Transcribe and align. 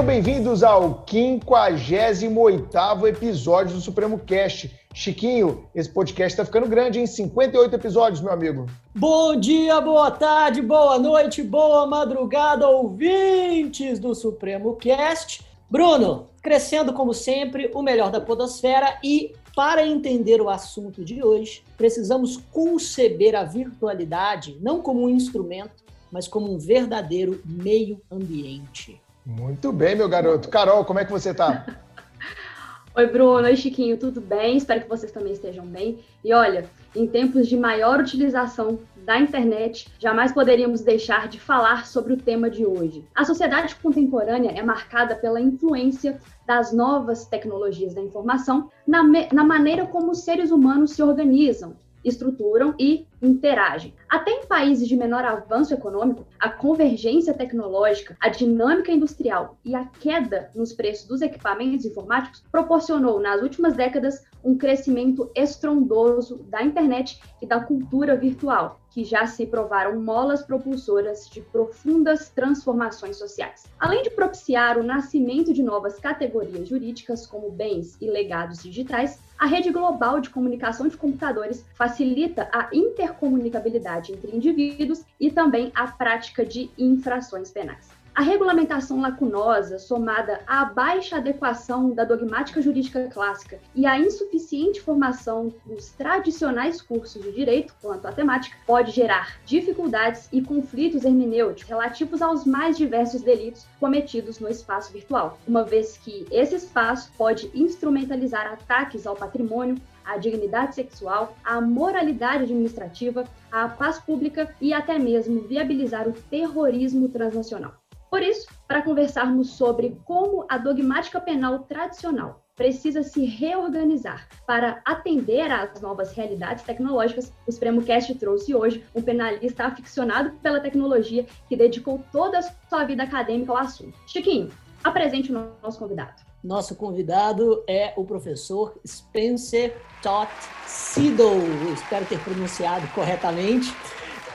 Sejam 0.00 0.14
bem-vindos 0.14 0.62
ao 0.62 1.04
58º 1.04 3.06
episódio 3.06 3.74
do 3.74 3.82
Supremo 3.82 4.18
Cast. 4.18 4.74
Chiquinho, 4.94 5.68
esse 5.74 5.90
podcast 5.90 6.32
está 6.32 6.42
ficando 6.42 6.66
grande 6.66 6.98
em 6.98 7.06
58 7.06 7.76
episódios, 7.76 8.22
meu 8.22 8.32
amigo. 8.32 8.64
Bom 8.94 9.38
dia, 9.38 9.78
boa 9.78 10.10
tarde, 10.10 10.62
boa 10.62 10.98
noite, 10.98 11.42
boa 11.42 11.86
madrugada, 11.86 12.66
ouvintes 12.66 13.98
do 13.98 14.14
Supremo 14.14 14.74
Cast. 14.76 15.44
Bruno, 15.68 16.28
crescendo 16.42 16.94
como 16.94 17.12
sempre, 17.12 17.70
o 17.74 17.82
melhor 17.82 18.10
da 18.10 18.22
podosfera 18.22 18.98
e 19.04 19.34
para 19.54 19.86
entender 19.86 20.40
o 20.40 20.48
assunto 20.48 21.04
de 21.04 21.22
hoje, 21.22 21.62
precisamos 21.76 22.38
conceber 22.50 23.36
a 23.36 23.44
virtualidade 23.44 24.56
não 24.62 24.80
como 24.80 25.02
um 25.02 25.10
instrumento, 25.10 25.84
mas 26.10 26.26
como 26.26 26.50
um 26.50 26.58
verdadeiro 26.58 27.42
meio 27.44 28.00
ambiente. 28.10 28.98
Muito 29.24 29.72
bem, 29.72 29.94
meu 29.94 30.08
garoto. 30.08 30.48
Carol, 30.48 30.84
como 30.84 30.98
é 30.98 31.04
que 31.04 31.12
você 31.12 31.30
está? 31.30 31.66
Oi, 32.96 33.06
Bruno. 33.06 33.46
Oi, 33.46 33.56
Chiquinho. 33.56 33.96
Tudo 33.96 34.20
bem? 34.20 34.56
Espero 34.56 34.80
que 34.80 34.88
vocês 34.88 35.12
também 35.12 35.32
estejam 35.32 35.64
bem. 35.64 36.00
E 36.24 36.32
olha, 36.34 36.68
em 36.94 37.06
tempos 37.06 37.46
de 37.46 37.56
maior 37.56 38.00
utilização 38.00 38.80
da 39.04 39.18
internet, 39.18 39.88
jamais 39.98 40.32
poderíamos 40.32 40.80
deixar 40.80 41.28
de 41.28 41.38
falar 41.38 41.86
sobre 41.86 42.14
o 42.14 42.16
tema 42.16 42.50
de 42.50 42.66
hoje. 42.66 43.04
A 43.14 43.24
sociedade 43.24 43.76
contemporânea 43.76 44.50
é 44.50 44.62
marcada 44.62 45.14
pela 45.14 45.40
influência 45.40 46.20
das 46.46 46.72
novas 46.72 47.26
tecnologias 47.26 47.94
da 47.94 48.00
informação 48.00 48.70
na, 48.86 49.02
na 49.32 49.44
maneira 49.44 49.86
como 49.86 50.10
os 50.10 50.24
seres 50.24 50.50
humanos 50.50 50.92
se 50.92 51.02
organizam, 51.02 51.76
estruturam 52.04 52.74
e 52.78 53.06
interagem. 53.22 53.94
Até 54.08 54.30
em 54.30 54.46
países 54.46 54.88
de 54.88 54.96
menor 54.96 55.24
avanço 55.24 55.74
econômico, 55.74 56.26
a 56.38 56.48
convergência 56.48 57.34
tecnológica, 57.34 58.16
a 58.20 58.28
dinâmica 58.28 58.90
industrial 58.90 59.58
e 59.64 59.74
a 59.74 59.84
queda 59.84 60.50
nos 60.54 60.72
preços 60.72 61.06
dos 61.06 61.22
equipamentos 61.22 61.84
informáticos 61.84 62.42
proporcionou, 62.50 63.20
nas 63.20 63.42
últimas 63.42 63.74
décadas, 63.74 64.24
um 64.42 64.56
crescimento 64.56 65.30
estrondoso 65.34 66.38
da 66.48 66.62
internet 66.62 67.20
e 67.42 67.46
da 67.46 67.60
cultura 67.60 68.16
virtual, 68.16 68.80
que 68.90 69.04
já 69.04 69.26
se 69.26 69.46
provaram 69.46 70.00
molas 70.00 70.42
propulsoras 70.42 71.28
de 71.28 71.40
profundas 71.40 72.30
transformações 72.30 73.16
sociais. 73.16 73.64
Além 73.78 74.02
de 74.02 74.10
propiciar 74.10 74.78
o 74.78 74.82
nascimento 74.82 75.52
de 75.52 75.62
novas 75.62 75.98
categorias 75.98 76.68
jurídicas, 76.68 77.26
como 77.26 77.50
bens 77.50 77.96
e 78.00 78.10
legados 78.10 78.62
digitais, 78.62 79.20
a 79.40 79.46
rede 79.46 79.70
global 79.70 80.20
de 80.20 80.28
comunicação 80.28 80.86
de 80.86 80.98
computadores 80.98 81.64
facilita 81.74 82.46
a 82.52 82.68
inter 82.74 82.90
intercomunicabilidade 83.00 84.12
entre 84.12 84.36
indivíduos 84.36 85.02
e 85.18 85.30
também 85.30 85.72
a 85.74 85.86
prática 85.86 86.44
de 86.44 86.70
infrações 86.76 87.50
penais. 87.50 87.88
A 88.12 88.22
regulamentação 88.22 89.00
lacunosa, 89.00 89.78
somada 89.78 90.40
à 90.46 90.64
baixa 90.64 91.16
adequação 91.16 91.94
da 91.94 92.04
dogmática 92.04 92.60
jurídica 92.60 93.08
clássica 93.08 93.60
e 93.74 93.86
à 93.86 93.98
insuficiente 93.98 94.80
formação 94.80 95.54
dos 95.64 95.90
tradicionais 95.92 96.82
cursos 96.82 97.22
de 97.22 97.30
direito 97.30 97.74
quanto 97.80 98.06
à 98.06 98.12
temática, 98.12 98.56
pode 98.66 98.90
gerar 98.90 99.38
dificuldades 99.46 100.28
e 100.32 100.42
conflitos 100.42 101.04
hermenêuticos 101.04 101.68
relativos 101.70 102.20
aos 102.20 102.44
mais 102.44 102.76
diversos 102.76 103.22
delitos 103.22 103.64
cometidos 103.78 104.40
no 104.40 104.48
espaço 104.48 104.92
virtual, 104.92 105.38
uma 105.46 105.62
vez 105.62 105.96
que 105.96 106.26
esse 106.32 106.56
espaço 106.56 107.12
pode 107.16 107.50
instrumentalizar 107.54 108.52
ataques 108.52 109.06
ao 109.06 109.14
patrimônio, 109.14 109.76
à 110.04 110.16
dignidade 110.16 110.74
sexual, 110.74 111.36
à 111.44 111.60
moralidade 111.60 112.42
administrativa, 112.42 113.24
à 113.52 113.68
paz 113.68 114.00
pública 114.00 114.52
e 114.60 114.72
até 114.74 114.98
mesmo 114.98 115.42
viabilizar 115.42 116.08
o 116.08 116.12
terrorismo 116.12 117.08
transnacional. 117.08 117.79
Por 118.10 118.22
isso, 118.22 118.48
para 118.66 118.82
conversarmos 118.82 119.50
sobre 119.50 119.96
como 120.04 120.44
a 120.48 120.58
dogmática 120.58 121.20
penal 121.20 121.60
tradicional 121.60 122.42
precisa 122.56 123.02
se 123.02 123.24
reorganizar 123.24 124.28
para 124.46 124.82
atender 124.84 125.50
às 125.50 125.80
novas 125.80 126.12
realidades 126.12 126.64
tecnológicas, 126.64 127.32
o 127.46 127.52
Supremo 127.52 127.82
Cast 127.82 128.14
trouxe 128.16 128.54
hoje 128.54 128.84
um 128.94 129.00
penalista 129.00 129.64
aficionado 129.64 130.32
pela 130.42 130.60
tecnologia 130.60 131.24
que 131.48 131.56
dedicou 131.56 132.04
toda 132.12 132.40
a 132.40 132.42
sua 132.42 132.84
vida 132.84 133.04
acadêmica 133.04 133.52
ao 133.52 133.58
assunto. 133.58 133.96
Chiquinho, 134.06 134.50
apresente 134.82 135.32
o 135.32 135.54
nosso 135.62 135.78
convidado. 135.78 136.22
Nosso 136.42 136.74
convidado 136.74 137.62
é 137.68 137.92
o 137.96 138.04
professor 138.04 138.78
Spencer 138.86 139.76
Todd 140.02 140.30
Siddle. 140.66 141.72
Espero 141.72 142.04
ter 142.06 142.18
pronunciado 142.20 142.86
corretamente. 142.88 143.72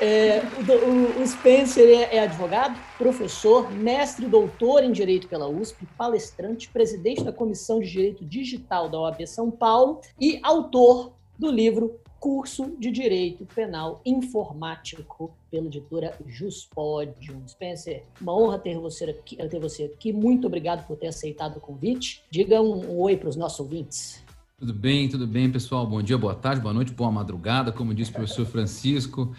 É, 0.01 0.41
o, 0.85 1.21
o, 1.21 1.27
Spencer 1.27 1.87
é, 1.87 2.17
é, 2.17 2.19
advogado, 2.19 2.77
professor, 2.97 3.71
mestre 3.71 4.25
doutor 4.27 4.83
em 4.83 4.91
Direito 4.91 5.27
pela 5.27 5.47
USP, 5.47 5.85
palestrante, 5.97 6.69
presidente 6.69 7.23
da 7.23 7.31
Comissão 7.31 7.79
de 7.79 7.89
Direito 7.89 8.25
Digital 8.25 8.89
da 8.89 8.99
OAB 8.99 9.25
São 9.25 9.49
Paulo 9.49 10.01
e 10.19 10.39
autor 10.43 11.13
do 11.37 11.49
livro 11.49 11.99
curso 12.19 12.75
de 12.79 12.89
Direito 12.89 13.45
Penal 13.45 14.01
Informático 14.03 15.31
pela 15.51 15.67
editora 15.67 16.17
Juspodium. 16.25 17.47
Spencer, 17.47 18.03
uma 18.19 18.35
honra 18.35 18.57
ter 18.57 18.79
você 18.79 19.05
aqui. 19.05 19.35
Ter 19.35 19.59
você 19.59 19.83
aqui. 19.83 20.11
Muito 20.11 20.47
obrigado 20.47 20.87
por 20.87 20.97
ter 20.97 21.07
aceitado 21.07 21.57
o 21.57 21.61
convite. 21.61 22.23
Diga 22.31 22.59
um, 22.61 22.93
um 22.93 22.99
oi 22.99 23.15
para 23.15 23.29
os 23.29 23.35
nossos 23.35 23.59
ouvintes. 23.59 24.24
Tudo 24.65 24.79
bem, 24.79 25.07
tudo 25.07 25.27
bem, 25.27 25.47
pessoal. 25.47 25.85
Bom 25.85 26.01
dia, 26.01 26.17
boa 26.17 26.33
tarde, 26.33 26.59
boa 26.59 26.73
noite, 26.73 26.91
boa 26.91 27.11
madrugada, 27.11 27.71
como 27.71 27.93
disse 27.93 28.09
o 28.09 28.15
professor 28.15 28.47
Francisco. 28.47 29.31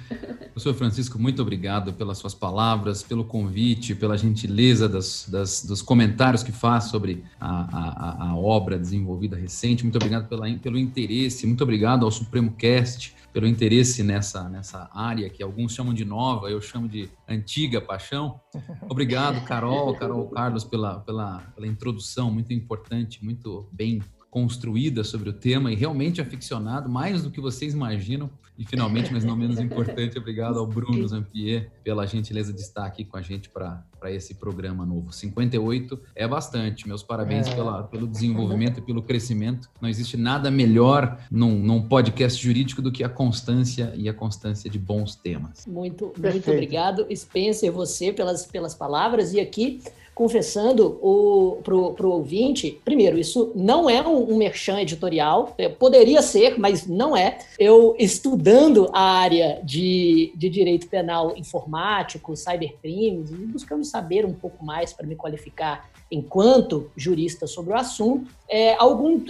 Professor 0.52 0.72
Francisco, 0.72 1.18
muito 1.18 1.42
obrigado 1.42 1.92
pelas 1.92 2.18
suas 2.18 2.32
palavras, 2.32 3.02
pelo 3.02 3.24
convite, 3.24 3.92
pela 3.96 4.16
gentileza 4.16 4.88
das, 4.88 5.28
das, 5.28 5.64
dos 5.64 5.82
comentários 5.82 6.44
que 6.44 6.52
faz 6.52 6.84
sobre 6.84 7.24
a, 7.40 7.48
a, 7.50 8.28
a, 8.28 8.36
obra 8.36 8.78
desenvolvida 8.78 9.36
recente. 9.36 9.82
Muito 9.82 9.96
obrigado 9.96 10.28
pela, 10.28 10.48
pelo 10.58 10.78
interesse, 10.78 11.44
muito 11.44 11.64
obrigado 11.64 12.04
ao 12.04 12.10
Supremo 12.12 12.52
Cast 12.52 13.16
pelo 13.32 13.48
interesse 13.48 14.04
nessa, 14.04 14.48
nessa 14.48 14.88
área 14.94 15.28
que 15.28 15.42
alguns 15.42 15.74
chamam 15.74 15.92
de 15.92 16.04
nova, 16.04 16.48
eu 16.50 16.60
chamo 16.60 16.88
de 16.88 17.10
antiga 17.28 17.80
paixão. 17.80 18.40
Obrigado, 18.88 19.44
Carol, 19.44 19.92
Carol 19.96 20.28
Carlos, 20.28 20.62
pela, 20.62 21.00
pela, 21.00 21.40
pela 21.54 21.66
introdução 21.66 22.30
muito 22.30 22.52
importante, 22.52 23.22
muito 23.22 23.68
bem 23.72 24.00
construída 24.36 25.02
sobre 25.02 25.30
o 25.30 25.32
tema 25.32 25.72
e 25.72 25.74
realmente 25.74 26.20
aficionado, 26.20 26.90
mais 26.90 27.22
do 27.22 27.30
que 27.30 27.40
vocês 27.40 27.72
imaginam. 27.72 28.28
E 28.58 28.66
finalmente, 28.66 29.10
mas 29.10 29.24
não 29.24 29.34
menos 29.34 29.58
importante, 29.58 30.18
obrigado 30.18 30.58
ao 30.58 30.66
Bruno 30.66 31.08
Zampier 31.08 31.70
pela 31.82 32.06
gentileza 32.06 32.52
de 32.52 32.60
estar 32.60 32.84
aqui 32.84 33.02
com 33.02 33.16
a 33.16 33.22
gente 33.22 33.48
para 33.48 33.82
esse 34.10 34.34
programa 34.34 34.84
novo. 34.84 35.10
58 35.10 35.98
é 36.14 36.28
bastante. 36.28 36.86
Meus 36.86 37.02
parabéns 37.02 37.46
é. 37.46 37.54
pela, 37.54 37.84
pelo 37.84 38.06
desenvolvimento 38.06 38.78
e 38.80 38.82
pelo 38.82 39.02
crescimento. 39.02 39.70
Não 39.80 39.88
existe 39.88 40.18
nada 40.18 40.50
melhor 40.50 41.18
num, 41.30 41.58
num 41.58 41.88
podcast 41.88 42.42
jurídico 42.42 42.82
do 42.82 42.92
que 42.92 43.02
a 43.02 43.08
constância 43.08 43.94
e 43.96 44.06
a 44.06 44.12
constância 44.12 44.68
de 44.68 44.78
bons 44.78 45.16
temas. 45.16 45.64
Muito, 45.66 46.12
muito 46.18 46.50
obrigado, 46.50 47.06
Spencer, 47.14 47.72
você 47.72 48.12
pelas, 48.12 48.44
pelas 48.44 48.74
palavras. 48.74 49.32
E 49.32 49.40
aqui 49.40 49.80
confessando 50.16 50.98
o, 51.02 51.58
pro, 51.62 51.92
pro 51.92 52.10
ouvinte, 52.10 52.80
primeiro, 52.82 53.18
isso 53.18 53.52
não 53.54 53.88
é 53.88 54.00
um, 54.00 54.32
um 54.32 54.38
merchan 54.38 54.80
editorial, 54.80 55.54
é, 55.58 55.68
poderia 55.68 56.22
ser, 56.22 56.58
mas 56.58 56.86
não 56.86 57.14
é. 57.14 57.36
Eu, 57.58 57.94
estudando 57.98 58.88
a 58.94 59.02
área 59.02 59.60
de, 59.62 60.32
de 60.34 60.48
direito 60.48 60.88
penal 60.88 61.36
informático, 61.36 62.34
cybercrimes, 62.34 63.28
buscando 63.30 63.84
saber 63.84 64.24
um 64.24 64.32
pouco 64.32 64.64
mais 64.64 64.90
para 64.90 65.06
me 65.06 65.14
qualificar 65.14 65.90
enquanto 66.10 66.90
jurista 66.96 67.46
sobre 67.46 67.74
o 67.74 67.76
assunto, 67.76 68.30
é, 68.48 68.74
algum, 68.76 69.22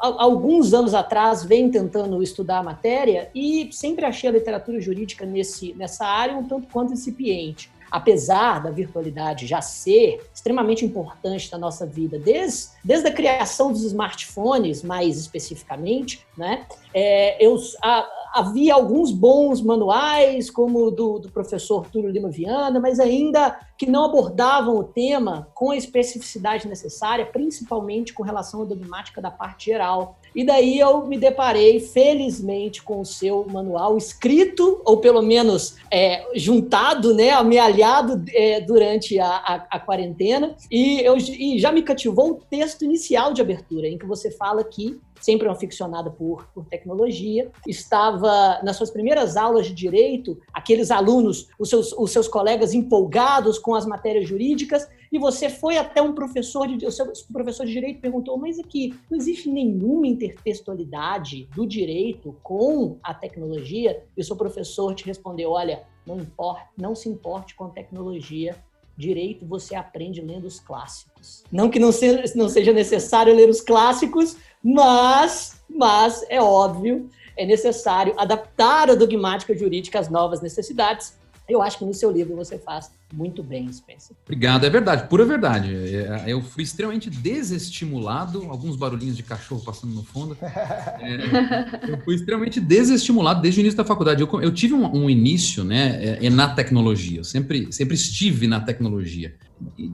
alguns 0.00 0.74
anos 0.74 0.92
atrás 0.92 1.44
venho 1.44 1.70
tentando 1.70 2.20
estudar 2.20 2.58
a 2.58 2.62
matéria 2.64 3.30
e 3.32 3.68
sempre 3.70 4.04
achei 4.04 4.28
a 4.28 4.32
literatura 4.32 4.80
jurídica 4.80 5.24
nesse, 5.24 5.72
nessa 5.74 6.04
área 6.04 6.36
um 6.36 6.42
tanto 6.42 6.66
quanto 6.66 6.92
incipiente 6.92 7.70
apesar 7.92 8.62
da 8.62 8.70
virtualidade 8.70 9.46
já 9.46 9.60
ser 9.60 10.26
extremamente 10.34 10.82
importante 10.82 11.52
na 11.52 11.58
nossa 11.58 11.84
vida, 11.84 12.18
desde, 12.18 12.70
desde 12.82 13.06
a 13.06 13.12
criação 13.12 13.70
dos 13.70 13.84
smartphones, 13.84 14.82
mais 14.82 15.18
especificamente, 15.18 16.26
né? 16.36 16.66
É, 16.94 17.44
eu, 17.44 17.54
a, 17.82 18.08
havia 18.32 18.72
alguns 18.72 19.12
bons 19.12 19.60
manuais, 19.60 20.50
como 20.50 20.86
o 20.86 20.90
do, 20.90 21.18
do 21.18 21.30
professor 21.30 21.86
Túlio 21.88 22.10
Lima 22.10 22.30
Viana, 22.30 22.80
mas 22.80 22.98
ainda 22.98 23.60
que 23.76 23.84
não 23.84 24.06
abordavam 24.06 24.76
o 24.76 24.84
tema 24.84 25.48
com 25.54 25.70
a 25.70 25.76
especificidade 25.76 26.66
necessária, 26.66 27.26
principalmente 27.26 28.14
com 28.14 28.22
relação 28.22 28.62
à 28.62 28.64
dogmática 28.64 29.20
da 29.20 29.30
parte 29.30 29.66
geral. 29.66 30.18
E 30.34 30.44
daí 30.44 30.78
eu 30.78 31.06
me 31.06 31.18
deparei, 31.18 31.80
felizmente, 31.80 32.82
com 32.82 33.00
o 33.00 33.06
seu 33.06 33.46
manual 33.50 33.96
escrito, 33.96 34.80
ou 34.84 34.98
pelo 34.98 35.22
menos 35.22 35.76
é, 35.90 36.26
juntado, 36.34 37.14
né, 37.14 37.30
amealhado 37.30 38.22
é, 38.32 38.60
durante 38.60 39.18
a, 39.18 39.28
a, 39.28 39.54
a, 39.70 39.80
quarentena. 39.80 40.56
E, 40.70 41.00
eu, 41.00 41.16
e 41.16 41.58
já 41.58 41.70
me 41.70 41.82
cativou 41.82 42.30
o 42.30 42.34
texto 42.34 42.84
inicial 42.84 43.32
de 43.32 43.40
abertura, 43.42 43.88
em 43.88 43.98
que 43.98 44.06
você 44.06 44.30
fala 44.30 44.64
que 44.64 45.00
sempre 45.22 45.46
uma 45.46 45.54
aficionada 45.54 46.10
por, 46.10 46.48
por 46.52 46.66
tecnologia, 46.66 47.48
estava 47.66 48.60
nas 48.64 48.76
suas 48.76 48.90
primeiras 48.90 49.36
aulas 49.36 49.66
de 49.66 49.72
direito, 49.72 50.38
aqueles 50.52 50.90
alunos, 50.90 51.48
os 51.58 51.68
seus, 51.68 51.92
os 51.92 52.10
seus 52.10 52.26
colegas 52.26 52.74
empolgados 52.74 53.58
com 53.58 53.74
as 53.74 53.86
matérias 53.86 54.28
jurídicas, 54.28 54.88
e 55.12 55.18
você 55.18 55.50
foi 55.50 55.76
até 55.76 56.00
um 56.00 56.14
professor 56.14 56.66
de, 56.66 56.86
o 56.86 56.90
seu 56.90 57.12
professor 57.30 57.66
de 57.66 57.72
direito 57.72 58.00
perguntou, 58.00 58.38
mas 58.38 58.58
aqui 58.58 58.94
não 59.10 59.18
existe 59.18 59.50
nenhuma 59.50 60.06
intertextualidade 60.06 61.46
do 61.54 61.66
direito 61.66 62.34
com 62.42 62.96
a 63.02 63.12
tecnologia? 63.12 64.02
E 64.16 64.22
o 64.22 64.24
seu 64.24 64.34
professor 64.34 64.94
te 64.94 65.04
respondeu, 65.04 65.50
olha, 65.50 65.82
não 66.06 66.16
importa, 66.16 66.66
não 66.78 66.94
se 66.94 67.10
importe 67.10 67.54
com 67.54 67.64
a 67.64 67.68
tecnologia, 67.68 68.56
direito 68.96 69.44
você 69.44 69.74
aprende 69.74 70.22
lendo 70.22 70.46
os 70.46 70.58
clássicos. 70.58 71.44
Não 71.52 71.68
que 71.68 71.78
não 71.78 71.92
seja, 71.92 72.32
não 72.34 72.48
seja 72.48 72.72
necessário 72.72 73.34
ler 73.36 73.50
os 73.50 73.60
clássicos, 73.60 74.38
mas, 74.62 75.62
mas 75.68 76.24
é 76.30 76.40
óbvio, 76.40 77.10
é 77.36 77.44
necessário 77.44 78.14
adaptar 78.16 78.88
a 78.88 78.94
dogmática 78.94 79.54
jurídica 79.54 79.98
às 79.98 80.08
novas 80.08 80.40
necessidades 80.40 81.20
eu 81.48 81.60
acho 81.60 81.78
que 81.78 81.84
no 81.84 81.92
seu 81.92 82.10
livro 82.10 82.36
você 82.36 82.58
faz 82.58 82.90
muito 83.12 83.42
bem, 83.42 83.70
Spencer. 83.70 84.16
Obrigado, 84.24 84.64
é 84.64 84.70
verdade, 84.70 85.06
pura 85.08 85.24
verdade. 85.24 85.74
É, 85.74 86.24
eu 86.26 86.40
fui 86.40 86.62
extremamente 86.62 87.10
desestimulado, 87.10 88.46
alguns 88.48 88.76
barulhinhos 88.76 89.16
de 89.16 89.22
cachorro 89.22 89.62
passando 89.62 89.92
no 89.92 90.02
fundo. 90.02 90.36
É, 90.42 91.90
eu 91.90 91.98
fui 92.02 92.14
extremamente 92.14 92.60
desestimulado 92.60 93.42
desde 93.42 93.60
o 93.60 93.62
início 93.62 93.76
da 93.76 93.84
faculdade. 93.84 94.22
Eu, 94.22 94.40
eu 94.40 94.52
tive 94.52 94.72
um, 94.74 95.04
um, 95.04 95.10
início 95.10 95.64
né, 95.64 96.18
é, 96.22 96.30
na 96.30 96.54
tecnologia, 96.54 97.20
eu 97.20 97.24
sempre, 97.24 97.72
sempre 97.72 97.94
estive 97.94 98.46
na 98.46 98.60
tecnologia, 98.60 99.34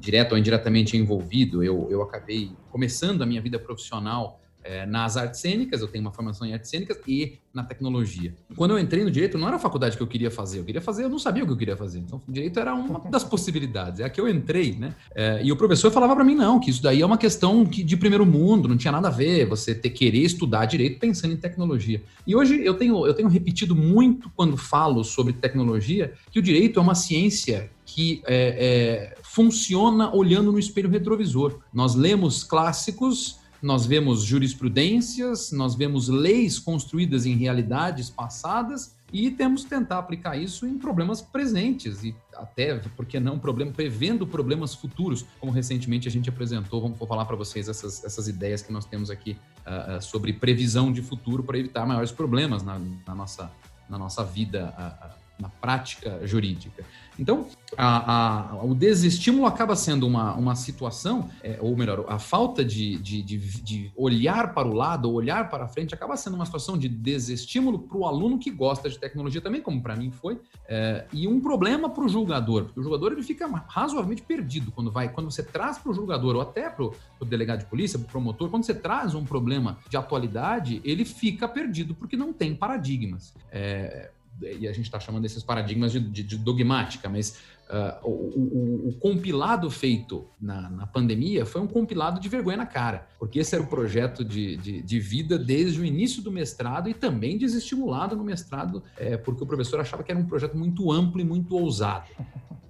direto 0.01 0.33
ou 0.33 0.39
indiretamente 0.39 0.97
envolvido. 0.97 1.63
Eu, 1.63 1.89
eu 1.91 2.03
acabei 2.03 2.53
começando 2.71 3.23
a 3.23 3.27
minha 3.27 3.41
vida 3.41 3.59
profissional 3.59 4.41
é, 4.69 4.85
nas 4.85 5.17
artes 5.17 5.41
cênicas, 5.41 5.81
eu 5.81 5.89
tenho 5.89 6.05
uma 6.05 6.13
formação 6.13 6.47
em 6.47 6.53
artes 6.53 6.69
cênicas 6.69 6.99
e 7.09 7.39
na 7.55 7.65
tecnologia. 7.65 8.35
Quando 8.55 8.73
eu 8.73 8.79
entrei 8.79 9.03
no 9.03 9.11
direito, 9.11 9.39
não 9.39 9.49
era 9.49 9.57
a 9.57 9.59
faculdade 9.59 9.97
que 9.97 10.03
eu 10.03 10.07
queria 10.07 10.31
fazer, 10.31 10.59
eu 10.59 10.65
queria 10.65 10.83
fazer, 10.83 11.05
eu 11.05 11.09
não 11.09 11.19
sabia 11.19 11.43
o 11.43 11.47
que 11.47 11.53
eu 11.53 11.57
queria 11.57 11.77
fazer. 11.77 12.01
Então, 12.01 12.21
direito 12.29 12.61
era 12.61 12.75
uma 12.75 13.01
das 13.11 13.25
possibilidades, 13.25 14.01
é 14.01 14.05
a 14.05 14.11
que 14.11 14.21
eu 14.21 14.29
entrei, 14.29 14.77
né? 14.77 14.95
É, 15.15 15.41
e 15.43 15.51
o 15.51 15.57
professor 15.57 15.91
falava 15.91 16.15
para 16.15 16.23
mim, 16.23 16.35
não, 16.35 16.61
que 16.61 16.71
isso 16.71 16.83
daí 16.83 17.01
é 17.01 17.07
uma 17.07 17.17
questão 17.17 17.65
que, 17.65 17.83
de 17.83 17.97
primeiro 17.97 18.27
mundo, 18.27 18.69
não 18.69 18.77
tinha 18.77 18.93
nada 18.93 19.09
a 19.09 19.11
ver, 19.11 19.47
você 19.47 19.75
ter 19.75 19.91
querer 19.91 20.23
estudar 20.23 20.67
direito 20.67 21.01
pensando 21.01 21.33
em 21.33 21.37
tecnologia. 21.39 22.03
E 22.27 22.37
hoje 22.37 22.63
eu 22.63 22.75
tenho, 22.75 23.07
eu 23.07 23.15
tenho 23.15 23.29
repetido 23.29 23.75
muito 23.75 24.31
quando 24.37 24.57
falo 24.57 25.03
sobre 25.03 25.33
tecnologia 25.33 26.13
que 26.31 26.39
o 26.39 26.43
direito 26.43 26.79
é 26.79 26.83
uma 26.83 26.95
ciência 26.95 27.71
que 27.87 28.23
é, 28.27 29.15
é, 29.17 29.23
funciona 29.23 30.15
olhando 30.15 30.53
no 30.53 30.59
espelho 30.59 30.91
retrovisor. 30.91 31.61
Nós 31.73 31.95
lemos 31.95 32.45
clássicos 32.45 33.39
nós 33.61 33.87
vemos 33.87 34.23
jurisprudências, 34.23 35.53
nós 35.53 35.75
vemos 35.75 36.09
leis 36.09 36.59
construídas 36.59 37.27
em 37.27 37.35
realidades 37.35 38.09
passadas 38.11 38.97
e 39.13 39.31
temos 39.31 39.65
que 39.65 39.71
tentar 39.71 39.99
aplicar 39.99 40.37
isso 40.37 40.67
em 40.67 40.79
problemas 40.79 41.21
presentes 41.21 42.05
e 42.05 42.15
até, 42.37 42.77
por 42.77 43.07
que 43.07 43.19
não, 43.19 43.39
problem, 43.39 43.73
prevendo 43.73 44.27
problemas 44.27 44.75
futuros, 44.75 45.25
como 45.41 45.51
recentemente 45.51 46.07
a 46.07 46.11
gente 46.11 46.29
apresentou, 46.29 46.81
vamos 46.81 46.99
falar 46.99 47.25
para 47.25 47.35
vocês 47.35 47.69
essas, 47.69 48.05
essas 48.05 48.29
ideias 48.29 48.63
que 48.63 48.73
nós 48.73 48.85
temos 48.85 49.11
aqui 49.11 49.37
uh, 49.67 49.97
uh, 49.97 50.03
sobre 50.03 50.33
previsão 50.33 50.93
de 50.93 51.03
futuro 51.03 51.43
para 51.43 51.59
evitar 51.59 51.87
maiores 51.87 52.13
problemas 52.13 52.63
na, 52.63 52.79
na, 53.07 53.15
nossa, 53.15 53.51
na 53.89 53.99
nossa 53.99 54.23
vida 54.23 54.75
uh, 54.79 55.19
na 55.41 55.49
prática 55.49 56.21
jurídica. 56.27 56.85
Então, 57.19 57.47
a, 57.77 58.53
a, 58.61 58.65
o 58.65 58.75
desestímulo 58.75 59.47
acaba 59.47 59.75
sendo 59.75 60.07
uma, 60.07 60.35
uma 60.35 60.55
situação, 60.55 61.29
é, 61.43 61.59
ou 61.61 61.77
melhor, 61.77 62.05
a 62.09 62.19
falta 62.19 62.65
de, 62.65 62.97
de, 62.97 63.23
de, 63.23 63.39
de, 63.39 63.93
olhar 63.97 64.55
para 64.55 64.69
o 64.69 64.73
lado, 64.73 65.13
olhar 65.13 65.51
para 65.51 65.67
frente, 65.67 65.95
acaba 65.95 66.17
sendo 66.17 66.35
uma 66.35 66.47
situação 66.47 66.79
de 66.79 66.89
desestímulo 66.89 67.81
para 67.81 67.99
o 67.99 68.07
aluno 68.07 68.39
que 68.39 68.51
gosta 68.51 68.89
de 68.89 68.99
tecnologia 68.99 69.41
também, 69.41 69.61
como 69.61 69.83
para 69.83 69.97
mim 69.97 70.11
foi, 70.11 70.41
é, 70.67 71.07
e 71.13 71.27
um 71.27 71.41
problema 71.41 71.91
para 71.91 72.05
o 72.05 72.09
julgador, 72.09 72.65
porque 72.65 72.81
o 72.81 72.83
julgador 72.83 73.13
ele 73.13 73.23
fica 73.23 73.47
razoavelmente 73.67 74.23
perdido 74.23 74.71
quando 74.71 74.91
vai, 74.91 75.09
quando 75.09 75.31
você 75.31 75.43
traz 75.43 75.79
para 75.79 75.91
o 75.91 75.95
julgador, 75.95 76.37
ou 76.37 76.41
até 76.41 76.71
para 76.71 76.85
o 76.85 77.25
delegado 77.25 77.61
de 77.61 77.67
polícia, 77.67 77.99
para 77.99 78.07
o 78.07 78.11
promotor, 78.11 78.49
quando 78.49 78.65
você 78.65 78.75
traz 78.75 79.15
um 79.15 79.25
problema 79.25 79.79
de 79.89 79.97
atualidade, 79.97 80.81
ele 80.85 81.05
fica 81.05 81.49
perdido 81.49 81.95
porque 81.95 82.17
não 82.17 82.33
tem 82.33 82.55
paradigmas. 82.55 83.35
É, 83.51 84.11
e 84.43 84.69
a 84.69 84.73
gente 84.73 84.85
está 84.85 85.01
chamando 85.01 85.23
desses 85.23 85.43
paradigmas 85.43 85.93
de, 85.93 86.01
de, 86.01 86.23
de 86.23 86.37
dogmática, 86.37 87.09
mas 87.09 87.39
uh, 87.69 88.07
o, 88.07 88.11
o, 88.11 88.89
o, 88.89 88.93
compilado 88.95 89.71
feito 89.71 90.27
na, 90.41 90.69
na, 90.69 90.87
pandemia 90.87 91.45
foi 91.45 91.61
um 91.61 91.67
compilado 91.67 92.21
de 92.21 92.29
vergonha 92.29 92.57
na 92.57 92.67
cara, 92.67 93.07
porque 93.19 93.39
esse 93.39 93.55
era 93.55 93.63
o 93.63 93.67
projeto 93.67 94.25
de, 94.25 94.57
de, 94.57 94.83
de 94.83 95.01
vida 95.01 95.39
desde 95.39 95.81
o 95.81 95.85
início 95.85 96.23
do 96.23 96.31
mestrado 96.31 96.89
e 96.89 96.95
também 96.95 97.37
desestimulado 97.37 98.17
no 98.17 98.25
mestrado, 98.25 98.83
é, 98.97 99.17
porque 99.17 99.43
o 99.43 99.47
professor 99.47 99.81
achava 99.81 100.03
que 100.03 100.11
era 100.11 100.21
um 100.21 100.27
projeto 100.27 100.57
muito 100.57 100.91
amplo 100.93 101.21
e 101.21 101.25
muito 101.25 101.57
ousado. 101.57 102.09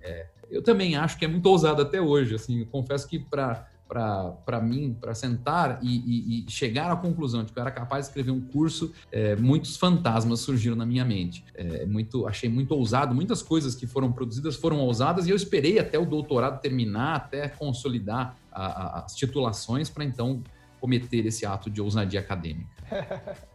É, 0.02 0.26
eu 0.50 0.62
também 0.62 0.96
acho 0.96 1.18
que 1.18 1.24
é 1.24 1.28
muito 1.28 1.46
ousado 1.46 1.82
até 1.82 2.00
hoje, 2.00 2.34
assim, 2.34 2.64
confesso 2.64 3.06
que 3.06 3.18
para 3.18 3.68
para 3.88 4.60
mim, 4.60 4.94
para 5.00 5.14
sentar 5.14 5.78
e, 5.82 5.96
e, 5.96 6.46
e, 6.46 6.50
chegar 6.50 6.90
à 6.90 6.96
conclusão 6.96 7.42
de 7.42 7.52
que 7.52 7.58
eu 7.58 7.62
era 7.62 7.70
capaz 7.70 8.04
de 8.04 8.10
escrever 8.10 8.30
um 8.30 8.40
curso, 8.40 8.92
é, 9.10 9.34
muitos 9.34 9.76
fantasmas 9.76 10.40
surgiram 10.40 10.76
na 10.76 10.84
minha 10.84 11.04
mente. 11.04 11.44
É, 11.54 11.86
muito, 11.86 12.26
achei 12.26 12.50
muito 12.50 12.74
ousado, 12.74 13.14
muitas 13.14 13.42
coisas 13.42 13.74
que 13.74 13.86
foram 13.86 14.12
produzidas 14.12 14.56
foram 14.56 14.78
ousadas 14.80 15.26
e 15.26 15.30
eu 15.30 15.36
esperei 15.36 15.78
até 15.78 15.98
o 15.98 16.04
doutorado 16.04 16.60
terminar, 16.60 17.16
até 17.16 17.48
consolidar 17.48 18.36
a, 18.52 18.66
a, 18.66 19.04
as 19.04 19.14
titulações 19.14 19.88
para 19.88 20.04
então 20.04 20.42
cometer 20.80 21.26
esse 21.26 21.44
ato 21.44 21.70
de 21.70 21.80
ousadia 21.80 22.20
acadêmica. 22.20 22.68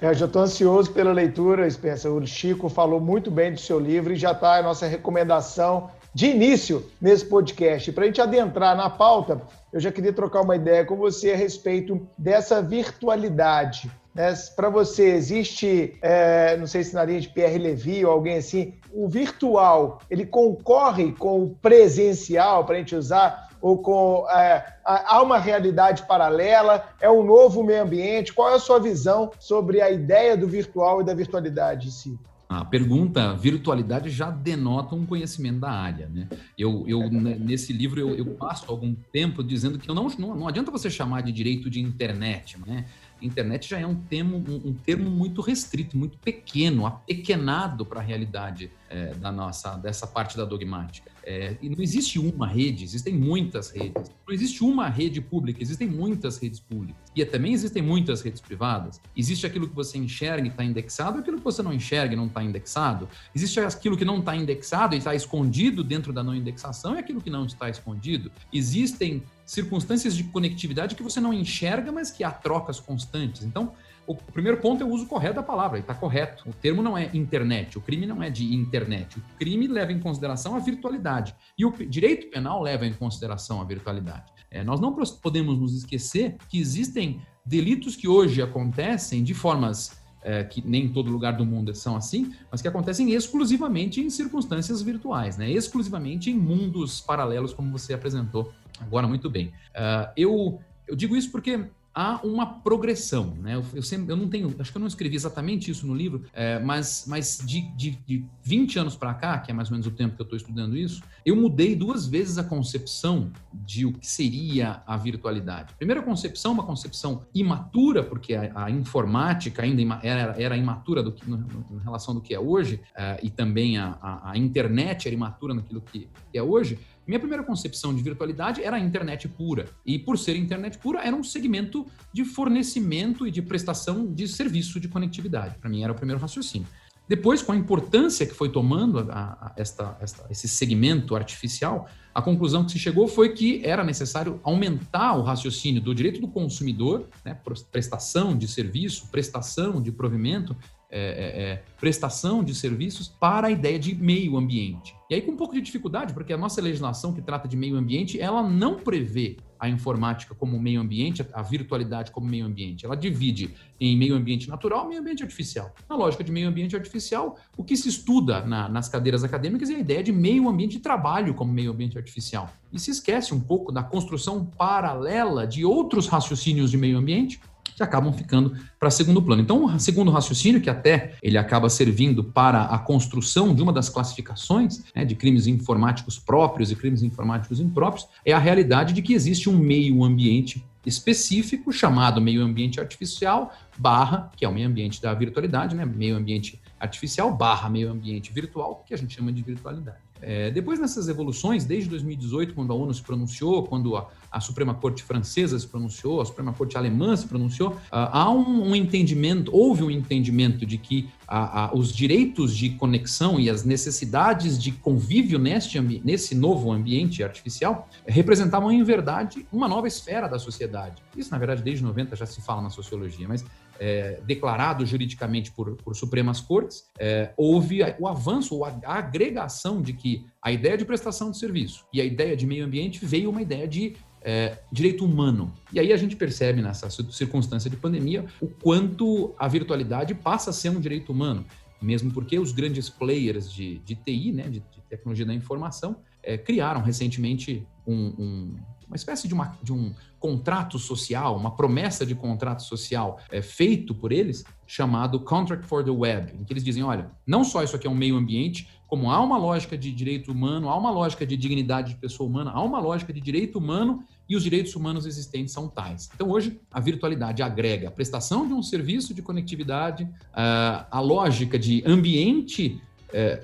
É, 0.00 0.08
eu 0.08 0.14
já 0.14 0.26
estou 0.26 0.42
ansioso 0.42 0.92
pela 0.92 1.12
leitura, 1.12 1.68
Spencer. 1.68 2.12
O 2.12 2.24
Chico 2.24 2.68
falou 2.68 3.00
muito 3.00 3.28
bem 3.28 3.52
do 3.52 3.58
seu 3.58 3.78
livro 3.80 4.12
e 4.12 4.16
já 4.16 4.30
está 4.30 4.56
a 4.56 4.62
nossa 4.62 4.86
recomendação 4.86 5.90
de 6.16 6.28
início 6.28 6.82
nesse 6.98 7.26
podcast. 7.26 7.92
Para 7.92 8.04
a 8.04 8.06
gente 8.06 8.22
adentrar 8.22 8.74
na 8.74 8.88
pauta, 8.88 9.42
eu 9.70 9.78
já 9.78 9.92
queria 9.92 10.14
trocar 10.14 10.40
uma 10.40 10.56
ideia 10.56 10.82
com 10.82 10.96
você 10.96 11.32
a 11.32 11.36
respeito 11.36 12.08
dessa 12.16 12.62
virtualidade. 12.62 13.90
Né? 14.14 14.32
Para 14.56 14.70
você, 14.70 15.10
existe, 15.10 15.94
é, 16.00 16.56
não 16.56 16.66
sei 16.66 16.84
se 16.84 16.94
na 16.94 17.04
linha 17.04 17.20
de 17.20 17.28
Pierre 17.28 17.58
Levy 17.58 18.06
ou 18.06 18.12
alguém 18.12 18.38
assim, 18.38 18.72
o 18.90 19.06
virtual, 19.06 20.00
ele 20.10 20.24
concorre 20.24 21.12
com 21.12 21.42
o 21.42 21.50
presencial, 21.50 22.64
para 22.64 22.76
a 22.76 22.78
gente 22.78 22.96
usar, 22.96 23.50
ou 23.60 23.76
com 23.76 24.26
é, 24.30 24.64
há 24.82 25.22
uma 25.22 25.36
realidade 25.36 26.04
paralela, 26.06 26.82
é 26.98 27.10
um 27.10 27.22
novo 27.22 27.62
meio 27.62 27.82
ambiente? 27.82 28.32
Qual 28.32 28.52
é 28.52 28.54
a 28.54 28.58
sua 28.58 28.80
visão 28.80 29.32
sobre 29.38 29.82
a 29.82 29.90
ideia 29.90 30.34
do 30.34 30.48
virtual 30.48 31.02
e 31.02 31.04
da 31.04 31.12
virtualidade 31.12 31.88
em 31.88 31.90
si? 31.90 32.18
A 32.48 32.64
pergunta 32.64 33.34
virtualidade 33.34 34.08
já 34.08 34.30
denota 34.30 34.94
um 34.94 35.04
conhecimento 35.04 35.60
da 35.60 35.70
área, 35.70 36.08
né? 36.08 36.28
Eu, 36.56 36.84
eu 36.86 37.10
nesse 37.10 37.72
livro 37.72 37.98
eu, 37.98 38.14
eu, 38.14 38.26
passo 38.34 38.70
algum 38.70 38.94
tempo 39.12 39.42
dizendo 39.42 39.78
que 39.78 39.90
eu 39.90 39.94
não, 39.94 40.08
não, 40.16 40.36
não 40.36 40.48
adianta 40.48 40.70
você 40.70 40.88
chamar 40.88 41.22
de 41.22 41.32
direito 41.32 41.68
de 41.68 41.80
internet, 41.80 42.56
né? 42.64 42.86
Internet 43.20 43.68
já 43.68 43.80
é 43.80 43.86
um 43.86 43.96
termo, 43.96 44.44
um, 44.48 44.68
um 44.68 44.74
termo 44.74 45.10
muito 45.10 45.40
restrito, 45.40 45.96
muito 45.96 46.18
pequeno, 46.18 46.86
apequenado 46.86 47.84
para 47.84 48.00
a 48.00 48.02
realidade 48.02 48.70
é, 48.88 49.14
da 49.14 49.32
nossa 49.32 49.76
dessa 49.76 50.06
parte 50.06 50.36
da 50.36 50.44
dogmática. 50.44 51.15
É, 51.28 51.56
e 51.60 51.68
não 51.68 51.82
existe 51.82 52.20
uma 52.20 52.46
rede, 52.46 52.84
existem 52.84 53.12
muitas 53.12 53.70
redes. 53.70 54.12
Não 54.24 54.32
existe 54.32 54.62
uma 54.62 54.88
rede 54.88 55.20
pública, 55.20 55.60
existem 55.60 55.88
muitas 55.88 56.38
redes 56.38 56.60
públicas. 56.60 57.02
E 57.16 57.24
também 57.24 57.52
existem 57.52 57.82
muitas 57.82 58.22
redes 58.22 58.40
privadas. 58.40 59.00
Existe 59.16 59.44
aquilo 59.44 59.68
que 59.68 59.74
você 59.74 59.98
enxerga 59.98 60.46
e 60.46 60.50
está 60.50 60.62
indexado, 60.62 61.18
aquilo 61.18 61.38
que 61.38 61.42
você 61.42 61.64
não 61.64 61.72
enxerga 61.72 62.14
e 62.14 62.16
não 62.16 62.26
está 62.26 62.44
indexado. 62.44 63.08
Existe 63.34 63.58
aquilo 63.58 63.96
que 63.96 64.04
não 64.04 64.20
está 64.20 64.36
indexado 64.36 64.94
e 64.94 64.98
está 64.98 65.16
escondido 65.16 65.82
dentro 65.82 66.12
da 66.12 66.22
não 66.22 66.32
indexação 66.32 66.94
e 66.94 67.00
aquilo 67.00 67.20
que 67.20 67.30
não 67.30 67.44
está 67.44 67.68
escondido. 67.68 68.30
Existem 68.52 69.20
circunstâncias 69.44 70.14
de 70.16 70.22
conectividade 70.24 70.94
que 70.94 71.02
você 71.02 71.20
não 71.20 71.32
enxerga, 71.32 71.90
mas 71.90 72.08
que 72.08 72.22
há 72.22 72.30
trocas 72.30 72.78
constantes. 72.78 73.42
Então, 73.42 73.72
o 74.06 74.14
primeiro 74.14 74.58
ponto 74.58 74.82
é 74.82 74.86
o 74.86 74.90
uso 74.90 75.06
correto 75.06 75.36
da 75.36 75.42
palavra, 75.42 75.78
está 75.78 75.94
correto. 75.94 76.48
O 76.48 76.52
termo 76.52 76.82
não 76.82 76.96
é 76.96 77.10
internet, 77.14 77.76
o 77.76 77.80
crime 77.80 78.06
não 78.06 78.22
é 78.22 78.30
de 78.30 78.54
internet. 78.54 79.18
O 79.18 79.22
crime 79.38 79.66
leva 79.66 79.92
em 79.92 80.00
consideração 80.00 80.54
a 80.54 80.58
virtualidade. 80.58 81.34
E 81.58 81.64
o 81.64 81.70
direito 81.70 82.28
penal 82.30 82.62
leva 82.62 82.86
em 82.86 82.92
consideração 82.92 83.60
a 83.60 83.64
virtualidade. 83.64 84.32
É, 84.50 84.62
nós 84.62 84.80
não 84.80 84.94
podemos 84.94 85.58
nos 85.58 85.74
esquecer 85.74 86.36
que 86.48 86.58
existem 86.58 87.20
delitos 87.44 87.96
que 87.96 88.08
hoje 88.08 88.40
acontecem 88.40 89.22
de 89.22 89.34
formas 89.34 90.00
é, 90.22 90.42
que 90.42 90.60
nem 90.66 90.86
em 90.86 90.88
todo 90.88 91.10
lugar 91.10 91.36
do 91.36 91.46
mundo 91.46 91.72
são 91.74 91.94
assim, 91.94 92.34
mas 92.50 92.60
que 92.60 92.66
acontecem 92.66 93.12
exclusivamente 93.12 94.00
em 94.00 94.10
circunstâncias 94.10 94.82
virtuais, 94.82 95.38
né? 95.38 95.48
exclusivamente 95.48 96.30
em 96.30 96.34
mundos 96.34 97.00
paralelos, 97.00 97.52
como 97.52 97.70
você 97.70 97.94
apresentou 97.94 98.52
agora 98.80 99.06
muito 99.06 99.30
bem. 99.30 99.46
Uh, 99.46 100.10
eu, 100.16 100.60
eu 100.88 100.96
digo 100.96 101.16
isso 101.16 101.30
porque 101.30 101.64
há 101.96 102.20
uma 102.22 102.44
progressão, 102.60 103.34
né? 103.40 103.54
Eu, 103.54 103.64
eu, 103.72 103.82
sempre, 103.82 104.12
eu 104.12 104.16
não 104.18 104.28
tenho, 104.28 104.54
acho 104.58 104.70
que 104.70 104.76
eu 104.76 104.80
não 104.80 104.86
escrevi 104.86 105.16
exatamente 105.16 105.70
isso 105.70 105.86
no 105.86 105.94
livro, 105.94 106.24
é, 106.34 106.58
mas, 106.58 107.06
mas 107.08 107.40
de, 107.42 107.62
de, 107.74 107.92
de 108.06 108.22
20 108.42 108.78
anos 108.78 108.94
para 108.94 109.14
cá, 109.14 109.38
que 109.38 109.50
é 109.50 109.54
mais 109.54 109.70
ou 109.70 109.72
menos 109.72 109.86
o 109.86 109.90
tempo 109.90 110.14
que 110.14 110.20
eu 110.20 110.24
estou 110.24 110.36
estudando 110.36 110.76
isso, 110.76 111.02
eu 111.24 111.34
mudei 111.34 111.74
duas 111.74 112.06
vezes 112.06 112.36
a 112.36 112.44
concepção 112.44 113.32
de 113.50 113.86
o 113.86 113.94
que 113.94 114.06
seria 114.06 114.82
a 114.86 114.94
virtualidade. 114.98 115.72
Primeira 115.78 116.02
concepção, 116.02 116.52
uma 116.52 116.64
concepção 116.64 117.22
imatura, 117.34 118.02
porque 118.02 118.34
a, 118.34 118.66
a 118.66 118.70
informática 118.70 119.62
ainda 119.62 119.98
era, 120.02 120.34
era 120.38 120.54
imatura 120.54 121.02
do 121.02 121.12
que, 121.12 121.28
no, 121.28 121.38
no, 121.38 121.80
em 121.80 121.82
relação 121.82 122.12
do 122.12 122.20
que 122.20 122.34
é 122.34 122.38
hoje, 122.38 122.78
uh, 122.92 123.18
e 123.22 123.30
também 123.30 123.78
a, 123.78 123.96
a, 124.02 124.32
a, 124.32 124.38
internet 124.38 125.06
era 125.08 125.14
imatura 125.14 125.54
naquilo 125.54 125.80
que, 125.80 126.10
que 126.30 126.36
é 126.36 126.42
hoje, 126.42 126.78
Minha 127.06 127.20
primeira 127.20 127.44
concepção 127.44 127.94
de 127.94 128.02
virtualidade 128.02 128.62
era 128.62 128.76
a 128.76 128.80
internet 128.80 129.28
pura. 129.28 129.68
E 129.84 129.98
por 129.98 130.18
ser 130.18 130.36
internet 130.36 130.78
pura, 130.78 131.00
era 131.00 131.14
um 131.14 131.22
segmento 131.22 131.86
de 132.12 132.24
fornecimento 132.24 133.26
e 133.26 133.30
de 133.30 133.40
prestação 133.40 134.12
de 134.12 134.26
serviço 134.26 134.80
de 134.80 134.88
conectividade. 134.88 135.56
Para 135.58 135.70
mim 135.70 135.82
era 135.82 135.92
o 135.92 135.94
primeiro 135.94 136.20
raciocínio. 136.20 136.66
Depois, 137.08 137.40
com 137.40 137.52
a 137.52 137.56
importância 137.56 138.26
que 138.26 138.34
foi 138.34 138.50
tomando 138.50 138.98
a, 138.98 139.04
a, 139.12 139.52
esta, 139.56 139.96
esta, 140.00 140.26
esse 140.28 140.48
segmento 140.48 141.14
artificial, 141.14 141.88
a 142.12 142.20
conclusão 142.20 142.64
que 142.64 142.72
se 142.72 142.80
chegou 142.80 143.06
foi 143.06 143.32
que 143.32 143.64
era 143.64 143.84
necessário 143.84 144.40
aumentar 144.42 145.14
o 145.16 145.22
raciocínio 145.22 145.80
do 145.80 145.94
direito 145.94 146.20
do 146.20 146.26
consumidor, 146.26 147.06
né, 147.24 147.38
prestação 147.70 148.36
de 148.36 148.48
serviço, 148.48 149.06
prestação 149.06 149.80
de 149.80 149.92
provimento, 149.92 150.56
é, 150.88 151.00
é, 151.00 151.42
é, 151.42 151.62
prestação 151.80 152.44
de 152.44 152.54
serviços 152.54 153.08
para 153.08 153.48
a 153.48 153.50
ideia 153.50 153.78
de 153.78 153.94
meio 153.94 154.36
ambiente. 154.36 154.94
E 155.10 155.14
aí 155.14 155.22
com 155.22 155.32
um 155.32 155.36
pouco 155.36 155.54
de 155.54 155.60
dificuldade, 155.60 156.14
porque 156.14 156.32
a 156.32 156.36
nossa 156.36 156.60
legislação 156.60 157.12
que 157.12 157.20
trata 157.20 157.48
de 157.48 157.56
meio 157.56 157.76
ambiente, 157.76 158.20
ela 158.20 158.42
não 158.42 158.76
prevê 158.76 159.36
a 159.58 159.68
informática 159.68 160.34
como 160.34 160.58
meio 160.60 160.80
ambiente, 160.80 161.26
a 161.32 161.42
virtualidade 161.42 162.10
como 162.10 162.26
meio 162.26 162.46
ambiente. 162.46 162.84
Ela 162.84 162.96
divide 162.96 163.54
em 163.80 163.96
meio 163.96 164.14
ambiente 164.14 164.48
natural 164.48 164.86
e 164.86 164.88
meio 164.90 165.00
ambiente 165.00 165.22
artificial. 165.22 165.74
Na 165.88 165.96
lógica 165.96 166.22
de 166.22 166.30
meio 166.30 166.48
ambiente 166.48 166.76
artificial, 166.76 167.36
o 167.56 167.64
que 167.64 167.76
se 167.76 167.88
estuda 167.88 168.44
na, 168.44 168.68
nas 168.68 168.88
cadeiras 168.88 169.24
acadêmicas 169.24 169.70
é 169.70 169.74
a 169.74 169.78
ideia 169.78 170.02
de 170.02 170.12
meio 170.12 170.48
ambiente 170.48 170.72
de 170.72 170.80
trabalho 170.80 171.34
como 171.34 171.52
meio 171.52 171.72
ambiente 171.72 171.96
artificial. 171.96 172.50
E 172.72 172.78
se 172.78 172.90
esquece 172.90 173.34
um 173.34 173.40
pouco 173.40 173.72
da 173.72 173.82
construção 173.82 174.44
paralela 174.44 175.46
de 175.46 175.64
outros 175.64 176.06
raciocínios 176.06 176.70
de 176.70 176.76
meio 176.76 176.98
ambiente, 176.98 177.40
que 177.76 177.82
acabam 177.82 178.12
ficando 178.12 178.56
para 178.80 178.90
segundo 178.90 179.22
plano. 179.22 179.42
Então, 179.42 179.66
o 179.66 179.78
segundo 179.78 180.10
raciocínio, 180.10 180.60
que 180.60 180.70
até 180.70 181.14
ele 181.22 181.36
acaba 181.36 181.68
servindo 181.68 182.24
para 182.24 182.62
a 182.64 182.78
construção 182.78 183.54
de 183.54 183.62
uma 183.62 183.72
das 183.72 183.90
classificações 183.90 184.82
né, 184.94 185.04
de 185.04 185.14
crimes 185.14 185.46
informáticos 185.46 186.18
próprios 186.18 186.70
e 186.72 186.76
crimes 186.76 187.02
informáticos 187.02 187.60
impróprios, 187.60 188.08
é 188.24 188.32
a 188.32 188.38
realidade 188.38 188.94
de 188.94 189.02
que 189.02 189.12
existe 189.12 189.50
um 189.50 189.58
meio 189.58 190.02
ambiente 190.02 190.64
específico 190.86 191.72
chamado 191.72 192.20
meio 192.20 192.42
ambiente 192.42 192.80
artificial 192.80 193.52
barra, 193.76 194.30
que 194.36 194.44
é 194.44 194.48
o 194.48 194.52
meio 194.52 194.68
ambiente 194.68 195.02
da 195.02 195.12
virtualidade, 195.12 195.74
né, 195.74 195.84
meio 195.84 196.16
ambiente 196.16 196.60
artificial 196.80 197.34
barra 197.34 197.68
meio 197.68 197.90
ambiente 197.90 198.32
virtual, 198.32 198.84
que 198.86 198.94
a 198.94 198.96
gente 198.96 199.14
chama 199.14 199.32
de 199.32 199.42
virtualidade. 199.42 200.05
É, 200.20 200.50
depois 200.50 200.78
nessas 200.78 201.08
evoluções, 201.08 201.64
desde 201.64 201.88
2018, 201.90 202.54
quando 202.54 202.72
a 202.72 202.76
ONU 202.76 202.92
se 202.92 203.02
pronunciou, 203.02 203.64
quando 203.64 203.96
a, 203.96 204.08
a 204.30 204.40
Suprema 204.40 204.74
Corte 204.74 205.02
Francesa 205.02 205.58
se 205.58 205.66
pronunciou, 205.66 206.20
a 206.20 206.24
Suprema 206.24 206.52
Corte 206.52 206.76
Alemã 206.76 207.14
se 207.16 207.26
pronunciou, 207.26 207.70
uh, 207.70 207.76
há 207.90 208.30
um, 208.30 208.70
um, 208.70 208.76
entendimento, 208.76 209.54
houve 209.54 209.82
um 209.82 209.90
entendimento 209.90 210.64
de 210.64 210.78
que 210.78 211.08
uh, 211.28 211.74
uh, 211.74 211.78
os 211.78 211.92
direitos 211.92 212.56
de 212.56 212.70
conexão 212.70 213.38
e 213.38 213.50
as 213.50 213.64
necessidades 213.64 214.58
de 214.58 214.72
convívio 214.72 215.38
neste, 215.38 215.80
nesse 215.80 216.34
novo 216.34 216.72
ambiente 216.72 217.22
artificial 217.22 217.88
representavam, 218.06 218.70
em 218.70 218.82
verdade, 218.82 219.46
uma 219.52 219.68
nova 219.68 219.86
esfera 219.86 220.28
da 220.28 220.38
sociedade. 220.38 221.02
Isso, 221.16 221.30
na 221.30 221.38
verdade, 221.38 221.62
desde 221.62 221.84
90 221.84 222.16
já 222.16 222.26
se 222.26 222.40
fala 222.40 222.62
na 222.62 222.70
sociologia, 222.70 223.26
mas 223.28 223.44
é, 223.80 224.20
declarado 224.26 224.84
juridicamente 224.84 225.50
por, 225.52 225.76
por 225.76 225.94
Supremas 225.94 226.40
Cortes, 226.40 226.84
é, 226.98 227.32
houve 227.36 227.80
o 227.98 228.06
avanço, 228.06 228.64
a, 228.64 228.78
a 228.84 228.98
agregação 228.98 229.82
de 229.82 229.92
que 229.92 230.26
a 230.42 230.52
ideia 230.52 230.76
de 230.76 230.84
prestação 230.84 231.30
de 231.30 231.38
serviço 231.38 231.86
e 231.92 232.00
a 232.00 232.04
ideia 232.04 232.36
de 232.36 232.46
meio 232.46 232.64
ambiente 232.64 233.04
veio 233.04 233.30
uma 233.30 233.42
ideia 233.42 233.66
de 233.66 233.96
é, 234.22 234.58
direito 234.72 235.04
humano. 235.04 235.52
E 235.72 235.78
aí 235.78 235.92
a 235.92 235.96
gente 235.96 236.16
percebe 236.16 236.60
nessa 236.60 236.90
circunstância 236.90 237.70
de 237.70 237.76
pandemia 237.76 238.26
o 238.40 238.48
quanto 238.48 239.34
a 239.38 239.46
virtualidade 239.46 240.14
passa 240.14 240.50
a 240.50 240.52
ser 240.52 240.70
um 240.70 240.80
direito 240.80 241.12
humano, 241.12 241.44
mesmo 241.80 242.10
porque 242.12 242.38
os 242.38 242.50
grandes 242.50 242.90
players 242.90 243.52
de, 243.52 243.78
de 243.78 243.94
TI, 243.94 244.32
né, 244.32 244.44
de, 244.44 244.58
de 244.60 244.80
tecnologia 244.88 245.24
da 245.24 245.32
informação, 245.32 245.96
é, 246.22 246.36
criaram 246.36 246.82
recentemente 246.82 247.64
um, 247.86 248.12
um 248.18 248.56
uma 248.86 248.96
espécie 248.96 249.26
de, 249.26 249.34
uma, 249.34 249.56
de 249.62 249.72
um 249.72 249.92
contrato 250.18 250.78
social, 250.78 251.36
uma 251.36 251.50
promessa 251.50 252.06
de 252.06 252.14
contrato 252.14 252.62
social 252.62 253.20
é, 253.30 253.42
feito 253.42 253.94
por 253.94 254.12
eles, 254.12 254.44
chamado 254.66 255.20
Contract 255.20 255.66
for 255.66 255.84
the 255.84 255.90
Web, 255.90 256.32
em 256.38 256.44
que 256.44 256.52
eles 256.52 256.64
dizem, 256.64 256.82
olha, 256.82 257.10
não 257.26 257.44
só 257.44 257.62
isso 257.62 257.76
aqui 257.76 257.86
é 257.86 257.90
um 257.90 257.94
meio 257.94 258.16
ambiente, 258.16 258.68
como 258.86 259.10
há 259.10 259.20
uma 259.20 259.36
lógica 259.36 259.76
de 259.76 259.92
direito 259.92 260.30
humano, 260.30 260.68
há 260.68 260.76
uma 260.76 260.90
lógica 260.90 261.26
de 261.26 261.36
dignidade 261.36 261.94
de 261.94 262.00
pessoa 262.00 262.28
humana, 262.28 262.52
há 262.52 262.62
uma 262.62 262.78
lógica 262.78 263.12
de 263.12 263.20
direito 263.20 263.58
humano 263.58 264.04
e 264.28 264.36
os 264.36 264.42
direitos 264.42 264.74
humanos 264.74 265.06
existentes 265.06 265.52
são 265.52 265.68
tais. 265.68 266.08
Então, 266.14 266.30
hoje, 266.30 266.60
a 266.72 266.80
virtualidade 266.80 267.42
agrega 267.42 267.88
a 267.88 267.90
prestação 267.90 268.46
de 268.46 268.52
um 268.52 268.62
serviço 268.62 269.12
de 269.12 269.22
conectividade, 269.22 270.08
a 270.32 271.00
lógica 271.00 271.58
de 271.58 271.82
ambiente 271.86 272.80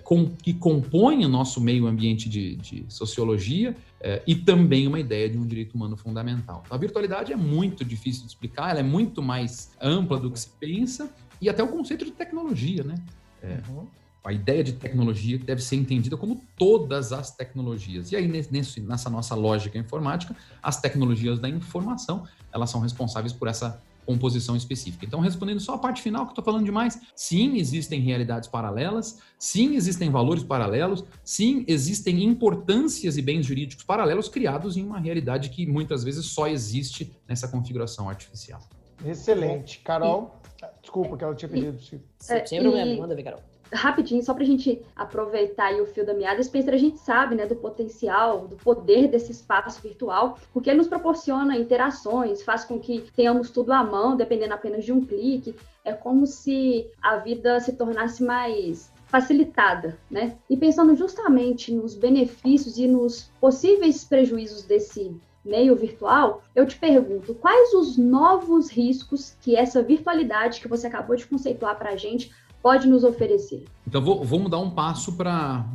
com, 0.02 0.28
que 0.28 0.52
compõe 0.52 1.25
o 1.25 1.28
nosso 1.28 1.61
meio 1.61 1.87
ambiente 1.87 2.28
de, 2.28 2.56
de 2.56 2.84
sociologia 2.88 3.76
é, 4.02 4.21
e 4.26 4.35
também 4.35 4.88
uma 4.88 4.99
ideia 4.99 5.30
de 5.30 5.38
um 5.38 5.47
direito 5.47 5.75
humano 5.75 5.97
fundamental. 5.97 6.62
Então, 6.66 6.76
a 6.76 6.78
virtualidade 6.78 7.32
é 7.32 7.37
muito 7.37 7.85
difícil 7.85 8.23
de 8.23 8.28
explicar, 8.28 8.71
ela 8.71 8.80
é 8.80 8.82
muito 8.82 9.23
mais 9.23 9.71
ampla 9.80 10.18
do 10.18 10.30
que 10.30 10.40
se 10.40 10.49
pensa 10.59 11.14
e 11.40 11.49
até 11.49 11.62
o 11.62 11.68
conceito 11.68 12.04
de 12.04 12.11
tecnologia, 12.11 12.82
né? 12.82 12.97
É, 13.40 13.61
uhum. 13.68 13.87
A 14.25 14.32
ideia 14.32 14.62
de 14.62 14.73
tecnologia 14.73 15.38
deve 15.38 15.62
ser 15.62 15.76
entendida 15.76 16.16
como 16.16 16.42
todas 16.56 17.12
as 17.12 17.35
tecnologias. 17.35 18.12
E 18.12 18.16
aí, 18.16 18.26
nesse, 18.28 18.80
nessa 18.80 19.09
nossa 19.09 19.35
lógica 19.35 19.78
informática, 19.78 20.35
as 20.62 20.80
tecnologias 20.80 21.38
da 21.38 21.49
informação, 21.49 22.25
elas 22.52 22.71
são 22.71 22.80
responsáveis 22.80 23.32
por 23.32 23.49
essa 23.49 23.82
composição 24.06 24.56
específica. 24.56 25.04
Então, 25.04 25.21
respondendo 25.21 25.61
só 25.61 25.75
a 25.75 25.78
parte 25.78 26.02
final 26.02 26.25
que 26.25 26.30
eu 26.30 26.32
estou 26.32 26.44
falando 26.44 26.64
demais, 26.64 27.00
sim, 27.14 27.56
existem 27.56 28.00
realidades 28.00 28.49
paralelas, 28.49 29.21
sim, 29.38 29.75
existem 29.75 30.11
valores 30.11 30.42
paralelos, 30.42 31.04
sim, 31.25 31.64
existem 31.68 32.25
importâncias 32.25 33.16
e 33.16 33.23
bens 33.23 33.47
jurídicos 33.47 33.85
paralelos 33.85 34.28
criados 34.28 34.76
em 34.76 34.85
uma 34.85 34.99
realidade 34.99 35.50
que 35.50 35.66
muitas 35.66 36.04
vezes 36.04 36.26
só 36.26 36.47
existe 36.49 37.12
nessa 37.28 37.49
configuração 37.49 38.09
artificial. 38.09 38.61
Excelente. 39.04 39.80
Carol, 39.80 40.40
desculpa 40.80 41.16
que 41.16 41.25
ela 41.25 41.35
tinha 41.35 41.49
pedido. 41.49 41.78
Sem 42.18 42.61
problema, 42.61 43.00
manda 43.00 43.14
ver, 43.14 43.23
Carol 43.23 43.51
rapidinho, 43.72 44.22
só 44.22 44.34
para 44.34 44.42
a 44.42 44.46
gente 44.46 44.82
aproveitar 44.94 45.72
o 45.74 45.86
fio 45.86 46.04
da 46.04 46.14
meada, 46.14 46.42
Spencer, 46.42 46.74
a 46.74 46.78
gente 46.78 46.98
sabe 46.98 47.34
né, 47.34 47.46
do 47.46 47.56
potencial, 47.56 48.46
do 48.46 48.56
poder 48.56 49.08
desse 49.08 49.32
espaço 49.32 49.80
virtual, 49.82 50.38
porque 50.52 50.70
ele 50.70 50.78
nos 50.78 50.88
proporciona 50.88 51.56
interações, 51.56 52.42
faz 52.42 52.64
com 52.64 52.78
que 52.78 53.04
tenhamos 53.16 53.50
tudo 53.50 53.72
à 53.72 53.82
mão, 53.82 54.16
dependendo 54.16 54.54
apenas 54.54 54.84
de 54.84 54.92
um 54.92 55.04
clique. 55.04 55.54
É 55.84 55.92
como 55.92 56.26
se 56.26 56.86
a 57.02 57.16
vida 57.16 57.58
se 57.60 57.72
tornasse 57.72 58.22
mais 58.22 58.92
facilitada, 59.06 59.98
né? 60.10 60.36
E 60.48 60.56
pensando 60.56 60.94
justamente 60.94 61.72
nos 61.72 61.94
benefícios 61.94 62.78
e 62.78 62.86
nos 62.86 63.30
possíveis 63.40 64.04
prejuízos 64.04 64.62
desse 64.62 65.14
meio 65.44 65.74
virtual, 65.74 66.42
eu 66.54 66.66
te 66.66 66.78
pergunto, 66.78 67.34
quais 67.34 67.74
os 67.74 67.96
novos 67.96 68.70
riscos 68.70 69.36
que 69.40 69.56
essa 69.56 69.82
virtualidade 69.82 70.60
que 70.60 70.68
você 70.68 70.86
acabou 70.86 71.16
de 71.16 71.26
conceituar 71.26 71.76
para 71.76 71.90
a 71.90 71.96
gente 71.96 72.32
pode 72.62 72.87
nos 72.87 73.02
oferecer? 73.04 73.64
Então, 73.87 74.00
vou, 74.00 74.25
vamos 74.25 74.50
dar 74.50 74.59
um 74.59 74.71
passo 74.71 75.12
para 75.14 75.66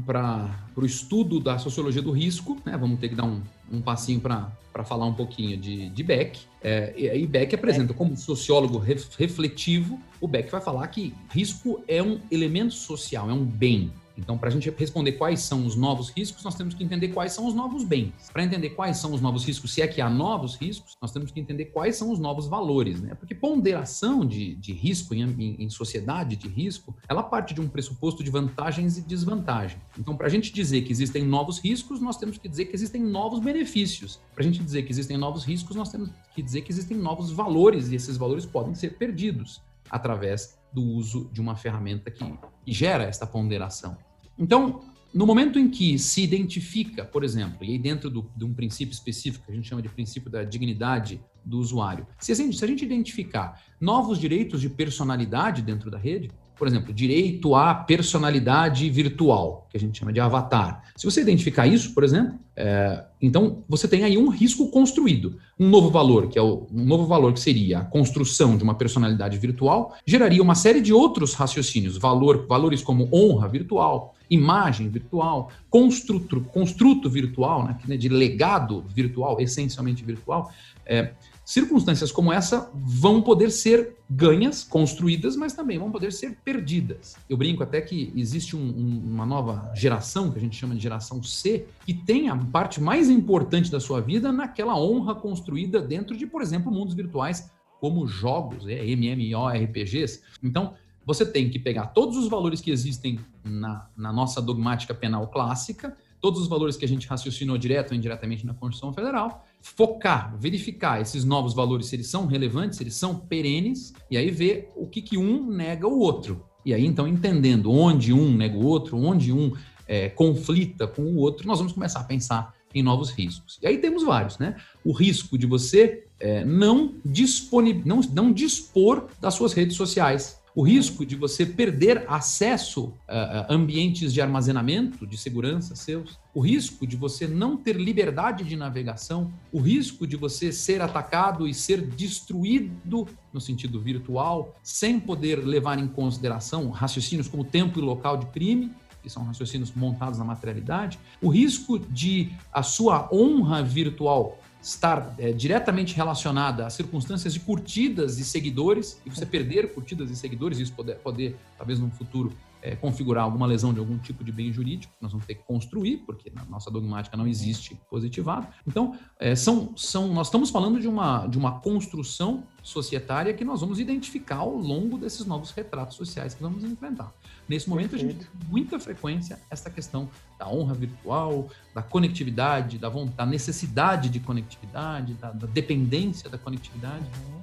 o 0.75 0.86
estudo 0.86 1.39
da 1.39 1.60
sociologia 1.60 2.01
do 2.01 2.12
risco, 2.12 2.58
né? 2.65 2.77
Vamos 2.77 3.00
ter 3.00 3.10
que 3.10 3.15
dar 3.15 3.25
um, 3.25 3.41
um 3.72 3.82
passinho 3.82 4.22
para 4.22 4.84
falar 4.86 5.06
um 5.06 5.13
pouquinho 5.13 5.58
de, 5.58 5.89
de 5.89 6.03
Beck. 6.03 6.39
É, 6.63 6.94
e 6.98 7.27
Beck 7.27 7.53
apresenta 7.53 7.94
como 7.94 8.15
sociólogo 8.15 8.77
refletivo, 8.77 10.00
o 10.20 10.27
Beck 10.27 10.50
vai 10.51 10.62
falar 10.62 10.88
que 10.88 11.13
risco 11.29 11.84
é 11.88 12.01
um 12.01 12.20
elemento 12.32 12.74
social, 12.74 13.29
é 13.29 13.34
um 13.34 13.46
bem. 13.46 13.91
Então, 14.17 14.38
para 14.38 14.50
a 14.50 14.51
gente 14.51 14.69
responder 14.69 15.13
quais 15.13 15.41
são 15.41 15.65
os 15.65 15.75
novos 15.75 16.09
riscos, 16.09 16.43
nós 16.43 16.55
temos 16.55 16.74
que 16.74 16.83
entender 16.83 17.09
quais 17.09 17.33
são 17.33 17.45
os 17.45 17.53
novos 17.53 17.83
bens. 17.83 18.13
Para 18.33 18.43
entender 18.43 18.71
quais 18.71 18.97
são 18.97 19.13
os 19.13 19.21
novos 19.21 19.45
riscos, 19.45 19.74
se 19.74 19.81
é 19.81 19.88
que 19.88 20.01
há 20.01 20.09
novos 20.09 20.55
riscos, 20.55 20.97
nós 21.01 21.12
temos 21.12 21.31
que 21.31 21.39
entender 21.39 21.65
quais 21.65 21.95
são 21.95 22.12
os 22.12 22.19
novos 22.19 22.47
valores, 22.47 23.01
né? 23.01 23.13
Porque 23.15 23.36
ponderação 23.36 24.25
de, 24.25 24.55
de 24.55 24.74
risco 24.74 25.13
em, 25.13 25.24
em, 25.24 25.63
em 25.63 25.69
sociedade 25.69 26.36
de 26.36 26.47
risco, 26.47 26.95
ela 27.07 27.21
parte 27.21 27.53
de 27.53 27.62
um 27.62 27.67
pressuposto 27.67 28.24
de 28.24 28.31
vantagens 28.31 28.97
e 28.97 29.01
desvantagens. 29.01 29.81
Então, 29.97 30.15
para 30.15 30.27
a 30.27 30.29
gente 30.29 30.51
dizer 30.51 30.81
que 30.81 30.91
existem 30.91 31.24
novos 31.24 31.59
riscos, 31.59 32.01
nós 32.01 32.17
temos 32.17 32.38
que 32.38 32.50
dizer 32.50 32.65
que 32.65 32.75
existem 32.75 33.01
novos 33.01 33.39
benefícios. 33.39 34.19
Para 34.33 34.43
a 34.43 34.47
gente 34.47 34.63
dizer 34.63 34.83
que 34.83 34.91
existem 34.91 35.17
novos 35.17 35.43
riscos, 35.43 35.75
nós 35.75 35.89
temos 35.89 36.09
que 36.33 36.41
dizer 36.41 36.62
que 36.62 36.71
existem 36.71 36.97
novos 36.97 37.31
valores 37.31 37.89
e 37.89 37.95
esses 37.95 38.17
valores 38.17 38.45
podem 38.45 38.74
ser 38.74 38.97
perdidos 38.97 39.62
através 39.89 40.57
do 40.71 40.83
uso 40.83 41.29
de 41.31 41.41
uma 41.41 41.55
ferramenta 41.55 42.12
que, 42.12 42.24
que 42.63 42.71
gera 42.71 43.03
esta 43.03 43.25
ponderação. 43.25 43.97
Então, 44.38 44.82
no 45.13 45.25
momento 45.25 45.58
em 45.58 45.70
que 45.70 45.98
se 45.98 46.22
identifica, 46.22 47.03
por 47.03 47.24
exemplo, 47.24 47.63
e 47.63 47.72
aí 47.72 47.79
dentro 47.79 48.10
do, 48.10 48.29
de 48.36 48.46
um 48.46 48.53
princípio 48.53 48.94
específico 48.94 49.46
que 49.46 49.51
a 49.51 49.56
gente 49.56 49.67
chama 49.67 49.82
de 49.82 49.89
princípio 49.89 50.29
da 50.29 50.44
dignidade 50.44 51.20
do 51.44 51.58
usuário. 51.58 52.06
Se 52.20 52.32
a, 52.32 52.36
gente, 52.36 52.58
se 52.58 52.63
a 52.63 52.67
gente 52.67 52.84
identificar 52.84 53.62
novos 53.79 54.20
direitos 54.20 54.62
de 54.62 54.70
personalidade 54.70 55.62
dentro 55.62 55.89
da 55.89 55.98
rede, 55.98 56.29
por 56.58 56.67
exemplo, 56.67 56.94
direito 56.94 57.56
à 57.56 57.74
personalidade 57.74 58.89
virtual, 58.89 59.67
que 59.70 59.77
a 59.77 59.79
gente 59.79 60.00
chama 60.00 60.12
de 60.12 60.20
avatar. 60.20 60.84
Se 60.96 61.06
você 61.06 61.22
identificar 61.22 61.67
isso, 61.67 61.94
por 61.94 62.03
exemplo, 62.03 62.38
é, 62.56 63.06
então 63.22 63.63
você 63.70 63.88
tem 63.88 64.03
aí 64.03 64.17
um 64.17 64.29
risco 64.29 64.70
construído. 64.70 65.38
Um 65.60 65.70
novo 65.70 65.89
valor, 65.89 66.27
que 66.27 66.38
é 66.38 66.41
o, 66.41 66.67
um 66.72 66.84
novo 66.84 67.06
valor 67.06 67.32
que 67.32 67.39
seria 67.39 67.79
a 67.79 67.86
construção 67.86 68.58
de 68.58 68.63
uma 68.63 68.75
personalidade 68.75 69.38
virtual, 69.38 69.96
geraria 70.06 70.41
uma 70.41 70.56
série 70.56 70.82
de 70.82 70.91
outros 70.91 71.34
raciocínios, 71.36 71.98
valor, 71.98 72.48
valores 72.48 72.82
como 72.82 73.08
honra 73.13 73.48
virtual, 73.48 74.15
imagem 74.29 74.89
virtual, 74.89 75.51
construto, 75.69 76.41
construto 76.41 77.10
virtual, 77.10 77.65
né, 77.86 77.98
de 77.98 78.10
legado 78.10 78.84
virtual, 78.93 79.39
essencialmente 79.39 80.03
virtual. 80.03 80.51
É, 80.86 81.13
circunstâncias 81.48 82.12
como 82.12 82.34
essa 82.34 82.69
vão 82.74 83.22
poder 83.22 83.51
ser 83.51 83.96
ganhas, 84.10 84.65
construídas, 84.65 85.38
mas 85.38 85.53
também 85.53 85.79
vão 85.79 85.89
poder 85.89 86.12
ser 86.12 86.38
perdidas. 86.43 87.15
Eu 87.29 87.38
brinco 87.38 87.63
até 87.63 87.79
que 87.79 88.12
existe 88.17 88.53
um, 88.53 88.60
um, 88.60 89.01
uma 89.13 89.25
nova 89.25 89.72
geração, 89.74 90.29
que 90.29 90.38
a 90.38 90.41
gente 90.41 90.57
chama 90.57 90.75
de 90.75 90.81
geração 90.81 91.24
C, 91.24 91.65
que 91.86 91.93
tem 91.93 92.27
a 92.27 92.36
parte 92.36 92.81
mais 92.81 93.10
importante 93.10 93.72
da 93.72 93.79
sua 93.79 94.01
vida 94.01 94.29
naquela 94.29 94.77
honra 94.77 95.15
construída 95.15 95.81
dentro 95.81 96.17
de, 96.17 96.27
por 96.27 96.41
exemplo, 96.41 96.69
mundos 96.69 96.93
virtuais 96.93 97.50
como 97.79 98.05
jogos, 98.05 98.67
é, 98.67 98.86
MMORPGs. 98.86 100.22
Então, 100.43 100.74
você 101.07 101.25
tem 101.25 101.49
que 101.49 101.57
pegar 101.57 101.85
todos 101.87 102.17
os 102.17 102.27
valores 102.27 102.59
que 102.59 102.69
existem 102.69 103.17
na, 103.41 103.87
na 103.95 104.11
nossa 104.11 104.41
dogmática 104.41 104.93
penal 104.93 105.25
clássica, 105.27 105.95
todos 106.19 106.41
os 106.41 106.49
valores 106.49 106.75
que 106.75 106.83
a 106.83 106.87
gente 106.87 107.07
raciocinou 107.07 107.57
direto 107.57 107.91
ou 107.91 107.97
indiretamente 107.97 108.45
na 108.45 108.53
Constituição 108.53 108.91
Federal, 108.91 109.45
focar, 109.61 110.37
verificar 110.37 110.99
esses 110.99 111.23
novos 111.23 111.53
valores, 111.53 111.85
se 111.85 111.95
eles 111.95 112.07
são 112.07 112.25
relevantes, 112.25 112.77
se 112.77 112.83
eles 112.83 112.95
são 112.95 113.15
perenes, 113.15 113.93
e 114.11 114.17
aí 114.17 114.29
ver 114.29 114.69
o 114.75 114.85
que, 114.85 115.01
que 115.01 115.17
um 115.17 115.49
nega 115.49 115.87
o 115.87 115.97
outro. 115.97 116.45
E 116.65 116.73
aí, 116.73 116.85
então, 116.85 117.07
entendendo 117.07 117.71
onde 117.71 118.11
um 118.11 118.35
nega 118.35 118.57
o 118.57 118.65
outro, 118.65 118.97
onde 118.97 119.31
um 119.31 119.53
é, 119.87 120.09
conflita 120.09 120.85
com 120.87 121.03
o 121.03 121.15
outro, 121.15 121.47
nós 121.47 121.59
vamos 121.59 121.71
começar 121.71 122.01
a 122.01 122.03
pensar 122.03 122.53
em 122.75 122.83
novos 122.83 123.11
riscos. 123.11 123.57
E 123.61 123.67
aí 123.67 123.77
temos 123.77 124.03
vários, 124.03 124.37
né? 124.37 124.57
O 124.83 124.91
risco 124.91 125.37
de 125.37 125.45
você 125.45 126.05
é, 126.19 126.43
não, 126.43 126.95
disponib... 127.05 127.83
não, 127.85 128.01
não 128.13 128.33
dispor 128.33 129.07
das 129.21 129.35
suas 129.35 129.53
redes 129.53 129.77
sociais 129.77 130.37
o 130.57 130.63
risco 130.63 131.05
de 131.05 131.15
você 131.15 131.45
perder 131.45 132.03
acesso 132.07 132.91
a 133.07 133.45
ambientes 133.47 134.11
de 134.11 134.19
armazenamento, 134.19 135.05
de 135.05 135.15
segurança 135.15 135.75
seus, 135.75 136.19
o 136.33 136.39
risco 136.39 136.87
de 136.87 136.95
você 136.95 137.27
não 137.27 137.55
ter 137.55 137.75
liberdade 137.75 138.43
de 138.43 138.55
navegação, 138.55 139.31
o 139.51 139.59
risco 139.59 140.07
de 140.07 140.15
você 140.15 140.51
ser 140.51 140.81
atacado 140.81 141.47
e 141.47 141.53
ser 141.53 141.81
destruído 141.81 143.07
no 143.31 143.39
sentido 143.39 143.79
virtual, 143.79 144.55
sem 144.63 144.99
poder 144.99 145.45
levar 145.45 145.77
em 145.77 145.87
consideração 145.87 146.71
raciocínios 146.71 147.27
como 147.27 147.43
tempo 147.43 147.77
e 147.77 147.81
local 147.83 148.17
de 148.17 148.25
crime, 148.25 148.71
que 149.03 149.11
são 149.11 149.23
raciocínios 149.25 149.71
montados 149.75 150.17
na 150.17 150.25
materialidade, 150.25 150.97
o 151.21 151.29
risco 151.29 151.77
de 151.77 152.31
a 152.51 152.63
sua 152.63 153.07
honra 153.13 153.61
virtual 153.61 154.39
estar 154.67 155.15
é, 155.17 155.31
diretamente 155.31 155.95
relacionada 155.95 156.65
a 156.65 156.69
circunstâncias 156.69 157.33
de 157.33 157.39
curtidas 157.39 158.19
e 158.19 158.25
seguidores, 158.25 159.01
e 159.05 159.09
você 159.09 159.25
perder 159.25 159.74
curtidas 159.74 160.12
e 160.12 160.15
seguidores, 160.15 160.59
isso 160.59 160.74
poder, 160.74 160.95
poder 160.97 161.38
talvez 161.57 161.79
no 161.79 161.89
futuro 161.89 162.33
é, 162.62 162.75
configurar 162.75 163.24
alguma 163.24 163.45
lesão 163.45 163.74
de 163.74 163.79
algum 163.79 163.97
tipo 163.97 164.24
de 164.24 164.31
bem 164.31 164.51
jurídico, 164.51 164.93
nós 165.00 165.12
vamos 165.12 165.25
ter 165.25 165.36
que 165.36 165.43
construir, 165.43 165.97
porque 166.05 166.29
na 166.29 166.43
nossa 166.45 166.69
dogmática 166.69 167.15
não 167.15 167.27
existe 167.27 167.79
positivado. 167.89 168.47
Então, 168.67 168.97
é, 169.19 169.36
são, 169.36 169.71
são, 169.77 170.09
nós 170.13 170.27
estamos 170.27 170.50
falando 170.50 170.79
de 170.79 170.88
uma, 170.88 171.27
de 171.27 171.38
uma 171.38 171.59
construção 171.59 172.43
societária 172.62 173.33
que 173.33 173.45
nós 173.45 173.62
vamos 173.62 173.79
identificar 173.79 174.38
ao 174.38 174.53
longo 174.53 174.97
desses 174.97 175.25
novos 175.25 175.51
retratos 175.51 175.95
sociais 175.95 176.33
que 176.33 176.41
vamos 176.41 176.63
enfrentar. 176.63 177.13
Nesse 177.47 177.69
momento, 177.69 177.91
Perfeito. 177.91 178.09
a 178.09 178.19
gente 178.19 178.27
tem 178.27 178.49
muita 178.49 178.77
frequência 178.77 179.39
essa 179.49 179.69
questão 179.69 180.09
da 180.37 180.49
honra 180.49 180.73
virtual, 180.73 181.49
da 181.73 181.81
conectividade, 181.81 182.77
da, 182.77 182.89
vontade, 182.89 183.15
da 183.15 183.25
necessidade 183.25 184.09
de 184.09 184.19
conectividade, 184.19 185.13
da, 185.13 185.31
da 185.31 185.47
dependência 185.47 186.29
da 186.29 186.37
conectividade. 186.37 187.05
Uhum. 187.05 187.39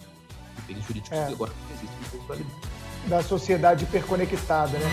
E 0.59 0.73
bens 0.75 0.85
jurídicos 0.87 1.19
é. 1.19 1.27
agora 1.29 1.53
não 1.53 1.77
existem 1.77 2.47
Da 3.09 3.23
sociedade 3.23 3.85
hiperconectada, 3.85 4.79
né? 4.79 4.87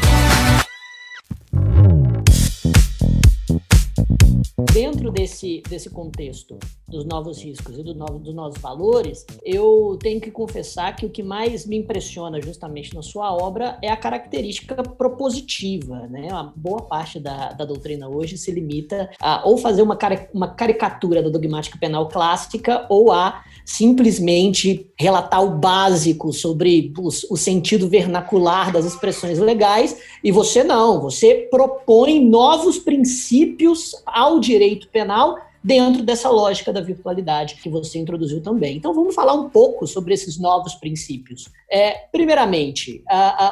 Dentro 4.74 5.12
desse, 5.12 5.62
desse 5.68 5.90
contexto 5.90 6.58
dos 6.92 7.06
novos 7.06 7.42
riscos 7.42 7.80
e 7.80 7.84
do 7.84 7.96
novo, 7.96 8.20
dos 8.20 8.36
novos 8.36 8.60
valores, 8.60 9.26
eu 9.44 9.98
tenho 10.00 10.20
que 10.20 10.30
confessar 10.30 10.96
que 10.96 11.06
o 11.06 11.10
que 11.10 11.24
mais 11.24 11.66
me 11.66 11.78
impressiona 11.78 12.42
justamente 12.42 12.94
na 12.94 13.02
sua 13.02 13.34
obra 13.34 13.80
é 13.82 13.90
a 13.90 13.98
característica 13.98 14.76
propositiva. 14.84 16.08
Né? 16.10 16.28
Uma 16.30 16.54
boa 16.56 16.82
parte 16.82 17.20
da, 17.20 17.54
da 17.54 17.66
doutrina 17.66 18.10
hoje 18.10 18.38
se 18.38 18.52
limita 18.52 19.10
a 19.20 19.48
ou 19.48 19.58
fazer 19.58 19.82
uma, 19.82 19.96
cari 19.96 20.28
uma 20.34 20.50
caricatura 20.50 21.24
da 21.24 21.30
dogmática 21.30 21.78
penal 21.80 22.10
clássica 22.10 22.86
ou 22.90 23.12
a 23.12 23.44
simplesmente 23.64 24.92
relatar 25.00 25.44
o 25.44 25.52
básico 25.52 26.34
sobre 26.34 26.92
os, 27.00 27.24
o 27.30 27.38
sentido 27.38 27.88
vernacular 27.88 28.72
das 28.72 28.86
expressões 28.86 29.40
legais, 29.40 29.98
e 30.24 30.32
você 30.32 30.64
não, 30.64 31.00
você 31.00 31.48
propõe 31.50 32.24
novos 32.24 32.78
princípios 32.78 33.96
ao 34.06 34.40
direito 34.40 34.88
penal 34.90 35.38
dentro 35.64 36.04
dessa 36.04 36.30
lógica 36.30 36.74
da 36.74 36.82
virtualidade 36.82 37.56
que 37.56 37.70
você 37.70 38.00
introduziu 38.00 38.42
também. 38.42 38.78
Então, 38.78 38.94
vamos 38.94 39.14
falar 39.14 39.34
um 39.34 39.50
pouco 39.50 39.86
sobre 39.86 40.14
esses 40.14 40.40
novos 40.40 40.74
princípios. 40.76 41.50
É, 41.70 41.92
primeiramente, 42.12 43.04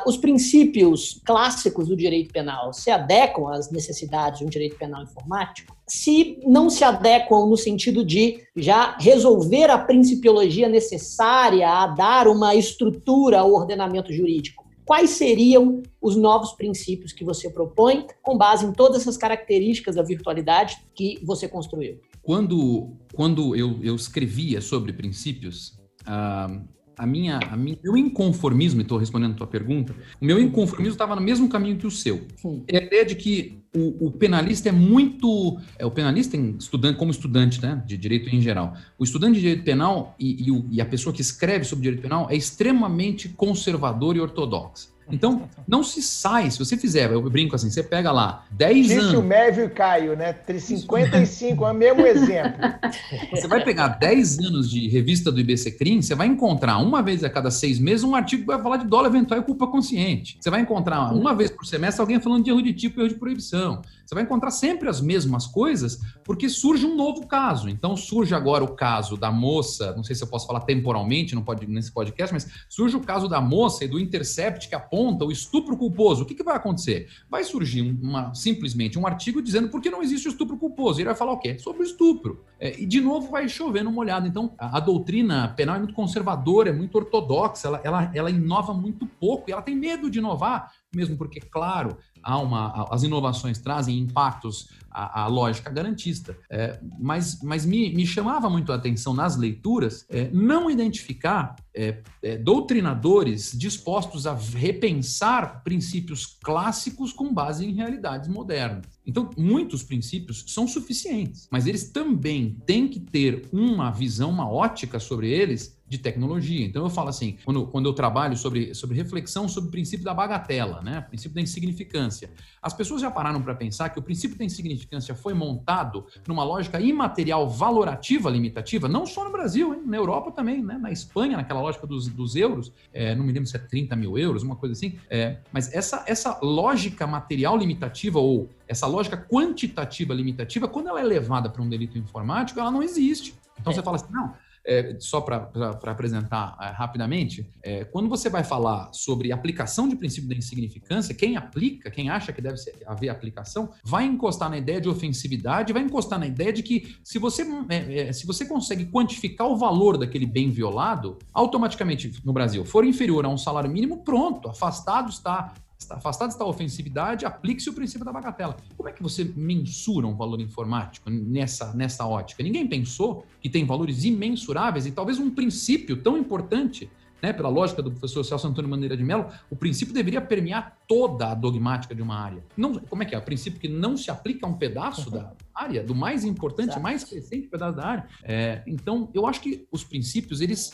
os 0.05 0.17
princípios 0.17 1.21
clássicos 1.23 1.87
do 1.87 1.95
direito 1.95 2.33
penal 2.33 2.73
se 2.73 2.89
adequam 2.89 3.49
às 3.53 3.71
necessidades 3.71 4.39
de 4.39 4.45
um 4.45 4.49
direito 4.49 4.77
penal 4.77 5.03
informático? 5.03 5.75
Se 5.87 6.39
não 6.45 6.69
se 6.69 6.83
adequam 6.83 7.47
no 7.47 7.57
sentido 7.57 8.05
de 8.05 8.43
já 8.55 8.95
resolver 8.99 9.71
a 9.71 9.77
principiologia 9.77 10.69
necessária 10.69 11.67
a 11.67 11.87
dar 11.87 12.27
uma 12.27 12.55
estrutura 12.55 13.39
ao 13.39 13.53
ordenamento 13.53 14.13
jurídico, 14.13 14.68
quais 14.89 15.11
seriam 15.11 15.83
os 16.01 16.15
novos 16.15 16.53
princípios 16.53 17.13
que 17.13 17.23
você 17.23 17.47
propõe 17.47 18.07
com 18.23 18.35
base 18.35 18.65
em 18.65 18.73
todas 18.73 19.01
essas 19.01 19.17
características 19.17 19.97
da 19.97 20.01
virtualidade 20.01 20.77
que 20.95 21.19
você 21.23 21.47
construiu? 21.47 21.99
Quando, 22.23 22.97
quando 23.13 23.55
eu, 23.55 23.77
eu 23.83 23.93
escrevia 23.95 24.61
sobre 24.61 24.91
princípios, 24.91 25.79
uh, 26.07 26.59
a 26.97 27.05
minha, 27.05 27.37
a 27.37 27.55
minha, 27.55 27.77
meu 27.83 27.95
inconformismo, 27.95 28.81
estou 28.81 28.97
respondendo 28.97 29.33
a 29.33 29.35
tua 29.35 29.45
pergunta, 29.45 29.95
o 30.19 30.25
meu 30.25 30.39
inconformismo 30.39 30.93
estava 30.93 31.15
no 31.15 31.21
mesmo 31.21 31.47
caminho 31.47 31.77
que 31.77 31.85
o 31.85 31.91
seu. 31.91 32.25
Sim. 32.37 32.63
É 32.67 32.79
a 32.79 32.83
ideia 32.83 33.05
de 33.05 33.13
que 33.13 33.58
o, 33.73 34.07
o, 34.07 34.11
penalista 34.11 34.69
é 34.69 34.71
muito. 34.71 35.59
É, 35.77 35.85
o 35.85 35.91
penalista, 35.91 36.35
estudante, 36.35 36.97
como 36.97 37.11
estudante 37.11 37.61
né, 37.61 37.81
de 37.85 37.97
direito 37.97 38.27
em 38.33 38.41
geral, 38.41 38.75
o 38.97 39.03
estudante 39.03 39.35
de 39.35 39.41
direito 39.41 39.63
penal 39.63 40.15
e, 40.19 40.47
e, 40.47 40.51
o, 40.51 40.65
e 40.71 40.81
a 40.81 40.85
pessoa 40.85 41.13
que 41.13 41.21
escreve 41.21 41.65
sobre 41.65 41.83
direito 41.83 42.01
penal 42.01 42.27
é 42.29 42.35
extremamente 42.35 43.29
conservador 43.29 44.15
e 44.15 44.19
ortodoxa. 44.19 44.89
Então, 45.11 45.43
não 45.67 45.83
se 45.83 46.01
sai. 46.01 46.49
Se 46.51 46.59
você 46.59 46.77
fizer, 46.77 47.11
eu 47.11 47.21
brinco 47.29 47.55
assim, 47.55 47.69
você 47.69 47.83
pega 47.83 48.11
lá 48.11 48.45
10 48.51 48.87
Disse 48.87 48.99
anos. 48.99 49.13
o 49.13 49.23
Mévio 49.23 49.65
e 49.65 49.69
Caio, 49.69 50.15
né? 50.15 50.35
55 50.59 51.65
é 51.65 51.71
o 51.71 51.73
mesmo 51.73 52.05
exemplo. 52.05 52.59
Você 53.31 53.47
vai 53.47 53.63
pegar 53.63 53.87
10 53.87 54.39
anos 54.39 54.69
de 54.69 54.87
revista 54.87 55.31
do 55.31 55.39
IBC 55.39 55.71
Crim, 55.71 56.01
você 56.01 56.15
vai 56.15 56.27
encontrar 56.27 56.77
uma 56.77 57.01
vez 57.01 57.23
a 57.23 57.29
cada 57.29 57.49
seis 57.49 57.79
meses 57.79 58.03
um 58.03 58.15
artigo 58.15 58.41
que 58.41 58.47
vai 58.47 58.61
falar 58.61 58.77
de 58.77 58.87
dólar 58.87 59.09
eventual 59.09 59.39
e 59.39 59.43
culpa 59.43 59.67
consciente. 59.67 60.37
Você 60.39 60.49
vai 60.49 60.61
encontrar 60.61 61.13
uma 61.13 61.33
vez 61.35 61.49
por 61.51 61.65
semestre 61.65 62.01
alguém 62.01 62.19
falando 62.19 62.43
de 62.43 62.49
erro 62.49 62.61
de 62.61 62.73
tipo 62.73 62.99
e 62.99 63.03
erro 63.03 63.09
de 63.09 63.19
proibição. 63.19 63.81
Você 64.09 64.15
vai 64.15 64.23
encontrar 64.23 64.49
sempre 64.49 64.89
as 64.89 64.99
mesmas 64.99 65.45
coisas, 65.45 65.99
porque 66.23 66.49
surge 66.49 66.83
um 66.83 66.95
novo 66.95 67.27
caso. 67.27 67.69
Então, 67.69 67.95
surge 67.95 68.33
agora 68.33 68.63
o 68.63 68.73
caso 68.73 69.15
da 69.15 69.31
moça, 69.31 69.93
não 69.95 70.03
sei 70.03 70.15
se 70.15 70.23
eu 70.23 70.27
posso 70.27 70.47
falar 70.47 70.61
temporalmente 70.61 71.35
não 71.35 71.43
pode, 71.43 71.67
nesse 71.67 71.91
podcast, 71.91 72.33
mas 72.33 72.49
surge 72.67 72.97
o 72.97 73.01
caso 73.01 73.27
da 73.27 73.39
moça 73.39 73.85
e 73.85 73.87
do 73.87 73.99
Intercept 73.99 74.67
que 74.67 74.73
aponta 74.73 75.25
o 75.25 75.31
estupro 75.31 75.77
culposo. 75.77 76.23
O 76.23 76.25
que, 76.25 76.33
que 76.33 76.41
vai 76.41 76.55
acontecer? 76.55 77.07
Vai 77.29 77.43
surgir 77.43 77.83
uma, 78.01 78.33
simplesmente 78.33 78.97
um 78.97 79.05
artigo 79.05 79.43
dizendo 79.43 79.69
por 79.69 79.79
que 79.79 79.91
não 79.91 80.01
existe 80.01 80.27
o 80.27 80.31
estupro 80.31 80.57
culposo. 80.57 80.99
E 80.99 81.01
ele 81.03 81.09
vai 81.09 81.15
falar 81.15 81.33
o 81.33 81.37
quê? 81.37 81.59
Sobre 81.59 81.83
o 81.83 81.85
estupro. 81.85 82.43
É, 82.59 82.81
e, 82.81 82.87
de 82.87 82.99
novo, 82.99 83.29
vai 83.29 83.47
chover 83.47 83.83
no 83.83 83.91
molhado. 83.91 84.27
Então, 84.27 84.55
a, 84.57 84.77
a, 84.77 84.79
doutrina 84.79 85.49
penal 85.49 85.75
é 85.75 85.77
muito 85.77 85.93
conservadora, 85.93 86.71
é 86.71 86.73
muito 86.73 86.95
ortodoxa, 86.95 87.67
ela, 87.67 87.81
ela, 87.83 88.11
ela 88.15 88.31
inova 88.31 88.73
muito 88.73 89.05
pouco 89.05 89.47
e 89.47 89.53
ela 89.53 89.61
tem 89.61 89.75
medo 89.75 90.09
de 90.09 90.17
inovar 90.17 90.71
mesmo 90.93 91.15
porque, 91.17 91.39
claro, 91.39 91.97
há 92.23 92.37
uma, 92.37 92.87
as 92.91 93.03
inovações 93.03 93.59
trazem 93.59 93.97
impactos 93.97 94.69
à, 94.89 95.23
à 95.23 95.27
lógica 95.27 95.69
garantista. 95.69 96.37
É, 96.49 96.79
mas 96.99 97.41
mas 97.41 97.65
me, 97.65 97.93
me, 97.93 98.05
chamava 98.05 98.49
muito 98.49 98.71
a 98.71 98.75
atenção 98.75 99.13
nas 99.13 99.37
leituras 99.37 100.05
é, 100.09 100.29
não 100.31 100.69
identificar 100.69 101.55
é, 101.73 102.01
é 102.21 102.37
doutrinadores 102.37 103.51
dispostos 103.57 104.25
a 104.25 104.33
repensar 104.33 105.63
princípios 105.63 106.25
clássicos 106.43 107.13
com 107.13 107.33
base 107.33 107.65
em 107.65 107.73
realidades 107.73 108.27
modernas. 108.27 108.85
Então, 109.05 109.29
muitos 109.37 109.81
princípios 109.81 110.45
são 110.47 110.67
suficientes, 110.67 111.47
mas 111.51 111.65
eles 111.65 111.91
também 111.91 112.57
têm 112.65 112.87
que 112.87 112.99
ter 112.99 113.47
uma 113.51 113.89
visão, 113.89 114.29
uma 114.29 114.49
ótica 114.49 114.99
sobre 114.99 115.29
eles 115.31 115.78
de 115.89 115.97
tecnologia. 115.97 116.63
Então 116.65 116.83
eu 116.83 116.89
falo 116.89 117.09
assim, 117.09 117.37
quando, 117.43 117.65
quando 117.65 117.89
eu 117.89 117.93
trabalho 117.93 118.37
sobre, 118.37 118.75
sobre 118.75 118.95
reflexão 118.95 119.49
sobre 119.49 119.69
o 119.69 119.71
princípio 119.71 120.05
da 120.05 120.13
bagatela, 120.13 120.81
né? 120.81 120.99
O 120.99 121.09
princípio 121.09 121.33
da 121.33 121.41
insignificância. 121.41 122.29
As 122.61 122.73
pessoas 122.73 123.01
já 123.01 123.09
pararam 123.09 123.41
para 123.41 123.55
pensar 123.55 123.89
que 123.89 123.97
o 123.97 124.01
princípio 124.01 124.37
da 124.37 124.45
insignificância 124.45 125.15
foi 125.15 125.33
montado 125.33 126.05
numa 126.27 126.43
lógica 126.43 126.79
imaterial 126.79 127.49
valorativa 127.49 128.29
limitativa, 128.29 128.87
não 128.87 129.05
só 129.05 129.25
no 129.25 129.31
Brasil, 129.31 129.73
hein? 129.73 129.81
na 129.83 129.97
Europa 129.97 130.31
também, 130.31 130.63
né? 130.63 130.77
na 130.77 130.91
Espanha, 130.91 131.37
naquela 131.37 131.61
lógica 131.61 131.87
dos, 131.87 132.07
dos 132.07 132.35
euros, 132.35 132.71
é, 132.93 133.15
não 133.15 133.25
me 133.25 133.31
lembro 133.31 133.49
se 133.49 133.55
é 133.55 133.59
30 133.59 133.95
mil 133.95 134.15
euros, 134.15 134.43
uma 134.43 134.55
coisa 134.55 134.73
assim. 134.73 134.99
É, 135.09 135.37
mas 135.51 135.73
essa, 135.73 136.03
essa 136.05 136.39
lógica 136.43 137.07
material 137.07 137.57
limitativa 137.57 138.19
ou 138.19 138.47
essa 138.67 138.85
lógica 138.85 139.17
quantitativa 139.17 140.13
limitativa, 140.13 140.67
quando 140.67 140.89
ela 140.89 140.99
é 140.99 141.03
levada 141.03 141.49
para 141.49 141.63
um 141.63 141.67
delito 141.67 141.97
informático, 141.97 142.59
ela 142.59 142.69
não 142.69 142.83
existe. 142.83 143.33
Então 143.59 143.71
é. 143.71 143.75
você 143.75 143.81
fala 143.81 143.95
assim, 143.95 144.11
não, 144.11 144.33
é, 144.65 144.95
só 144.99 145.21
para 145.21 145.49
apresentar 145.83 146.57
é, 146.61 146.67
rapidamente, 146.67 147.49
é, 147.61 147.85
quando 147.85 148.09
você 148.09 148.29
vai 148.29 148.43
falar 148.43 148.89
sobre 148.93 149.31
aplicação 149.31 149.87
de 149.87 149.95
princípio 149.95 150.29
da 150.29 150.35
insignificância, 150.35 151.15
quem 151.15 151.35
aplica, 151.37 151.89
quem 151.89 152.09
acha 152.09 152.31
que 152.31 152.41
deve 152.41 152.57
ser, 152.57 152.75
haver 152.85 153.09
aplicação, 153.09 153.71
vai 153.83 154.05
encostar 154.05 154.49
na 154.49 154.57
ideia 154.57 154.79
de 154.79 154.89
ofensividade, 154.89 155.73
vai 155.73 155.81
encostar 155.81 156.19
na 156.19 156.27
ideia 156.27 156.53
de 156.53 156.63
que 156.63 156.95
se 157.03 157.19
você, 157.19 157.43
é, 157.69 157.99
é, 157.99 158.13
se 158.13 158.25
você 158.25 158.45
consegue 158.45 158.85
quantificar 158.85 159.47
o 159.47 159.57
valor 159.57 159.97
daquele 159.97 160.25
bem 160.25 160.49
violado, 160.49 161.17
automaticamente 161.33 162.21
no 162.23 162.33
Brasil 162.33 162.65
for 162.65 162.85
inferior 162.85 163.25
a 163.25 163.29
um 163.29 163.37
salário 163.37 163.69
mínimo, 163.69 164.03
pronto, 164.03 164.49
afastado 164.49 165.09
está 165.09 165.53
afastado 165.89 166.31
está 166.31 166.43
a 166.43 166.47
ofensividade, 166.47 167.25
aplique-se 167.25 167.69
o 167.69 167.73
princípio 167.73 168.05
da 168.05 168.11
bagatela. 168.11 168.57
Como 168.75 168.89
é 168.89 168.91
que 168.91 169.01
você 169.01 169.23
mensura 169.35 170.05
um 170.07 170.15
valor 170.15 170.39
informático 170.41 171.09
nessa, 171.09 171.73
nessa 171.73 172.05
ótica? 172.05 172.43
Ninguém 172.43 172.67
pensou 172.67 173.25
que 173.41 173.49
tem 173.49 173.65
valores 173.65 174.03
imensuráveis 174.03 174.85
e 174.85 174.91
talvez 174.91 175.19
um 175.19 175.29
princípio 175.29 175.97
tão 175.97 176.17
importante, 176.17 176.89
né, 177.21 177.33
pela 177.33 177.49
lógica 177.49 177.81
do 177.81 177.91
professor 177.91 178.23
Celso 178.23 178.47
Antônio 178.47 178.69
Maneira 178.69 178.95
de 178.95 179.03
Mello, 179.03 179.27
o 179.49 179.55
princípio 179.55 179.93
deveria 179.93 180.21
permear 180.21 180.77
toda 180.87 181.31
a 181.31 181.33
dogmática 181.35 181.93
de 181.93 182.01
uma 182.01 182.17
área. 182.17 182.43
Não, 182.55 182.75
como 182.75 183.03
é 183.03 183.05
que 183.05 183.15
é? 183.15 183.17
O 183.17 183.21
princípio 183.21 183.59
que 183.59 183.67
não 183.67 183.97
se 183.97 184.09
aplica 184.09 184.45
a 184.45 184.49
um 184.49 184.53
pedaço 184.53 185.09
da 185.09 185.33
área, 185.53 185.83
do 185.83 185.93
mais 185.93 186.23
importante, 186.23 186.69
Exato. 186.69 186.81
mais 186.81 187.03
recente 187.03 187.47
pedaço 187.47 187.75
da 187.75 187.85
área. 187.85 188.07
É, 188.23 188.63
então, 188.65 189.09
eu 189.13 189.27
acho 189.27 189.41
que 189.41 189.67
os 189.71 189.83
princípios, 189.83 190.39
eles 190.39 190.71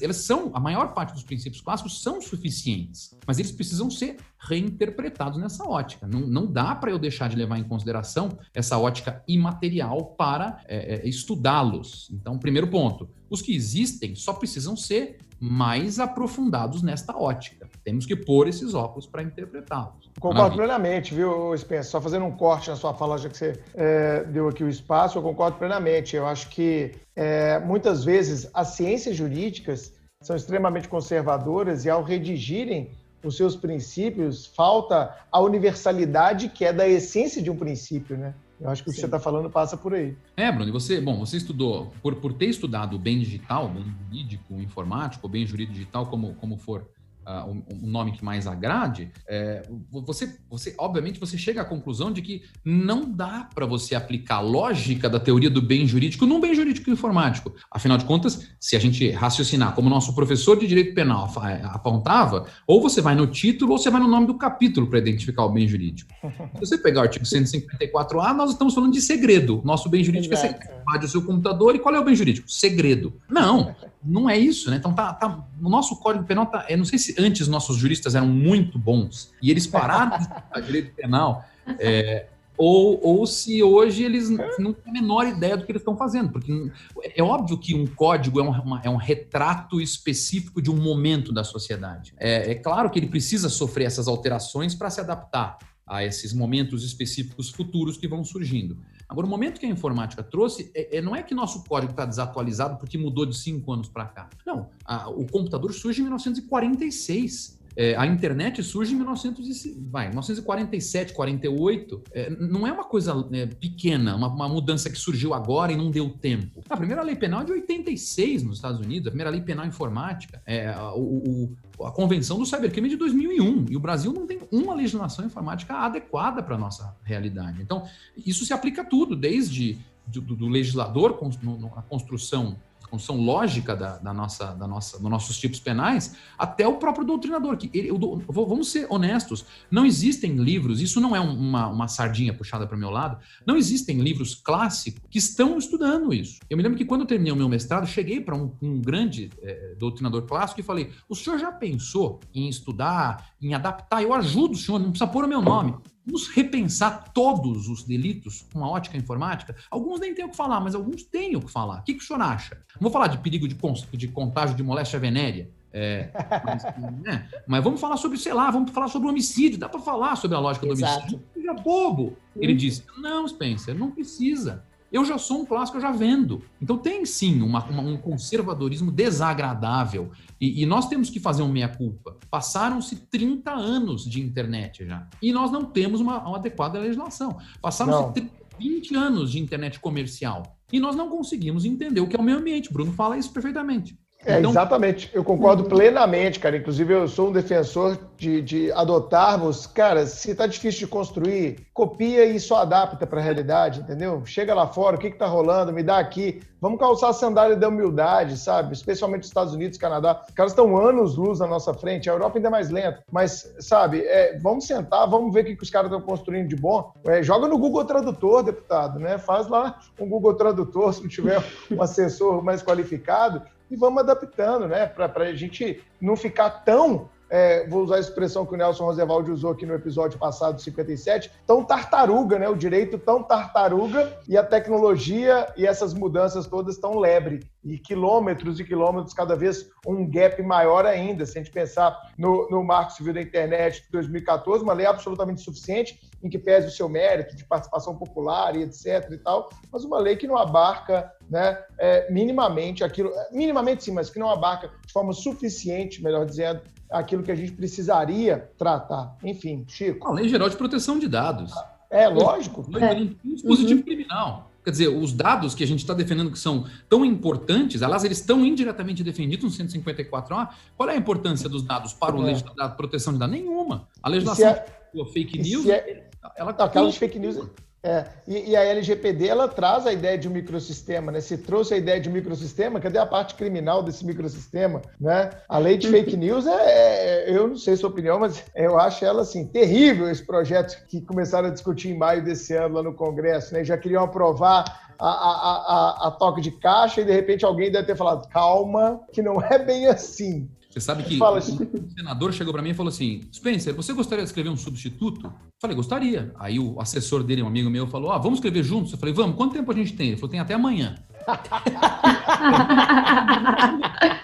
eles 0.00 0.16
são, 0.16 0.50
a 0.54 0.60
maior 0.60 0.92
parte 0.92 1.12
dos 1.12 1.22
princípios 1.22 1.60
clássicos 1.62 2.02
são 2.02 2.20
suficientes, 2.20 3.16
mas 3.26 3.38
eles 3.38 3.52
precisam 3.52 3.90
ser 3.90 4.16
reinterpretados 4.38 5.38
nessa 5.38 5.64
ótica. 5.64 6.06
Não, 6.06 6.20
não 6.20 6.46
dá 6.46 6.74
para 6.74 6.90
eu 6.90 6.98
deixar 6.98 7.28
de 7.28 7.36
levar 7.36 7.58
em 7.58 7.64
consideração 7.64 8.38
essa 8.52 8.78
ótica 8.78 9.22
imaterial 9.26 10.14
para 10.16 10.62
é, 10.66 10.96
é, 10.96 11.08
estudá-los. 11.08 12.10
Então, 12.12 12.38
primeiro 12.38 12.68
ponto, 12.68 13.08
os 13.32 13.40
que 13.40 13.56
existem 13.56 14.14
só 14.14 14.34
precisam 14.34 14.76
ser 14.76 15.16
mais 15.40 15.98
aprofundados 15.98 16.82
nesta 16.82 17.16
ótica. 17.16 17.66
Temos 17.82 18.04
que 18.04 18.14
pôr 18.14 18.46
esses 18.46 18.74
óculos 18.74 19.06
para 19.06 19.22
interpretá-los. 19.22 20.10
Concordo 20.20 20.54
plenamente, 20.54 21.14
viu, 21.14 21.56
Spencer? 21.56 21.90
Só 21.90 22.00
fazendo 22.00 22.26
um 22.26 22.30
corte 22.30 22.68
na 22.68 22.76
sua 22.76 22.92
fala, 22.94 23.16
já 23.16 23.28
que 23.30 23.36
você 23.36 23.58
é, 23.74 24.22
deu 24.24 24.48
aqui 24.48 24.62
o 24.62 24.68
espaço, 24.68 25.18
eu 25.18 25.22
concordo 25.22 25.56
plenamente. 25.56 26.14
Eu 26.14 26.26
acho 26.26 26.50
que 26.50 26.92
é, 27.16 27.58
muitas 27.58 28.04
vezes 28.04 28.48
as 28.52 28.68
ciências 28.68 29.16
jurídicas 29.16 29.92
são 30.22 30.36
extremamente 30.36 30.86
conservadoras 30.86 31.86
e 31.86 31.90
ao 31.90 32.04
redigirem 32.04 32.90
os 33.24 33.36
seus 33.36 33.56
princípios, 33.56 34.46
falta 34.46 35.16
a 35.30 35.40
universalidade 35.40 36.48
que 36.50 36.64
é 36.64 36.72
da 36.72 36.86
essência 36.86 37.40
de 37.40 37.50
um 37.50 37.56
princípio, 37.56 38.16
né? 38.16 38.34
Eu 38.62 38.70
acho 38.70 38.84
que 38.84 38.90
o 38.90 38.92
que 38.92 39.00
você 39.00 39.06
está 39.06 39.18
falando 39.18 39.50
passa 39.50 39.76
por 39.76 39.92
aí. 39.92 40.16
É, 40.36 40.50
Bruno, 40.52 40.68
e 40.68 40.72
você, 40.72 41.00
bom, 41.00 41.18
você 41.18 41.36
estudou, 41.36 41.92
por, 42.00 42.14
por 42.16 42.32
ter 42.32 42.46
estudado 42.46 42.94
o 42.94 42.98
bem 42.98 43.18
digital, 43.18 43.68
bem 43.68 43.84
jurídico, 43.84 44.54
informático, 44.54 45.28
bem 45.28 45.44
jurídico 45.44 45.74
digital, 45.74 46.06
como, 46.06 46.34
como 46.34 46.56
for 46.56 46.86
uh, 47.26 47.50
um, 47.50 47.62
um, 47.70 47.86
nome 47.86 48.12
que 48.12 48.24
mais 48.24 48.46
agrade, 48.46 49.10
é, 49.26 49.62
você, 49.90 50.38
você, 50.48 50.74
obviamente, 50.78 51.20
você 51.20 51.38
chega 51.38 51.62
à 51.62 51.64
conclusão 51.64 52.12
de 52.12 52.22
que 52.22 52.42
não 52.64 53.10
dá 53.10 53.48
para 53.54 53.66
você 53.66 53.94
aplicar 53.94 54.36
a 54.36 54.40
lógica 54.40 55.08
da 55.08 55.20
teoria 55.20 55.50
do 55.50 55.62
bem 55.62 55.86
jurídico 55.86 56.26
num 56.26 56.40
bem 56.40 56.54
jurídico 56.54 56.90
informático. 56.90 57.54
Afinal 57.70 57.98
de 57.98 58.04
contas, 58.04 58.48
se 58.58 58.76
a 58.76 58.78
gente 58.78 59.10
raciocinar 59.10 59.74
como 59.74 59.88
nosso 59.88 60.14
professor 60.14 60.58
de 60.58 60.66
direito 60.66 60.94
penal 60.94 61.30
é, 61.44 61.62
apontava, 61.64 62.46
ou 62.66 62.80
você 62.80 63.00
vai 63.00 63.14
no 63.14 63.26
título 63.26 63.72
ou 63.72 63.78
você 63.78 63.90
vai 63.90 64.00
no 64.00 64.08
nome 64.08 64.26
do 64.26 64.34
capítulo 64.34 64.86
para 64.86 64.98
identificar 64.98 65.44
o 65.44 65.50
bem 65.50 65.66
jurídico. 65.66 66.12
Se 66.54 66.60
você 66.60 66.78
pegar 66.78 67.00
o 67.00 67.02
artigo 67.04 67.24
154A, 67.24 68.34
nós 68.34 68.50
estamos 68.50 68.74
falando 68.74 68.92
de 68.92 69.00
segredo. 69.00 69.60
Nosso 69.64 69.88
bem 69.88 70.04
jurídico 70.04 70.34
é 70.34 70.38
Exato. 70.38 70.54
é 70.54 70.58
segredo. 70.58 71.04
o 71.04 71.08
seu 71.08 71.22
computador 71.22 71.74
e 71.74 71.78
qual 71.78 71.94
é 71.94 72.00
o 72.00 72.04
bem 72.04 72.14
jurídico? 72.14 72.50
Segredo. 72.50 73.20
Não, 73.28 73.74
não 74.04 74.28
é 74.28 74.36
isso, 74.36 74.70
né? 74.70 74.76
Então 74.76 74.92
tá, 74.92 75.12
tá 75.12 75.44
o 75.60 75.68
nosso 75.68 75.96
Código 75.96 76.24
Penal 76.24 76.46
tá, 76.46 76.66
eu 76.68 76.78
não 76.78 76.84
sei 76.84 76.98
se 76.98 77.14
antes 77.18 77.46
nossos 77.48 77.76
juristas 77.76 78.14
eram 78.14 78.26
muito 78.26 78.78
bons 78.78 79.32
e 79.40 79.50
eles 79.50 79.66
pararam 79.66 80.16
de 80.18 80.22
estudar 80.22 80.60
direito 80.64 80.94
penal, 80.94 81.44
é, 81.78 82.26
ou, 82.56 83.00
ou 83.02 83.26
se 83.26 83.62
hoje 83.62 84.04
eles 84.04 84.28
não 84.58 84.72
têm 84.72 84.90
a 84.90 84.92
menor 84.92 85.26
ideia 85.26 85.56
do 85.56 85.64
que 85.64 85.72
eles 85.72 85.80
estão 85.80 85.96
fazendo, 85.96 86.30
porque 86.30 86.70
é 87.16 87.22
óbvio 87.22 87.58
que 87.58 87.74
um 87.74 87.86
código 87.86 88.40
é 88.40 88.42
um, 88.42 88.50
uma, 88.50 88.80
é 88.84 88.90
um 88.90 88.96
retrato 88.96 89.80
específico 89.80 90.60
de 90.60 90.70
um 90.70 90.76
momento 90.76 91.32
da 91.32 91.44
sociedade. 91.44 92.14
É, 92.18 92.52
é 92.52 92.54
claro 92.54 92.90
que 92.90 92.98
ele 92.98 93.08
precisa 93.08 93.48
sofrer 93.48 93.86
essas 93.86 94.06
alterações 94.06 94.74
para 94.74 94.90
se 94.90 95.00
adaptar 95.00 95.58
a 95.86 96.04
esses 96.04 96.32
momentos 96.32 96.84
específicos 96.84 97.50
futuros 97.50 97.96
que 97.96 98.06
vão 98.06 98.24
surgindo. 98.24 98.78
Agora, 99.12 99.26
o 99.26 99.30
momento 99.30 99.60
que 99.60 99.66
a 99.66 99.68
informática 99.68 100.22
trouxe, 100.22 100.70
é, 100.74 100.96
é 100.96 101.02
não 101.02 101.14
é 101.14 101.22
que 101.22 101.34
nosso 101.34 101.62
código 101.64 101.92
está 101.92 102.06
desatualizado 102.06 102.78
porque 102.78 102.96
mudou 102.96 103.26
de 103.26 103.36
cinco 103.36 103.70
anos 103.70 103.86
para 103.86 104.06
cá. 104.06 104.30
Não, 104.46 104.70
a, 104.86 105.10
o 105.10 105.26
computador 105.26 105.70
surge 105.74 106.00
em 106.00 106.04
1946. 106.04 107.60
É, 107.76 107.94
a 107.96 108.06
internet 108.06 108.62
surge 108.62 108.92
em 108.92 108.96
1900 108.96 109.66
vai, 109.90 110.08
1947, 110.08 111.12
48. 111.12 112.02
É, 112.12 112.30
não 112.30 112.66
é 112.66 112.72
uma 112.72 112.84
coisa 112.84 113.12
é, 113.32 113.46
pequena, 113.46 114.16
uma, 114.16 114.28
uma, 114.28 114.48
mudança 114.48 114.88
que 114.88 114.98
surgiu 114.98 115.34
agora 115.34 115.72
e 115.72 115.76
não 115.76 115.90
deu 115.90 116.08
tempo. 116.08 116.62
A 116.70 116.76
primeira 116.76 117.02
lei 117.02 117.16
penal 117.16 117.42
é 117.42 117.44
de 117.44 117.52
86 117.52 118.44
nos 118.44 118.56
Estados 118.56 118.80
Unidos, 118.80 119.08
a 119.08 119.10
primeira 119.10 119.30
lei 119.30 119.42
penal 119.42 119.66
informática. 119.66 120.42
É, 120.46 120.74
o, 120.94 121.00
o, 121.00 121.56
a 121.86 121.90
convenção 121.90 122.38
do 122.38 122.46
cybercrime 122.46 122.88
é 122.88 122.90
de 122.90 122.96
2001. 122.96 123.66
E 123.70 123.76
o 123.76 123.80
Brasil 123.80 124.12
não 124.12 124.26
tem 124.26 124.40
uma 124.50 124.74
legislação 124.74 125.24
informática 125.24 125.74
adequada 125.74 126.42
para 126.42 126.54
a 126.54 126.58
nossa 126.58 126.96
realidade. 127.02 127.60
Então, 127.60 127.86
isso 128.16 128.44
se 128.44 128.52
aplica 128.52 128.82
a 128.82 128.84
tudo, 128.84 129.16
desde 129.16 129.78
do, 130.06 130.20
do 130.20 130.48
legislador, 130.48 131.18
na 131.42 131.82
construção 131.82 132.56
construção 132.92 133.24
lógica 133.24 133.74
da, 133.74 133.96
da, 133.96 134.12
nossa, 134.12 134.52
da 134.52 134.66
nossa, 134.66 134.98
dos 134.98 135.10
nossos 135.10 135.38
tipos 135.38 135.58
penais, 135.58 136.14
até 136.38 136.68
o 136.68 136.76
próprio 136.76 137.06
doutrinador. 137.06 137.56
Que 137.56 137.70
ele, 137.72 137.88
vamos 138.28 138.70
ser 138.70 138.86
honestos, 138.90 139.46
não 139.70 139.86
existem 139.86 140.36
livros, 140.36 140.82
isso 140.82 141.00
não 141.00 141.16
é 141.16 141.20
uma, 141.20 141.68
uma 141.68 141.88
sardinha 141.88 142.34
puxada 142.34 142.66
para 142.66 142.76
o 142.76 142.78
meu 142.78 142.90
lado, 142.90 143.16
não 143.46 143.56
existem 143.56 143.98
livros 144.00 144.34
clássicos 144.34 145.00
que 145.10 145.18
estão 145.18 145.56
estudando 145.56 146.12
isso. 146.12 146.38
Eu 146.50 146.56
me 146.58 146.62
lembro 146.62 146.76
que 146.76 146.84
quando 146.84 147.00
eu 147.00 147.06
terminei 147.06 147.32
o 147.32 147.36
meu 147.36 147.48
mestrado, 147.48 147.86
cheguei 147.86 148.20
para 148.20 148.36
um, 148.36 148.52
um, 148.60 148.78
grande 148.78 149.30
é, 149.40 149.74
doutrinador 149.78 150.22
clássico 150.22 150.60
e 150.60 150.62
falei: 150.62 150.90
o 151.08 151.14
senhor 151.14 151.38
já 151.38 151.50
pensou 151.50 152.20
em 152.34 152.46
estudar, 152.46 153.32
em 153.40 153.54
adaptar? 153.54 154.02
Eu 154.02 154.12
ajudo 154.12 154.52
o 154.52 154.56
senhor, 154.56 154.78
não 154.78 154.90
precisa 154.90 155.10
pôr 155.10 155.24
o 155.24 155.28
meu 155.28 155.40
nome. 155.40 155.74
Vamos 156.04 156.28
repensar 156.28 157.12
todos 157.12 157.68
os 157.68 157.84
delitos 157.84 158.44
com 158.52 158.58
uma 158.58 158.70
ótica 158.70 158.96
informática? 158.96 159.54
Alguns 159.70 160.00
nem 160.00 160.14
têm 160.14 160.24
o 160.24 160.30
que 160.30 160.36
falar, 160.36 160.60
mas 160.60 160.74
alguns 160.74 161.04
têm 161.04 161.36
o 161.36 161.40
que 161.40 161.50
falar. 161.50 161.80
O 161.80 161.82
que, 161.84 161.94
que 161.94 162.02
o 162.02 162.06
senhor 162.06 162.20
acha? 162.20 162.56
Não 162.74 162.82
vou 162.82 162.90
falar 162.90 163.06
de 163.06 163.18
perigo 163.18 163.46
de, 163.46 163.56
de 163.96 164.08
contágio 164.08 164.56
de 164.56 164.62
moléstia 164.62 164.98
venérea, 164.98 165.48
é, 165.72 166.10
mas, 166.44 166.64
né? 167.02 167.28
mas, 167.46 167.64
vamos 167.64 167.80
falar 167.80 167.96
sobre, 167.96 168.18
sei 168.18 168.34
lá, 168.34 168.50
vamos 168.50 168.70
falar 168.72 168.88
sobre 168.88 169.08
homicídio. 169.08 169.58
Dá 169.58 169.68
para 169.68 169.80
falar 169.80 170.16
sobre 170.16 170.36
a 170.36 170.40
lógica 170.40 170.66
do 170.66 170.72
Exato. 170.72 170.98
homicídio. 170.98 171.22
Seja 171.32 171.54
bobo. 171.54 172.16
Ele 172.36 172.54
disse: 172.54 172.84
não, 172.98 173.26
Spencer, 173.26 173.74
não 173.74 173.90
precisa. 173.90 174.64
Eu 174.92 175.04
já 175.06 175.16
sou 175.16 175.40
um 175.40 175.46
clássico, 175.46 175.78
eu 175.78 175.80
já 175.80 175.90
vendo. 175.90 176.42
Então 176.60 176.76
tem 176.76 177.06
sim 177.06 177.40
uma, 177.40 177.64
uma, 177.64 177.82
um 177.82 177.96
conservadorismo 177.96 178.92
desagradável. 178.92 180.10
E, 180.38 180.62
e, 180.62 180.66
nós 180.66 180.86
temos 180.86 181.08
que 181.08 181.18
fazer 181.18 181.42
um 181.42 181.48
meia-culpa. 181.48 182.18
Passaram-se 182.30 182.96
30 183.06 183.50
anos 183.50 184.04
de 184.04 184.20
internet 184.20 184.86
já. 184.86 185.08
E 185.22 185.32
nós 185.32 185.50
não 185.50 185.64
temos 185.64 186.00
uma, 186.00 186.18
uma 186.18 186.36
adequada 186.36 186.78
legislação. 186.78 187.38
Passaram-se 187.62 188.30
20 188.58 188.94
anos 188.94 189.32
de 189.32 189.38
internet 189.38 189.80
comercial. 189.80 190.58
E 190.70 190.78
nós 190.78 190.94
não 190.94 191.08
conseguimos 191.08 191.64
entender 191.64 192.00
o 192.00 192.06
que 192.06 192.16
é 192.16 192.18
o 192.18 192.22
meio 192.22 192.38
ambiente. 192.38 192.72
Bruno 192.72 192.92
fala 192.92 193.16
isso 193.16 193.32
perfeitamente. 193.32 193.98
É, 194.24 194.38
então... 194.38 194.50
exatamente. 194.50 195.10
Eu 195.12 195.24
concordo 195.24 195.64
plenamente, 195.64 196.38
cara. 196.38 196.56
Inclusive, 196.56 196.94
eu 196.94 197.08
sou 197.08 197.28
um 197.28 197.32
defensor 197.32 197.98
de, 198.16 198.40
de 198.40 198.72
adotarmos. 198.72 199.66
Cara, 199.66 200.06
se 200.06 200.30
está 200.30 200.46
difícil 200.46 200.80
de 200.80 200.86
construir, 200.86 201.66
copia 201.74 202.24
e 202.24 202.38
só 202.38 202.58
adapta 202.58 203.06
para 203.06 203.20
a 203.20 203.22
realidade, 203.22 203.80
entendeu? 203.80 204.22
Chega 204.24 204.54
lá 204.54 204.66
fora, 204.66 204.96
o 204.96 204.98
que 204.98 205.08
está 205.08 205.26
rolando, 205.26 205.72
me 205.72 205.82
dá 205.82 205.98
aqui. 205.98 206.40
Vamos 206.60 206.78
calçar 206.78 207.08
a 207.08 207.12
sandália 207.12 207.56
da 207.56 207.68
humildade, 207.68 208.36
sabe? 208.36 208.72
Especialmente 208.72 209.22
os 209.22 209.28
Estados 209.28 209.52
Unidos, 209.52 209.76
Canadá. 209.76 210.22
Os 210.28 210.34
caras 210.34 210.52
estão 210.52 210.76
anos 210.76 211.16
luz 211.16 211.40
na 211.40 211.46
nossa 211.48 211.74
frente. 211.74 212.08
A 212.08 212.12
Europa 212.12 212.38
ainda 212.38 212.46
é 212.46 212.50
mais 212.50 212.70
lenta. 212.70 213.02
Mas, 213.10 213.52
sabe, 213.58 214.02
é, 214.02 214.38
vamos 214.38 214.66
sentar, 214.66 215.08
vamos 215.08 215.34
ver 215.34 215.40
o 215.40 215.44
que, 215.46 215.56
que 215.56 215.62
os 215.64 215.70
caras 215.70 215.90
estão 215.90 216.00
construindo 216.00 216.46
de 216.46 216.54
bom. 216.54 216.92
É, 217.04 217.20
joga 217.20 217.48
no 217.48 217.58
Google 217.58 217.84
Tradutor, 217.84 218.44
deputado, 218.44 219.00
né? 219.00 219.18
Faz 219.18 219.48
lá 219.48 219.80
um 219.98 220.08
Google 220.08 220.34
Tradutor, 220.34 220.92
se 220.94 221.02
não 221.02 221.08
tiver 221.08 221.42
um 221.68 221.82
assessor 221.82 222.44
mais 222.44 222.62
qualificado 222.62 223.42
e 223.70 223.76
vamos 223.76 224.02
adaptando, 224.02 224.68
né? 224.68 224.86
Para 224.86 225.24
a 225.24 225.34
gente 225.34 225.82
não 226.00 226.16
ficar 226.16 226.50
tão 226.64 227.08
é, 227.32 227.66
vou 227.66 227.82
usar 227.82 227.96
a 227.96 228.00
expressão 228.00 228.44
que 228.44 228.52
o 228.52 228.58
Nelson 228.58 228.84
Roosevelt 228.84 229.26
usou 229.30 229.52
aqui 229.52 229.64
no 229.64 229.72
episódio 229.72 230.18
passado, 230.18 230.60
57, 230.60 231.32
tão 231.46 231.64
tartaruga, 231.64 232.38
né? 232.38 232.46
O 232.46 232.54
direito 232.54 232.98
tão 232.98 233.22
tartaruga 233.22 234.18
e 234.28 234.36
a 234.36 234.44
tecnologia 234.44 235.50
e 235.56 235.66
essas 235.66 235.94
mudanças 235.94 236.46
todas 236.46 236.76
tão 236.76 236.98
lebre. 236.98 237.40
E 237.64 237.78
quilômetros 237.78 238.60
e 238.60 238.64
quilômetros, 238.64 239.14
cada 239.14 239.34
vez 239.34 239.70
um 239.86 240.06
gap 240.06 240.42
maior 240.42 240.84
ainda. 240.84 241.24
Se 241.24 241.38
a 241.38 241.42
gente 241.42 241.50
pensar 241.50 241.98
no, 242.18 242.50
no 242.50 242.62
Marco 242.62 242.92
Civil 242.92 243.14
da 243.14 243.22
Internet 243.22 243.82
de 243.82 243.90
2014, 243.92 244.62
uma 244.62 244.74
lei 244.74 244.84
absolutamente 244.84 245.40
suficiente, 245.40 245.98
em 246.22 246.28
que 246.28 246.38
pese 246.38 246.66
o 246.66 246.70
seu 246.70 246.86
mérito 246.86 247.34
de 247.34 247.44
participação 247.46 247.96
popular 247.96 248.54
e 248.56 248.62
etc 248.62 249.10
e 249.10 249.16
tal, 249.16 249.48
mas 249.72 249.84
uma 249.84 249.98
lei 249.98 250.16
que 250.16 250.26
não 250.26 250.36
abarca 250.36 251.10
né, 251.30 251.58
é, 251.78 252.12
minimamente 252.12 252.84
aquilo, 252.84 253.10
minimamente 253.32 253.84
sim, 253.84 253.90
mas 253.90 254.10
que 254.10 254.18
não 254.18 254.28
abarca 254.28 254.70
de 254.86 254.92
forma 254.92 255.14
suficiente, 255.14 256.02
melhor 256.02 256.26
dizendo, 256.26 256.60
aquilo 256.92 257.22
que 257.22 257.30
a 257.30 257.34
gente 257.34 257.52
precisaria 257.52 258.50
tratar. 258.56 259.16
Enfim, 259.22 259.64
Chico. 259.66 260.06
A 260.06 260.12
Lei 260.12 260.28
Geral 260.28 260.48
de 260.48 260.56
Proteção 260.56 260.98
de 260.98 261.08
Dados. 261.08 261.52
É, 261.90 262.08
lógico. 262.08 262.64
É. 262.78 262.94
Um 262.94 263.34
dispositivo 263.34 263.80
uhum. 263.80 263.82
criminal. 263.82 264.50
Quer 264.64 264.70
dizer, 264.70 264.88
os 264.88 265.12
dados 265.12 265.54
que 265.54 265.64
a 265.64 265.66
gente 265.66 265.80
está 265.80 265.92
defendendo 265.92 266.30
que 266.30 266.38
são 266.38 266.66
tão 266.88 267.04
importantes, 267.04 267.82
aliás, 267.82 268.04
eles 268.04 268.18
estão 268.18 268.46
indiretamente 268.46 269.02
defendidos 269.02 269.58
no 269.58 269.64
154A. 269.64 270.50
Qual 270.76 270.88
é 270.88 270.92
a 270.92 270.96
importância 270.96 271.48
dos 271.48 271.62
dados 271.62 271.92
para 271.92 272.14
o 272.14 272.22
é. 272.22 272.26
legislador 272.26 272.56
da 272.56 272.68
proteção 272.68 273.12
de 273.12 273.18
dados? 273.18 273.34
Nenhuma. 273.34 273.88
A 274.00 274.08
legislação 274.08 274.48
é, 274.48 274.64
fake 275.12 275.38
news, 275.38 275.66
é, 275.66 276.08
ela 276.36 276.52
aquelas 276.52 276.96
fake 276.96 277.18
news 277.18 277.38
é, 277.84 278.04
e, 278.28 278.50
e, 278.50 278.56
a 278.56 278.62
LGPD 278.62 279.26
ela 279.26 279.48
traz 279.48 279.88
a 279.88 279.92
ideia 279.92 280.16
de 280.16 280.28
um 280.28 280.30
microsistema, 280.30 281.10
né? 281.10 281.20
Se 281.20 281.36
trouxe 281.36 281.74
a 281.74 281.76
ideia 281.76 282.00
de 282.00 282.08
um 282.08 282.12
microsistema, 282.12 282.78
cadê 282.78 282.96
a 282.96 283.04
parte 283.04 283.34
criminal 283.34 283.82
desse 283.82 284.06
microsistema, 284.06 284.80
né? 285.00 285.30
A 285.48 285.58
lei 285.58 285.76
de 285.76 285.88
fake 285.88 286.16
news 286.16 286.46
é, 286.46 286.52
é 286.52 287.36
eu 287.36 287.48
não 287.48 287.56
sei 287.56 287.74
sua 287.74 287.90
opinião, 287.90 288.20
mas 288.20 288.44
eu 288.54 288.78
acho 288.78 289.04
ela 289.04 289.22
assim 289.22 289.44
terrível 289.48 290.08
esse 290.08 290.24
projeto 290.24 290.80
que 290.86 291.00
começaram 291.00 291.48
a 291.48 291.52
discutir 291.52 291.90
em 291.90 291.98
maio 291.98 292.22
desse 292.22 292.54
ano 292.54 292.76
lá 292.76 292.82
no 292.84 292.94
Congresso, 292.94 293.52
né? 293.52 293.64
Já 293.64 293.76
queriam 293.76 294.04
aprovar 294.04 294.94
a, 294.96 295.08
a, 295.08 296.06
a, 296.06 296.08
a 296.08 296.10
toque 296.12 296.40
de 296.40 296.52
caixa 296.52 297.00
e 297.00 297.04
de 297.04 297.12
repente 297.12 297.44
alguém 297.44 297.68
deve 297.68 297.88
ter 297.88 297.96
falado 297.96 298.28
calma, 298.28 299.00
que 299.12 299.20
não 299.20 299.42
é 299.42 299.58
bem 299.58 299.88
assim. 299.88 300.48
Você 300.72 300.80
sabe 300.80 301.02
que 301.02 301.18
Fala, 301.18 301.38
o 301.38 301.42
senador 301.90 302.32
chegou 302.32 302.50
para 302.50 302.62
mim 302.62 302.70
e 302.70 302.74
falou 302.74 302.88
assim: 302.88 303.20
Spencer, 303.30 303.74
você 303.74 303.92
gostaria 303.92 304.24
de 304.24 304.30
escrever 304.30 304.48
um 304.48 304.56
substituto? 304.56 305.26
Eu 305.26 305.32
falei, 305.60 305.76
gostaria. 305.76 306.32
Aí 306.38 306.58
o 306.58 306.80
assessor 306.80 307.22
dele, 307.22 307.42
um 307.42 307.46
amigo 307.46 307.68
meu, 307.68 307.86
falou: 307.86 308.10
Ah, 308.10 308.16
vamos 308.16 308.38
escrever 308.38 308.62
juntos? 308.62 308.90
Eu 308.90 308.98
falei, 308.98 309.14
vamos, 309.14 309.36
quanto 309.36 309.52
tempo 309.52 309.70
a 309.70 309.74
gente 309.74 309.92
tem? 309.92 310.08
Ele 310.08 310.16
falou, 310.16 310.30
tem 310.30 310.40
até 310.40 310.54
amanhã. 310.54 310.94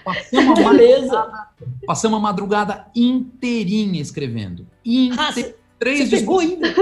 passamos, 0.03 0.59
a 0.59 0.63
madrugada, 0.63 1.47
passamos 1.85 2.17
a 2.17 2.21
madrugada 2.21 2.87
inteirinha 2.95 4.01
escrevendo. 4.01 4.65
Inte... 4.83 5.19
Ah, 5.19 5.31
Três 5.77 6.09
você 6.09 6.17
pegou 6.17 6.39
ainda? 6.39 6.73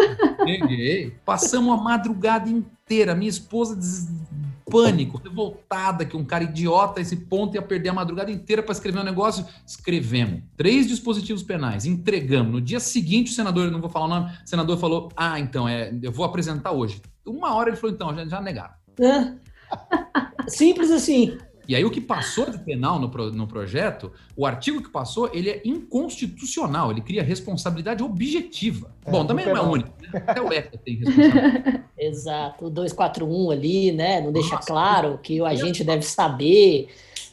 Peguei. 0.43 1.13
Passamos 1.23 1.77
a 1.77 1.83
madrugada 1.83 2.49
inteira. 2.49 3.13
Minha 3.13 3.29
esposa 3.29 3.75
des 3.75 4.07
pânico, 4.69 5.17
revoltada 5.23 6.05
que 6.05 6.15
um 6.15 6.23
cara 6.23 6.43
idiota 6.43 6.99
a 6.99 7.01
esse 7.01 7.15
ponto 7.15 7.55
ia 7.55 7.61
perder 7.61 7.89
a 7.89 7.93
madrugada 7.93 8.31
inteira 8.31 8.61
para 8.61 8.73
escrever 8.73 8.99
um 8.99 9.03
negócio. 9.03 9.45
Escrevemos. 9.65 10.43
Três 10.55 10.87
dispositivos 10.87 11.43
penais, 11.43 11.85
entregamos. 11.85 12.51
No 12.51 12.61
dia 12.61 12.79
seguinte, 12.79 13.31
o 13.31 13.33
senador, 13.35 13.71
não 13.71 13.81
vou 13.81 13.89
falar 13.89 14.05
o 14.05 14.09
nome, 14.09 14.31
o 14.45 14.47
senador 14.47 14.77
falou: 14.77 15.09
Ah, 15.15 15.39
então, 15.39 15.67
é, 15.67 15.93
eu 16.01 16.11
vou 16.11 16.25
apresentar 16.25 16.71
hoje. 16.71 17.01
Uma 17.25 17.55
hora 17.55 17.69
ele 17.69 17.77
falou: 17.77 17.95
Então, 17.95 18.13
já, 18.15 18.25
já 18.25 18.41
negaram. 18.41 18.73
Simples 20.47 20.91
assim. 20.91 21.37
E 21.67 21.75
aí 21.75 21.83
o 21.83 21.91
que 21.91 21.99
passou 21.99 22.49
de 22.49 22.57
penal 22.59 22.97
no, 22.97 23.09
pro, 23.09 23.31
no 23.31 23.45
projeto, 23.45 24.11
o 24.35 24.45
artigo 24.45 24.81
que 24.81 24.89
passou, 24.89 25.29
ele 25.33 25.49
é 25.49 25.61
inconstitucional, 25.65 26.91
ele 26.91 27.01
cria 27.01 27.21
responsabilidade 27.21 28.01
objetiva. 28.01 28.89
É, 29.05 29.11
Bom, 29.11 29.25
também 29.25 29.45
não 29.45 29.57
é 29.57 29.61
único, 29.61 29.89
né? 30.01 30.23
até 30.25 30.41
o 30.41 30.51
ECA 30.51 30.77
tem 30.77 30.95
responsabilidade. 30.95 31.83
Exato, 31.99 32.65
o 32.67 32.69
241 32.69 33.51
ali, 33.51 33.91
né, 33.91 34.21
não 34.21 34.31
deixa 34.31 34.55
Nossa, 34.55 34.67
claro 34.67 35.19
que 35.21 35.41
o 35.41 35.45
agente 35.45 35.83
deve 35.83 36.03
saber, 36.03 36.87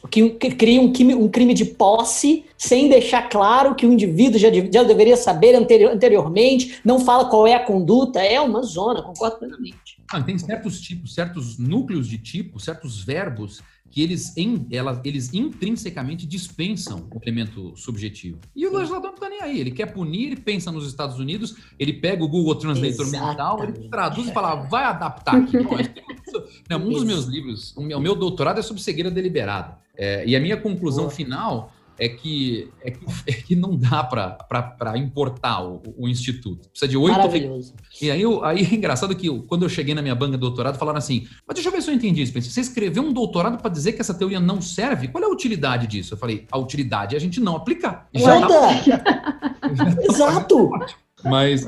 que, 0.09 0.29
que 0.31 0.51
cria 0.51 0.81
um 0.81 0.91
crime, 0.91 1.15
um 1.15 1.27
crime, 1.27 1.53
de 1.53 1.65
posse 1.65 2.45
sem 2.57 2.89
deixar 2.89 3.29
claro 3.29 3.75
que 3.75 3.85
o 3.85 3.93
indivíduo 3.93 4.39
já, 4.39 4.49
já 4.71 4.83
deveria 4.83 5.17
saber 5.17 5.55
anterior, 5.55 5.91
anteriormente, 5.91 6.79
não 6.83 6.99
fala 6.99 7.25
qual 7.25 7.47
é 7.47 7.53
a 7.53 7.63
conduta, 7.63 8.19
é 8.19 8.39
uma 8.39 8.61
zona, 8.63 9.01
concordo 9.01 9.37
plenamente. 9.37 9.99
Ah, 10.11 10.21
tem 10.21 10.37
certos 10.37 10.81
tipos, 10.81 11.13
certos 11.13 11.57
núcleos 11.57 12.07
de 12.07 12.17
tipo, 12.17 12.59
certos 12.59 13.03
verbos 13.03 13.61
que 13.95 14.01
eles, 14.01 14.35
em, 14.35 14.67
ela, 14.73 15.01
eles 15.05 15.33
intrinsecamente 15.33 16.27
dispensam 16.27 17.07
o 17.15 17.19
elemento 17.23 17.71
subjetivo. 17.77 18.41
E 18.53 18.67
o 18.67 18.75
legislador 18.75 19.11
não 19.11 19.15
está 19.15 19.29
nem 19.29 19.41
aí. 19.41 19.57
Ele 19.57 19.71
quer 19.71 19.85
punir, 19.85 20.25
ele 20.25 20.35
pensa 20.35 20.69
nos 20.69 20.85
Estados 20.85 21.17
Unidos, 21.17 21.55
ele 21.79 21.93
pega 21.93 22.21
o 22.21 22.27
Google 22.27 22.55
Translator 22.55 23.09
mental, 23.09 23.63
ele 23.63 23.87
traduz 23.87 24.27
e 24.27 24.33
fala, 24.33 24.55
vai 24.55 24.83
adaptar 24.83 25.37
aqui. 25.37 25.55
não, 26.69 26.79
um 26.79 26.89
dos 26.89 27.05
meus 27.05 27.23
livros, 27.23 27.73
o 27.77 27.83
meu 27.83 28.15
doutorado 28.15 28.59
é 28.59 28.61
sobre 28.61 28.83
cegueira 28.83 29.09
deliberada. 29.09 29.77
É, 29.97 30.27
e 30.27 30.35
a 30.35 30.41
minha 30.41 30.57
conclusão 30.57 31.05
Boa. 31.05 31.15
final 31.15 31.73
é 31.97 32.09
que, 32.09 32.69
é 32.81 32.91
que, 32.91 33.05
é 33.27 33.33
que 33.33 33.55
não 33.55 33.75
dá 33.75 34.03
para 34.03 34.97
importar 34.97 35.63
o, 35.63 35.81
o, 35.97 36.07
instituto. 36.07 36.69
Precisa 36.69 36.87
de 36.87 36.97
oito. 36.97 37.17
Maravilhoso. 37.17 37.73
E 38.01 38.11
aí, 38.11 38.21
eu, 38.21 38.43
aí 38.43 38.63
é 38.63 38.75
engraçado 38.75 39.15
que 39.15 39.27
eu, 39.27 39.43
quando 39.43 39.63
eu 39.63 39.69
cheguei 39.69 39.95
na 39.95 40.01
minha 40.01 40.15
banca 40.15 40.33
de 40.33 40.39
doutorado, 40.39 40.77
falaram 40.77 40.97
assim: 40.97 41.27
mas 41.47 41.55
deixa 41.55 41.69
eu 41.69 41.73
ver 41.73 41.81
se 41.81 41.89
eu 41.89 41.95
entendi, 41.95 42.25
Spencer. 42.25 42.51
Você 42.51 42.61
escreveu 42.61 43.03
um 43.03 43.13
doutorado 43.13 43.57
para 43.57 43.69
dizer 43.69 43.93
que 43.93 44.01
essa 44.01 44.13
teoria 44.13 44.39
não 44.39 44.61
serve? 44.61 45.07
Qual 45.07 45.23
é 45.23 45.27
a 45.27 45.29
utilidade 45.29 45.87
disso? 45.87 46.13
Eu 46.13 46.17
falei: 46.17 46.45
a 46.51 46.57
utilidade 46.57 47.15
é 47.15 47.17
a 47.17 47.21
gente 47.21 47.39
não 47.39 47.55
aplicar. 47.55 48.07
Já 48.13 48.47
tá... 48.47 48.69
Exato! 50.09 50.69
Mas. 51.23 51.65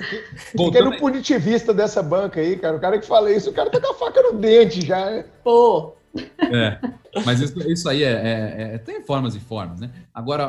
Voltando... 0.56 0.92
No 0.92 0.98
punitivista 0.98 1.74
dessa 1.74 2.04
banca 2.04 2.40
aí, 2.40 2.58
cara. 2.58 2.78
O 2.78 2.80
cara 2.80 3.00
que 3.00 3.08
fala 3.08 3.32
isso, 3.32 3.50
o 3.50 3.54
cara 3.54 3.70
tá 3.70 3.82
com 3.82 3.92
a 3.92 3.96
faca 3.96 4.22
no 4.22 4.34
dente 4.34 4.86
já. 4.86 5.06
Né? 5.06 5.26
Pô, 5.44 5.94
é, 6.40 6.80
mas 7.26 7.40
isso, 7.40 7.60
isso 7.70 7.90
aí 7.90 8.04
é, 8.04 8.12
é, 8.12 8.74
é, 8.76 8.78
tem 8.78 9.04
formas 9.04 9.36
e 9.36 9.40
formas, 9.40 9.80
né? 9.80 9.92
Agora, 10.14 10.48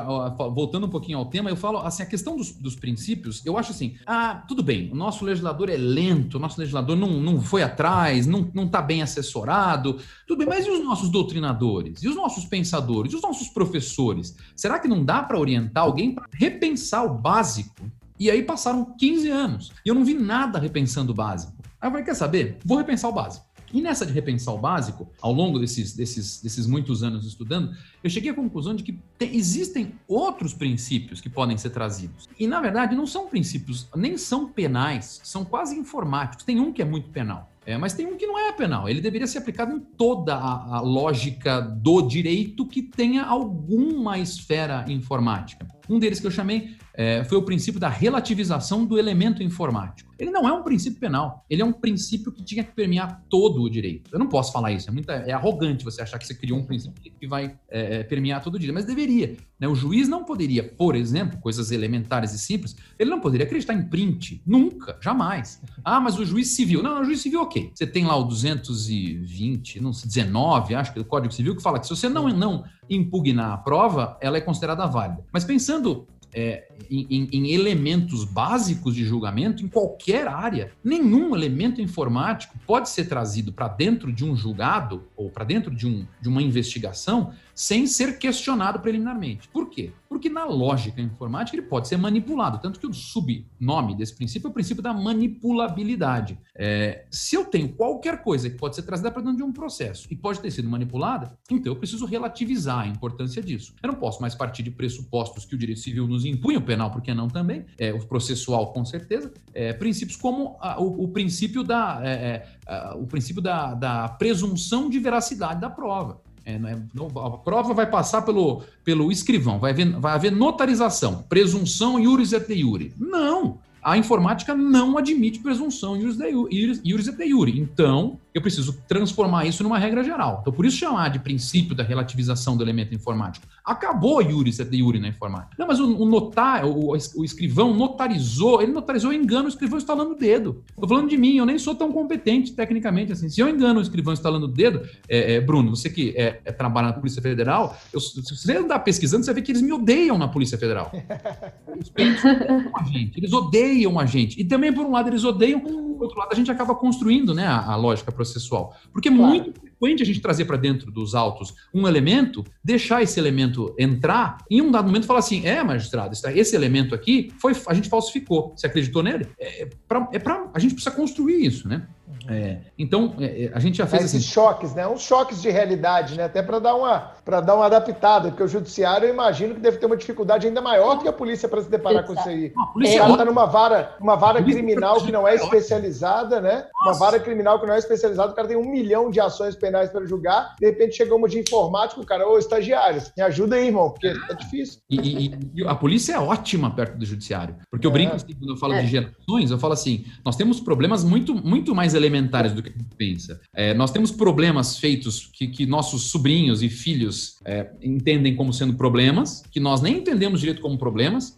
voltando 0.51 0.87
um 0.87 0.91
pouquinho 0.91 1.19
ao 1.19 1.27
tema, 1.27 1.51
eu 1.51 1.57
falo 1.57 1.79
assim, 1.79 2.03
a 2.03 2.07
questão 2.07 2.37
dos, 2.37 2.53
dos, 2.53 2.75
princípios, 2.75 3.45
eu 3.45 3.57
acho 3.57 3.73
assim, 3.73 3.97
ah, 4.07 4.45
tudo 4.47 4.63
bem, 4.63 4.91
o 4.93 4.95
nosso 4.95 5.25
legislador 5.25 5.69
é 5.69 5.77
lento, 5.77 6.37
o 6.37 6.41
nosso 6.41 6.59
legislador 6.59 6.97
não, 6.97 7.09
não 7.09 7.41
foi 7.41 7.63
atrás, 7.63 8.27
não, 8.27 8.51
não 8.55 8.69
tá 8.69 8.81
bem 8.81 9.03
assessorado, 9.03 9.99
tudo 10.27 10.39
bem, 10.39 10.49
mas 10.49 10.67
e 10.67 10.71
os 10.71 10.85
nossos 10.85 11.09
doutrinadores? 11.09 12.03
E 12.03 12.09
os 12.09 12.17
nossos 12.17 12.45
pensadores? 12.45 13.13
E 13.13 13.17
os 13.17 13.23
nossos 13.23 13.49
professores? 13.49 14.37
Será 14.55 14.79
que 14.79 14.89
não 14.89 15.05
dá 15.05 15.23
para 15.23 15.39
orientar 15.39 15.85
alguém 15.85 16.15
para 16.15 16.27
repensar 16.33 17.05
o 17.05 17.15
básico? 17.19 17.91
E 18.19 18.31
aí 18.31 18.43
passaram 18.43 18.85
15 18.99 19.31
anos 19.31 19.73
e 19.85 19.89
eu 19.89 19.95
não 19.95 20.05
vi 20.05 20.15
nada 20.15 20.59
repensando 20.59 21.13
o 21.13 21.15
básico. 21.15 21.53
Aí 21.81 21.87
eu 21.87 21.91
falei, 21.93 22.05
quer 22.05 22.15
saber? 22.15 22.59
Vou 22.65 22.77
repensar 22.77 23.09
o 23.09 23.13
básico. 23.13 23.47
E 23.73 23.81
nessa 23.81 24.07
de 24.07 24.13
repensar 24.13 24.55
o 24.55 24.59
básico, 24.59 25.09
ao 25.21 25.33
longo 25.33 25.59
desses, 25.59 25.95
desses, 25.95 26.41
desses 26.41 26.67
muitos 26.67 27.03
anos 27.03 27.27
estudando, 27.27 27.75
eu 28.03 28.11
cheguei 28.11 28.31
à 28.31 28.35
conclusão 28.35 28.75
de 28.75 28.83
que 28.83 28.99
tem, 29.19 29.35
existem 29.35 29.95
outros 30.07 30.55
princípios 30.55 31.21
que 31.21 31.29
podem 31.29 31.57
ser 31.57 31.71
trazidos. 31.71 32.29
E, 32.39 32.47
na 32.47 32.61
verdade, 32.61 32.95
não 32.95 33.07
são 33.07 33.29
princípios, 33.29 33.89
nem 33.95 34.17
são 34.17 34.49
penais, 34.49 35.21
são 35.23 35.45
quase 35.45 35.77
informáticos. 35.77 36.45
Tem 36.45 36.61
um 36.61 36.73
que 36.73 36.83
é 36.83 36.85
muito 36.85 37.09
penal. 37.11 37.53
É, 37.67 37.77
mas 37.77 37.93
tem 37.93 38.07
um 38.07 38.17
que 38.17 38.27
não 38.27 38.39
é 38.39 38.51
penal. 38.51 38.89
Ele 38.89 38.99
deveria 38.99 39.27
ser 39.27 39.39
aplicado 39.39 39.77
em 39.77 39.79
toda 39.79 40.35
a, 40.35 40.77
a 40.77 40.81
lógica 40.81 41.61
do 41.61 42.01
direito 42.01 42.67
que 42.67 42.81
tenha 42.81 43.25
alguma 43.25 44.19
esfera 44.19 44.87
informática. 44.89 45.69
Um 45.89 45.99
deles 45.99 46.21
que 46.21 46.27
eu 46.27 46.31
chamei 46.31 46.77
é, 46.95 47.23
foi 47.25 47.39
o 47.39 47.43
princípio 47.43 47.81
da 47.81 47.89
relativização 47.89 48.85
do 48.85 48.99
elemento 48.99 49.43
informático. 49.43 50.09
Ele 50.19 50.33
não 50.33 50.49
é 50.49 50.53
um 50.53 50.65
princípio 50.65 50.99
penal, 50.99 51.45
ele 51.49 51.63
é 51.63 51.65
um 51.65 51.73
princípio 51.73 52.33
que 52.33 52.43
tinha 52.43 52.65
que 52.65 52.73
permear 52.73 53.25
todo 53.31 53.63
o 53.63 53.71
direito. 53.71 54.11
Eu 54.13 54.19
não 54.19 54.27
posso 54.27 54.53
falar 54.53 54.73
isso, 54.73 54.91
é, 54.91 54.93
muito, 54.93 55.09
é 55.09 55.31
arrogante 55.31 55.85
você 55.85 56.03
achar 56.03 56.19
que 56.19 56.27
você 56.27 56.35
criou 56.35 56.59
um 56.59 56.65
princípio 56.65 57.01
que 57.01 57.27
vai 57.27 57.57
é, 57.71 58.01
é, 58.01 58.03
permear 58.03 58.43
todo 58.43 58.57
o 58.57 58.59
direito, 58.59 58.75
mas 58.75 58.85
deveria. 58.85 59.37
Né? 59.61 59.69
O 59.69 59.77
juiz 59.77 60.09
não 60.09 60.25
poderia, 60.25 60.65
por 60.65 60.97
exemplo, 60.97 61.39
coisas 61.39 61.71
elementares 61.71 62.33
e 62.33 62.39
simples, 62.39 62.75
ele 62.99 63.11
não 63.11 63.21
poderia 63.21 63.47
acreditar 63.47 63.75
em 63.75 63.89
print, 63.89 64.43
nunca, 64.45 64.99
jamais. 65.01 65.63
Ah, 65.85 66.01
mas 66.01 66.19
o 66.19 66.25
juiz 66.25 66.49
civil, 66.49 66.83
não, 66.83 67.01
o 67.01 67.05
juiz 67.05 67.21
civil, 67.21 67.43
ok. 67.43 67.71
Você 67.73 67.87
tem 67.87 68.05
lá 68.05 68.17
o 68.17 68.25
220, 68.25 69.81
não 69.81 69.93
sei, 69.93 70.09
19, 70.09 70.75
acho 70.75 70.93
que 70.93 70.99
é 70.99 71.03
o 71.03 71.05
Código 71.05 71.33
Civil, 71.33 71.55
que 71.55 71.63
fala 71.63 71.79
que 71.79 71.87
se 71.87 71.95
você 71.95 72.09
não, 72.09 72.29
não 72.29 72.65
impugnar 72.89 73.53
a 73.53 73.57
prova, 73.57 74.17
ela 74.21 74.37
é 74.37 74.41
considerada 74.41 74.87
válida. 74.87 75.25
Mas 75.33 75.45
pensando 75.45 76.07
é, 76.33 76.69
em, 76.91 77.29
em, 77.33 77.53
elementos 77.53 78.25
básicos 78.25 78.95
de 78.95 79.05
julgamento 79.05 79.65
em 79.65 79.69
qualquer 79.69 80.29
área. 80.29 80.73
Nenhum 80.85 81.35
elemento 81.35 81.81
informático 81.81 82.55
pode 82.67 82.89
ser 82.91 83.09
trazido 83.09 83.53
para 83.53 83.69
dentro 83.69 84.13
de 84.13 84.25
um 84.25 84.37
julgado 84.37 85.05
ou 85.17 85.31
para 85.31 85.45
dentro 85.45 85.75
de, 85.75 85.87
um, 85.87 86.07
de 86.21 86.29
uma 86.29 86.43
investigação 86.43 87.33
sem 87.59 87.89
ser 87.89 88.21
questionado 88.21 88.79
preliminarmente. 88.79 89.49
Por 89.49 89.69
quê? 89.69 89.91
Porque 90.09 90.31
na 90.31 90.45
lógica 90.45 91.01
informática 91.01 91.57
ele 91.57 91.67
pode 91.67 91.89
ser 91.89 91.97
manipulado, 91.97 92.61
tanto 92.61 92.79
que 92.79 92.87
o 92.87 92.95
subnome 92.95 93.97
desse 93.97 94.15
princípio 94.15 94.47
é 94.47 94.51
o 94.51 94.55
princípio 94.55 94.81
da 94.81 94.95
manipulabilidade. 94.95 96.39
É, 96.55 97.05
se 97.11 97.35
eu 97.35 97.45
tenho 97.45 97.71
qualquer 97.71 98.23
coisa 98.23 98.49
que 98.49 98.57
pode 98.57 98.77
ser 98.77 98.83
trazida 98.83 99.11
para 99.11 99.23
dentro 99.23 99.39
de 99.39 99.43
um 99.43 99.53
processo 99.53 100.07
e 100.09 100.15
pode 100.15 100.39
ter 100.39 100.53
sido 100.53 100.69
manipulada, 100.69 101.37
então 101.51 101.73
eu 101.73 101.77
preciso 101.77 102.07
relativizar 102.07 102.85
a 102.85 102.87
importância 102.87 103.43
disso. 103.43 103.75
Eu 103.83 103.89
não 103.89 103.99
posso 103.99 104.21
mais 104.21 104.37
partir 104.37 104.63
de 104.63 104.71
pressupostos 104.71 105.45
que 105.45 105.57
o 105.57 105.59
direito 105.59 105.81
civil 105.81 106.07
nos 106.07 106.25
impunha, 106.25 106.61
o 106.61 106.63
penal, 106.63 106.93
porque 106.93 107.13
não 107.13 107.27
também, 107.27 107.67
é, 107.77 107.93
o 107.93 107.99
processual 108.07 108.73
com 108.73 108.85
certeza, 108.85 109.33
é, 109.53 109.73
princípios 109.73 110.17
como 110.17 110.57
a, 110.61 110.81
o, 110.81 111.03
o, 111.03 111.09
princípio 111.09 111.65
da, 111.65 112.01
é, 112.05 112.47
é, 112.69 112.95
o 112.95 113.05
princípio 113.05 113.43
da, 113.43 113.75
da 113.75 114.09
presunção 114.11 114.89
de 114.89 115.01
veracidade 115.01 115.61
da 115.61 115.69
prova. 115.69 116.28
É, 116.49 116.55
é, 116.55 116.79
a 117.27 117.31
prova 117.31 117.75
vai 117.75 117.85
passar 117.85 118.23
pelo, 118.23 118.63
pelo 118.83 119.13
escrivão, 119.13 119.59
vai 119.59 119.73
haver, 119.73 119.91
vai 120.01 120.15
haver 120.15 120.33
notarização, 120.33 121.23
presunção 121.29 122.01
iuris 122.01 122.33
et 122.33 122.49
iure. 122.49 122.95
Não! 122.99 123.59
A 123.83 123.99
informática 123.99 124.55
não 124.55 124.97
admite 124.97 125.41
presunção 125.41 125.95
iuris 125.95 127.07
et 127.07 127.21
iure. 127.21 127.61
Então, 127.61 128.19
eu 128.39 128.43
preciso 128.43 128.73
transformar 128.89 129.45
isso 129.47 129.63
numa 129.63 129.79
regra 129.79 130.03
geral. 130.03 130.39
Então, 130.41 130.53
por 130.53 130.65
isso 130.65 130.77
chamar 130.77 131.09
de 131.11 131.19
princípio 131.19 131.75
da 131.75 131.83
relativização 131.83 132.57
do 132.57 132.63
elemento 132.63 132.95
informático. 132.95 133.47
Acabou 133.65 134.23
et 134.23 134.31
iure 134.31 134.99
na 134.99 135.09
informática. 135.09 135.55
Não, 135.59 135.67
mas 135.67 135.81
o, 135.81 135.97
o 135.97 136.07
notar, 136.07 136.65
o, 136.65 136.93
o, 136.93 137.25
escrivão 137.25 137.75
notarizou, 137.75 138.63
ele 138.63 138.73
notarizou 138.73 139.13
engano 139.13 139.47
o 139.47 139.49
escrivão 139.49 139.79
instalando 139.79 140.13
o 140.13 140.15
dedo. 140.15 140.63
Estou 140.71 140.89
falando 140.89 141.09
de 141.09 141.17
mim, 141.17 141.37
eu 141.37 141.45
nem 141.45 141.59
sou 141.59 141.75
tão 141.75 141.93
competente 141.93 142.53
tecnicamente 142.53 143.13
assim. 143.13 143.29
Se 143.29 143.41
eu 143.41 143.49
engano 143.49 143.81
o 143.81 143.83
escrivão 143.83 144.13
instalando 144.13 144.47
o 144.47 144.49
dedo, 144.49 144.89
é, 145.09 145.35
é, 145.35 145.41
Bruno, 145.41 145.75
você 145.75 145.91
que 145.91 146.15
é, 146.17 146.41
é, 146.45 146.53
trabalha 146.53 146.89
na 146.89 146.93
Polícia 146.95 147.21
Federal, 147.21 147.77
eu, 147.93 148.01
se 148.01 148.23
você 148.23 148.57
andar 148.57 148.79
pesquisando, 148.81 149.25
você 149.25 149.35
ver 149.35 149.43
que 149.43 149.53
eles 149.53 149.63
me 149.63 149.73
odeiam 149.73 150.17
na 150.17 150.29
Polícia 150.29 150.57
Federal. 150.57 150.91
Eles 151.79 152.25
odeiam 152.25 152.73
a 152.75 152.83
gente, 152.85 153.19
eles 153.19 153.33
odeiam 153.33 153.99
a 154.01 154.07
gente. 154.07 154.41
E 154.41 154.45
também, 154.45 154.73
por 154.73 154.85
um 154.85 154.91
lado, 154.91 155.09
eles 155.09 155.23
odeiam, 155.23 155.63
por 155.99 156.05
outro 156.05 156.19
lado, 156.19 156.33
a 156.33 156.37
gente 156.37 156.51
acaba 156.51 156.75
construindo 156.75 157.35
né, 157.35 157.47
a, 157.47 157.73
a 157.73 157.77
lógica 157.77 158.13
processual. 158.13 158.75
Porque 158.93 159.09
é 159.09 159.13
claro. 159.15 159.27
muito 159.27 159.61
frequente 159.61 160.03
a 160.03 160.07
gente 160.07 160.21
trazer 160.21 160.45
para 160.45 160.57
dentro 160.57 160.91
dos 160.91 161.15
autos 161.15 161.55
um 161.75 161.87
elemento, 161.87 162.45
deixar 162.63 163.03
esse 163.03 163.19
elemento 163.19 163.75
entrar, 163.79 164.39
e 164.51 164.59
em 164.59 164.63
um 164.63 164.71
dado 164.71 164.87
momento 164.87 165.07
falar 165.07 165.19
assim: 165.19 165.45
é, 165.45 165.63
magistrado, 165.63 166.15
esse 166.35 166.57
elemento 166.57 166.95
aqui 166.95 167.33
foi 167.39 167.53
a 167.67 167.75
gente 167.75 167.89
falsificou. 167.89 168.55
Você 168.57 168.67
acreditou 168.67 169.03
nele? 169.03 169.27
É, 169.39 169.63
é 169.63 169.69
para 169.77 170.09
é 170.13 170.49
a 170.55 170.59
gente 170.59 170.75
precisa 170.75 170.95
construir 170.95 171.45
isso, 171.45 171.69
né? 171.69 171.87
É, 172.29 172.59
então, 172.79 173.15
é, 173.19 173.45
é, 173.45 173.51
a 173.55 173.59
gente 173.59 173.79
já 173.79 173.87
fez 173.87 174.05
Esses 174.05 174.23
assim... 174.23 174.33
choques, 174.33 174.75
né? 174.75 174.87
Uns 174.87 175.03
choques 175.03 175.41
de 175.41 175.51
realidade, 175.51 176.17
né? 176.17 176.25
Até 176.25 176.43
para 176.43 176.59
dar, 176.59 176.75
uma, 176.75 177.13
dar 177.25 177.55
uma 177.55 177.67
adaptada, 177.67 178.29
porque 178.29 178.43
o 178.43 178.49
judiciário, 178.49 179.09
eu 179.09 179.15
imagino 179.15 179.55
que 179.55 179.61
deve 179.61 179.79
ter 179.79 179.87
uma 179.87 179.97
dificuldade 179.97 180.47
ainda 180.47 180.61
maior 180.61 180.97
do 180.97 181.03
que 181.03 181.09
a 181.09 181.13
polícia 181.13 181.49
para 181.49 181.63
se 181.63 181.71
deparar 181.71 182.05
Exato. 182.05 182.15
com 182.15 182.21
isso 182.21 182.29
aí. 182.29 182.53
a 182.57 182.67
polícia 182.67 183.03
é, 183.03 183.11
está 183.11 183.25
numa 183.25 183.47
vara, 183.47 183.97
uma 184.01 184.17
vara 184.17 184.43
criminal 184.43 185.03
que 185.03 185.13
não 185.13 185.27
é 185.27 185.35
especializada, 185.35 186.41
né? 186.41 186.67
Uma 186.83 186.93
vara 186.95 187.19
criminal 187.19 187.61
que 187.61 187.67
não 187.67 187.75
é 187.75 187.79
especializada, 187.79 188.33
o 188.33 188.35
cara 188.35 188.49
tem 188.49 188.57
um 188.57 188.71
milhão 188.71 189.11
de 189.11 189.21
ações 189.21 189.57
penais 189.57 189.91
para 189.91 190.05
julgar, 190.05 190.55
de 190.59 190.67
repente 190.67 191.03
uma 191.11 191.29
de 191.29 191.39
informático, 191.39 192.01
o 192.01 192.07
cara, 192.07 192.29
ô, 192.29 192.39
estagiários, 192.39 193.13
me 193.17 193.23
ajuda 193.23 193.57
aí, 193.57 193.67
irmão, 193.67 193.91
porque 193.91 194.09
é 194.09 194.35
difícil. 194.35 194.81
E, 194.91 194.97
e, 194.97 195.39
e 195.55 195.67
a 195.67 195.75
polícia 195.75 196.15
é 196.15 196.19
ótima 196.19 196.71
perto 196.71 196.99
do 196.99 197.05
judiciário, 197.05 197.57
porque 197.71 197.87
eu 197.87 197.91
brinco 197.91 198.15
assim, 198.15 198.35
quando 198.39 198.51
eu 198.51 198.57
falo 198.57 198.75
de 198.75 198.87
gerações, 198.87 199.51
eu 199.51 199.59
falo 199.59 199.73
assim, 199.73 200.05
nós 200.25 200.37
temos 200.37 200.61
problemas 200.61 201.03
muito, 201.05 201.35
muito 201.35 201.75
mais 201.75 201.95
elementares 201.99 202.53
do 202.53 202.63
que 202.63 202.71
a 202.71 202.73
gente 202.73 202.95
pensa. 202.97 203.41
É, 203.55 203.75
nós 203.75 203.91
temos 203.91 204.11
problemas 204.11 204.79
feitos 204.79 205.29
que, 205.33 205.49
que 205.49 205.67
nossos 205.67 206.11
sobrinhos 206.11 206.63
e 206.63 206.69
filhos 206.69 207.37
é, 207.45 207.71
entendem 207.83 208.35
como 208.35 208.53
sendo 208.53 208.75
problemas, 208.75 209.43
que 209.51 209.61
nós 209.61 209.81
nem 209.83 209.99
entendemos 209.99 210.41
direito 210.41 210.63
como 210.63 210.79
problemas, 210.79 211.09
mas 211.19 211.37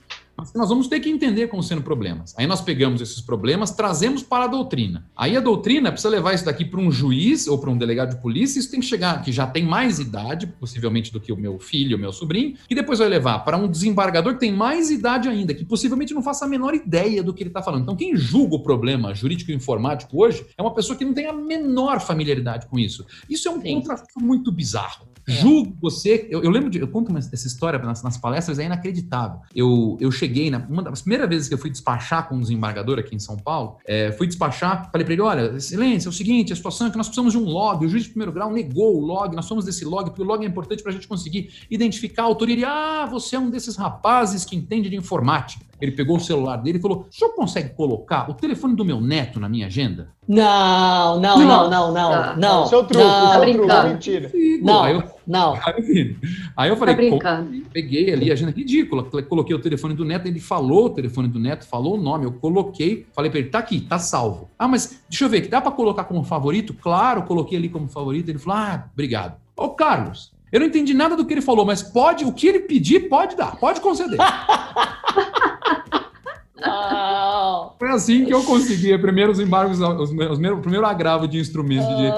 nós 0.55 0.69
vamos 0.69 0.89
ter 0.89 1.01
que 1.01 1.09
entender 1.09 1.49
como 1.49 1.63
sendo 1.63 1.83
problemas. 1.83 2.35
Aí 2.37 2.47
nós 2.47 2.61
pegamos 2.61 3.01
esses 3.01 3.21
problemas, 3.21 3.71
trazemos 3.71 4.23
para 4.23 4.45
a 4.45 4.49
doutrina. 4.49 5.07
Aí 5.17 5.37
a 5.37 5.41
doutrina 5.41 5.91
precisa 5.91 6.09
levar 6.09 6.35
isso 6.35 6.45
daqui 6.45 6.65
para 6.65 6.81
um 6.81 6.91
juiz 6.91 7.47
ou 7.47 7.59
para 7.59 7.71
um 7.71 7.77
delegado 7.77 8.15
de 8.15 8.23
polícia, 8.23 8.59
isso 8.59 8.71
tem 8.71 8.81
que 8.81 8.87
chegar, 8.87 9.23
que 9.23 9.33
já 9.33 9.47
tem 9.47 9.65
mais 9.65 9.99
idade, 9.99 10.47
possivelmente 10.47 11.13
do 11.13 11.21
que 11.21 11.33
o 11.33 11.37
meu 11.37 11.59
filho, 11.59 11.97
o 11.97 12.01
meu 12.01 12.13
sobrinho, 12.13 12.55
e 12.69 12.75
depois 12.75 12.99
vai 12.99 13.09
levar 13.09 13.41
para 13.41 13.57
um 13.57 13.69
desembargador 13.69 14.35
que 14.35 14.41
tem 14.41 14.53
mais 14.53 14.91
idade 14.91 15.29
ainda, 15.29 15.55
que 15.55 15.65
possivelmente 15.65 16.15
não 16.15 16.23
faça 16.23 16.45
a 16.45 16.49
menor 16.49 16.75
ideia 16.75 17.23
do 17.23 17.33
que 17.33 17.43
ele 17.43 17.51
está 17.51 17.63
falando. 17.63 17.83
Então, 17.83 17.97
quem 17.97 18.17
julga 18.17 18.57
o 18.57 18.63
problema 18.63 19.15
jurídico 19.15 19.51
e 19.51 19.55
informático 19.55 20.23
hoje 20.23 20.47
é 20.57 20.63
uma 20.63 20.75
pessoa 20.75 20.97
que 20.97 21.05
não 21.05 21.15
tem 21.15 21.27
a 21.27 21.33
menor 21.33 22.01
familiaridade 22.01 22.67
com 22.67 22.79
isso. 22.79 23.05
Isso 23.29 23.49
é 23.49 23.51
um 23.51 23.61
contrato 23.61 24.05
muito 24.21 24.51
bizarro. 24.53 25.10
É. 25.31 25.37
Julgo 25.37 25.77
você. 25.81 26.27
Eu, 26.31 26.43
eu, 26.43 26.51
lembro 26.51 26.71
de. 26.71 26.79
Eu 26.79 26.89
conto 26.89 27.17
essa 27.17 27.47
história 27.47 27.79
nas, 27.79 28.03
nas, 28.03 28.17
palestras, 28.17 28.59
é 28.59 28.65
inacreditável. 28.65 29.41
Eu, 29.55 29.97
eu 30.01 30.11
cheguei, 30.11 30.51
na, 30.51 30.59
uma 30.59 30.83
das 30.83 31.03
primeiras 31.03 31.29
vezes 31.29 31.49
que 31.49 31.55
eu 31.55 31.59
fui 31.59 31.71
despachar 31.71 32.29
com 32.29 32.37
um 32.37 32.41
desembargador 32.41 32.99
aqui 32.99 33.15
em 33.15 33.19
São 33.19 33.37
Paulo, 33.37 33.77
é, 33.87 34.13
fui 34.13 34.27
despachar, 34.27 34.91
falei 34.91 35.05
para 35.05 35.13
ele: 35.13 35.23
olha, 35.23 35.57
excelência, 35.57 36.09
é 36.09 36.11
o 36.11 36.13
seguinte, 36.13 36.53
a 36.53 36.57
situação 36.57 36.87
é 36.87 36.91
que 36.91 36.97
nós 36.97 37.07
precisamos 37.07 37.33
de 37.33 37.39
um 37.39 37.45
log. 37.45 37.85
O 37.85 37.89
juiz 37.89 38.05
de 38.05 38.11
primeiro 38.11 38.33
grau 38.33 38.53
negou 38.53 38.97
o 38.97 39.01
log, 39.01 39.35
nós 39.35 39.47
somos 39.47 39.65
desse 39.65 39.85
log, 39.85 40.11
porque 40.11 40.23
o 40.23 40.25
log 40.25 40.45
é 40.45 40.49
importante 40.49 40.83
para 40.83 40.91
a 40.91 40.95
gente 40.95 41.07
conseguir 41.07 41.51
identificar 41.71 42.23
a 42.23 42.27
autoria. 42.27 42.55
Ele, 42.55 42.65
ah, 42.65 43.07
você 43.11 43.37
é 43.37 43.39
um 43.39 43.51
desses 43.51 43.77
rapazes 43.77 44.45
que 44.45 44.57
entende 44.57 44.91
de 44.91 44.97
informática. 44.97 45.70
Ele 45.81 45.93
pegou 45.93 46.17
o 46.17 46.21
celular 46.21 46.57
dele 46.57 46.79
e 46.79 46.81
falou: 46.81 47.07
o 47.11 47.15
senhor 47.15 47.33
consegue 47.35 47.71
colocar 47.71 48.31
o 48.31 48.35
telefone 48.35 48.77
do 48.77 48.85
meu 48.85 49.01
neto 49.01 49.41
na 49.41 49.49
minha 49.49 49.67
agenda? 49.67 50.09
Não, 50.29 51.19
não, 51.19 51.39
não, 51.39 51.71
não, 51.71 51.93
não, 51.93 51.93
não. 51.93 52.37
não. 52.37 52.67
Seu 52.67 52.85
truque, 52.85 53.05
não, 53.05 53.33
seu 53.33 53.53
truque, 53.53 53.73
é 53.73 53.89
mentira. 53.89 54.33
Não, 54.63 54.83
aí 54.85 54.95
eu, 54.95 55.03
não. 55.27 55.55
Aí 56.57 56.69
eu 56.69 56.77
falei, 56.79 57.19
tá 57.19 57.45
peguei 57.73 58.13
ali 58.13 58.31
a 58.31 58.35
agenda 58.35 58.53
ridícula, 58.53 59.05
coloquei 59.05 59.57
o 59.57 59.59
telefone 59.59 59.95
do 59.95 60.05
neto, 60.05 60.27
ele 60.27 60.39
falou 60.39 60.87
o 60.87 60.91
telefone 60.91 61.29
do 61.29 61.39
neto, 61.39 61.67
falou 61.67 61.95
o 61.95 62.01
nome, 62.01 62.27
eu 62.27 62.33
coloquei, 62.33 63.07
falei 63.13 63.31
para 63.31 63.41
ele, 63.41 63.49
tá 63.49 63.59
aqui, 63.59 63.81
tá 63.81 63.99
salvo. 63.99 64.49
Ah, 64.59 64.69
mas 64.69 65.03
deixa 65.09 65.25
eu 65.25 65.29
ver, 65.29 65.49
dá 65.49 65.61
para 65.61 65.73
colocar 65.73 66.05
como 66.05 66.23
favorito? 66.23 66.75
Claro, 66.75 67.23
coloquei 67.23 67.59
ali 67.59 67.69
como 67.69 67.89
favorito. 67.89 68.29
Ele 68.29 68.39
falou, 68.39 68.61
ah, 68.61 68.85
obrigado. 68.93 69.35
Ô, 69.57 69.71
Carlos, 69.71 70.33
eu 70.53 70.59
não 70.59 70.67
entendi 70.67 70.95
nada 70.95 71.17
do 71.17 71.25
que 71.25 71.33
ele 71.35 71.43
falou, 71.43 71.65
mas 71.65 71.83
pode, 71.83 72.25
o 72.25 72.33
que 72.33 72.47
ele 72.47 72.61
pedir, 72.61 73.09
pode 73.09 73.37
dar, 73.37 73.57
pode 73.57 73.81
conceder. 73.81 74.19
Foi 77.79 77.89
assim 77.89 78.27
que 78.27 78.35
eu 78.35 78.45
consegui 78.45 78.97
primeiro 78.99 79.33
os 79.33 79.41
embargos, 79.41 79.81
os, 79.81 80.11
os, 80.11 80.39
o 80.39 80.61
primeiro 80.61 80.85
agravo 80.85 81.27
de 81.27 81.39
instrumentos 81.39 81.89
de 81.89 81.97
direito. 81.97 82.17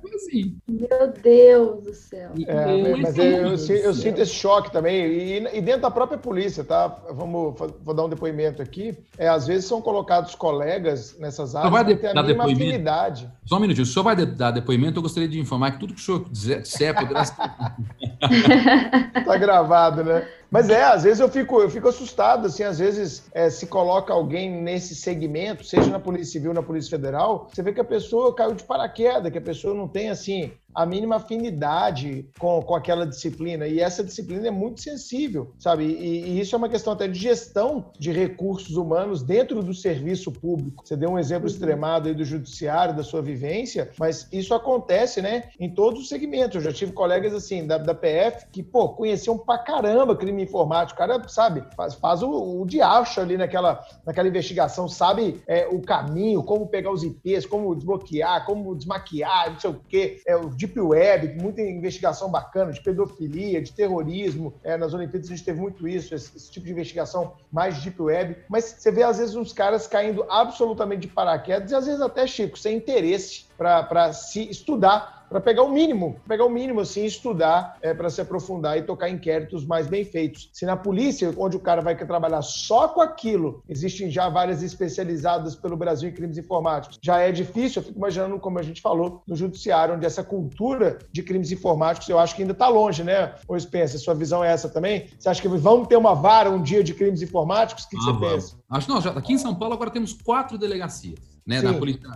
Foi 0.00 0.14
assim. 0.14 0.56
Meu 0.68 1.12
Deus 1.20 1.82
do 1.82 1.94
céu. 1.94 2.30
É, 2.46 2.96
mas 2.96 3.18
eu, 3.18 3.24
eu, 3.24 3.48
eu, 3.50 3.94
sinto 3.94 4.20
esse 4.20 4.32
choque 4.32 4.70
também. 4.70 5.04
E, 5.04 5.58
e, 5.58 5.60
dentro 5.60 5.82
da 5.82 5.90
própria 5.90 6.16
polícia, 6.16 6.62
tá? 6.62 6.96
Vamos, 7.10 7.54
vou 7.82 7.92
dar 7.92 8.04
um 8.04 8.08
depoimento 8.08 8.62
aqui. 8.62 8.96
É, 9.18 9.28
às 9.28 9.48
vezes 9.48 9.64
são 9.64 9.82
colocados 9.82 10.36
colegas 10.36 11.18
nessas 11.18 11.56
áreas 11.56 11.72
vai 11.72 11.84
que 11.84 11.96
têm 11.96 12.10
a 12.10 12.22
mínima 12.22 12.44
afinidade. 12.44 13.28
Só 13.44 13.56
um 13.56 13.60
minutinho. 13.60 13.82
O 13.84 13.86
senhor 13.86 14.04
vai 14.04 14.14
dar 14.14 14.52
depoimento, 14.52 14.98
eu 14.98 15.02
gostaria 15.02 15.28
de 15.28 15.40
informar 15.40 15.72
que 15.72 15.80
tudo 15.80 15.94
que 15.94 16.00
o 16.00 16.04
senhor 16.04 16.24
disser 16.30 16.94
poderá 16.94 17.24
ser... 17.24 17.34
tá 19.24 19.36
gravado, 19.36 20.04
né? 20.04 20.24
Mas 20.52 20.68
é, 20.68 20.84
às 20.84 21.04
vezes 21.04 21.18
eu 21.18 21.30
fico, 21.30 21.62
eu 21.62 21.70
fico 21.70 21.88
assustado, 21.88 22.46
assim, 22.46 22.62
às 22.62 22.78
vezes 22.78 23.24
é, 23.32 23.48
se 23.48 23.66
coloca 23.66 24.12
alguém 24.12 24.50
nesse 24.50 24.94
segmento, 24.94 25.64
seja 25.64 25.88
na 25.88 25.98
Polícia 25.98 26.32
Civil, 26.32 26.52
na 26.52 26.62
Polícia 26.62 26.90
Federal, 26.90 27.48
você 27.50 27.62
vê 27.62 27.72
que 27.72 27.80
a 27.80 27.84
pessoa 27.84 28.34
caiu 28.34 28.52
de 28.52 28.62
paraquedas, 28.62 29.32
que 29.32 29.38
a 29.38 29.42
pessoa 29.42 29.72
não 29.72 29.88
tem, 29.88 30.10
assim, 30.10 30.52
a 30.74 30.86
mínima 30.86 31.16
afinidade 31.16 32.26
com, 32.38 32.62
com 32.62 32.74
aquela 32.74 33.06
disciplina. 33.06 33.66
E 33.66 33.80
essa 33.80 34.02
disciplina 34.02 34.48
é 34.48 34.50
muito 34.50 34.80
sensível, 34.80 35.52
sabe? 35.58 35.84
E, 35.84 36.30
e 36.30 36.40
isso 36.40 36.54
é 36.54 36.58
uma 36.58 36.68
questão 36.68 36.92
até 36.92 37.06
de 37.06 37.18
gestão 37.18 37.90
de 37.98 38.10
recursos 38.10 38.76
humanos 38.76 39.22
dentro 39.22 39.62
do 39.62 39.74
serviço 39.74 40.32
público. 40.32 40.86
Você 40.86 40.96
deu 40.96 41.10
um 41.10 41.18
exemplo 41.18 41.48
uhum. 41.48 41.52
extremado 41.54 42.08
aí 42.08 42.14
do 42.14 42.24
judiciário, 42.24 42.94
da 42.94 43.02
sua 43.02 43.22
vivência, 43.22 43.90
mas 43.98 44.28
isso 44.32 44.54
acontece, 44.54 45.20
né, 45.20 45.50
em 45.58 45.68
todos 45.68 46.02
os 46.02 46.08
segmentos. 46.08 46.56
Eu 46.56 46.62
já 46.62 46.72
tive 46.72 46.92
colegas 46.92 47.34
assim 47.34 47.66
da, 47.66 47.78
da 47.78 47.94
PF 47.94 48.46
que, 48.50 48.62
pô, 48.62 48.90
conheciam 48.90 49.38
pra 49.38 49.58
caramba 49.58 50.16
crime 50.16 50.42
informático. 50.42 50.96
O 50.96 50.98
cara, 50.98 51.28
sabe, 51.28 51.64
faz, 51.76 51.94
faz 51.94 52.22
o, 52.22 52.60
o 52.60 52.66
diacho 52.66 53.20
ali 53.20 53.36
naquela, 53.36 53.84
naquela 54.04 54.28
investigação, 54.28 54.88
sabe 54.88 55.42
é, 55.46 55.66
o 55.68 55.80
caminho, 55.80 56.42
como 56.42 56.66
pegar 56.66 56.90
os 56.90 57.02
IPs, 57.02 57.46
como 57.46 57.74
desbloquear, 57.74 58.44
como 58.46 58.74
desmaquiar, 58.74 59.52
não 59.52 59.60
sei 59.60 59.70
o 59.70 59.80
quê. 59.88 60.20
É, 60.26 60.36
o 60.36 60.50
Deep 60.66 60.80
Web, 60.80 61.40
muita 61.40 61.60
investigação 61.60 62.30
bacana 62.30 62.72
de 62.72 62.80
pedofilia, 62.80 63.60
de 63.60 63.72
terrorismo. 63.72 64.54
É, 64.62 64.76
nas 64.76 64.94
Olimpíadas 64.94 65.28
a 65.28 65.34
gente 65.34 65.44
teve 65.44 65.60
muito 65.60 65.86
isso, 65.88 66.14
esse, 66.14 66.36
esse 66.36 66.50
tipo 66.50 66.66
de 66.66 66.72
investigação 66.72 67.34
mais 67.50 67.82
Deep 67.82 68.00
Web. 68.00 68.36
Mas 68.48 68.76
você 68.78 68.90
vê, 68.90 69.02
às 69.02 69.18
vezes, 69.18 69.34
uns 69.34 69.52
caras 69.52 69.86
caindo 69.86 70.24
absolutamente 70.30 71.02
de 71.02 71.08
paraquedas 71.08 71.70
e, 71.70 71.74
às 71.74 71.86
vezes, 71.86 72.00
até, 72.00 72.26
Chico, 72.26 72.58
sem 72.58 72.76
interesse 72.76 73.46
para 73.56 74.12
se 74.12 74.48
estudar 74.48 75.21
para 75.32 75.40
pegar 75.40 75.62
o 75.62 75.72
mínimo, 75.72 76.16
pegar 76.28 76.44
o 76.44 76.50
mínimo 76.50 76.80
assim, 76.80 77.04
estudar 77.04 77.78
é, 77.80 77.94
para 77.94 78.10
se 78.10 78.20
aprofundar 78.20 78.78
e 78.78 78.82
tocar 78.82 79.08
inquéritos 79.08 79.64
mais 79.64 79.86
bem 79.86 80.04
feitos. 80.04 80.50
Se 80.52 80.66
na 80.66 80.76
polícia, 80.76 81.32
onde 81.38 81.56
o 81.56 81.60
cara 81.60 81.80
vai 81.80 81.96
trabalhar 81.96 82.42
só 82.42 82.88
com 82.88 83.00
aquilo, 83.00 83.62
existem 83.68 84.10
já 84.10 84.28
várias 84.28 84.62
especializadas 84.62 85.56
pelo 85.56 85.76
Brasil 85.76 86.10
em 86.10 86.12
crimes 86.12 86.36
informáticos, 86.36 86.98
já 87.02 87.18
é 87.18 87.32
difícil, 87.32 87.80
eu 87.80 87.86
fico 87.86 87.98
imaginando, 87.98 88.38
como 88.38 88.58
a 88.58 88.62
gente 88.62 88.82
falou, 88.82 89.22
no 89.26 89.34
judiciário, 89.34 89.94
onde 89.94 90.04
essa 90.04 90.22
cultura 90.22 90.98
de 91.10 91.22
crimes 91.22 91.50
informáticos, 91.50 92.08
eu 92.08 92.18
acho 92.18 92.36
que 92.36 92.42
ainda 92.42 92.52
está 92.52 92.68
longe, 92.68 93.02
né? 93.02 93.34
Ô 93.48 93.58
Spencer, 93.58 93.98
sua 93.98 94.14
visão 94.14 94.44
é 94.44 94.52
essa 94.52 94.68
também? 94.68 95.08
Você 95.18 95.28
acha 95.28 95.40
que 95.40 95.48
vamos 95.48 95.88
ter 95.88 95.96
uma 95.96 96.14
vara 96.14 96.50
um 96.50 96.62
dia 96.62 96.84
de 96.84 96.92
crimes 96.92 97.22
informáticos? 97.22 97.84
O 97.84 97.88
que, 97.88 97.96
que 97.96 98.02
ah, 98.02 98.06
você 98.06 98.12
vamos. 98.12 98.28
pensa? 98.28 98.56
Acho 98.68 98.90
não, 98.90 99.00
já, 99.00 99.10
aqui 99.10 99.32
em 99.32 99.38
São 99.38 99.54
Paulo 99.54 99.74
agora 99.74 99.90
temos 99.90 100.12
quatro 100.12 100.58
delegacias 100.58 101.32
né, 101.46 101.60
na 101.60 101.72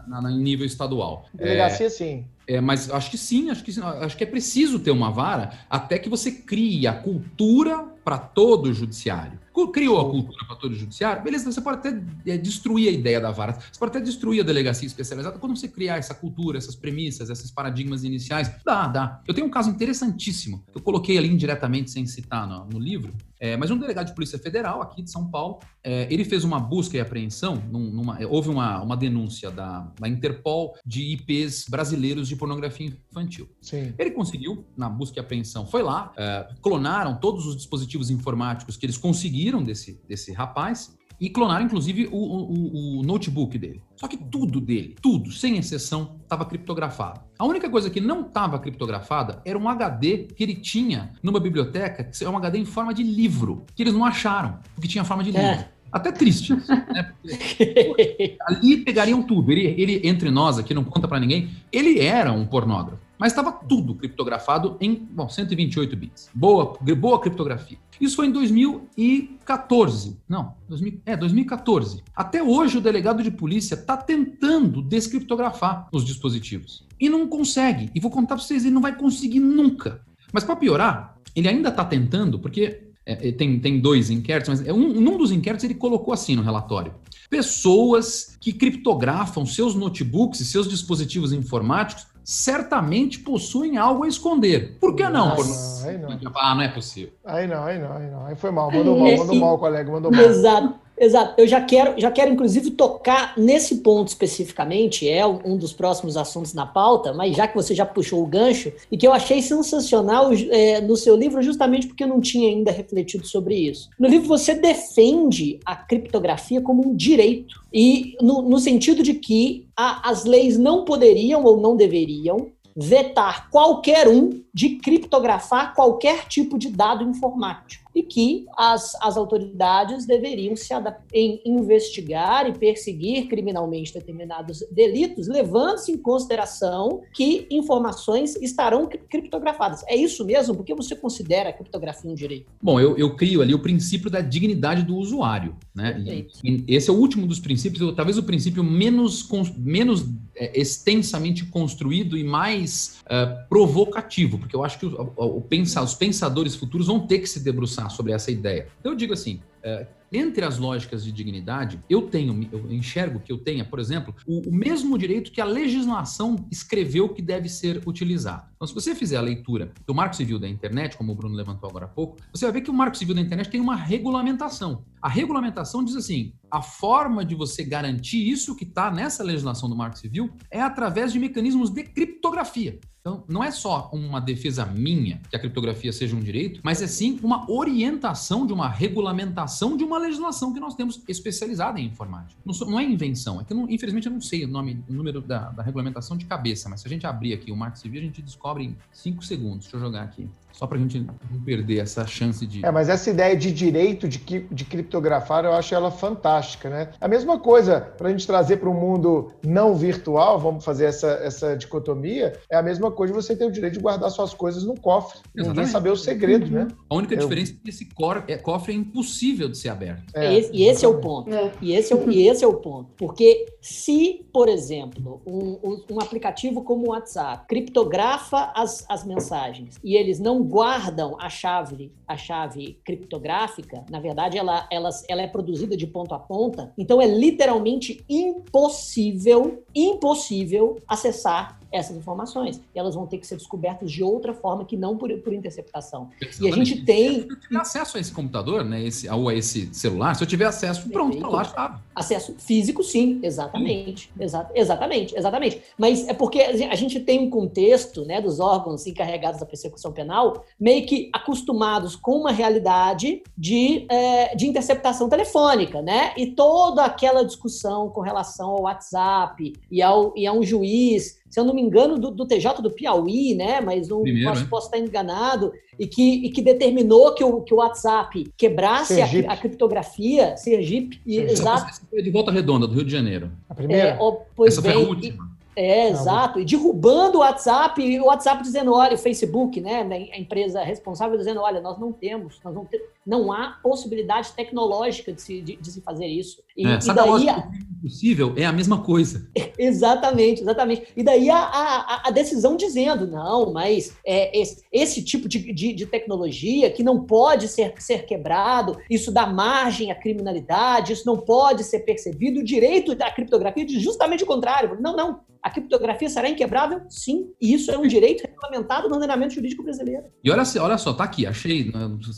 na, 0.07 0.23
na, 0.23 0.31
nível 0.31 0.67
estadual. 0.67 1.25
Delegacia, 1.35 1.87
é, 1.87 1.91
sim. 1.91 2.27
É, 2.49 2.61
mas 2.61 2.91
acho 2.91 3.11
que 3.11 3.19
sim, 3.19 3.51
acho 3.51 3.65
que 3.65 3.73
acho 3.81 4.17
que 4.17 4.23
é 4.23 4.27
preciso 4.27 4.79
ter 4.79 4.93
uma 4.93 5.11
vara 5.11 5.53
até 5.69 5.99
que 5.99 6.09
você 6.09 6.31
crie 6.31 6.87
a 6.87 6.93
cultura 6.93 7.97
para 8.05 8.19
todo 8.19 8.67
o 8.67 8.73
judiciário. 8.73 9.41
Criou 9.73 9.99
a 9.99 10.11
cultura 10.11 10.47
para 10.47 10.55
todo 10.57 10.73
o 10.73 10.77
judiciário, 10.77 11.25
beleza, 11.25 11.51
você 11.51 11.61
pode 11.61 11.79
até 11.79 11.99
é, 12.27 12.37
destruir 12.37 12.89
a 12.89 12.93
ideia 12.93 13.19
da 13.19 13.31
vara, 13.31 13.55
você 13.55 13.79
pode 13.79 13.91
até 13.91 14.01
destruir 14.01 14.43
a 14.43 14.45
delegacia 14.45 14.87
especializada 14.87 15.39
quando 15.39 15.57
você 15.57 15.67
criar 15.67 15.97
essa 15.97 16.15
cultura, 16.15 16.59
essas 16.59 16.77
premissas, 16.77 17.31
esses 17.31 17.51
paradigmas 17.51 18.05
iniciais. 18.05 18.53
Dá, 18.65 18.87
dá. 18.87 19.21
Eu 19.27 19.35
tenho 19.35 19.47
um 19.47 19.51
caso 19.51 19.71
interessantíssimo, 19.71 20.63
que 20.71 20.79
eu 20.79 20.83
coloquei 20.83 21.17
ali 21.17 21.29
indiretamente 21.29 21.91
sem 21.91 22.07
citar 22.07 22.47
no, 22.47 22.67
no 22.67 22.79
livro, 22.79 23.13
é, 23.41 23.57
mas 23.57 23.71
um 23.71 23.79
delegado 23.79 24.07
de 24.07 24.15
Polícia 24.15 24.39
Federal 24.39 24.83
aqui 24.83 25.03
de 25.03 25.11
São 25.11 25.29
Paulo, 25.29 25.59
é, 25.83 26.07
ele 26.13 26.25
fez 26.25 26.45
uma 26.45 26.61
busca 26.61 26.97
e 26.97 27.01
apreensão, 27.01 27.57
num, 27.71 27.91
numa, 27.91 28.19
houve 28.27 28.51
uma, 28.51 28.83
uma 28.83 28.97
denúncia 28.97 29.51
da, 29.51 29.91
da 29.99 30.09
Interpol 30.09 30.75
de 30.85 31.03
IPs 31.15 31.67
brasileiros 31.69 32.29
de 32.29 32.36
de 32.37 32.39
pornografia 32.39 32.93
infantil. 33.11 33.49
Sim. 33.61 33.95
Ele 33.99 34.11
conseguiu, 34.11 34.64
na 34.76 34.89
busca 34.89 35.18
e 35.18 35.20
apreensão, 35.20 35.66
foi 35.66 35.82
lá, 35.82 36.12
é, 36.16 36.49
clonaram 36.62 37.18
todos 37.18 37.47
os 37.47 37.57
dispositivos 37.57 38.11
informáticos 38.11 38.76
que 38.76 38.87
eles 38.87 38.99
conseguiram 38.99 39.62
desse, 39.62 40.01
desse 40.07 40.32
rapaz 40.32 40.97
e 41.18 41.30
clonaram, 41.30 41.64
inclusive, 41.64 42.09
o, 42.12 42.16
o, 42.16 42.99
o, 42.99 43.03
notebook 43.03 43.57
dele. 43.57 43.82
Só 43.97 44.07
que 44.07 44.18
tudo 44.18 44.61
dele, 44.61 44.95
tudo, 45.01 45.32
sem 45.32 45.57
exceção, 45.57 46.20
estava 46.22 46.45
criptografado. 46.45 47.22
A 47.39 47.45
única 47.47 47.70
coisa 47.70 47.89
que 47.89 48.01
não 48.01 48.20
estava 48.20 48.59
criptografada 48.59 49.41
era 49.45 49.59
um 49.59 49.66
HD 49.66 50.28
que 50.37 50.43
ele 50.43 50.55
tinha 50.55 51.12
numa 51.22 51.41
biblioteca, 51.41 52.05
que 52.05 52.22
é 52.22 52.28
um 52.28 52.37
HD 52.37 52.59
em 52.59 52.64
forma 52.66 52.93
de 52.93 53.03
livro, 53.03 53.64
que 53.74 53.82
eles 53.82 53.95
não 53.95 54.05
acharam, 54.05 54.59
porque 54.74 54.89
tinha 54.89 55.05
forma 55.05 55.24
de 55.24 55.34
é. 55.34 55.51
livro. 55.51 55.76
Até 55.97 56.13
triste. 56.13 56.53
Né? 56.55 57.13
Porque, 57.89 58.37
ali 58.43 58.77
pegariam 58.79 59.23
tudo. 59.23 59.51
Ele, 59.51 59.75
ele, 59.81 60.07
entre 60.07 60.31
nós 60.31 60.59
aqui, 60.59 60.75
não 60.75 60.85
conta 60.85 61.09
para 61.09 61.19
ninguém, 61.19 61.51
ele 61.73 62.01
era 62.01 62.31
um 62.33 62.45
pornógrafo. 62.45 63.03
Mas 63.19 63.33
estava 63.33 63.51
tudo 63.51 63.95
criptografado 63.95 64.77
em 64.79 64.95
bom, 64.95 65.27
128 65.27 65.97
bits. 65.97 66.29
Boa, 66.35 66.77
boa 66.99 67.19
criptografia. 67.19 67.79
Isso 67.99 68.15
foi 68.15 68.27
em 68.27 68.31
2014. 68.31 70.19
Não, 70.29 70.53
2000, 70.69 71.01
é 71.07 71.17
2014. 71.17 72.03
Até 72.15 72.43
hoje 72.43 72.77
o 72.77 72.81
delegado 72.83 73.23
de 73.23 73.31
polícia 73.31 73.75
está 73.75 73.97
tentando 73.97 74.83
descriptografar 74.83 75.89
os 75.91 76.05
dispositivos. 76.05 76.85
E 77.01 77.09
não 77.09 77.27
consegue. 77.27 77.91
E 77.95 78.01
vou 78.01 78.11
contar 78.11 78.35
para 78.35 78.45
vocês, 78.45 78.67
ele 78.67 78.75
não 78.75 78.83
vai 78.83 78.95
conseguir 78.95 79.41
nunca. 79.41 80.03
Mas 80.31 80.45
para 80.45 80.57
piorar, 80.57 81.17
ele 81.35 81.49
ainda 81.49 81.71
está 81.71 81.87
tentando, 81.87 82.39
porque 82.39 82.86
é, 83.07 83.31
tem, 83.31 83.59
tem 83.61 83.79
dois 83.79 84.11
inquéritos, 84.11 84.49
mas 84.49 84.67
é 84.67 84.73
um, 84.73 84.89
num 84.89 85.17
dos 85.17 85.31
inquéritos 85.31 85.65
ele 85.65 85.75
colocou 85.75 86.13
assim 86.13 86.35
no 86.35 86.43
relatório: 86.43 86.93
pessoas 87.31 88.37
que 88.41 88.53
criptografam 88.53 89.47
seus 89.47 89.77
notebooks 89.77 90.41
e 90.41 90.45
seus 90.45 90.69
dispositivos 90.69 91.33
informáticos 91.33 92.09
certamente 92.25 93.21
possuem 93.21 93.77
algo 93.77 94.03
a 94.03 94.09
esconder. 94.09 94.77
Por 94.81 94.97
que 94.97 95.09
não? 95.09 95.29
Nossa, 95.29 95.89
Por... 95.89 95.99
não. 96.01 96.33
Ah, 96.35 96.57
não 96.57 96.63
é 96.63 96.69
possível. 96.69 97.13
Aí 97.25 97.47
não, 97.47 97.63
aí 97.63 97.79
não, 97.79 97.93
aí 97.93 98.11
não. 98.11 98.27
Aí 98.27 98.35
foi 98.35 98.51
mal, 98.51 98.73
mandou 98.73 98.99
mal, 98.99 99.17
mandou 99.17 99.37
mal, 99.37 99.59
colega, 99.59 99.93
mandou 99.93 100.11
mal. 100.11 100.25
Exato. 100.25 100.86
Exato. 100.99 101.35
Eu 101.41 101.47
já 101.47 101.61
quero, 101.61 102.01
já 102.01 102.11
quero, 102.11 102.33
inclusive, 102.33 102.71
tocar 102.71 103.35
nesse 103.37 103.77
ponto 103.77 104.09
especificamente, 104.09 105.09
é 105.09 105.27
um 105.27 105.57
dos 105.57 105.73
próximos 105.73 106.17
assuntos 106.17 106.55
na 106.55 106.67
pauta, 106.67 107.13
mas 107.13 107.37
já 107.37 107.47
que 107.47 107.55
você 107.55 107.75
já 107.75 107.85
puxou 107.85 108.23
o 108.23 108.27
gancho, 108.27 108.73
e 108.91 108.97
que 108.97 109.07
eu 109.07 109.13
achei 109.13 109.43
sensacional 109.43 110.31
é, 110.51 110.81
no 110.81 110.97
seu 110.97 111.15
livro, 111.15 111.43
justamente 111.43 111.87
porque 111.87 112.05
eu 112.05 112.09
não 112.09 112.21
tinha 112.21 112.49
ainda 112.49 112.71
refletido 112.71 113.27
sobre 113.27 113.55
isso. 113.55 113.91
No 113.99 114.09
livro, 114.09 114.27
você 114.27 114.55
defende 114.55 115.61
a 115.65 115.77
criptografia 115.77 116.61
como 116.61 116.87
um 116.87 116.95
direito, 116.97 117.61
e 117.73 118.17
no, 118.21 118.43
no 118.43 118.59
sentido 118.59 119.03
de 119.03 119.15
que 119.15 119.67
a, 119.77 120.09
as 120.09 120.25
leis 120.25 120.57
não 120.57 120.85
poderiam 120.85 121.45
ou 121.45 121.61
não 121.61 121.77
deveriam 121.77 122.49
vetar 122.75 123.49
qualquer 123.51 124.07
um 124.07 124.43
de 124.53 124.77
criptografar 124.77 125.75
qualquer 125.75 126.27
tipo 126.29 126.59
de 126.59 126.69
dado 126.69 127.03
informático 127.05 127.86
e 127.97 128.03
que 128.03 128.45
as, 128.59 128.95
as 129.01 129.17
autoridades 129.17 130.05
deveriam 130.05 130.55
se 130.55 130.77
em 131.15 131.41
investigar 131.47 132.47
e 132.47 132.53
perseguir 132.53 133.27
criminalmente 133.27 133.95
determinados 133.95 134.63
delitos, 134.71 135.29
levando-se 135.29 135.93
em 135.93 135.97
consideração 135.97 137.01
que 137.15 137.47
informações 137.51 138.37
estarão 138.37 138.87
criptografadas. 139.09 139.83
É 139.89 139.97
isso 139.97 140.27
mesmo? 140.27 140.55
Por 140.55 140.67
que 140.67 140.75
você 140.75 140.95
considera 140.95 141.49
a 141.49 141.53
criptografia 141.55 142.11
um 142.11 142.15
direito? 142.15 142.53
Bom, 142.63 142.79
eu, 142.79 142.99
eu 142.99 143.17
crio 143.17 143.41
ali 143.41 143.55
o 143.55 143.59
princípio 143.59 144.11
da 144.11 144.21
dignidade 144.21 144.83
do 144.83 144.97
usuário. 144.97 145.57
Né? 145.75 146.29
E, 146.45 146.65
e 146.69 146.77
esse 146.77 146.91
é 146.91 146.93
o 146.93 146.97
último 146.97 147.27
dos 147.27 147.41
princípios, 147.41 147.95
talvez 147.95 148.19
o 148.19 148.23
princípio 148.23 148.63
menos, 148.63 149.27
menos 149.57 150.05
é, 150.37 150.59
extensamente 150.59 151.47
construído 151.47 152.16
e 152.16 152.22
mais 152.22 153.01
uh, 153.07 153.49
provocativo, 153.49 154.39
porque 154.39 154.55
eu 154.55 154.62
acho 154.64 154.78
que 154.78 154.87
o, 154.87 155.12
o, 155.16 155.39
o 155.39 155.47
os 155.82 155.95
pensadores 155.95 156.55
futuros 156.55 156.87
vão 156.87 157.07
ter 157.07 157.20
que 157.20 157.26
se 157.26 157.41
debruçar 157.41 157.91
sobre 157.91 158.12
essa 158.12 158.30
ideia. 158.30 158.68
Então 158.78 158.93
eu 158.93 158.97
digo 158.97 159.12
assim, 159.12 159.41
é, 159.62 159.87
entre 160.13 160.45
as 160.45 160.59
lógicas 160.59 161.05
de 161.05 161.13
dignidade, 161.13 161.81
eu 161.89 162.03
tenho, 162.03 162.49
eu 162.53 162.71
enxergo 162.73 163.21
que 163.21 163.33
eu 163.33 163.39
tenha, 163.39 163.65
por 163.65 163.79
exemplo, 163.79 164.15
o, 164.27 164.49
o, 164.49 164.55
mesmo 164.55 164.97
direito 164.97 165.33
que 165.33 165.41
a 165.41 165.45
legislação 165.45 166.37
escreveu 166.51 167.09
que 167.09 167.23
deve 167.23 167.49
ser 167.49 167.83
utilizado. 167.87 168.47
Então, 168.55 168.67
se 168.67 168.75
você 168.75 168.95
fizer 168.95 169.17
a 169.17 169.21
leitura 169.21 169.73
do 169.87 169.95
Marco 169.95 170.17
Civil 170.17 170.39
da 170.39 170.49
Internet, 170.49 170.97
como 170.97 171.13
o 171.13 171.15
Bruno 171.15 171.35
levantou 171.35 171.69
agora 171.69 171.87
há 171.87 171.89
pouco, 171.89 172.17
você 172.33 172.45
vai 172.45 172.53
ver 172.53 172.61
que 172.63 172.71
o 172.71 172.75
Marco 172.75 172.97
Civil 172.97 173.15
da 173.15 173.21
Internet 173.21 173.51
tem 173.51 173.61
uma 173.61 173.77
regulamentação. 173.77 174.85
A 175.01 175.09
regulamentação 175.09 175.85
diz 175.85 175.97
assim: 175.97 176.33
a 176.51 176.63
forma 176.63 177.25
de 177.25 177.35
você 177.35 177.65
garantir 177.65 178.29
isso 178.29 178.57
que 178.57 178.65
está 178.65 178.91
nessa 178.91 179.23
legislação 179.23 179.69
do 179.69 179.77
Marco 179.77 179.99
Civil 179.99 180.31
é 180.51 180.61
através 180.61 181.13
de 181.13 181.19
mecanismos 181.19 181.71
de 181.71 181.83
criptografia. 181.85 182.79
Então, 183.07 183.23
não 183.29 183.45
é 183.45 183.53
só 183.53 183.89
uma 183.93 184.21
defesa 184.21 184.67
minha 184.67 185.21
que 185.31 185.37
a 185.37 185.39
criptografia 185.39 185.93
seja 185.93 186.17
um 186.17 186.19
direito, 186.19 186.61
mas 186.65 186.83
é 186.83 186.89
sim 186.89 187.21
uma 187.23 187.49
orientação 187.49 188.45
de 188.45 188.53
uma 188.53 188.69
regulamentação 188.69 189.77
de 189.77 189.85
uma 189.85 189.97
legislação 189.97 190.53
que 190.53 190.59
nós 190.59 190.75
temos 190.75 191.01
especializada 191.07 191.79
em 191.79 191.87
informática. 191.87 192.41
Não, 192.45 192.53
não 192.69 192.81
é 192.81 192.83
invenção, 192.83 193.41
é 193.41 193.45
que 193.45 193.55
não, 193.55 193.71
infelizmente 193.71 194.09
eu 194.09 194.13
não 194.13 194.21
sei 194.21 194.45
o 194.45 194.49
nome, 194.49 194.83
o 194.89 194.93
número 194.93 195.21
da, 195.21 195.51
da, 195.51 195.63
regulamentação 195.63 196.17
de 196.17 196.25
cabeça, 196.25 196.69
mas 196.69 196.81
se 196.81 196.89
a 196.89 196.91
gente 196.91 197.07
abrir 197.07 197.33
aqui 197.33 197.53
o 197.53 197.57
Marco 197.57 197.79
Civil, 197.79 198.01
a 198.01 198.05
gente 198.05 198.21
descobre 198.21 198.65
em 198.65 198.77
5 198.93 199.25
segundos. 199.25 199.67
Deixa 199.67 199.77
eu 199.77 199.81
jogar 199.81 200.03
aqui 200.03 200.29
só 200.57 200.67
para 200.67 200.79
a 200.79 200.81
gente 200.81 201.01
não 201.01 201.41
perder 201.45 201.81
essa 201.81 202.07
chance 202.07 202.47
de. 202.47 202.65
É, 202.65 202.71
mas 202.71 202.89
essa 202.89 203.11
ideia 203.11 203.37
de 203.37 203.53
direito 203.53 204.09
de, 204.09 204.19
de 204.19 204.65
criptografar, 204.65 205.45
eu 205.45 205.53
acho 205.53 205.75
ela 205.75 205.91
fantástica, 205.91 206.71
né? 206.71 206.91
A 206.99 207.07
mesma 207.07 207.39
coisa, 207.39 207.81
para 207.81 208.09
a 208.09 208.11
gente 208.11 208.27
trazer 208.27 208.57
para 208.57 208.71
o 208.71 208.75
mundo 208.75 209.33
não 209.45 209.75
virtual, 209.75 210.39
vamos 210.41 210.65
fazer 210.65 210.87
essa, 210.87 211.09
essa 211.23 211.55
dicotomia, 211.55 212.33
é 212.51 212.57
a 212.57 212.63
mesma 212.63 212.91
coisa 212.91 213.13
de 213.13 213.21
você 213.23 213.37
ter 213.37 213.45
o 213.45 213.53
direito 213.53 213.75
de 213.75 213.81
guardar 213.81 214.11
suas 214.11 214.33
coisas 214.33 214.65
no 214.65 214.81
cofre. 214.81 215.19
Exatamente. 215.19 215.49
Ninguém 215.49 215.67
saber 215.67 215.91
o 215.91 215.97
segredo, 215.97 216.51
né? 216.51 216.69
A 216.89 216.95
única 216.95 217.15
Eu... 217.15 217.21
diferença 217.21 217.53
é 217.53 217.57
que 217.63 217.69
esse 217.69 217.89
é, 218.29 218.37
cofre 218.39 218.73
é 218.73 218.77
impossível 218.77 219.51
de 219.51 219.59
ser 219.59 219.69
aberto. 219.69 220.05
É, 220.15 220.41
e 220.53 220.65
esse 220.65 220.87
é 220.87 220.89
o 220.89 220.99
ponto. 220.99 221.33
É. 221.33 221.53
E, 221.61 221.75
esse 221.75 221.93
é 221.93 221.97
o, 221.97 222.11
e 222.11 222.29
esse 222.29 222.43
é 222.43 222.49
o 222.49 222.55
ponto. 222.55 222.93
Porque 222.97 223.47
se, 223.61 224.25
por 224.33 224.49
exemplo, 224.49 225.21
um, 225.27 225.85
um 225.91 226.01
aplicativo 226.01 226.63
como 226.63 226.87
o 226.87 226.91
WhatsApp 226.91 227.47
criptografa 227.47 228.53
as, 228.55 228.87
as 228.89 229.05
mensagens 229.05 229.79
e 229.85 229.97
eles 229.97 230.19
não 230.19 230.46
guardam 230.47 231.17
a 231.19 231.29
chave, 231.29 231.93
a 232.07 232.17
chave 232.17 232.81
criptográfica, 232.85 233.85
na 233.91 234.01
verdade, 234.01 234.39
ela, 234.39 234.67
ela, 234.71 234.91
ela 235.09 235.23
é 235.23 235.27
produzida 235.27 235.77
de 235.77 235.87
ponta 235.87 236.15
a 236.15 236.19
ponta, 236.19 236.73
então 236.79 237.01
é 237.01 237.07
literalmente 237.07 238.05
impossível, 238.09 239.65
impossível 239.75 240.77
acessar 240.87 241.59
essas 241.71 241.97
informações. 241.97 242.61
E 242.75 242.79
elas 242.79 242.95
vão 242.95 243.07
ter 243.07 243.19
que 243.19 243.27
ser 243.27 243.37
descobertas 243.37 243.91
de 243.91 244.03
outra 244.03 244.35
forma 244.35 244.64
que 244.64 244.77
não 244.77 244.97
por, 244.97 245.12
por 245.19 245.33
interceptação. 245.33 246.09
Exatamente. 246.21 246.43
E 246.43 246.49
a 246.49 246.64
gente 246.64 246.85
tem. 246.85 247.21
Se 247.23 247.29
eu 247.29 247.41
tiver 247.41 247.61
acesso 247.61 247.97
a 247.97 248.01
esse 248.01 248.12
computador, 248.12 248.64
né, 248.64 248.83
esse, 248.83 249.09
ou 249.09 249.29
a 249.29 249.35
esse 249.35 249.73
celular, 249.75 250.14
se 250.14 250.23
eu 250.23 250.27
tiver 250.27 250.47
acesso, 250.47 250.89
pronto, 250.91 251.19
tá 251.19 251.29
lá, 251.29 251.45
sabe. 251.45 251.81
Acesso 251.95 252.35
físico, 252.39 252.83
sim, 252.83 253.21
exatamente. 253.23 254.11
Exa 254.19 254.49
exatamente, 254.55 255.17
exatamente. 255.17 255.62
Mas 255.79 256.07
é 256.09 256.14
porque 256.14 256.41
a 256.41 256.75
gente 256.75 257.01
tem 257.01 257.21
um 257.21 257.31
contexto 257.31 258.05
né, 258.05 258.21
dos 258.21 258.41
órgãos 258.41 258.87
encarregados 258.87 259.41
da 259.41 259.47
persecução 259.47 259.93
penal 259.93 260.45
meio 260.59 260.87
que 260.87 261.11
acostumados 261.12 261.97
com 261.97 262.12
uma 262.12 262.33
realidade 262.33 263.23
de, 263.37 263.87
é, 263.89 264.35
de 264.35 264.47
interceptação 264.47 265.09
telefônica, 265.09 265.81
né? 265.83 266.12
E 266.17 266.29
toda 266.33 266.85
aquela 266.85 267.25
discussão 267.25 267.89
com 267.91 268.01
relação 268.01 268.51
ao 268.51 268.62
WhatsApp 268.62 269.53
e, 269.71 269.83
ao, 269.83 270.12
e 270.17 270.27
a 270.27 270.33
um 270.33 270.43
juiz 270.43 271.19
se 271.29 271.41
eu 271.41 271.45
não 271.45 271.55
me 271.55 271.62
engano, 271.62 271.99
do, 271.99 272.11
do 272.11 272.27
TJ 272.27 272.62
do 272.62 272.70
Piauí, 272.70 273.35
né? 273.35 273.61
Mas 273.61 273.89
não 273.89 274.03
Primeiro, 274.03 274.29
posso, 274.29 274.43
né? 274.43 274.49
posso, 274.49 274.66
estar 274.66 274.79
enganado, 274.79 275.53
e 275.79 275.87
que, 275.87 276.27
e 276.27 276.31
que 276.31 276.41
determinou 276.41 277.14
que 277.14 277.24
o, 277.24 277.43
que 277.43 277.53
o 277.53 277.59
WhatsApp 277.59 278.33
quebrasse 278.37 279.01
a, 279.01 279.33
a, 279.33 279.37
criptografia, 279.37 280.37
Sergipe, 280.37 281.01
e, 281.05 281.18
exato. 281.18 281.85
De 281.93 282.11
volta 282.11 282.31
redonda, 282.31 282.66
do 282.66 282.74
Rio 282.74 282.85
de 282.85 282.93
Janeiro. 282.93 283.31
A 283.49 283.55
primeira? 283.55 283.91
É, 283.91 283.99
pois 284.35 284.55
Essa 284.55 284.62
bem, 284.62 284.72
foi 284.72 284.83
a 284.83 284.87
última. 284.87 285.37
É, 285.57 285.89
exato. 285.89 286.39
E 286.39 286.45
derrubando 286.45 287.18
o 287.18 287.20
WhatsApp, 287.22 287.81
e 287.81 287.99
o 287.99 288.05
WhatsApp 288.07 288.43
dizendo, 288.43 288.74
olha, 288.74 288.95
o 288.95 288.99
Facebook, 288.99 289.59
né, 289.59 289.83
né, 289.83 290.09
a 290.12 290.18
empresa 290.18 290.62
responsável 290.62 291.16
dizendo, 291.16 291.41
olha, 291.41 291.62
nós 291.62 291.79
não 291.79 291.93
temos, 291.93 292.39
nós 292.45 292.55
não, 292.55 292.66
te, 292.66 292.79
não 293.07 293.33
há 293.33 293.59
possibilidade 293.63 294.33
tecnológica 294.33 295.13
de 295.13 295.23
se, 295.23 295.41
de, 295.41 295.57
de 295.57 295.71
se 295.71 295.81
fazer 295.81 296.07
isso. 296.07 296.43
E, 296.57 296.67
é, 296.67 296.79
e 296.83 296.95
daí 296.95 297.29
a 297.29 297.49
possível 297.81 298.35
é 298.37 298.45
a 298.45 298.53
mesma 298.53 298.83
coisa. 298.83 299.31
exatamente, 299.57 300.43
exatamente. 300.43 300.89
E 300.97 301.03
daí 301.03 301.31
a, 301.31 301.39
a, 301.39 302.09
a 302.09 302.11
decisão 302.11 302.57
dizendo, 302.57 303.07
não, 303.07 303.53
mas 303.53 303.97
é, 304.05 304.37
esse, 304.37 304.63
esse 304.73 305.05
tipo 305.05 305.29
de, 305.29 305.53
de, 305.53 305.73
de, 305.73 305.87
tecnologia 305.87 306.71
que 306.71 306.83
não 306.83 307.05
pode 307.05 307.47
ser, 307.47 307.75
ser 307.79 308.05
quebrado, 308.05 308.77
isso 308.91 309.13
dá 309.13 309.27
margem 309.27 309.93
à 309.93 309.95
criminalidade, 309.95 310.93
isso 310.93 311.07
não 311.07 311.17
pode 311.17 311.63
ser 311.63 311.81
percebido. 311.81 312.41
O 312.41 312.45
direito 312.45 312.95
da 312.95 313.11
criptografia 313.11 313.65
diz 313.65 313.81
justamente 313.81 314.25
o 314.25 314.27
contrário. 314.27 314.77
Não, 314.81 314.97
não. 314.97 315.21
A 315.43 315.51
criptografia 315.51 316.09
será 316.09 316.29
inquebrável? 316.29 316.81
Sim. 316.89 317.31
E 317.41 317.55
isso 317.55 317.71
é 317.71 317.79
um 317.79 317.87
direito 317.87 318.23
regulamentado 318.27 318.89
no 318.89 318.97
ordenamento 318.97 319.35
jurídico 319.35 319.63
brasileiro. 319.63 320.07
E 320.25 320.29
olha, 320.29 320.43
olha 320.61 320.77
só, 320.77 320.93
tá 320.93 321.05
aqui, 321.05 321.25
achei, 321.25 321.71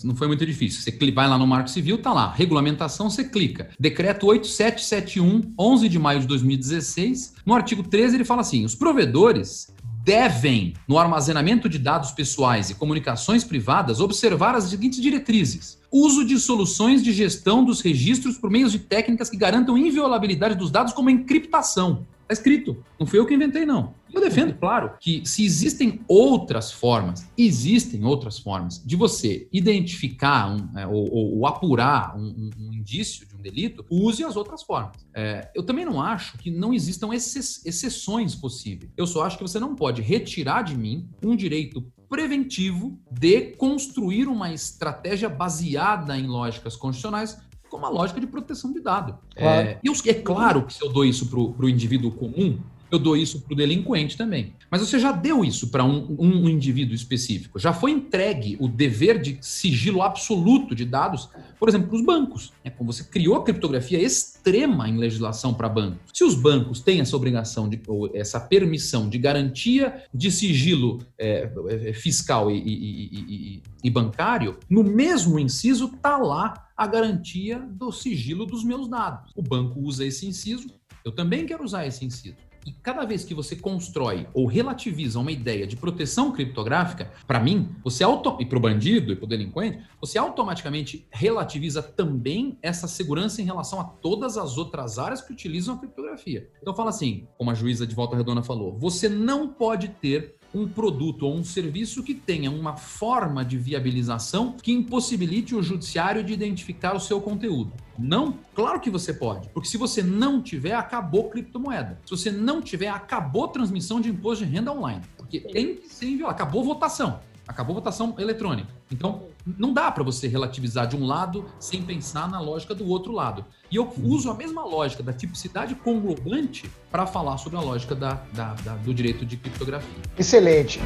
não 0.02 0.16
foi 0.16 0.28
muito 0.28 0.46
difícil. 0.46 0.77
Você 0.82 1.12
vai 1.12 1.28
lá 1.28 1.36
no 1.36 1.46
Marco 1.46 1.68
Civil, 1.68 1.98
tá 1.98 2.12
lá. 2.12 2.32
Regulamentação, 2.32 3.10
você 3.10 3.24
clica. 3.24 3.70
Decreto 3.78 4.26
8771, 4.26 5.54
11 5.58 5.88
de 5.88 5.98
maio 5.98 6.20
de 6.20 6.26
2016. 6.26 7.34
No 7.44 7.54
artigo 7.54 7.82
13, 7.82 8.16
ele 8.16 8.24
fala 8.24 8.40
assim: 8.40 8.64
os 8.64 8.74
provedores 8.74 9.72
devem, 10.04 10.72
no 10.88 10.98
armazenamento 10.98 11.68
de 11.68 11.78
dados 11.78 12.12
pessoais 12.12 12.70
e 12.70 12.74
comunicações 12.74 13.44
privadas, 13.44 14.00
observar 14.00 14.54
as 14.54 14.64
seguintes 14.64 15.00
diretrizes: 15.00 15.78
uso 15.92 16.24
de 16.24 16.38
soluções 16.38 17.02
de 17.02 17.12
gestão 17.12 17.62
dos 17.64 17.80
registros 17.80 18.38
por 18.38 18.50
meio 18.50 18.70
de 18.70 18.78
técnicas 18.78 19.28
que 19.28 19.36
garantam 19.36 19.76
inviolabilidade 19.76 20.54
dos 20.54 20.70
dados, 20.70 20.92
como 20.92 21.10
encriptação. 21.10 22.06
Está 22.22 22.34
escrito. 22.34 22.76
Não 22.98 23.06
fui 23.06 23.18
eu 23.18 23.26
que 23.26 23.34
inventei, 23.34 23.64
não. 23.64 23.94
Eu 24.18 24.24
defendo, 24.24 24.54
claro, 24.54 24.94
que 24.98 25.24
se 25.24 25.44
existem 25.44 26.00
outras 26.08 26.72
formas, 26.72 27.30
existem 27.38 28.04
outras 28.04 28.36
formas 28.36 28.82
de 28.84 28.96
você 28.96 29.48
identificar 29.52 30.50
um, 30.50 30.76
é, 30.76 30.84
ou, 30.88 31.38
ou, 31.38 31.46
apurar 31.46 32.18
um, 32.18 32.26
um, 32.26 32.50
um, 32.58 32.74
indício 32.74 33.24
de 33.28 33.36
um 33.36 33.38
delito, 33.38 33.86
use 33.88 34.24
as 34.24 34.34
outras 34.34 34.64
formas. 34.64 34.96
É, 35.14 35.48
eu 35.54 35.62
também 35.62 35.84
não 35.84 36.02
acho 36.02 36.36
que 36.36 36.50
não 36.50 36.74
existam 36.74 37.10
exceções 37.14 38.34
possíveis. 38.34 38.90
Eu 38.96 39.06
só 39.06 39.24
acho 39.24 39.38
que 39.38 39.42
você 39.44 39.60
não 39.60 39.76
pode 39.76 40.02
retirar 40.02 40.62
de 40.62 40.76
mim 40.76 41.08
um 41.22 41.36
direito 41.36 41.80
preventivo 42.08 42.98
de 43.08 43.52
construir 43.52 44.26
uma 44.26 44.52
estratégia 44.52 45.28
baseada 45.28 46.18
em 46.18 46.26
lógicas 46.26 46.74
constitucionais 46.74 47.38
com 47.70 47.76
uma 47.76 47.88
lógica 47.88 48.20
de 48.20 48.26
proteção 48.26 48.72
de 48.72 48.80
dado. 48.80 49.16
Claro. 49.36 49.68
É, 49.68 49.80
e 49.84 50.10
é 50.10 50.14
claro 50.14 50.66
que 50.66 50.74
se 50.74 50.82
eu 50.82 50.92
dou 50.92 51.04
isso 51.04 51.28
para 51.28 51.38
o 51.38 51.68
indivíduo 51.68 52.10
comum, 52.10 52.58
eu 52.90 52.98
dou 52.98 53.16
isso 53.16 53.40
para 53.40 53.52
o 53.52 53.56
delinquente 53.56 54.16
também. 54.16 54.54
Mas 54.70 54.80
você 54.80 54.98
já 54.98 55.12
deu 55.12 55.44
isso 55.44 55.68
para 55.68 55.84
um, 55.84 56.16
um, 56.18 56.48
indivíduo 56.48 56.94
específico. 56.94 57.58
Já 57.58 57.72
foi 57.72 57.90
entregue 57.90 58.56
o 58.60 58.68
dever 58.68 59.20
de 59.20 59.38
sigilo 59.40 60.02
absoluto 60.02 60.74
de 60.74 60.84
dados, 60.84 61.28
por 61.58 61.68
exemplo, 61.68 61.88
para 61.88 61.96
os 61.96 62.04
bancos. 62.04 62.52
É 62.64 62.70
como 62.70 62.92
você 62.92 63.04
criou 63.04 63.36
a 63.36 63.44
criptografia 63.44 64.00
extrema 64.00 64.88
em 64.88 64.96
legislação 64.96 65.52
para 65.52 65.68
bancos. 65.68 66.00
Se 66.12 66.24
os 66.24 66.34
bancos 66.34 66.80
têm 66.80 67.00
essa 67.00 67.16
obrigação, 67.16 67.68
de, 67.68 67.80
ou 67.86 68.10
essa 68.14 68.40
permissão 68.40 69.08
de 69.08 69.18
garantia 69.18 70.02
de 70.12 70.30
sigilo 70.30 71.00
é 71.18 71.92
fiscal 71.94 72.50
e, 72.50 72.58
e, 72.58 73.54
e, 73.56 73.62
e 73.84 73.90
bancário, 73.90 74.56
no 74.68 74.82
mesmo 74.82 75.38
inciso 75.38 75.86
está 75.94 76.16
lá 76.16 76.68
a 76.76 76.86
garantia 76.86 77.58
do 77.58 77.90
sigilo 77.90 78.46
dos 78.46 78.64
meus 78.64 78.88
dados. 78.88 79.32
O 79.34 79.42
banco 79.42 79.80
usa 79.80 80.06
esse 80.06 80.26
inciso, 80.26 80.68
eu 81.04 81.12
também 81.12 81.44
quero 81.44 81.64
usar 81.64 81.86
esse 81.86 82.04
inciso. 82.04 82.36
E 82.68 82.72
cada 82.82 83.06
vez 83.06 83.24
que 83.24 83.32
você 83.32 83.56
constrói 83.56 84.28
ou 84.34 84.44
relativiza 84.44 85.18
uma 85.18 85.32
ideia 85.32 85.66
de 85.66 85.74
proteção 85.74 86.30
criptográfica, 86.30 87.10
para 87.26 87.40
mim, 87.40 87.74
você 87.82 88.04
auto 88.04 88.36
e 88.38 88.44
para 88.44 88.58
o 88.58 88.60
bandido 88.60 89.10
e 89.10 89.16
para 89.16 89.24
o 89.24 89.26
delinquente, 89.26 89.82
você 89.98 90.18
automaticamente 90.18 91.06
relativiza 91.10 91.82
também 91.82 92.58
essa 92.60 92.86
segurança 92.86 93.40
em 93.40 93.46
relação 93.46 93.80
a 93.80 93.84
todas 93.84 94.36
as 94.36 94.58
outras 94.58 94.98
áreas 94.98 95.22
que 95.22 95.32
utilizam 95.32 95.76
a 95.76 95.78
criptografia. 95.78 96.50
Então 96.60 96.74
fala 96.74 96.90
assim, 96.90 97.26
como 97.38 97.50
a 97.50 97.54
juíza 97.54 97.86
de 97.86 97.94
Volta 97.94 98.14
Redonda 98.14 98.42
falou, 98.42 98.76
você 98.78 99.08
não 99.08 99.48
pode 99.48 99.88
ter 99.88 100.37
um 100.54 100.66
produto 100.66 101.26
ou 101.26 101.34
um 101.34 101.44
serviço 101.44 102.02
que 102.02 102.14
tenha 102.14 102.50
uma 102.50 102.76
forma 102.76 103.44
de 103.44 103.58
viabilização 103.58 104.52
que 104.52 104.72
impossibilite 104.72 105.54
o 105.54 105.62
judiciário 105.62 106.24
de 106.24 106.32
identificar 106.32 106.94
o 106.96 107.00
seu 107.00 107.20
conteúdo. 107.20 107.72
Não? 107.98 108.34
Claro 108.54 108.80
que 108.80 108.90
você 108.90 109.12
pode, 109.12 109.48
porque 109.48 109.68
se 109.68 109.76
você 109.76 110.02
não 110.02 110.40
tiver, 110.40 110.74
acabou 110.74 111.28
criptomoeda. 111.28 111.98
Se 112.04 112.10
você 112.10 112.30
não 112.30 112.62
tiver, 112.62 112.88
acabou 112.88 113.48
transmissão 113.48 114.00
de 114.00 114.08
imposto 114.08 114.44
de 114.44 114.50
renda 114.50 114.72
online, 114.72 115.02
porque 115.16 115.40
tem 115.40 115.76
que 115.76 115.88
ser 115.88 116.06
enviado, 116.06 116.32
acabou 116.32 116.64
votação. 116.64 117.20
Acabou 117.46 117.74
votação 117.74 118.14
eletrônica. 118.18 118.68
Então, 118.92 119.22
não 119.46 119.72
dá 119.72 119.90
para 119.90 120.02
você 120.02 120.28
relativizar 120.28 120.86
de 120.86 120.96
um 120.96 121.06
lado 121.06 121.44
sem 121.58 121.82
pensar 121.82 122.28
na 122.28 122.40
lógica 122.40 122.74
do 122.74 122.86
outro 122.86 123.12
lado. 123.12 123.44
E 123.70 123.76
eu 123.76 123.92
uso 124.02 124.30
a 124.30 124.34
mesma 124.34 124.64
lógica 124.64 125.02
da 125.02 125.12
tipicidade 125.12 125.74
conglobante 125.74 126.70
para 126.90 127.06
falar 127.06 127.38
sobre 127.38 127.58
a 127.58 127.62
lógica 127.62 127.94
da, 127.94 128.20
da, 128.32 128.54
da, 128.54 128.74
do 128.74 128.92
direito 128.92 129.24
de 129.24 129.36
criptografia. 129.36 130.02
Excelente. 130.18 130.80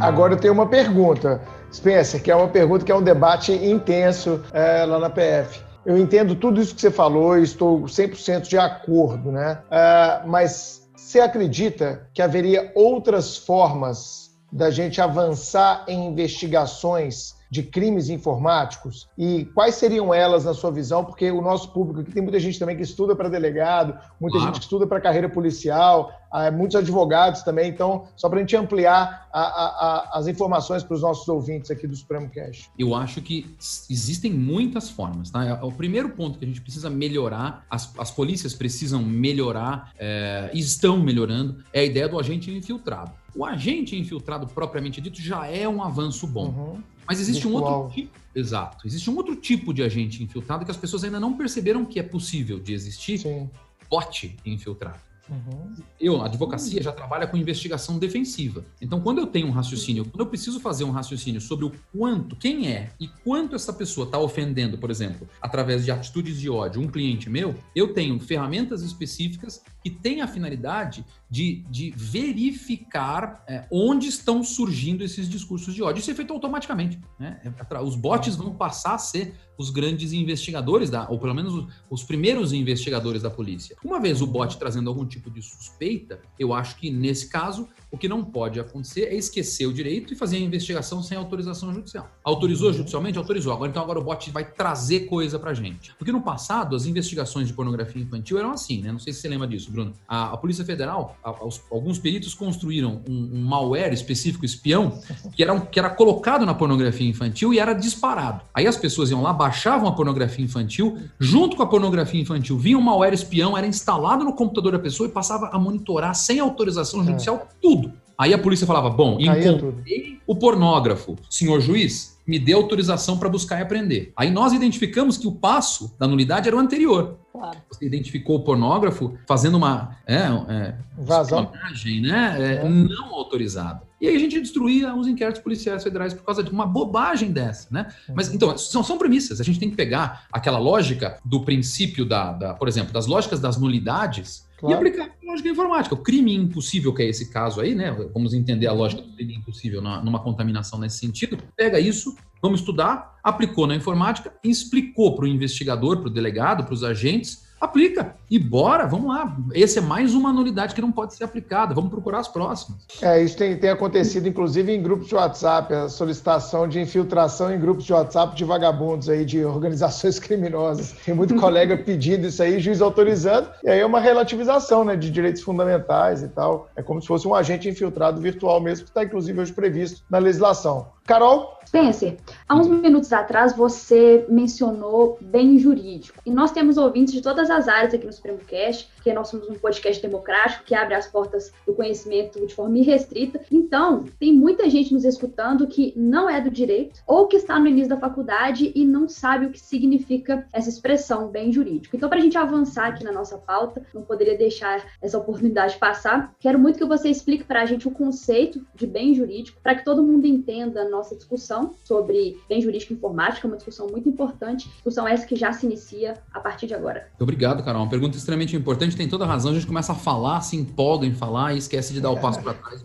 Agora 0.00 0.34
eu 0.34 0.38
tenho 0.38 0.54
uma 0.54 0.66
pergunta, 0.66 1.42
Spencer, 1.72 2.22
que 2.22 2.30
é 2.30 2.36
uma 2.36 2.48
pergunta 2.48 2.84
que 2.84 2.92
é 2.92 2.94
um 2.94 3.02
debate 3.02 3.52
intenso 3.52 4.42
é, 4.52 4.84
lá 4.84 4.98
na 4.98 5.10
PF. 5.10 5.60
Eu 5.84 5.98
entendo 5.98 6.34
tudo 6.34 6.60
isso 6.60 6.74
que 6.74 6.80
você 6.80 6.90
falou 6.90 7.38
e 7.38 7.42
estou 7.42 7.82
100% 7.82 8.48
de 8.48 8.58
acordo, 8.58 9.32
né? 9.32 9.58
É, 9.70 10.22
mas 10.26 10.87
você 10.98 11.20
acredita 11.20 12.06
que 12.12 12.20
haveria 12.20 12.72
outras 12.74 13.36
formas 13.36 14.30
da 14.52 14.68
gente 14.68 15.00
avançar 15.00 15.84
em 15.86 16.06
investigações 16.06 17.34
de 17.50 17.62
crimes 17.62 18.08
informáticos 18.08 19.08
e 19.16 19.46
quais 19.54 19.74
seriam 19.74 20.12
elas 20.12 20.44
na 20.44 20.54
sua 20.54 20.70
visão? 20.70 21.04
Porque 21.04 21.30
o 21.30 21.40
nosso 21.40 21.72
público 21.72 22.00
aqui 22.00 22.12
tem 22.12 22.22
muita 22.22 22.38
gente 22.38 22.58
também 22.58 22.76
que 22.76 22.82
estuda 22.82 23.16
para 23.16 23.28
delegado, 23.28 23.98
muita 24.20 24.36
claro. 24.36 24.52
gente 24.52 24.60
que 24.60 24.64
estuda 24.64 24.86
para 24.86 25.00
carreira 25.00 25.28
policial, 25.28 26.12
ah, 26.30 26.50
muitos 26.50 26.76
advogados 26.76 27.42
também. 27.42 27.70
Então, 27.70 28.06
só 28.16 28.28
para 28.28 28.38
a 28.38 28.40
gente 28.40 28.54
ampliar 28.54 29.28
a, 29.32 29.40
a, 29.40 29.66
a, 29.66 30.18
as 30.18 30.26
informações 30.26 30.82
para 30.82 30.94
os 30.94 31.02
nossos 31.02 31.26
ouvintes 31.28 31.70
aqui 31.70 31.86
do 31.86 31.96
Supremo 31.96 32.28
Cash. 32.28 32.70
Eu 32.78 32.94
acho 32.94 33.22
que 33.22 33.56
existem 33.88 34.32
muitas 34.32 34.90
formas. 34.90 35.30
Tá? 35.30 35.44
É, 35.44 35.52
o 35.64 35.72
primeiro 35.72 36.10
ponto 36.10 36.38
que 36.38 36.44
a 36.44 36.48
gente 36.48 36.60
precisa 36.60 36.90
melhorar, 36.90 37.64
as, 37.70 37.92
as 37.98 38.10
polícias 38.10 38.54
precisam 38.54 39.02
melhorar, 39.02 39.92
é, 39.98 40.50
estão 40.52 40.98
melhorando, 40.98 41.62
é 41.72 41.80
a 41.80 41.84
ideia 41.84 42.08
do 42.08 42.18
agente 42.18 42.50
infiltrado. 42.50 43.12
O 43.34 43.44
agente 43.44 43.96
infiltrado 43.96 44.46
propriamente 44.46 45.00
dito 45.00 45.20
já 45.20 45.46
é 45.46 45.68
um 45.68 45.82
avanço 45.82 46.26
bom. 46.26 46.48
Uhum. 46.48 46.82
Mas 47.06 47.20
existe 47.20 47.42
Virtual. 47.44 47.62
um 47.62 47.82
outro 47.82 47.94
tipo. 47.94 48.18
Exato. 48.34 48.86
Existe 48.86 49.10
um 49.10 49.16
outro 49.16 49.34
tipo 49.36 49.72
de 49.72 49.82
agente 49.82 50.22
infiltrado 50.22 50.64
que 50.64 50.70
as 50.70 50.76
pessoas 50.76 51.04
ainda 51.04 51.18
não 51.18 51.36
perceberam 51.36 51.84
que 51.84 51.98
é 51.98 52.02
possível 52.02 52.58
de 52.58 52.72
existir. 52.72 53.18
Sim. 53.18 53.50
bot 53.90 54.36
infiltrado. 54.44 55.08
Uhum. 55.30 55.74
Eu, 56.00 56.20
a 56.22 56.26
advocacia, 56.26 56.82
já 56.82 56.92
trabalha 56.92 57.26
com 57.26 57.36
investigação 57.36 57.98
defensiva. 57.98 58.64
Então, 58.80 59.00
quando 59.00 59.18
eu 59.18 59.26
tenho 59.26 59.46
um 59.46 59.50
raciocínio, 59.50 60.04
quando 60.04 60.20
eu 60.20 60.26
preciso 60.26 60.58
fazer 60.60 60.84
um 60.84 60.90
raciocínio 60.90 61.40
sobre 61.40 61.66
o 61.66 61.72
quanto, 61.92 62.34
quem 62.34 62.68
é 62.68 62.90
e 62.98 63.08
quanto 63.08 63.54
essa 63.54 63.72
pessoa 63.72 64.06
está 64.06 64.18
ofendendo, 64.18 64.78
por 64.78 64.90
exemplo, 64.90 65.28
através 65.40 65.84
de 65.84 65.90
atitudes 65.90 66.40
de 66.40 66.48
ódio, 66.48 66.80
um 66.80 66.88
cliente 66.88 67.28
meu, 67.28 67.54
eu 67.74 67.92
tenho 67.92 68.18
ferramentas 68.18 68.82
específicas 68.82 69.62
que 69.82 69.90
têm 69.90 70.20
a 70.20 70.26
finalidade 70.26 71.04
de, 71.30 71.64
de 71.70 71.92
verificar 71.96 73.44
é, 73.46 73.66
onde 73.70 74.08
estão 74.08 74.42
surgindo 74.42 75.04
esses 75.04 75.28
discursos 75.28 75.74
de 75.74 75.82
ódio. 75.82 76.00
Isso 76.00 76.10
é 76.10 76.14
feito 76.14 76.32
automaticamente. 76.32 76.98
Né? 77.18 77.40
É, 77.44 77.78
os 77.80 77.94
bots 77.94 78.34
vão 78.36 78.54
passar 78.54 78.94
a 78.94 78.98
ser 78.98 79.34
os 79.56 79.70
grandes 79.70 80.12
investigadores, 80.12 80.88
da, 80.88 81.08
ou 81.08 81.18
pelo 81.18 81.34
menos 81.34 81.54
os, 81.54 81.66
os, 81.90 82.04
primeiros 82.04 82.52
investigadores 82.52 83.22
da 83.22 83.30
polícia. 83.30 83.76
Uma 83.84 84.00
vez 84.00 84.22
o 84.22 84.26
bot 84.26 84.56
trazendo 84.56 84.88
algum 84.88 85.04
tipo 85.04 85.30
de 85.30 85.42
suspeita, 85.42 86.20
eu 86.38 86.54
acho 86.54 86.76
que 86.76 86.90
nesse 86.90 87.28
caso 87.28 87.68
o 87.90 87.96
que 87.96 88.08
não 88.08 88.22
pode 88.22 88.60
acontecer 88.60 89.04
é 89.04 89.14
esquecer 89.14 89.66
o 89.66 89.72
direito 89.72 90.12
e 90.12 90.16
fazer 90.16 90.36
a 90.36 90.40
investigação 90.40 91.02
sem 91.02 91.16
autorização 91.16 91.72
judicial. 91.72 92.08
Autorizou 92.22 92.72
judicialmente? 92.72 93.16
Autorizou. 93.16 93.52
Agora, 93.52 93.70
então, 93.70 93.82
agora 93.82 93.98
o 93.98 94.04
bot 94.04 94.30
vai 94.30 94.44
trazer 94.44 95.00
coisa 95.06 95.38
pra 95.38 95.54
gente. 95.54 95.94
Porque 95.96 96.12
no 96.12 96.20
passado, 96.20 96.76
as 96.76 96.84
investigações 96.84 97.48
de 97.48 97.54
pornografia 97.54 98.02
infantil 98.02 98.38
eram 98.38 98.50
assim, 98.50 98.82
né? 98.82 98.92
Não 98.92 98.98
sei 98.98 99.12
se 99.12 99.20
você 99.20 99.28
lembra 99.28 99.46
disso, 99.46 99.70
Bruno. 99.70 99.94
A, 100.06 100.34
a 100.34 100.36
Polícia 100.36 100.64
Federal, 100.64 101.16
a, 101.24 101.44
os, 101.44 101.62
alguns 101.70 101.98
peritos 101.98 102.34
construíram 102.34 103.02
um, 103.08 103.30
um, 103.34 103.44
malware 103.44 103.94
específico, 103.94 104.44
espião, 104.44 105.00
que 105.34 105.42
era, 105.42 105.54
um, 105.54 105.60
que 105.60 105.78
era 105.78 105.88
colocado 105.88 106.44
na 106.44 106.54
pornografia 106.54 107.08
infantil 107.08 107.54
e 107.54 107.58
era 107.58 107.72
disparado. 107.72 108.42
Aí 108.52 108.66
as 108.66 108.76
pessoas 108.76 109.10
iam 109.10 109.22
lá, 109.22 109.32
baixavam 109.32 109.88
a 109.88 109.92
pornografia 109.92 110.44
infantil, 110.44 110.98
junto 111.18 111.56
com 111.56 111.62
a 111.62 111.66
pornografia 111.66 112.20
infantil 112.20 112.58
vinha 112.58 112.76
um 112.76 112.82
malware 112.82 113.14
espião, 113.14 113.56
era 113.56 113.66
instalado 113.66 114.24
no 114.24 114.34
computador 114.34 114.72
da 114.72 114.78
pessoa 114.78 115.08
e 115.08 115.12
passava 115.12 115.48
a 115.48 115.58
monitorar 115.58 116.14
sem 116.14 116.38
autorização 116.38 117.04
judicial 117.04 117.48
tudo 117.62 117.77
tudo. 117.77 117.77
Aí 118.18 118.34
a 118.34 118.38
polícia 118.38 118.66
falava: 118.66 118.90
bom, 118.90 119.16
encontrei 119.20 120.18
o 120.26 120.34
pornógrafo, 120.34 121.16
senhor 121.30 121.60
juiz, 121.60 122.18
me 122.26 122.38
dê 122.38 122.52
autorização 122.52 123.16
para 123.16 123.28
buscar 123.28 123.60
e 123.60 123.62
aprender. 123.62 124.12
Aí 124.14 124.30
nós 124.30 124.52
identificamos 124.52 125.16
que 125.16 125.26
o 125.26 125.32
passo 125.32 125.94
da 125.98 126.06
nulidade 126.06 126.48
era 126.48 126.56
o 126.56 126.60
anterior. 126.60 127.16
Claro. 127.32 127.56
Você 127.70 127.86
identificou 127.86 128.36
o 128.36 128.44
pornógrafo 128.44 129.16
fazendo 129.26 129.56
uma 129.56 129.96
é, 130.06 130.16
é, 130.16 130.74
espionagem 130.98 132.02
né, 132.02 132.36
é, 132.38 132.66
é. 132.66 132.68
não 132.68 133.14
autorizada. 133.14 133.82
E 134.00 134.06
aí 134.06 134.16
a 134.16 134.18
gente 134.18 134.38
destruía 134.40 134.94
os 134.94 135.06
inquéritos 135.06 135.40
policiais 135.40 135.82
federais 135.82 136.12
por 136.12 136.24
causa 136.24 136.42
de 136.42 136.50
uma 136.50 136.66
bobagem 136.66 137.32
dessa, 137.32 137.68
né? 137.70 137.88
Mas 138.14 138.32
então, 138.32 138.56
são, 138.58 138.82
são 138.82 138.98
premissas. 138.98 139.40
A 139.40 139.44
gente 139.44 139.58
tem 139.58 139.70
que 139.70 139.76
pegar 139.76 140.26
aquela 140.32 140.58
lógica 140.58 141.18
do 141.24 141.44
princípio 141.44 142.04
da, 142.04 142.32
da 142.32 142.54
por 142.54 142.68
exemplo, 142.68 142.92
das 142.92 143.06
lógicas 143.06 143.40
das 143.40 143.56
nulidades 143.56 144.47
Claro. 144.58 144.74
E 144.74 144.76
aplicar 144.76 145.04
a 145.04 145.26
lógica 145.30 145.48
informática. 145.48 145.94
O 145.94 145.98
crime 145.98 146.34
impossível, 146.34 146.92
que 146.92 147.02
é 147.02 147.08
esse 147.08 147.30
caso 147.30 147.60
aí, 147.60 147.74
né? 147.76 147.92
Vamos 148.12 148.34
entender 148.34 148.66
a 148.66 148.72
lógica 148.72 149.02
do 149.02 149.12
crime 149.12 149.36
impossível 149.36 149.80
numa 149.80 150.18
contaminação 150.18 150.80
nesse 150.80 150.98
sentido. 150.98 151.38
Pega 151.56 151.78
isso, 151.78 152.16
vamos 152.42 152.60
estudar, 152.60 153.18
aplicou 153.22 153.68
na 153.68 153.76
informática, 153.76 154.34
explicou 154.42 155.14
para 155.14 155.26
o 155.26 155.28
investigador, 155.28 155.98
para 155.98 156.08
o 156.08 156.10
delegado, 156.10 156.64
para 156.64 156.74
os 156.74 156.82
agentes 156.82 157.46
aplica. 157.60 158.14
E 158.30 158.38
bora, 158.38 158.86
vamos 158.86 159.08
lá. 159.08 159.36
Esse 159.54 159.78
é 159.78 159.80
mais 159.80 160.14
uma 160.14 160.32
nulidade 160.32 160.74
que 160.74 160.80
não 160.80 160.92
pode 160.92 161.14
ser 161.14 161.24
aplicada. 161.24 161.74
Vamos 161.74 161.90
procurar 161.90 162.20
as 162.20 162.28
próximas. 162.28 162.78
É, 163.00 163.22
isso 163.22 163.36
tem, 163.36 163.56
tem 163.56 163.70
acontecido, 163.70 164.28
inclusive, 164.28 164.72
em 164.72 164.82
grupos 164.82 165.08
de 165.08 165.14
WhatsApp, 165.14 165.72
a 165.72 165.88
solicitação 165.88 166.68
de 166.68 166.80
infiltração 166.80 167.52
em 167.52 167.58
grupos 167.58 167.84
de 167.84 167.92
WhatsApp 167.92 168.36
de 168.36 168.44
vagabundos 168.44 169.08
aí, 169.08 169.24
de 169.24 169.44
organizações 169.46 170.18
criminosas. 170.18 170.92
Tem 171.04 171.14
muito 171.14 171.34
colega 171.36 171.76
pedindo 171.76 172.26
isso 172.26 172.42
aí, 172.42 172.60
juiz 172.60 172.80
autorizando, 172.80 173.48
e 173.64 173.70
aí 173.70 173.80
é 173.80 173.86
uma 173.86 174.00
relativização 174.00 174.84
né, 174.84 174.94
de 174.94 175.10
direitos 175.10 175.42
fundamentais 175.42 176.22
e 176.22 176.28
tal. 176.28 176.68
É 176.76 176.82
como 176.82 177.00
se 177.00 177.08
fosse 177.08 177.26
um 177.26 177.34
agente 177.34 177.68
infiltrado 177.68 178.20
virtual 178.20 178.60
mesmo, 178.60 178.84
que 178.84 178.90
está, 178.90 179.04
inclusive, 179.04 179.40
hoje 179.40 179.52
previsto 179.52 180.02
na 180.10 180.18
legislação. 180.18 180.97
Carol? 181.08 181.58
Spencer, 181.68 182.16
há 182.48 182.56
uns 182.56 182.66
minutos 182.66 183.12
atrás 183.12 183.54
você 183.54 184.24
mencionou 184.26 185.18
bem 185.20 185.58
jurídico. 185.58 186.18
E 186.24 186.30
nós 186.30 186.50
temos 186.50 186.78
ouvintes 186.78 187.12
de 187.12 187.20
todas 187.20 187.50
as 187.50 187.68
áreas 187.68 187.92
aqui 187.92 188.06
no 188.06 188.12
Supremo 188.12 188.38
Cast, 188.38 188.90
porque 188.94 189.12
nós 189.12 189.28
somos 189.28 189.50
um 189.50 189.54
podcast 189.54 190.00
democrático 190.00 190.64
que 190.64 190.74
abre 190.74 190.94
as 190.94 191.06
portas 191.06 191.52
do 191.66 191.74
conhecimento 191.74 192.44
de 192.46 192.54
forma 192.54 192.78
irrestrita. 192.78 193.42
Então, 193.52 194.06
tem 194.18 194.32
muita 194.32 194.70
gente 194.70 194.94
nos 194.94 195.04
escutando 195.04 195.66
que 195.66 195.92
não 195.94 196.28
é 196.28 196.40
do 196.40 196.50
direito 196.50 197.02
ou 197.06 197.26
que 197.26 197.36
está 197.36 197.60
no 197.60 197.66
início 197.66 197.90
da 197.90 197.98
faculdade 197.98 198.72
e 198.74 198.86
não 198.86 199.06
sabe 199.06 199.44
o 199.44 199.50
que 199.50 199.60
significa 199.60 200.46
essa 200.54 200.70
expressão 200.70 201.28
bem 201.28 201.52
jurídico. 201.52 201.94
Então, 201.94 202.08
para 202.08 202.18
a 202.18 202.22
gente 202.22 202.38
avançar 202.38 202.86
aqui 202.86 203.04
na 203.04 203.12
nossa 203.12 203.36
pauta, 203.36 203.84
não 203.92 204.00
poderia 204.00 204.38
deixar 204.38 204.86
essa 205.02 205.18
oportunidade 205.18 205.76
passar. 205.76 206.34
Quero 206.40 206.58
muito 206.58 206.78
que 206.78 206.84
você 206.86 207.10
explique 207.10 207.44
para 207.44 207.60
a 207.60 207.66
gente 207.66 207.86
o 207.86 207.90
conceito 207.90 208.66
de 208.74 208.86
bem 208.86 209.14
jurídico, 209.14 209.60
para 209.62 209.74
que 209.74 209.84
todo 209.84 210.02
mundo 210.02 210.26
entenda 210.26 210.88
nossa 210.98 211.16
discussão 211.16 211.74
sobre 211.84 212.38
bem 212.48 212.60
jurídico 212.60 212.92
informática, 212.92 213.46
uma 213.46 213.56
discussão 213.56 213.88
muito 213.88 214.08
importante, 214.08 214.68
discussão 214.68 215.06
essa 215.06 215.26
que 215.26 215.36
já 215.36 215.52
se 215.52 215.66
inicia 215.66 216.14
a 216.32 216.40
partir 216.40 216.66
de 216.66 216.74
agora. 216.74 217.06
Muito 217.10 217.22
obrigado, 217.22 217.62
Carol. 217.64 217.82
Uma 217.82 217.90
pergunta 217.90 218.16
extremamente 218.16 218.54
importante, 218.56 218.96
tem 218.96 219.08
toda 219.08 219.24
a 219.24 219.26
razão. 219.26 219.52
A 219.52 219.54
gente 219.54 219.66
começa 219.66 219.92
a 219.92 219.94
falar, 219.94 220.40
se 220.40 220.56
empolga 220.56 221.06
em 221.06 221.14
falar 221.14 221.54
e 221.54 221.58
esquece 221.58 221.92
de 221.92 222.00
dar 222.00 222.10
o 222.10 222.20
passo 222.20 222.42
para 222.42 222.54
trás. 222.54 222.82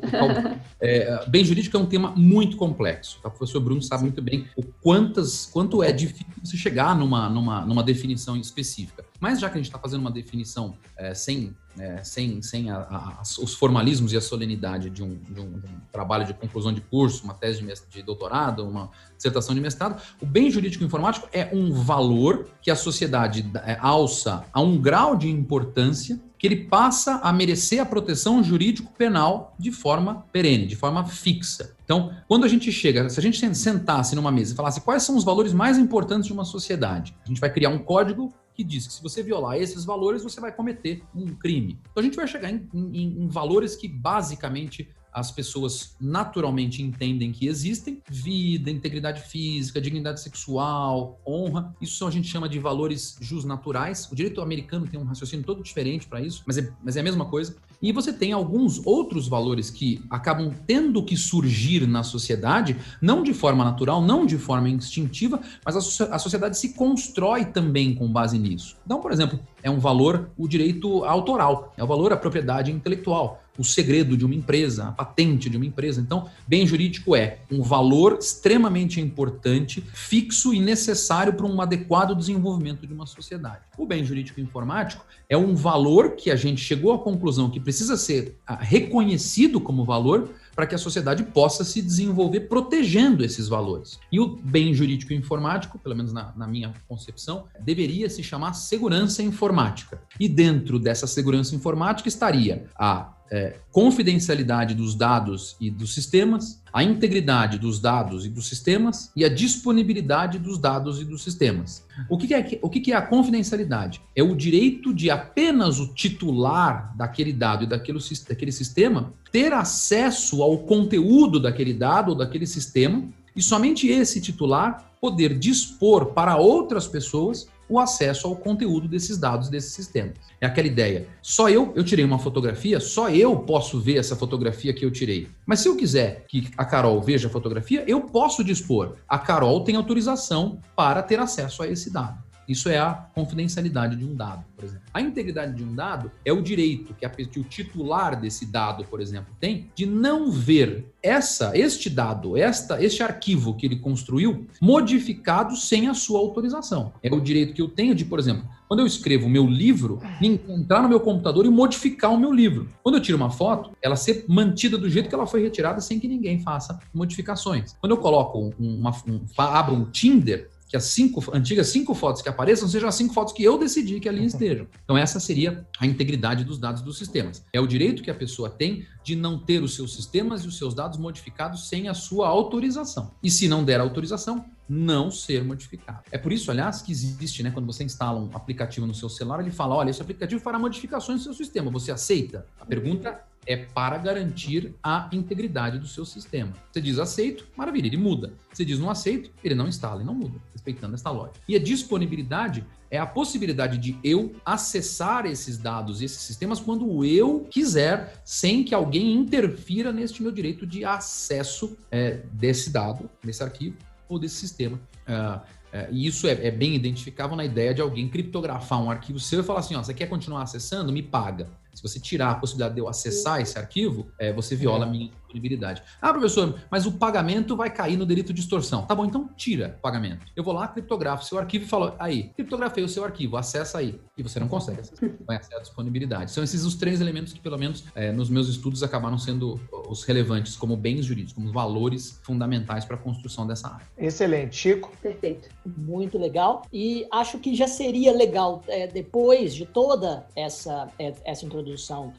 É, 0.86 1.26
bem 1.30 1.46
jurídico 1.46 1.78
é 1.78 1.80
um 1.80 1.86
tema 1.86 2.14
muito 2.16 2.58
complexo. 2.58 3.18
Tá? 3.22 3.30
O 3.30 3.32
professor 3.32 3.62
Bruno 3.62 3.82
sabe 3.82 4.04
muito 4.04 4.22
bem 4.22 4.48
o 4.58 4.64
quantas, 4.82 5.46
quanto 5.46 5.82
é 5.82 5.94
difícil 5.94 6.26
você 6.44 6.58
chegar 6.58 6.94
numa, 6.94 7.30
numa, 7.30 7.66
numa 7.66 7.82
definição 7.82 8.36
específica. 8.36 9.06
Mas 9.20 9.40
já 9.40 9.50
que 9.50 9.56
a 9.56 9.58
gente 9.58 9.68
está 9.68 9.80
fazendo 9.80 10.02
uma 10.02 10.12
definição 10.12 10.78
é, 10.98 11.14
sem 11.14 11.56
é, 11.80 12.04
sem, 12.04 12.42
sem 12.42 12.70
a, 12.70 12.78
a, 12.78 13.22
os 13.22 13.54
formalismos 13.56 14.14
e 14.14 14.18
a 14.18 14.22
solenidade 14.22 14.90
de 14.90 15.02
um, 15.02 15.16
de, 15.16 15.40
um, 15.40 15.60
de 15.60 15.66
um, 15.66 15.80
trabalho 15.92 16.26
de 16.26 16.34
conclusão 16.34 16.72
de 16.72 16.82
curso, 16.82 17.24
uma 17.24 17.34
tese 17.34 17.64
de, 17.64 17.74
de, 17.90 18.04
doutorado, 18.04 18.68
uma 18.68 18.92
dissertação 19.16 19.56
de 19.56 19.62
mestrado, 19.62 20.02
o 20.22 20.26
bem 20.26 20.52
jurídico 20.52 20.84
informático 20.84 21.28
é 21.32 21.50
um 21.52 21.74
valor 21.74 22.48
que 22.62 22.70
a 22.70 22.76
sociedade 22.76 23.50
é, 23.66 23.78
alça 23.80 24.46
a 24.54 24.62
um 24.62 24.80
grau 24.80 25.16
de 25.16 25.30
importância 25.30 26.20
que 26.38 26.46
ele 26.46 26.66
passa 26.66 27.22
a 27.24 27.32
merecer 27.32 27.82
a 27.82 27.86
proteção 27.86 28.44
jurídico-penal 28.44 29.56
de 29.58 29.72
forma 29.72 30.26
perene, 30.32 30.68
de 30.68 30.76
forma 30.76 31.06
fixa. 31.06 31.74
Então, 31.86 32.14
quando 32.28 32.44
a 32.44 32.50
gente 32.50 32.70
chega, 32.70 33.10
se 33.10 33.18
a 33.18 33.24
gente 33.24 33.40
sentasse 33.56 34.14
numa 34.14 34.30
mesa 34.30 34.54
e 34.54 34.56
falasse 34.56 34.82
quais 34.82 35.04
são 35.04 35.16
os 35.16 35.24
valores 35.24 35.54
mais 35.54 35.78
importantes 35.78 36.28
de 36.28 36.34
uma 36.34 36.44
sociedade, 36.44 37.16
a 37.24 37.28
gente 37.30 37.40
vai 37.40 37.50
criar 37.50 37.70
um 37.70 37.80
código 37.80 38.34
que 38.54 38.64
diz 38.64 38.88
que 38.88 38.94
se 38.94 39.02
você 39.02 39.24
violar 39.24 39.58
esses 39.58 39.84
valores, 39.84 40.24
você 40.24 40.40
vai 40.40 40.52
cometer 40.52 41.04
um 41.16 41.36
crime. 41.36 41.80
Então 41.92 42.02
a 42.02 42.04
gente 42.04 42.16
vai 42.16 42.28
chegar 42.28 42.52
em, 42.52 42.70
em, 42.74 43.24
em 43.24 43.28
valores 43.28 43.76
que 43.76 43.88
basicamente 43.88 44.90
as 45.14 45.32
pessoas 45.32 45.96
naturalmente 46.00 46.82
entendem 46.82 47.32
que 47.32 47.48
existem: 47.48 48.02
vida, 48.10 48.70
integridade 48.72 49.22
física, 49.22 49.80
dignidade 49.80 50.22
sexual, 50.22 51.22
honra. 51.26 51.74
Isso 51.80 52.06
a 52.08 52.12
gente 52.12 52.28
chama 52.28 52.50
de 52.50 52.60
valores 52.60 53.18
jusnaturais. 53.22 54.10
O 54.12 54.16
direito 54.16 54.42
americano 54.42 54.88
tem 54.88 55.00
um 55.00 55.04
raciocínio 55.04 55.46
todo 55.46 55.62
diferente 55.62 56.08
para 56.08 56.22
isso, 56.22 56.44
mas 56.46 56.58
é, 56.58 56.74
mas 56.84 56.98
é 56.98 57.02
a 57.02 57.04
mesma 57.04 57.26
coisa. 57.26 57.56
E 57.82 57.92
você 57.92 58.14
tem 58.14 58.32
alguns 58.32 58.86
outros 58.86 59.28
valores 59.28 59.70
que 59.70 60.02
acabam 60.10 60.52
tendo 60.66 61.04
que 61.04 61.18
surgir 61.18 61.86
na 61.86 62.02
sociedade, 62.02 62.78
não 63.02 63.22
de 63.22 63.34
forma 63.34 63.64
natural, 63.64 64.02
não 64.02 64.26
de 64.26 64.38
forma 64.38 64.70
instintiva, 64.70 65.40
mas 65.66 65.76
a, 65.76 66.16
a 66.16 66.20
sociedade 66.20 66.58
se 66.58 66.74
constrói 66.74 67.46
também 67.46 67.94
com 67.94 68.12
base 68.12 68.40
nisso. 68.40 68.78
Então, 68.86 69.02
por 69.02 69.12
exemplo, 69.12 69.40
é 69.62 69.70
um 69.70 69.80
valor 69.80 70.32
o 70.38 70.48
direito 70.48 71.04
autoral, 71.04 71.74
é 71.78 71.84
o 71.84 71.88
valor 71.88 72.14
a 72.14 72.18
propriedade 72.18 72.72
intelectual 72.72 73.43
o 73.58 73.64
segredo 73.64 74.18
de 74.18 74.26
uma 74.26 74.36
empresa, 74.36 74.88
a 74.88 74.92
patente 74.92 75.50
de 75.50 75.58
uma 75.58 75.66
empresa. 75.66 76.02
Então, 76.02 76.30
bem 76.48 76.66
jurídico 76.66 77.16
é 77.16 77.40
um 77.52 77.62
valor 77.62 78.18
extremamente 78.20 79.00
importante, 79.00 79.82
fixo 79.94 80.54
e 80.54 80.60
necessário 80.60 81.34
para 81.34 81.46
um 81.46 81.62
adequado 81.62 82.16
desenvolvimento 82.16 82.88
de 82.88 82.94
uma 82.94 83.06
sociedade. 83.06 83.62
O 83.78 83.86
bem 83.86 84.04
jurídico 84.04 84.40
informático 84.40 85.06
é 85.30 85.38
um 85.38 85.56
valor 85.56 86.12
que 86.12 86.32
a 86.32 86.36
gente 86.36 86.62
chegou 86.62 86.94
à 86.94 87.00
conclusão 87.00 87.50
que 87.50 87.60
precisa 87.60 87.98
ser 87.98 88.38
ah, 88.46 88.56
reconhecido 88.56 89.60
como 89.60 89.86
valor 89.86 90.30
para 90.56 90.68
que 90.68 90.76
a 90.76 90.78
sociedade 90.78 91.24
possa 91.24 91.64
se 91.64 91.82
desenvolver 91.82 92.42
protegendo 92.42 93.24
esses 93.24 93.48
valores. 93.48 94.00
E 94.12 94.20
o 94.20 94.36
bem 94.36 94.74
jurídico 94.74 95.14
informático, 95.14 95.80
pelo 95.80 95.96
menos 95.96 96.14
na, 96.14 96.34
na 96.36 96.48
minha 96.48 96.74
concepção, 96.88 97.46
deveria 97.60 98.10
se 98.10 98.24
chamar 98.24 98.54
segurança 98.54 99.24
informática. 99.24 100.02
E 100.20 100.30
dentro 100.30 100.80
dessa 100.80 101.08
segurança 101.08 101.56
informática 101.56 102.08
estaria 102.08 102.68
a 102.76 103.14
é, 103.34 103.56
confidencialidade 103.72 104.76
dos 104.76 104.94
dados 104.94 105.56
e 105.60 105.72
dos 105.72 105.96
sistemas, 105.96 106.62
a 106.72 106.84
integridade 106.84 107.58
dos 107.58 107.80
dados 107.80 108.28
e 108.28 108.30
dos 108.30 108.48
sistemas 108.48 109.12
e 109.16 109.26
a 109.26 109.30
disponibilidade 109.30 110.38
dos 110.38 110.60
dados 110.60 111.02
e 111.02 111.04
dos 111.04 111.24
sistemas. 111.24 111.84
O 112.08 112.16
que, 112.16 112.32
é, 112.32 112.60
o 112.62 112.70
que 112.70 112.92
é 112.92 112.96
a 112.96 113.02
confidencialidade? 113.02 114.00
É 114.16 114.22
o 114.22 114.36
direito 114.36 114.94
de 114.94 115.10
apenas 115.10 115.80
o 115.80 115.96
titular 115.96 116.96
daquele 116.96 117.34
dado 117.34 117.64
e 117.64 117.68
daquele, 117.68 117.98
daquele 118.30 118.52
sistema 118.52 119.12
ter 119.32 119.52
acesso 119.52 120.44
ao 120.44 120.60
conteúdo 120.60 121.40
daquele 121.40 121.74
dado 121.74 122.10
ou 122.10 122.16
daquele 122.16 122.46
sistema 122.46 123.04
e 123.36 123.42
somente 123.42 123.88
esse 123.88 124.22
titular 124.22 124.94
poder 125.02 125.40
dispor 125.40 126.14
para 126.14 126.38
outras 126.38 126.88
pessoas 126.88 127.48
o 127.68 127.80
acesso 127.80 128.28
ao 128.28 128.36
conteúdo 128.36 128.88
desses 128.88 129.18
dados 129.18 129.50
desse 129.50 129.72
sistema. 129.72 130.14
É 130.40 130.46
aquela 130.46 130.68
ideia. 130.68 131.08
Só 131.22 131.50
eu, 131.50 131.72
eu 131.76 131.84
tirei 131.84 132.04
uma 132.04 132.20
fotografia, 132.20 132.80
só 132.80 133.10
eu 133.10 133.38
posso 133.38 133.80
ver 133.80 133.98
essa 133.98 134.16
fotografia 134.16 134.74
que 134.74 134.86
eu 134.86 134.92
tirei. 134.92 135.28
Mas 135.46 135.60
se 135.62 135.68
eu 135.68 135.76
quiser 135.76 136.26
que 136.28 136.50
a 136.58 136.66
Carol 136.66 137.02
veja 137.02 137.28
a 137.28 137.32
fotografia, 137.32 137.84
eu 137.88 138.02
posso 138.02 138.44
dispor. 138.44 138.96
A 139.08 139.18
Carol 139.18 139.64
tem 139.64 139.76
autorização 139.76 140.60
para 140.76 141.02
ter 141.02 141.20
acesso 141.20 141.64
a 141.64 141.68
esse 141.68 141.92
dado. 141.92 142.33
Isso 142.48 142.70
é 142.70 142.78
a 142.78 142.94
confidencialidade 142.94 143.96
de 143.96 144.06
um 144.06 144.16
dado, 144.16 144.44
por 144.56 144.66
exemplo. 144.66 144.84
A 144.94 145.02
integridade 145.02 145.56
de 145.56 145.64
um 145.64 145.74
dado 145.74 146.12
é 146.26 146.32
o 146.32 146.42
direito 146.42 146.94
que, 146.94 147.06
a, 147.06 147.10
que, 147.10 147.40
o 147.40 147.44
titular 147.44 148.20
desse 148.20 148.46
dado, 148.46 148.84
por 148.86 149.02
exemplo, 149.02 149.34
tem 149.40 149.72
de 149.76 149.86
não 149.86 150.32
ver 150.32 150.86
essa, 151.02 151.58
este 151.58 151.90
dado, 151.90 152.38
esta, 152.38 152.84
este 152.84 153.04
arquivo 153.04 153.56
que 153.56 153.66
ele 153.66 153.78
construiu 153.78 154.48
modificado 154.62 155.56
sem 155.56 155.88
a 155.88 155.94
sua 155.94 156.20
autorização. 156.20 156.94
É 157.02 157.14
o 157.14 157.20
direito 157.20 157.54
que 157.54 157.62
eu 157.62 157.70
tenho 157.70 157.96
de, 157.96 158.06
por 158.06 158.20
exemplo, 158.20 158.48
quando 158.68 158.80
eu 158.80 158.88
escrevo 158.88 159.30
meu 159.30 159.46
livro, 159.46 160.02
entrar 160.22 160.82
no 160.82 160.90
meu 160.90 161.00
computador 161.00 161.46
e 161.46 161.50
modificar 161.50 162.12
o 162.12 162.18
meu 162.18 162.32
livro. 162.32 162.70
Quando 162.82 162.96
eu 162.96 163.02
tiro 163.02 163.18
uma 163.18 163.30
foto, 163.30 163.72
ela 163.82 163.96
ser 163.96 164.26
mantida 164.28 164.78
do 164.78 164.90
jeito 164.90 165.10
que 165.10 165.14
ela 165.14 165.28
foi 165.28 165.44
retirada 165.44 165.80
sem 165.80 166.00
que 166.00 166.08
ninguém 166.08 166.40
faça 166.40 166.80
modificações. 166.94 167.76
Quando 167.80 167.92
eu 167.92 167.98
coloco 167.98 168.52
uma, 168.58 168.92
um, 169.08 169.22
abro 169.38 169.76
um 169.76 169.86
Tinder, 169.92 170.50
que 170.74 170.78
as 170.78 170.86
cinco 170.86 171.24
antigas 171.32 171.68
cinco 171.68 171.94
fotos 171.94 172.24
que 172.24 172.28
apareçam 172.28 172.68
sejam 172.68 172.90
as 172.90 172.96
cinco 172.96 173.14
fotos 173.14 173.32
que 173.32 173.44
eu 173.44 173.60
decidi 173.60 174.00
que 174.00 174.10
ali 174.10 174.26
estejam. 174.26 174.66
Então 174.84 174.98
essa 174.98 175.20
seria 175.20 175.68
a 175.80 175.86
integridade 175.86 176.44
dos 176.44 176.58
dados 176.58 176.82
dos 176.82 176.98
sistemas. 176.98 177.46
É 177.54 177.62
o 177.62 177.68
direito 177.68 178.02
que 178.02 178.10
a 178.10 178.16
pessoa 178.16 178.50
tem 178.50 178.84
de 179.04 179.16
não 179.16 179.38
ter 179.38 179.62
os 179.62 179.76
seus 179.76 179.94
sistemas 179.94 180.44
e 180.44 180.48
os 180.48 180.58
seus 180.58 180.74
dados 180.74 180.98
modificados 180.98 181.70
sem 181.70 181.90
a 181.90 181.94
sua 181.94 182.28
autorização. 182.28 183.12
E 183.22 183.30
se 183.30 183.48
não 183.48 183.64
der 183.64 183.80
autorização, 183.80 184.46
não 184.68 185.12
ser 185.12 185.44
modificado. 185.44 186.00
É 186.12 186.18
por 186.18 186.34
isso, 186.34 186.50
aliás, 186.50 186.82
que 186.82 186.92
existe, 186.92 187.44
né, 187.44 187.52
quando 187.52 187.68
você 187.68 187.84
instala 187.84 188.20
um 188.20 188.32
aplicativo 188.34 188.88
no 188.88 188.96
seu 188.96 189.10
celular, 189.10 189.42
ele 189.42 189.52
fala: 189.52 189.76
olha, 189.76 189.92
esse 189.92 190.02
aplicativo 190.02 190.42
fará 190.42 190.58
modificações 190.58 191.20
no 191.20 191.24
seu 191.26 191.34
sistema. 191.36 191.70
Você 191.70 191.92
aceita? 191.92 192.48
A 192.60 192.66
pergunta 192.66 193.22
é 193.46 193.58
para 193.58 193.98
garantir 193.98 194.74
a 194.82 195.10
integridade 195.12 195.80
do 195.80 195.88
seu 195.88 196.06
sistema. 196.06 196.54
Você 196.72 196.82
diz 196.82 197.00
aceito, 197.00 197.48
maravilha, 197.56 197.88
ele 197.88 197.98
muda. 197.98 198.34
Você 198.52 198.64
diz 198.64 198.80
não 198.80 198.90
aceito, 198.90 199.32
ele 199.44 199.56
não 199.56 199.68
instala 199.68 200.02
e 200.02 200.06
não 200.06 200.14
muda, 200.14 200.40
respeitando 200.52 200.96
esta 200.96 201.10
lógica. 201.10 201.40
E 201.48 201.56
a 201.56 201.60
disponibilidade 201.60 202.66
é 202.90 202.98
a 202.98 203.06
possibilidade 203.06 203.78
de 203.78 203.98
eu 204.04 204.36
acessar 204.46 205.26
esses 205.26 205.58
dados 205.58 206.02
e 206.02 206.06
esses 206.06 206.20
sistemas 206.20 206.60
quando 206.60 207.04
eu 207.04 207.48
quiser, 207.50 208.22
sem 208.24 208.64
que 208.64 208.76
alguém 208.76 209.14
interfira 209.14 209.92
neste 209.92 210.22
meu 210.22 210.32
direito 210.32 210.66
de 210.66 210.86
acesso 210.86 211.78
é, 211.90 212.22
desse 212.32 212.70
dado, 212.70 213.10
desse 213.24 213.44
arquivo 213.44 213.78
ou 214.08 214.20
desse 214.20 214.36
sistema. 214.36 214.80
Uh, 215.08 215.42
é, 215.74 215.90
e 215.92 216.06
isso 216.06 216.28
é, 216.28 216.34
é, 216.34 216.52
bem 216.52 216.76
identificável 216.76 217.36
na 217.36 217.44
ideia 217.44 217.74
de 217.74 217.82
alguém 217.82 218.08
criptografar 218.08 218.80
um 218.80 218.92
arquivo 218.92 219.20
seu 219.20 219.40
e 219.40 219.44
falar 219.44 219.62
assim: 219.62 219.74
ó, 219.74 219.82
você 219.82 219.92
quer 219.92 220.06
continuar 220.06 220.44
acessando? 220.44 220.94
Me 220.94 221.02
paga. 221.02 221.50
Se 221.74 221.82
você 221.82 222.00
tirar 222.00 222.32
a 222.32 222.36
possibilidade 222.36 222.76
de 222.76 222.82
eu 222.82 222.88
acessar 222.88 223.42
esse 223.42 223.58
arquivo, 223.58 224.08
é, 224.20 224.32
você 224.32 224.56
viola 224.56 224.86
a 224.86 224.90
minha 224.90 225.10
disponibilidade. 225.34 225.82
Ah, 226.00 226.12
professor, 226.14 226.60
mas 226.70 226.86
o 226.86 226.92
pagamento 226.92 227.56
vai 227.56 227.70
cair 227.70 227.98
no 227.98 228.06
delito 228.06 228.32
de 228.32 228.42
extorsão. 228.42 228.86
Tá 228.86 228.94
bom, 228.94 229.06
então 229.06 229.28
tira 229.36 229.76
o 229.80 229.82
pagamento. 229.82 230.26
Eu 230.36 230.44
vou 230.44 230.54
lá, 230.54 230.68
criptografo 230.68 231.26
seu 231.26 231.40
arquivo 231.40 231.66
e 231.66 231.68
falo, 231.68 231.96
aí, 231.98 232.30
criptografei 232.36 232.84
o 232.84 232.90
seu 232.90 233.04
arquivo, 233.04 233.36
acessa 233.36 233.80
aí. 233.80 234.00
E 234.16 234.22
você 234.22 234.40
não 234.40 234.48
consegue 234.48 234.82
acessar, 234.82 235.10
vai 235.26 235.38
acessar 235.38 235.60
a 235.60 235.62
disponibilidade. 235.62 236.32
São 236.32 236.44
esses 236.44 236.64
os 236.64 236.76
três 236.76 237.02
elementos 237.02 237.34
que, 237.34 237.40
pelo 237.40 237.58
menos, 237.58 237.86
é, 237.96 238.12
nos 238.12 238.30
meus 238.30 238.48
estudos 238.48 238.84
acabaram 238.84 239.18
sendo 239.18 239.60
os 239.90 240.04
relevantes 240.04 240.56
como 240.56 240.78
bens 240.78 241.06
jurídicos, 241.06 241.34
como 241.34 241.52
valores 241.52 242.20
fundamentais 242.24 242.86
para 242.86 242.96
a 242.96 243.00
construção 243.00 243.48
dessa 243.48 243.70
área. 243.70 243.86
Excelente. 243.98 244.56
Chico? 244.56 244.92
Perfeito. 245.02 245.50
Muito 245.66 246.18
legal. 246.18 246.64
E 246.72 247.08
acho 247.12 247.40
que 247.40 247.56
já 247.56 247.68
seria 247.68 248.16
legal, 248.16 248.64
é, 248.68 248.86
depois 248.88 249.56
de 249.56 249.66
toda 249.66 250.26
essa, 250.36 250.88
é, 251.00 251.14
essa 251.26 251.46
introdução 251.46 251.63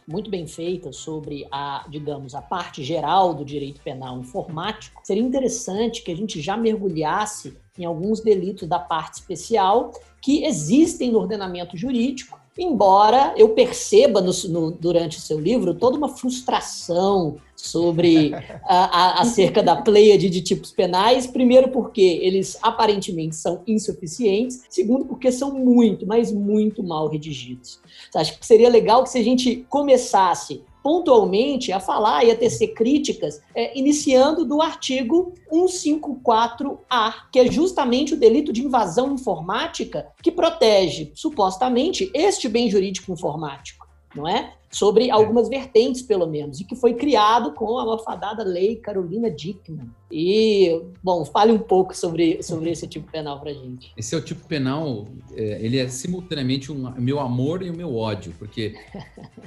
muito 0.06 0.30
bem 0.30 0.46
feita 0.46 0.92
sobre 0.92 1.46
a, 1.50 1.86
digamos, 1.88 2.34
a 2.34 2.42
parte 2.42 2.82
geral 2.82 3.34
do 3.34 3.44
direito 3.44 3.80
penal 3.82 4.18
informático, 4.18 5.00
seria 5.04 5.22
interessante 5.22 6.02
que 6.02 6.10
a 6.10 6.16
gente 6.16 6.40
já 6.40 6.56
mergulhasse 6.56 7.56
em 7.78 7.84
alguns 7.84 8.20
delitos 8.20 8.68
da 8.68 8.78
parte 8.78 9.14
especial 9.14 9.92
que 10.20 10.44
existem 10.44 11.10
no 11.10 11.18
ordenamento 11.18 11.76
jurídico, 11.76 12.38
embora 12.58 13.34
eu 13.36 13.50
perceba 13.50 14.20
no, 14.20 14.32
no, 14.48 14.70
durante 14.70 15.18
o 15.18 15.20
seu 15.20 15.40
livro 15.40 15.74
toda 15.74 15.96
uma 15.96 16.08
frustração 16.08 17.36
sobre 17.56 18.32
a, 18.64 19.18
a, 19.18 19.22
acerca 19.22 19.62
da 19.62 19.76
pleiade 19.76 20.30
de 20.30 20.40
tipos 20.40 20.70
penais, 20.70 21.26
primeiro 21.26 21.68
porque 21.68 22.20
eles 22.22 22.58
aparentemente 22.62 23.36
são 23.36 23.62
insuficientes, 23.66 24.62
segundo 24.68 25.04
porque 25.04 25.32
são 25.32 25.52
muito, 25.52 26.06
mas 26.06 26.30
muito 26.30 26.82
mal 26.82 27.08
redigidos. 27.08 27.80
Acho 28.14 28.38
que 28.38 28.46
seria 28.46 28.68
legal 28.68 29.02
que 29.02 29.10
se 29.10 29.18
a 29.18 29.24
gente 29.24 29.66
começasse 29.68 30.62
pontualmente 30.84 31.72
a 31.72 31.80
falar 31.80 32.24
e 32.24 32.30
a 32.30 32.36
tecer 32.36 32.74
críticas, 32.74 33.40
é, 33.54 33.76
iniciando 33.76 34.44
do 34.44 34.60
artigo 34.60 35.32
154A, 35.50 37.14
que 37.32 37.38
é 37.38 37.50
justamente 37.50 38.12
o 38.12 38.18
delito 38.18 38.52
de 38.52 38.62
invasão 38.62 39.14
informática 39.14 40.08
que 40.22 40.30
protege, 40.30 41.10
supostamente, 41.14 42.10
este 42.12 42.50
bem 42.50 42.68
jurídico 42.68 43.10
informático, 43.10 43.88
não 44.14 44.28
é? 44.28 44.52
Sobre 44.74 45.08
algumas 45.08 45.48
vertentes, 45.48 46.02
pelo 46.02 46.26
menos, 46.26 46.60
e 46.60 46.64
que 46.64 46.74
foi 46.74 46.94
criado 46.94 47.52
com 47.52 47.78
a 47.78 47.86
malfadada 47.86 48.42
lei 48.42 48.74
Carolina 48.74 49.30
Dickman. 49.30 49.88
E, 50.10 50.80
bom, 51.02 51.24
fale 51.24 51.50
um 51.50 51.58
pouco 51.58 51.92
sobre, 51.92 52.40
sobre 52.40 52.70
esse 52.70 52.86
tipo 52.86 53.10
penal 53.10 53.40
para 53.40 53.52
gente. 53.52 53.92
Esse 53.96 54.14
é 54.14 54.18
o 54.18 54.20
tipo 54.20 54.46
penal, 54.46 55.08
é, 55.32 55.64
ele 55.64 55.76
é 55.76 55.88
simultaneamente 55.88 56.70
o 56.70 56.74
um, 56.74 56.92
meu 57.00 57.18
amor 57.18 57.62
e 57.62 57.70
o 57.70 57.76
meu 57.76 57.96
ódio, 57.96 58.32
porque 58.38 58.76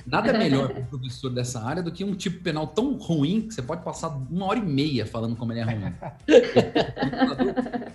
nada 0.06 0.32
é 0.32 0.38
melhor 0.38 0.70
para 0.70 0.82
um 0.82 0.86
professor 0.86 1.30
dessa 1.30 1.62
área 1.62 1.82
do 1.82 1.90
que 1.90 2.04
um 2.04 2.14
tipo 2.14 2.44
penal 2.44 2.68
tão 2.68 2.98
ruim 2.98 3.42
que 3.42 3.54
você 3.54 3.62
pode 3.62 3.82
passar 3.82 4.10
uma 4.30 4.46
hora 4.46 4.60
e 4.60 4.62
meia 4.62 5.06
falando 5.06 5.38
como 5.38 5.54
ele 5.54 5.62
é 5.62 5.64
ruim. 5.64 5.94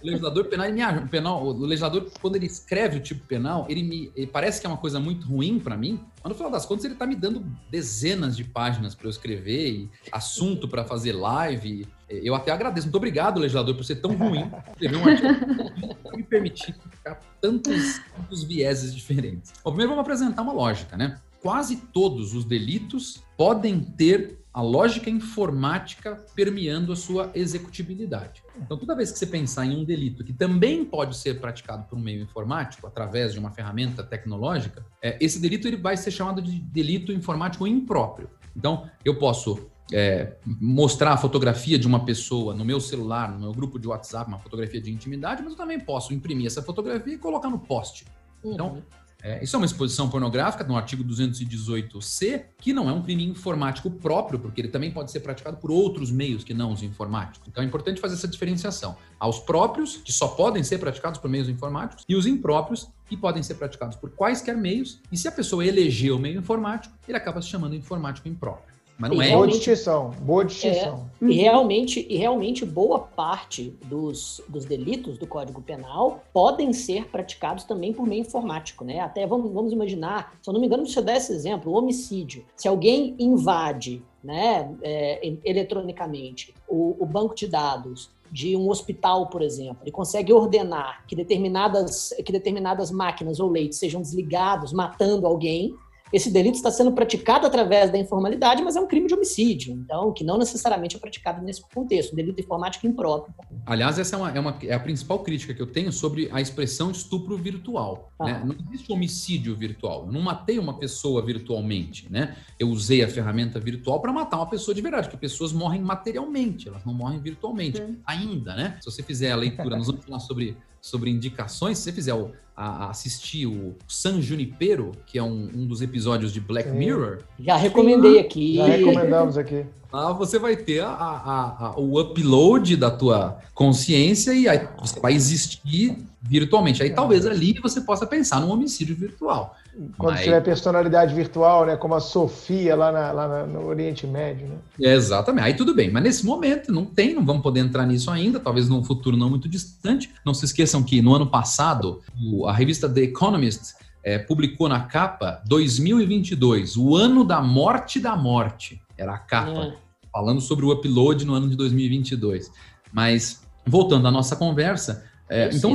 o, 0.03 0.07
legislador, 0.07 0.47
penal, 0.47 0.67
ele 0.67 0.75
me, 0.75 1.09
penal, 1.09 1.45
o 1.45 1.53
legislador, 1.53 2.11
quando 2.23 2.37
ele 2.37 2.47
escreve 2.47 2.97
o 2.97 3.01
tipo 3.01 3.27
penal, 3.27 3.67
ele 3.69 3.83
me 3.83 4.11
ele 4.17 4.27
parece 4.27 4.61
que 4.61 4.67
é 4.67 4.71
uma 4.71 4.79
coisa 4.79 4.99
muito 4.99 5.27
ruim 5.27 5.59
para 5.59 5.77
mim, 5.77 6.01
mas 6.23 6.31
no 6.31 6.35
final 6.35 6.51
das 6.51 6.65
contas 6.65 6.85
ele 6.85 6.95
está 6.95 7.07
me 7.07 7.17
dando 7.23 7.47
dezenas 7.71 8.37
de 8.37 8.43
páginas 8.43 8.95
para 8.95 9.07
eu 9.07 9.11
escrever, 9.11 9.71
e 9.71 9.91
assunto 10.11 10.67
para 10.67 10.85
fazer 10.85 11.13
live 11.13 11.87
eu 12.09 12.35
até 12.35 12.53
agradeço. 12.53 12.87
Muito 12.87 12.97
obrigado, 12.97 13.41
legislador, 13.41 13.75
por 13.75 13.85
ser 13.85 13.97
tão 13.97 14.15
ruim. 14.15 14.51
Escrever 14.73 14.97
um 14.97 15.09
artigo 15.09 16.11
que 16.11 16.17
me 16.17 16.23
permitir 16.23 16.75
ficar 16.91 17.19
tantos, 17.41 18.01
tantos 18.15 18.45
vieses 18.45 18.95
diferentes. 18.95 19.53
Bom, 19.65 19.71
primeiro 19.71 19.91
vamos 19.91 20.03
apresentar 20.03 20.43
uma 20.43 20.53
lógica, 20.53 20.97
né? 20.97 21.19
Quase 21.41 21.77
todos 21.77 22.35
os 22.35 22.45
delitos 22.45 23.23
podem 23.37 23.81
ter 23.81 24.42
a 24.53 24.61
lógica 24.61 25.09
informática 25.09 26.25
permeando 26.35 26.93
a 26.93 26.97
sua 26.97 27.31
executibilidade. 27.35 28.43
Então, 28.57 28.77
toda 28.77 28.95
vez 28.95 29.11
que 29.11 29.19
você 29.19 29.27
pensar 29.27 29.65
em 29.65 29.77
um 29.77 29.85
delito 29.85 30.23
que 30.23 30.33
também 30.33 30.85
pode 30.85 31.17
ser 31.17 31.41
praticado 31.41 31.85
por 31.85 31.97
um 31.97 32.03
meio 32.03 32.23
informático, 32.23 32.87
através 32.87 33.33
de 33.33 33.39
uma 33.39 33.51
ferramenta 33.51 34.03
tecnológica, 34.03 34.85
é, 35.01 35.17
esse 35.21 35.41
delito 35.41 35.67
ele 35.67 35.79
vai 35.79 35.97
ser 35.97 36.11
chamado 36.11 36.43
de 36.43 36.59
delito 36.59 37.13
informático 37.13 37.67
impróprio. 37.67 38.29
Então, 38.55 38.91
eu 39.03 39.19
posso 39.19 39.71
é, 39.91 40.37
mostrar 40.45 41.13
a 41.13 41.17
fotografia 41.17 41.79
de 41.79 41.87
uma 41.87 42.05
pessoa 42.05 42.55
no 42.55 42.65
meu 42.65 42.81
celular, 42.81 43.33
no 43.33 43.41
meu 43.41 43.53
grupo 43.53 43.79
de 43.79 43.89
WhatsApp, 43.89 44.29
uma 44.29 44.39
fotografia 44.39 44.81
de 44.81 44.93
intimidade, 44.93 45.43
mas 45.43 45.53
eu 45.53 45.59
também 45.59 45.81
posso 45.81 46.13
imprimir 46.13 46.47
essa 46.47 46.63
fotografia 46.63 47.15
e 47.15 47.19
colocar 47.19 47.49
no 47.49 47.59
post. 47.59 48.05
Uhum. 48.45 48.83
É, 49.23 49.43
isso 49.43 49.55
é 49.55 49.59
uma 49.59 49.67
exposição 49.67 50.11
pornográfica 50.11 50.65
no 50.65 50.77
artigo 50.77 51.05
218C, 51.05 52.47
que 52.59 52.73
não 52.73 52.91
é 52.91 52.93
um 52.93 53.03
crime 53.03 53.25
informático 53.25 53.89
próprio, 53.89 54.39
porque 54.39 54.61
ele 54.61 54.69
também 54.69 54.91
pode 54.91 55.13
ser 55.13 55.21
praticado 55.21 55.59
por 55.59 55.71
outros 55.71 56.11
meios 56.11 56.43
que 56.43 56.53
não 56.53 56.73
os 56.73 56.83
informáticos. 56.83 57.47
Então 57.49 57.63
é 57.63 57.67
importante 57.67 58.01
fazer 58.01 58.15
essa 58.15 58.27
diferenciação. 58.27 58.97
Há 59.21 59.29
os 59.29 59.39
próprios, 59.39 59.99
que 59.99 60.11
só 60.11 60.27
podem 60.27 60.65
ser 60.65 60.79
praticados 60.79 61.21
por 61.21 61.31
meios 61.31 61.49
informáticos, 61.49 62.05
e 62.09 62.17
os 62.17 62.27
impróprios, 62.27 62.89
que 63.07 63.17
podem 63.17 63.43
ser 63.43 63.55
praticados 63.55 63.97
por 63.97 64.11
quaisquer 64.11 64.57
meios, 64.57 65.01
e 65.13 65.17
se 65.17 65.29
a 65.29 65.33
pessoa 65.33 65.65
eleger 65.65 66.13
o 66.13 66.19
meio 66.19 66.41
informático, 66.41 66.95
ele 67.07 67.17
acaba 67.17 67.41
se 67.41 67.49
chamando 67.49 67.77
informático 67.77 68.27
impróprio. 68.27 68.72
Mas 68.99 69.11
não 69.11 69.23
e 69.23 69.29
é. 69.29 69.33
Boa 69.33 69.49
distinção, 69.49 70.11
boa 70.21 70.45
distinção. 70.45 71.11
É, 71.21 71.25
e, 71.25 71.35
realmente, 71.35 72.07
e 72.09 72.17
realmente 72.17 72.65
boa 72.65 72.99
parte 73.01 73.77
dos, 73.85 74.41
dos 74.49 74.65
delitos 74.65 75.19
do 75.19 75.27
Código 75.27 75.61
Penal 75.63 76.23
podem 76.33 76.73
ser 76.73 77.09
praticados 77.09 77.65
também 77.65 77.93
por 77.93 78.07
meio 78.07 78.21
informático, 78.21 78.85
né? 78.85 79.01
Até 79.01 79.27
vamos, 79.27 79.53
vamos 79.53 79.73
imaginar, 79.73 80.39
se 80.43 80.49
eu 80.49 80.53
não 80.53 80.61
me 80.61 80.67
engano, 80.67 80.87
se 80.87 80.99
eu 80.99 81.03
der 81.03 81.17
esse 81.17 81.33
exemplo, 81.33 81.73
o 81.73 81.77
homicídio. 81.77 82.45
Se 82.57 82.69
alguém 82.69 83.17
invade 83.19 84.03
né, 84.23 84.73
é, 84.83 85.35
eletronicamente 85.45 86.55
o, 86.69 86.97
o 86.99 87.07
banco 87.07 87.35
de 87.35 87.49
dados 87.49 88.11
de 88.31 88.57
um 88.57 88.71
hospital, 88.71 89.27
por 89.27 89.43
exemplo, 89.43 89.79
ele 89.83 89.91
consegue 89.91 90.33
ordenar 90.33 91.05
que 91.07 91.15
determinadas, 91.15 92.15
que 92.25 92.33
determinadas 92.33 92.91
máquinas 92.91 93.39
ou 93.39 93.51
leitos 93.51 93.79
sejam 93.79 94.01
desligados, 94.01 94.73
matando 94.73 95.27
alguém, 95.27 95.75
esse 96.13 96.31
delito 96.31 96.57
está 96.57 96.71
sendo 96.71 96.93
praticado 96.93 97.47
através 97.47 97.91
da 97.91 97.99
informalidade, 97.99 98.63
mas 98.63 98.77
é 98.77 98.81
um 98.81 98.87
crime 98.87 99.07
de 99.09 99.15
homicídio, 99.15 99.73
então, 99.73 100.13
que 100.13 100.23
não 100.23 100.37
necessariamente 100.39 100.97
é 100.97 100.99
praticado 100.99 101.43
nesse 101.43 101.63
contexto, 101.63 102.13
um 102.13 102.17
delito 102.17 102.41
informático 102.41 102.87
impróprio. 102.87 103.35
Aliás, 103.65 103.99
essa 103.99 104.17
é, 104.17 104.19
uma, 104.19 104.31
é, 104.31 104.41
uma, 104.41 104.59
é 104.63 104.75
a 104.75 104.81
principal 104.81 105.21
crítica 105.21 105.55
que 105.55 105.63
eu 105.63 105.67
tenho 105.67 105.93
sobre 105.93 106.29
a 106.33 106.41
expressão 106.41 106.91
estupro 106.91 107.37
virtual. 107.37 108.13
Ah. 108.19 108.25
Né? 108.25 108.43
Não 108.45 108.55
existe 108.55 108.93
homicídio 108.93 109.57
virtual. 109.57 110.07
Eu 110.07 110.13
não 110.13 110.21
matei 110.21 110.59
uma 110.59 110.79
pessoa 110.79 111.25
virtualmente, 111.25 112.11
né? 112.11 112.37
Eu 112.59 112.69
usei 112.69 113.03
a 113.03 113.09
ferramenta 113.09 113.59
virtual 113.59 114.01
para 114.01 114.13
matar 114.13 114.37
uma 114.37 114.47
pessoa 114.47 114.75
de 114.75 114.83
verdade, 114.83 115.09
porque 115.09 115.19
pessoas 115.19 115.53
morrem 115.53 115.81
materialmente, 115.81 116.69
elas 116.69 116.85
não 116.85 116.93
morrem 116.93 117.21
virtualmente. 117.21 117.79
Sim. 117.79 117.99
Ainda, 118.07 118.55
né? 118.55 118.77
Se 118.81 118.91
você 118.91 119.03
fizer 119.03 119.33
a 119.33 119.37
leitura, 119.37 119.77
nós 119.77 119.87
vamos 119.87 120.05
falar 120.05 120.21
sobre 120.21 120.57
sobre 120.83 121.11
indicações, 121.11 121.79
se 121.79 121.85
você 121.85 121.93
fizer 121.93 122.13
o, 122.13 122.33
a, 122.57 122.87
a 122.87 122.91
assistir 122.91 123.47
o 123.47 123.75
San 123.89 124.21
Junipero, 124.21 124.93
que 125.07 125.19
é 125.19 125.23
um, 125.23 125.49
um 125.55 125.67
dos 125.67 125.83
episódios 125.83 126.33
de 126.33 126.41
Black 126.41 126.71
Sim. 126.71 126.77
Mirror. 126.77 127.19
Já 127.39 127.57
recomendei 127.57 128.19
aqui. 128.19 128.57
Já 128.57 128.67
recomendamos 128.67 129.37
aqui. 129.39 129.67
Lá 129.93 130.11
você 130.11 130.39
vai 130.39 130.57
ter 130.57 130.81
a, 130.81 130.89
a, 130.89 131.75
o 131.77 132.01
upload 132.01 132.77
da 132.77 132.91
tua 132.91 133.39
consciência 133.55 134.33
e 134.33 134.49
aí 134.49 134.67
você 134.81 134.99
vai 134.99 135.13
existir 135.13 135.99
virtualmente. 136.23 136.83
Aí 136.83 136.91
talvez 136.91 137.27
ali 137.27 137.53
você 137.61 137.81
possa 137.83 138.07
pensar 138.07 138.41
num 138.41 138.51
homicídio 138.51 138.97
virtual. 138.97 139.55
Quando 139.97 140.15
Mas... 140.15 140.25
tiver 140.25 140.41
personalidade 140.43 141.15
virtual, 141.15 141.65
né? 141.65 141.77
Como 141.77 141.95
a 141.95 142.01
Sofia 142.01 142.77
lá, 142.77 142.93
na, 142.93 143.13
lá 143.13 143.47
no 143.47 143.67
Oriente 143.67 144.07
Médio, 144.07 144.47
né? 144.47 144.57
É, 144.81 144.95
exatamente. 144.95 145.45
Aí 145.47 145.55
tudo 145.55 145.75
bem. 145.75 145.91
Mas 145.91 146.03
nesse 146.03 146.27
momento 146.27 146.71
não 146.71 146.85
tem, 146.85 147.15
não 147.15 147.25
vamos 147.25 147.43
poder 147.43 147.61
entrar 147.61 147.87
nisso 147.87 148.11
ainda, 148.11 148.39
talvez 148.39 148.69
num 148.69 148.85
futuro 148.85 149.17
não 149.17 149.31
muito 149.31 149.49
distante. 149.49 150.11
Não 150.27 150.35
se 150.35 150.45
esqueçam 150.45 150.83
que 150.83 151.01
no 151.01 151.15
ano 151.15 151.27
passado, 151.27 152.03
a 152.47 152.53
revista 152.53 152.89
The 152.89 153.01
Economist 153.01 153.75
é, 154.05 154.19
publicou 154.19 154.69
na 154.69 154.81
capa 154.81 155.43
2022, 155.47 156.77
o 156.77 156.95
ano 156.95 157.25
da 157.25 157.41
morte 157.41 157.99
da 157.99 158.15
morte. 158.15 158.81
Era 158.99 159.15
a 159.15 159.19
capa, 159.19 159.65
é. 159.65 159.75
falando 160.13 160.41
sobre 160.41 160.67
o 160.67 160.73
upload 160.73 161.25
no 161.25 161.33
ano 161.33 161.49
de 161.49 161.57
2022. 161.57 162.51
Mas, 162.93 163.43
voltando 163.67 164.07
à 164.07 164.11
nossa 164.11 164.37
conversa, 164.37 165.05
é, 165.31 165.49
então. 165.55 165.73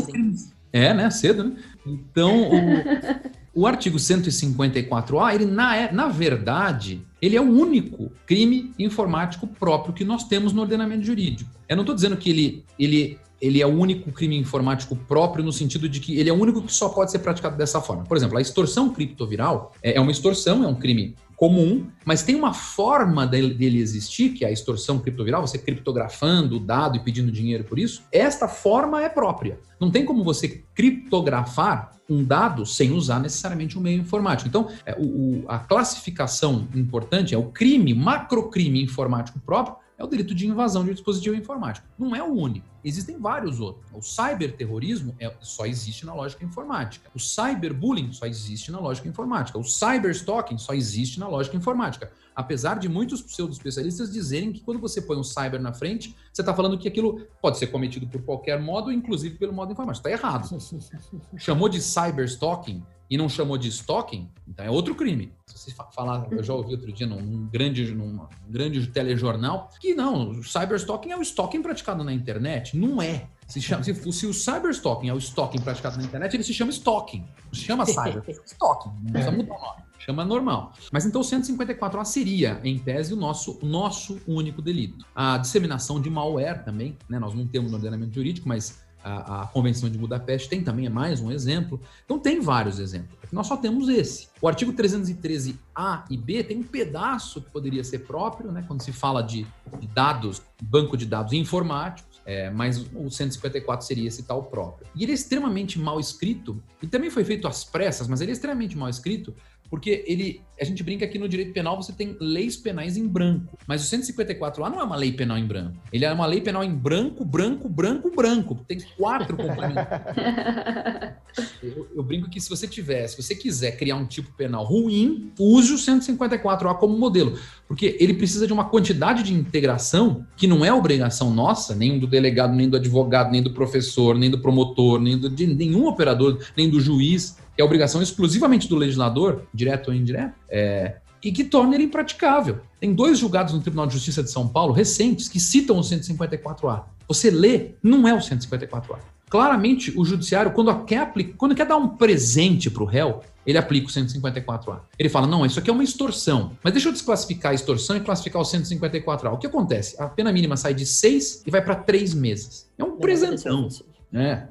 É, 0.72 0.94
né? 0.94 1.10
Cedo, 1.10 1.46
né? 1.46 1.56
Então, 1.86 2.50
o, 2.50 2.54
o 3.58 3.66
artigo 3.66 3.98
154A, 3.98 5.34
ele, 5.34 5.46
na, 5.46 5.76
é, 5.76 5.92
na 5.92 6.08
verdade, 6.08 7.02
ele 7.20 7.36
é 7.36 7.42
o 7.42 7.50
único 7.50 8.12
crime 8.24 8.72
informático 8.78 9.48
próprio 9.48 9.96
que 9.96 10.06
nós 10.06 10.26
temos 10.26 10.54
no 10.54 10.62
ordenamento 10.62 11.04
jurídico. 11.04 11.50
Eu 11.68 11.76
não 11.76 11.82
estou 11.82 11.96
dizendo 11.96 12.16
que 12.16 12.30
ele, 12.30 12.64
ele, 12.78 13.18
ele 13.42 13.60
é 13.60 13.66
o 13.66 13.72
único 13.72 14.12
crime 14.12 14.38
informático 14.38 14.96
próprio 14.96 15.44
no 15.44 15.52
sentido 15.52 15.90
de 15.90 16.00
que 16.00 16.20
ele 16.20 16.30
é 16.30 16.34
o 16.34 16.40
único 16.40 16.62
que 16.62 16.72
só 16.72 16.88
pode 16.90 17.10
ser 17.10 17.18
praticado 17.18 17.58
dessa 17.58 17.82
forma. 17.82 18.04
Por 18.04 18.16
exemplo, 18.16 18.38
a 18.38 18.42
extorsão 18.42 18.92
criptoviral 18.92 19.74
é, 19.82 19.98
é 19.98 20.00
uma 20.00 20.12
extorsão, 20.12 20.64
é 20.64 20.68
um 20.68 20.76
crime 20.76 21.16
comum, 21.38 21.86
mas 22.04 22.24
tem 22.24 22.36
uma 22.36 22.52
forma 22.52 23.26
dele, 23.28 23.80
existir, 23.80 24.30
que 24.30 24.44
é 24.44 24.48
a 24.48 24.52
extorsão 24.52 24.98
criptoviral, 24.98 25.46
você 25.46 25.60
criptografando 25.60 26.58
o 26.58 26.60
dado 26.60 26.98
e 26.98 27.00
pedindo 27.00 27.32
dinheiro 27.32 27.64
por 27.64 27.78
isso. 27.78 28.04
Esta 28.12 28.48
forma 28.48 29.04
é 29.04 29.08
própria. 29.08 29.60
Não 29.80 29.92
tem 29.92 30.04
como 30.04 30.24
você 30.24 30.64
criptografar 30.74 31.92
um 32.10 32.24
dado 32.24 32.66
sem 32.66 32.92
usar 32.92 33.20
necessariamente 33.20 33.78
um 33.78 33.82
meio 33.82 34.02
informático. 34.02 34.50
Então, 34.50 34.68
é, 34.84 34.96
o, 34.98 35.04
o, 35.04 35.46
a 35.48 35.60
classificação 35.60 36.68
importante 36.74 37.36
é 37.36 37.38
o 37.38 37.52
crime, 37.52 37.94
macrocrime 37.94 38.82
informático 38.82 39.40
próprio, 39.40 39.76
é 39.98 40.04
o 40.04 40.08
delito 40.08 40.36
de 40.36 40.48
invasão 40.48 40.84
de 40.84 40.92
um 40.92 40.94
dispositivo 40.94 41.36
informático. 41.36 41.88
Não 41.98 42.16
é 42.16 42.22
o 42.22 42.32
único. 42.32 42.68
Existem 42.84 43.18
vários 43.18 43.60
outros. 43.60 43.86
O 43.92 44.02
cyberterrorismo 44.02 45.16
é, 45.20 45.34
só 45.42 45.66
existe 45.66 46.06
na 46.06 46.14
lógica 46.14 46.46
informática. 46.46 47.10
O 47.16 47.20
cyberbullying 47.20 48.14
só 48.14 48.26
existe 48.26 48.72
na 48.72 48.80
lógica 48.80 49.08
informática. 49.08 49.58
O 49.58 49.64
cyberstalking 49.64 50.58
só 50.58 50.74
existe 50.74 51.20
na 51.20 51.28
lógica 51.28 51.58
informática. 51.58 52.12
Apesar 52.36 52.78
de 52.78 52.88
muitos 52.88 53.22
pseudo-especialistas 53.24 54.12
dizerem 54.12 54.54
que 54.54 54.62
quando 54.62 54.80
você 54.80 55.02
põe 55.02 55.18
um 55.18 55.24
cyber 55.24 55.60
na 55.60 55.74
frente, 55.74 56.16
você 56.32 56.44
está 56.44 56.54
falando 56.54 56.78
que 56.78 56.88
aquilo 56.88 57.28
pode 57.42 57.58
ser 57.58 57.68
cometido 57.68 58.08
por 58.08 58.22
qualquer 58.22 58.62
modo, 58.62 58.92
inclusive 58.92 59.36
pelo 59.38 59.52
modo 59.52 59.72
informático. 59.72 60.08
Está 60.08 60.12
errado. 60.12 60.48
Chamou 61.36 61.68
de 61.68 61.82
cyberstalking 61.82 62.84
e 63.10 63.18
não 63.18 63.30
chamou 63.30 63.58
de 63.58 63.68
stalking, 63.70 64.30
então 64.48 64.66
é 64.66 64.70
outro 64.70 64.94
crime. 64.96 65.32
Se 65.46 65.58
você 65.58 65.76
falar, 65.94 66.28
eu 66.32 66.44
já 66.44 66.54
ouvi 66.54 66.74
outro 66.74 66.92
dia 66.92 67.08
num 67.08 67.48
grande, 67.48 67.94
num 67.94 68.28
grande 68.48 68.86
telejornal, 68.88 69.70
que 69.80 69.94
não, 69.94 70.32
o 70.32 70.44
cyberstalking 70.44 71.12
é 71.12 71.18
o 71.18 71.22
stalking 71.22 71.62
praticado 71.62 72.04
na 72.04 72.14
internet. 72.14 72.78
Não 72.78 73.02
é. 73.02 73.28
Se, 73.48 73.62
chama, 73.62 73.84
se, 73.84 73.94
se 74.12 74.26
o 74.26 74.34
cyberstalking 74.34 75.10
é 75.10 75.14
o 75.14 75.18
stalking 75.18 75.62
praticado 75.62 75.98
na 75.98 76.04
internet, 76.04 76.36
ele 76.36 76.44
se 76.44 76.54
chama 76.54 76.72
stalking. 76.72 77.26
Não 77.46 77.54
se 77.54 77.62
chama 77.62 77.86
cyber, 77.86 78.24
stalking. 78.46 78.90
Não 79.04 79.12
precisa 79.12 79.32
mudar 79.32 79.56
o 79.56 79.62
nome. 79.62 79.88
Chama 80.00 80.24
normal. 80.24 80.74
Mas 80.92 81.06
então 81.06 81.22
o 81.22 81.24
154A 81.24 82.06
seria, 82.06 82.62
em 82.64 82.78
tese, 82.78 83.14
o 83.14 83.18
nosso, 83.18 83.60
nosso 83.64 84.22
único 84.28 84.62
delito. 84.62 85.06
A 85.16 85.38
disseminação 85.38 86.00
de 86.00 86.10
malware 86.10 86.64
também, 86.64 86.98
né? 87.10 87.20
Nós 87.20 87.34
não 87.34 87.48
temos 87.48 87.72
no 87.72 87.78
ordenamento 87.78 88.14
jurídico, 88.14 88.48
mas 88.48 88.86
a, 89.08 89.44
a, 89.44 89.48
Convenção 89.48 89.90
de 89.90 89.98
Budapeste 89.98 90.50
tem 90.50 90.62
também, 90.62 90.86
é 90.86 90.90
mais 90.90 91.22
um 91.22 91.32
exemplo. 91.32 91.80
Então 92.04 92.20
tem 92.20 92.42
vários 92.42 92.80
exemplos. 92.80 93.18
Nós 93.32 93.48
só 93.48 93.56
temos 93.56 93.88
esse. 93.88 94.28
O 94.42 94.48
artigo 94.48 94.74
313A 94.74 96.04
e 96.10 96.18
B 96.18 96.44
tem 96.44 96.58
um 96.58 96.64
pedaço 96.64 97.42
que 97.42 97.50
poderia 97.50 97.84
ser 97.84 98.00
próprio, 98.00 98.52
né, 98.52 98.64
quando 98.68 98.82
se 98.82 98.92
fala 98.92 99.22
de, 99.22 99.48
de 99.80 99.88
dados, 99.88 100.42
banco 100.62 100.98
de 100.98 101.06
dados 101.06 101.34
informáticos, 101.34 102.22
é, 102.26 102.50
mas 102.50 102.86
o 102.94 103.10
154 103.10 103.86
seria 103.86 104.08
esse 104.08 104.24
tal 104.24 104.44
próprio. 104.44 104.86
E 104.94 105.04
ele 105.04 105.14
é 105.14 105.16
extremamente 105.16 105.80
mal 105.80 106.00
escrito, 106.00 106.62
e 106.82 106.88
também 106.88 107.10
foi 107.10 107.24
feito 107.24 107.48
às 107.48 107.64
pressas, 107.64 108.08
mas 108.08 108.20
ele 108.20 108.32
é 108.32 108.34
extremamente 108.34 108.78
mal 108.78 108.90
escrito, 108.90 109.34
porque 109.70 110.04
ele, 110.08 110.42
a 110.60 110.64
gente 110.64 110.82
brinca 110.84 111.08
que 111.08 111.20
no 111.20 111.28
direito 111.28 111.54
penal 111.54 111.82
você 111.82 111.92
tem 111.92 112.16
leis 112.20 112.56
penais 112.56 112.98
em 112.98 113.08
branco, 113.08 113.58
mas 113.68 113.84
o 113.84 113.88
154 113.88 114.62
lá 114.62 114.70
não 114.70 114.80
é 114.80 114.84
uma 114.84 114.96
lei 114.96 115.12
penal 115.12 115.38
em 115.38 115.46
branco. 115.46 115.78
Ele 115.92 116.06
é 116.06 116.12
uma 116.12 116.26
lei 116.26 116.42
penal 116.42 116.64
em 116.64 116.74
branco, 116.74 117.26
branco, 117.26 117.68
branco, 117.68 118.12
branco. 118.16 118.60
Tem 118.68 118.78
quatro 118.98 119.36
complementos. 119.36 119.84
eu, 121.62 121.88
eu, 121.96 122.04
brinco 122.04 122.30
que 122.30 122.40
se 122.40 122.50
você 122.50 122.68
tiver, 122.68 123.08
se 123.08 123.22
você 123.22 123.36
quiser 123.36 123.78
criar 123.78 123.96
um 123.96 124.06
tipo 124.06 124.32
penal 124.34 124.64
ruim, 124.64 125.32
use 125.38 125.74
o 125.74 125.78
154A 125.78 126.76
como 126.78 126.98
modelo, 126.98 127.38
porque 127.68 127.98
ele 128.00 128.14
precisa 128.14 128.48
de 128.48 128.54
uma 128.54 128.66
quantidade 128.66 129.24
de 129.24 129.34
integração 129.34 130.26
que 130.36 130.48
não 130.48 130.64
é 130.64 130.74
obrigação 130.74 131.34
nossa, 131.34 131.76
nem 131.76 132.00
do 132.00 132.08
delegado, 132.08 132.56
nem 132.56 132.70
do 132.70 132.78
advogado, 132.78 133.32
nem 133.32 133.44
do 133.44 133.54
professor, 133.54 134.18
nem 134.18 134.30
do 134.30 134.40
promotor, 134.40 135.00
nem 135.00 135.18
do, 135.18 135.30
de 135.30 135.46
nenhum 135.46 135.88
operador, 135.88 136.42
nem 136.56 136.70
do 136.70 136.80
juiz 136.80 137.38
é 137.58 137.64
obrigação 137.64 138.02
exclusivamente 138.02 138.68
do 138.68 138.76
legislador, 138.76 139.44
direto 139.54 139.90
ou 139.90 139.94
indireto, 139.94 140.34
é, 140.50 140.98
e 141.24 141.32
que 141.32 141.44
torna 141.44 141.76
ele 141.76 141.86
impraticável. 141.86 142.60
Tem 142.80 142.94
dois 142.94 143.18
julgados 143.18 143.54
no 143.54 143.62
Tribunal 143.62 143.88
de 143.88 143.94
Justiça 143.94 144.24
de 144.24 144.30
São 144.30 144.48
Paulo 144.48 144.74
recentes 144.74 145.28
que 145.28 145.40
citam 145.40 145.78
o 145.78 145.82
154A. 145.82 146.84
Você 147.08 147.32
lê, 147.32 147.72
não 147.82 148.08
é 148.08 148.14
o 148.14 148.20
154A. 148.20 149.00
Claramente, 149.30 149.94
o 149.98 150.06
judiciário, 150.06 150.52
quando 150.52 150.74
quer, 150.86 151.12
quando 151.38 151.54
quer 151.54 151.66
dar 151.66 151.76
um 151.76 151.90
presente 151.90 152.70
para 152.70 152.84
o 152.84 152.86
réu, 152.86 153.22
ele 153.46 153.58
aplica 153.58 153.88
o 153.88 153.90
154A. 153.90 154.82
Ele 154.98 155.10
fala: 155.10 155.28
não, 155.28 155.46
isso 155.46 155.60
aqui 155.60 155.70
é 155.70 155.74
uma 155.74 155.84
extorsão. 155.84 156.52
Mas 156.64 156.72
deixa 156.72 156.88
eu 156.88 156.94
desclassificar 156.94 157.52
a 157.52 157.56
extorsão 157.56 157.98
e 157.98 158.00
classificar 158.00 158.42
o 158.42 158.46
154A. 158.46 159.34
O 159.34 159.38
que 159.38 159.48
acontece? 159.48 160.02
A 160.02 160.08
pena 160.08 160.32
mínima 160.32 160.56
sai 160.56 160.74
de 160.74 160.86
seis 160.86 161.44
e 161.46 161.52
vai 161.52 161.62
para 161.62 161.76
três 161.76 162.14
meses. 162.14 162.70
É 162.78 162.84
um 162.86 162.98
presentão. 162.98 163.68
É. 164.14 164.48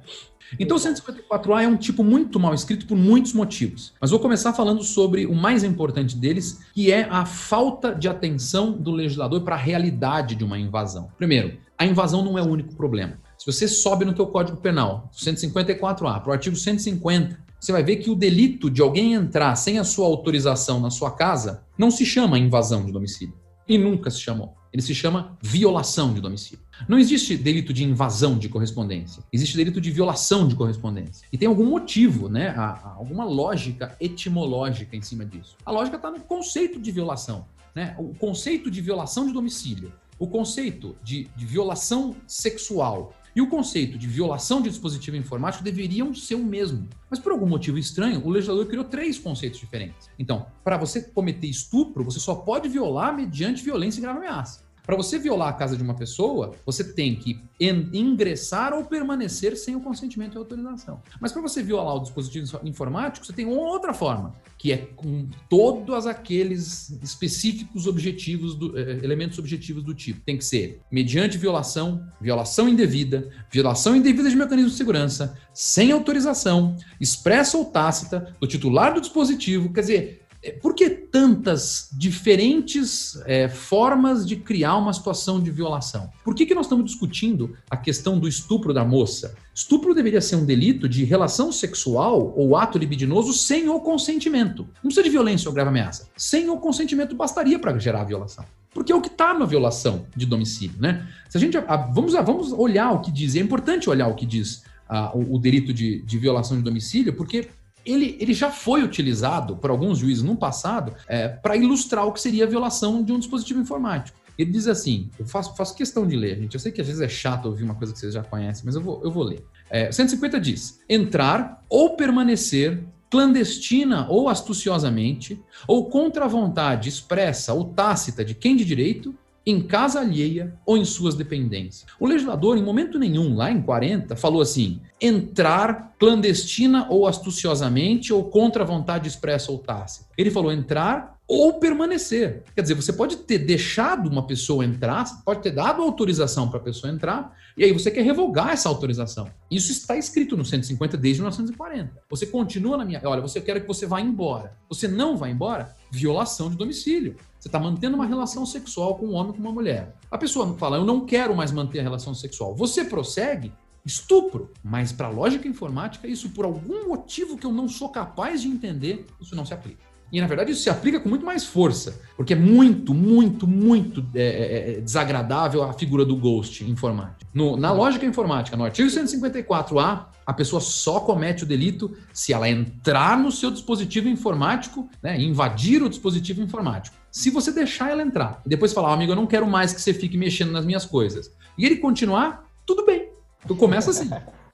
Então, 0.59 0.77
o 0.77 0.81
154A 0.81 1.63
é 1.63 1.69
um 1.69 1.77
tipo 1.77 2.05
muito 2.05 2.39
mal 2.39 2.55
escrito 2.55 2.87
por 2.87 2.97
muitos 2.97 3.33
motivos. 3.33 3.93
Mas 4.01 4.11
vou 4.11 4.21
começar 4.21 4.53
falando 4.53 4.83
sobre 4.83 5.27
o 5.27 5.35
mais 5.35 5.65
importante 5.65 6.17
deles, 6.17 6.61
que 6.73 6.93
é 6.93 7.09
a 7.11 7.25
falta 7.25 7.95
de 7.95 8.09
atenção 8.09 8.73
do 8.73 8.91
legislador 8.91 9.43
para 9.43 9.55
a 9.55 9.59
realidade 9.59 10.35
de 10.35 10.45
uma 10.45 10.59
invasão. 10.59 11.09
Primeiro, 11.17 11.59
a 11.79 11.85
invasão 11.85 12.25
não 12.25 12.39
é 12.39 12.43
o 12.43 12.49
único 12.49 12.75
problema. 12.75 13.19
Se 13.37 13.47
você 13.47 13.69
sobe 13.69 14.05
no 14.05 14.15
teu 14.15 14.27
Código 14.27 14.57
Penal, 14.57 15.11
154A, 15.15 16.21
para 16.21 16.31
o 16.31 16.33
artigo 16.33 16.57
150, 16.57 17.39
você 17.61 17.73
vai 17.73 17.83
ver 17.83 17.97
que 17.97 18.11
o 18.11 18.15
delito 18.15 18.71
de 18.71 18.81
alguém 18.81 19.15
entrar 19.15 19.55
sem 19.57 19.79
a 19.79 19.85
sua 19.85 20.07
autorização 20.07 20.81
na 20.81 20.91
sua 20.91 21.11
casa 21.11 21.63
não 21.77 21.91
se 21.91 22.05
chama 22.05 22.39
invasão 22.39 22.85
de 22.85 22.93
domicílio. 22.93 23.35
E 23.69 23.77
nunca 23.77 24.11
se 24.11 24.21
chamou. 24.21 24.55
Ele 24.77 24.83
se 24.83 24.95
chama 24.95 25.39
violação 25.41 26.13
de 26.13 26.21
domicílio. 26.21 26.63
Não 26.87 26.99
existe 26.99 27.35
delito 27.35 27.73
de 27.73 27.83
invasão 27.83 28.37
de 28.37 28.47
correspondência. 28.47 29.23
Existe 29.33 29.57
delito 29.57 29.81
de 29.81 29.91
violação 29.91 30.47
de 30.47 30.55
correspondência. 30.55 31.27
E 31.33 31.39
tem 31.39 31.49
algum 31.49 31.65
motivo, 31.65 32.29
né? 32.29 32.55
alguma 32.95 33.25
lógica 33.25 33.97
etimológica 33.99 34.95
em 34.95 35.01
cima 35.01 35.25
disso. 35.25 35.57
A 35.65 35.71
lógica 35.71 35.97
está 35.97 36.11
no 36.11 36.21
conceito 36.21 36.79
de 36.79 36.93
violação. 36.93 37.47
Né? 37.75 37.97
O 37.99 38.15
conceito 38.17 38.71
de 38.71 38.83
violação 38.83 39.27
de 39.27 39.33
domicílio, 39.33 39.91
o 40.19 40.27
conceito 40.27 40.95
de, 41.03 41.27
de 41.35 41.47
violação 41.47 42.15
sexual 42.27 43.15
e 43.35 43.41
o 43.41 43.49
conceito 43.49 43.97
de 43.97 44.07
violação 44.07 44.61
de 44.61 44.69
dispositivo 44.69 45.17
informático 45.17 45.65
deveriam 45.65 46.13
ser 46.13 46.35
o 46.35 46.45
mesmo. 46.45 46.87
Mas 47.09 47.19
por 47.19 47.33
algum 47.33 47.47
motivo 47.47 47.79
estranho, 47.79 48.23
o 48.23 48.29
legislador 48.29 48.67
criou 48.67 48.85
três 48.85 49.19
conceitos 49.19 49.59
diferentes. 49.59 50.11
Então, 50.19 50.47
para 50.63 50.77
você 50.77 51.01
cometer 51.01 51.47
estupro, 51.47 52.05
você 52.05 52.21
só 52.21 52.35
pode 52.35 52.69
violar 52.69 53.17
mediante 53.17 53.65
violência 53.65 54.01
e 54.01 54.03
grave 54.03 54.19
ameaça. 54.19 54.66
Para 54.87 54.97
você 54.97 55.19
violar 55.19 55.49
a 55.49 55.53
casa 55.53 55.77
de 55.77 55.83
uma 55.83 55.95
pessoa, 55.95 56.53
você 56.65 56.85
tem 56.85 57.17
que 57.17 57.43
ingressar 57.61 58.73
ou 58.73 58.85
permanecer 58.85 59.57
sem 59.57 59.75
o 59.75 59.81
consentimento 59.81 60.35
e 60.35 60.39
autorização. 60.39 61.03
Mas 61.21 61.33
para 61.33 61.43
você 61.43 61.61
violar 61.61 61.97
o 61.97 62.01
dispositivo 62.01 62.61
informático, 62.65 63.27
você 63.27 63.33
tem 63.33 63.47
outra 63.47 63.93
forma, 63.93 64.35
que 64.57 64.73
é 64.73 64.77
com 64.77 65.27
todos 65.51 66.07
aqueles 66.07 66.91
específicos 67.03 67.87
objetivos, 67.89 68.55
do, 68.55 68.79
eh, 68.79 69.01
elementos 69.03 69.39
objetivos 69.39 69.83
do 69.83 69.93
tipo. 69.93 70.21
Tem 70.21 70.39
que 70.39 70.45
ser 70.45 70.81
mediante 70.91 71.37
violação, 71.37 72.07
violação 72.21 72.69
indevida, 72.69 73.29
violação 73.51 73.97
indevida 73.97 74.31
de 74.31 74.37
mecanismo 74.37 74.71
de 74.71 74.77
segurança, 74.77 75.37
sem 75.53 75.91
autorização, 75.91 76.77
expressa 77.01 77.59
ou 77.59 77.65
tácita, 77.65 78.37
do 78.41 78.47
titular 78.47 78.95
do 78.95 79.01
dispositivo. 79.01 79.73
Quer 79.73 79.81
dizer, 79.81 80.26
por 80.51 80.75
que 80.75 80.91
tantas 80.91 81.89
diferentes 81.93 83.21
é, 83.27 83.49
formas 83.49 84.27
de 84.27 84.37
criar 84.37 84.77
uma 84.77 84.93
situação 84.93 85.41
de 85.41 85.51
violação? 85.51 86.11
Por 86.25 86.35
que, 86.35 86.47
que 86.47 86.55
nós 86.55 86.67
estamos 86.67 86.85
discutindo 86.85 87.57
a 87.71 87.77
questão 87.77 88.19
do 88.19 88.29
estupro 88.29 88.73
da 88.73 88.85
moça? 88.85 89.35
Estupro 89.55 89.95
deveria 89.95 90.21
ser 90.21 90.37
um 90.37 90.45
delito 90.45 90.89
de 90.89 91.05
relação 91.05 91.51
sexual 91.51 92.35
ou 92.37 92.57
ato 92.57 92.79
libidinoso 92.79 93.33
sem 93.33 93.69
o 93.69 93.81
consentimento. 93.81 94.63
Não 94.77 94.91
precisa 94.91 95.03
de 95.03 95.11
violência 95.11 95.49
ou 95.49 95.55
grave 95.55 95.71
ameaça. 95.71 96.09
Sem 96.17 96.49
o 96.51 96.59
consentimento 96.59 97.17
bastaria 97.17 97.59
para 97.59 97.79
gerar 97.79 98.03
a 98.03 98.05
violação. 98.05 98.45
Porque 98.75 98.93
é 98.93 98.95
o 98.95 99.01
que 99.01 99.09
está 99.09 99.33
na 99.33 99.47
violação 99.47 100.07
de 100.15 100.27
domicílio, 100.27 100.77
né? 100.79 101.09
Se 101.31 101.39
a 101.39 101.41
gente 101.41 101.57
a, 101.57 101.77
vamos, 101.77 102.13
vamos 102.13 102.53
olhar 102.53 102.93
o 102.93 103.01
que 103.01 103.11
diz, 103.11 103.35
é 103.35 103.41
importante 103.41 103.89
olhar 103.89 104.07
o 104.07 104.15
que 104.15 104.27
diz 104.27 104.65
a, 104.87 105.17
o, 105.17 105.37
o, 105.37 105.39
delito 105.39 105.73
de, 105.73 106.03
de 106.03 106.19
violação 106.19 106.59
de 106.59 106.63
domicílio, 106.63 107.15
porque 107.15 107.49
ele, 107.87 108.17
ele 108.21 108.35
já 108.35 108.51
foi 108.51 108.83
utilizado 108.83 109.57
por 109.57 109.71
alguns 109.71 109.99
juízes 109.99 110.23
no 110.23 110.37
passado 110.37 110.95
é, 111.09 111.29
para 111.29 111.57
ilustrar 111.57 112.07
o 112.07 112.13
que 112.13 112.21
seria 112.21 112.45
a 112.45 112.49
violação 112.49 113.03
de 113.03 113.13
um 113.13 113.19
dispositivo 113.19 113.61
informático. 113.61 114.19
Ele 114.39 114.51
diz 114.51 114.67
assim: 114.67 115.09
eu 115.19 115.27
faço, 115.27 115.57
faço 115.57 115.75
questão 115.75 116.07
de 116.07 116.17
ler, 116.17 116.39
gente. 116.39 116.55
Eu 116.55 116.61
sei 116.61 116.71
que 116.71 116.81
às 116.81 116.87
vezes 116.87 117.01
é 117.01 117.09
chato 117.09 117.47
ouvir 117.47 117.65
uma 117.65 117.75
coisa 117.75 117.93
que 117.93 117.99
vocês 117.99 118.13
já 118.13 118.23
conhecem, 118.23 118.65
mas 118.67 118.75
eu 118.75 118.83
vou, 118.83 119.01
eu 119.03 119.11
vou 119.11 119.23
ler. 119.23 119.45
É, 119.71 119.91
150 119.91 120.39
diz: 120.41 120.81
entrar 120.89 121.63
ou 121.69 121.97
permanecer 121.97 122.85
clandestina 123.09 124.07
ou 124.11 124.29
astuciosamente, 124.29 125.41
ou 125.67 125.89
contra 125.89 126.25
a 126.25 126.29
vontade 126.29 126.89
expressa 126.89 127.55
ou 127.55 127.67
tácita 127.67 128.25
de 128.25 128.35
quem 128.35 128.57
de 128.57 128.65
direito, 128.65 129.15
em 129.47 129.61
casa 129.61 130.01
alheia 130.01 130.59
ou 130.67 130.77
em 130.77 130.85
suas 130.85 131.15
dependências. 131.15 131.87
O 132.01 132.07
legislador, 132.07 132.59
em 132.59 132.63
momento 132.65 132.99
nenhum, 132.99 133.37
lá 133.37 133.51
em 133.51 133.63
40, 133.63 134.17
falou 134.17 134.43
assim: 134.43 134.81
entrar 135.01 135.95
clandestina 135.99 136.87
ou 136.89 137.07
astuciosamente 137.07 138.13
ou 138.13 138.25
contra 138.25 138.63
a 138.63 138.67
vontade 138.67 139.09
expressa 139.09 139.53
ou 139.53 139.59
tácita. 139.59 140.07
Ele 140.17 140.31
falou 140.31 140.53
entrar 140.53 141.17
ou 141.29 141.55
permanecer. 141.55 142.45
Quer 142.55 142.63
dizer, 142.63 142.75
você 142.75 142.93
pode 142.93 143.17
ter 143.17 143.39
deixado 143.39 144.09
uma 144.09 144.27
pessoa 144.27 144.65
entrar, 144.65 145.05
pode 145.25 145.43
ter 145.43 145.51
dado 145.51 145.83
autorização 145.83 146.49
para 146.49 146.61
a 146.61 146.63
pessoa 146.63 146.93
entrar, 146.93 147.37
e 147.57 147.65
aí 147.65 147.73
você 147.73 147.91
quer 147.91 148.03
revogar 148.03 148.51
essa 148.51 148.69
autorização. 148.69 149.29
Isso 149.51 149.73
está 149.73 149.97
escrito 149.97 150.37
no 150.37 150.45
150 150.45 150.97
desde 150.97 151.21
1940. 151.21 152.03
Você 152.09 152.27
continua 152.27 152.77
na 152.77 152.85
minha. 152.85 153.01
Olha, 153.05 153.21
você 153.21 153.41
quer 153.41 153.61
que 153.61 153.67
você 153.67 153.87
vá 153.87 154.01
embora. 154.01 154.57
Você 154.69 154.87
não 154.87 155.17
vai 155.17 155.33
embora? 155.33 155.75
Violação 155.91 156.49
de 156.49 156.57
domicílio. 156.57 157.17
Você 157.41 157.49
está 157.49 157.59
mantendo 157.59 157.97
uma 157.97 158.07
relação 158.07 158.47
sexual 158.47 158.97
com 158.97 159.07
um 159.07 159.15
homem 159.15 159.33
com 159.33 159.41
uma 159.41 159.53
mulher. 159.53 159.97
A 160.11 160.19
pessoa 160.19 160.57
fala, 160.57 160.77
eu 160.77 160.85
não 160.85 161.07
quero 161.07 161.35
mais 161.35 161.51
manter 161.51 161.81
a 161.81 161.83
relação 161.83 162.15
sexual. 162.15 162.55
Você 162.55 162.85
prossegue, 162.85 163.53
estupro. 163.87 164.53
Mas 164.63 164.93
para 164.93 165.07
a 165.07 165.11
lógica 165.11 165.47
informática, 165.47 166.09
isso 166.09 166.31
por 166.31 166.45
algum 166.45 166.89
motivo 166.89 167.39
que 167.39 167.47
eu 167.47 167.53
não 167.53 167.69
sou 167.69 167.89
capaz 167.89 168.43
de 168.43 168.49
entender, 168.49 169.07
isso 169.21 169.37
não 169.37 169.47
se 169.47 169.55
aplica. 169.55 169.87
E, 170.13 170.21
na 170.21 170.27
verdade, 170.27 170.53
isso 170.53 170.63
se 170.63 170.71
aplica 170.71 171.01
com 171.01 171.09
muito 171.09 171.27
mais 171.27 171.45
força, 171.45 172.01
porque 172.17 172.33
é 172.33 172.37
muito, 172.37 172.95
muito, 172.95 173.47
muito 173.47 174.07
é, 174.15 174.23
é, 174.23 174.71
é 174.79 174.81
desagradável 174.81 175.65
a 175.65 175.73
figura 175.73 176.05
do 176.05 176.15
ghost 176.17 176.65
informático. 176.65 177.29
No, 177.35 177.57
na 177.57 177.73
lógica 177.73 178.07
informática, 178.07 178.57
no 178.57 178.65
artigo 178.65 178.89
154A, 178.89 180.07
a 180.25 180.33
pessoa 180.33 180.61
só 180.61 181.01
comete 181.01 181.43
o 181.43 181.47
delito 181.47 181.97
se 182.13 182.33
ela 182.33 182.49
entrar 182.49 183.19
no 183.19 183.33
seu 183.33 183.51
dispositivo 183.51 184.09
informático, 184.09 184.89
né, 185.03 185.21
invadir 185.21 185.83
o 185.83 185.89
dispositivo 185.89 186.41
informático. 186.41 186.97
Se 187.11 187.29
você 187.29 187.51
deixar 187.51 187.91
ela 187.91 188.03
entrar 188.03 188.43
e 188.47 188.49
depois 188.49 188.73
falar, 188.73 188.91
oh, 188.91 188.95
amigo, 188.95 189.11
eu 189.11 189.17
não 189.17 189.27
quero 189.27 189.47
mais 189.47 189.73
que 189.73 189.81
você 189.81 189.93
fique 189.93 190.17
mexendo 190.17 190.53
nas 190.53 190.65
minhas 190.65 190.85
coisas, 190.87 191.33
e 191.59 191.65
ele 191.65 191.77
continuar, 191.77 192.45
tudo 192.65 192.87
bem. 192.87 193.06
Então 193.47 193.57
começa 193.57 193.91
assim. 193.91 194.11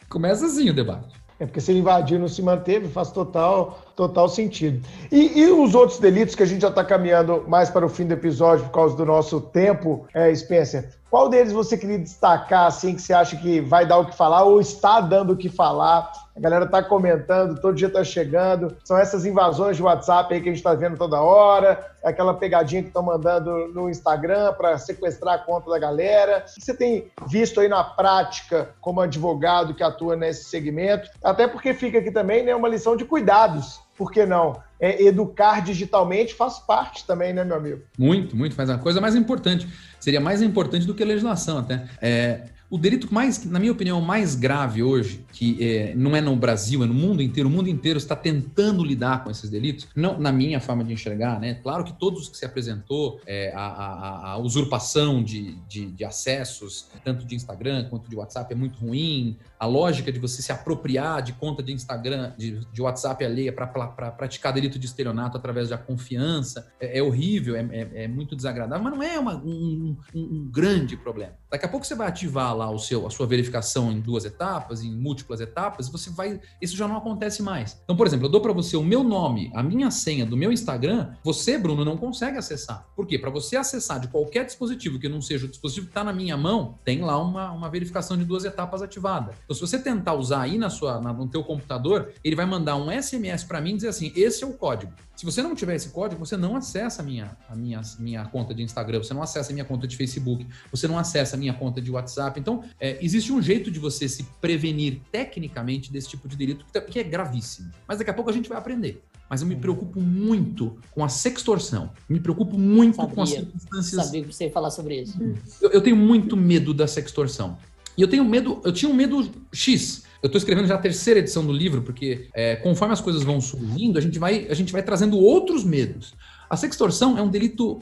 começa 0.09 0.45
assim 0.45 0.69
o 0.69 0.75
debate. 0.75 1.23
É 1.41 1.47
porque 1.47 1.61
se 1.61 1.73
ele 1.73 1.81
invadir 1.81 2.21
não 2.21 2.29
se 2.29 2.41
manteve, 2.43 2.87
faz 2.89 3.11
total, 3.11 3.81
total 3.97 4.29
sentido. 4.29 4.87
E, 5.11 5.41
e 5.41 5.51
os 5.51 5.75
outros 5.75 5.99
delitos 5.99 6.35
que 6.35 6.43
a 6.43 6.47
gente 6.47 6.61
já 6.61 6.69
está 6.69 6.85
caminhando 6.85 7.43
mais 7.49 7.69
para 7.71 7.85
o 7.85 7.89
fim 7.89 8.07
do 8.07 8.13
episódio 8.13 8.65
por 8.67 8.73
causa 8.73 8.97
do 8.97 9.05
nosso 9.05 9.41
tempo, 9.41 10.07
é, 10.15 10.33
Spencer, 10.33 10.91
qual 11.11 11.29
deles 11.29 11.53
você 11.53 11.77
queria 11.77 11.99
destacar, 11.99 12.67
assim, 12.67 12.95
que 12.95 13.03
você 13.03 13.13
acha 13.13 13.37
que 13.37 13.61
vai 13.61 13.85
dar 13.85 13.99
o 13.99 14.07
que 14.07 14.17
falar 14.17 14.45
ou 14.45 14.61
está 14.61 15.01
dando 15.01 15.33
o 15.33 15.37
que 15.37 15.49
falar? 15.49 16.13
A 16.35 16.41
galera 16.41 16.65
está 16.65 16.83
comentando, 16.83 17.61
todo 17.61 17.75
dia 17.75 17.89
está 17.89 18.03
chegando. 18.03 18.77
São 18.85 18.97
essas 18.97 19.27
invasões 19.27 19.77
de 19.77 19.83
WhatsApp 19.83 20.33
aí 20.33 20.41
que 20.41 20.49
a 20.49 20.53
gente 20.53 20.61
está 20.61 20.75
vendo 20.75 20.97
toda 20.97 21.21
hora, 21.21 21.87
é 22.03 22.09
aquela 22.09 22.35
pegadinha 22.35 22.83
que 22.83 22.89
estão 22.89 23.03
mandando 23.03 23.69
no 23.69 23.89
Instagram 23.91 24.53
para 24.55 24.79
sequestrar 24.79 25.35
a 25.35 25.39
conta 25.39 25.71
da 25.71 25.79
galera. 25.79 26.45
O 26.49 26.55
que 26.55 26.65
você 26.65 26.75
tem 26.75 27.11
visto 27.29 27.61
aí 27.61 27.69
na 27.69 27.85
prática 27.85 28.71
como 28.81 29.01
advogado 29.01 29.75
que 29.75 29.83
atua 29.83 30.17
nesse 30.17 30.45
segmento? 30.45 31.11
Até 31.23 31.47
porque 31.47 31.75
fica 31.75 31.99
aqui 31.99 32.11
também 32.11 32.45
né, 32.45 32.55
uma 32.55 32.69
lição 32.69 32.97
de 32.97 33.05
cuidados 33.05 33.81
por 33.97 34.11
que 34.11 34.27
não? 34.27 34.61
É, 34.81 35.01
educar 35.05 35.63
digitalmente 35.63 36.35
faz 36.35 36.59
parte 36.59 37.07
também, 37.07 37.33
né, 37.33 37.45
meu 37.45 37.57
amigo? 37.57 37.83
Muito, 37.97 38.37
muito. 38.37 38.57
Mas 38.57 38.69
a 38.69 38.77
coisa 38.77 39.01
mais 39.01 39.15
importante, 39.15 39.69
seria 40.01 40.21
mais 40.21 40.43
importante 40.43 40.87
do 40.87 40.95
que 40.95 41.05
a 41.05 41.07
legislação 41.07 41.59
até. 41.59 41.85
É, 42.01 42.47
o 42.73 42.79
delito 42.79 43.13
mais, 43.13 43.45
na 43.45 43.59
minha 43.59 43.71
opinião, 43.71 44.01
mais 44.01 44.35
grave 44.35 44.83
hoje, 44.83 45.23
que 45.31 45.63
é, 45.63 45.95
não 45.95 46.17
é 46.17 46.23
no 46.23 46.35
Brasil, 46.35 46.83
é 46.83 46.87
no 46.87 46.95
mundo 46.95 47.21
inteiro, 47.21 47.47
o 47.47 47.53
mundo 47.53 47.69
inteiro 47.69 47.99
está 47.99 48.17
tentando 48.17 48.83
lidar 48.83 49.23
com 49.23 49.31
esses 49.31 49.51
delitos, 49.51 49.87
não 49.95 50.19
na 50.19 50.33
minha 50.33 50.59
forma 50.59 50.83
de 50.83 50.91
enxergar, 50.91 51.39
né? 51.39 51.53
Claro 51.63 51.85
que 51.85 51.93
todos 51.93 52.23
os 52.23 52.29
que 52.31 52.39
se 52.39 52.47
apresentou, 52.47 53.21
é, 53.27 53.53
a, 53.55 53.61
a, 53.61 54.31
a, 54.31 54.39
usurpação 54.39 55.23
de, 55.23 55.55
de, 55.69 55.91
de, 55.91 56.03
acessos, 56.03 56.87
tanto 57.05 57.27
de 57.27 57.35
Instagram 57.35 57.89
quanto 57.91 58.09
de 58.09 58.17
WhatsApp, 58.17 58.51
é 58.51 58.57
muito 58.57 58.79
ruim. 58.79 59.37
A 59.63 59.67
lógica 59.67 60.11
de 60.11 60.19
você 60.19 60.41
se 60.41 60.51
apropriar 60.51 61.23
de 61.23 61.35
conta 61.35 61.63
de 61.63 61.73
Instagram, 61.73 62.33
de, 62.39 62.67
de 62.73 62.83
WhatsApp 62.83 63.23
alheia 63.23 63.53
para 63.53 63.67
praticar 64.11 64.53
delito 64.53 64.79
de 64.79 64.87
estelionato 64.87 65.37
através 65.37 65.69
da 65.69 65.77
confiança, 65.77 66.73
é, 66.81 66.99
é 66.99 67.03
horrível, 67.03 67.55
é, 67.55 67.61
é, 67.71 68.05
é, 68.05 68.09
muito 68.09 68.35
desagradável, 68.35 68.83
mas 68.83 68.95
não 68.95 69.03
é 69.03 69.19
uma, 69.19 69.37
um, 69.37 69.97
um, 70.15 70.21
um 70.21 70.51
grande 70.51 70.97
problema. 70.97 71.35
Daqui 71.51 71.67
a 71.67 71.69
pouco 71.69 71.87
você 71.87 71.95
vai 71.95 72.09
ativar 72.09 72.57
lá 72.57 72.63
lá 72.63 72.71
o 72.71 72.79
seu, 72.79 73.07
a 73.07 73.11
sua 73.11 73.27
verificação 73.27 73.91
em 73.91 74.01
duas 74.01 74.25
etapas, 74.25 74.83
em 74.83 74.95
múltiplas 74.95 75.41
etapas, 75.41 75.89
você 75.89 76.11
vai. 76.11 76.41
Isso 76.61 76.77
já 76.77 76.87
não 76.87 76.97
acontece 76.97 77.43
mais. 77.43 77.81
Então, 77.85 77.97
por 77.97 78.07
exemplo, 78.07 78.27
eu 78.27 78.31
dou 78.31 78.41
para 78.41 78.53
você 78.53 78.77
o 78.77 78.83
meu 78.83 79.03
nome, 79.03 79.51
a 79.55 79.63
minha 79.63 79.91
senha 79.91 80.25
do 80.25 80.37
meu 80.37 80.53
Instagram, 80.53 81.15
você, 81.25 81.59
Bruno, 81.59 81.85
não 81.85 81.97
consegue 81.97 82.39
acessar. 82.39 82.87
Por 82.95 83.07
quê? 83.07 83.19
Para 83.19 83.31
você 83.31 83.57
acessar 83.57 84.01
de 84.01 84.09
qualquer 84.09 84.45
dispositivo 84.45 84.99
que 84.99 85.09
não 85.09 85.21
seja 85.21 85.47
o 85.47 85.49
dispositivo 85.49 85.87
que 85.87 85.91
está 85.91 86.05
na 86.05 86.13
minha 86.13 86.37
mão, 86.37 86.79
tem 86.85 87.01
lá 87.01 87.21
uma, 87.21 87.51
uma 87.51 87.69
verificação 87.69 88.17
de 88.17 88.25
duas 88.25 88.45
etapas 88.45 88.83
ativada. 88.83 89.33
Então, 89.53 89.55
se 89.55 89.61
você 89.61 89.79
tentar 89.79 90.15
usar 90.15 90.43
aí 90.43 90.57
na 90.57 90.71
sua, 90.71 90.99
na, 91.01 91.13
no 91.13 91.29
teu 91.29 91.45
computador, 91.45 92.11
ele 92.25 92.35
vai 92.35 92.47
mandar 92.47 92.77
um 92.77 92.91
SMS 92.91 93.45
para 93.45 93.61
mim 93.61 93.73
e 93.73 93.77
dizer 93.77 93.89
assim: 93.89 94.11
esse 94.17 94.43
é 94.43 94.47
o 94.47 94.55
código. 94.55 94.91
Se 95.15 95.27
você 95.27 95.43
não 95.43 95.55
tiver 95.55 95.75
esse 95.75 95.91
código, 95.91 96.25
você 96.25 96.37
não 96.39 96.57
acessa 96.57 97.03
a 97.03 97.05
minha, 97.05 97.37
a 97.49 97.55
minha, 97.55 97.81
minha 97.99 98.25
conta 98.25 98.55
de 98.55 98.63
Instagram, 98.63 99.03
você 99.03 99.13
não 99.13 99.23
acessa 99.23 99.53
a 99.53 99.53
minha 99.53 99.65
conta 99.65 99.87
de 99.87 99.95
Facebook, 99.97 100.47
você 100.71 100.89
não 100.89 100.99
acessa 100.99 101.37
a 101.37 101.39
minha 101.39 101.53
conta 101.53 101.83
de 101.83 101.91
WhatsApp. 101.91 102.41
Então, 102.41 102.65
é, 102.81 102.99
existe 103.05 103.31
um 103.31 103.43
jeito 103.43 103.71
de 103.71 103.79
você 103.79 104.09
se 104.09 104.25
prevenir 104.41 105.01
tecnicamente 105.13 105.93
desse 105.93 106.09
tipo 106.09 106.27
de 106.27 106.35
delito, 106.35 106.65
que 106.65 106.73
tá, 106.73 106.83
é 106.99 107.05
gravíssimo. 107.05 107.71
Mas 107.87 107.99
daqui 107.99 108.11
a 108.11 108.15
pouco 108.15 108.31
a 108.31 108.33
gente 108.33 108.49
vai 108.49 108.57
aprender 108.57 109.03
mas 109.33 109.41
eu 109.41 109.49
me 109.49 109.57
preocupo 109.57 109.99
muito 109.99 110.77
com 110.91 111.03
a 111.03 111.09
sextorção. 111.09 111.91
Me 112.07 112.21
preocupo 112.21 112.59
muito 112.59 112.97
sabia, 112.97 113.15
com 113.15 113.23
as 113.23 113.31
circunstâncias. 113.31 114.05
Sabia 114.05 114.23
que 114.25 114.31
você 114.31 114.45
ia 114.45 114.51
falar 114.51 114.71
sobre 114.71 115.01
isso. 115.01 115.19
Eu, 115.59 115.71
eu, 115.71 115.81
tenho 115.81 115.97
muito 115.97 116.37
medo 116.37 116.75
da 116.75 116.87
sextorção. 116.87 117.57
E 117.97 118.03
eu 118.03 118.09
tenho 118.09 118.25
medo, 118.25 118.61
eu 118.65 118.73
tinha 118.73 118.91
um 118.91 118.95
medo 118.95 119.31
X. 119.53 120.05
Eu 120.23 120.29
estou 120.29 120.39
escrevendo 120.39 120.69
já 120.69 120.77
a 120.77 120.79
terceira 120.79 121.21
edição 121.21 121.45
do 121.45 121.53
livro, 121.53 121.83
porque 121.83 122.29
é, 122.33 122.57
conforme 122.57 122.93
as 122.93 123.01
coisas 123.01 123.23
vão 123.23 123.41
surgindo, 123.41 123.99
a 123.99 124.01
gente, 124.01 124.19
vai, 124.19 124.47
a 124.49 124.55
gente 124.55 124.73
vai 124.73 124.83
trazendo 124.83 125.19
outros 125.19 125.65
medos. 125.65 126.15
A 126.49 126.57
sextorção 126.57 127.19
é 127.19 127.23
um 127.23 127.29
delito 127.29 127.81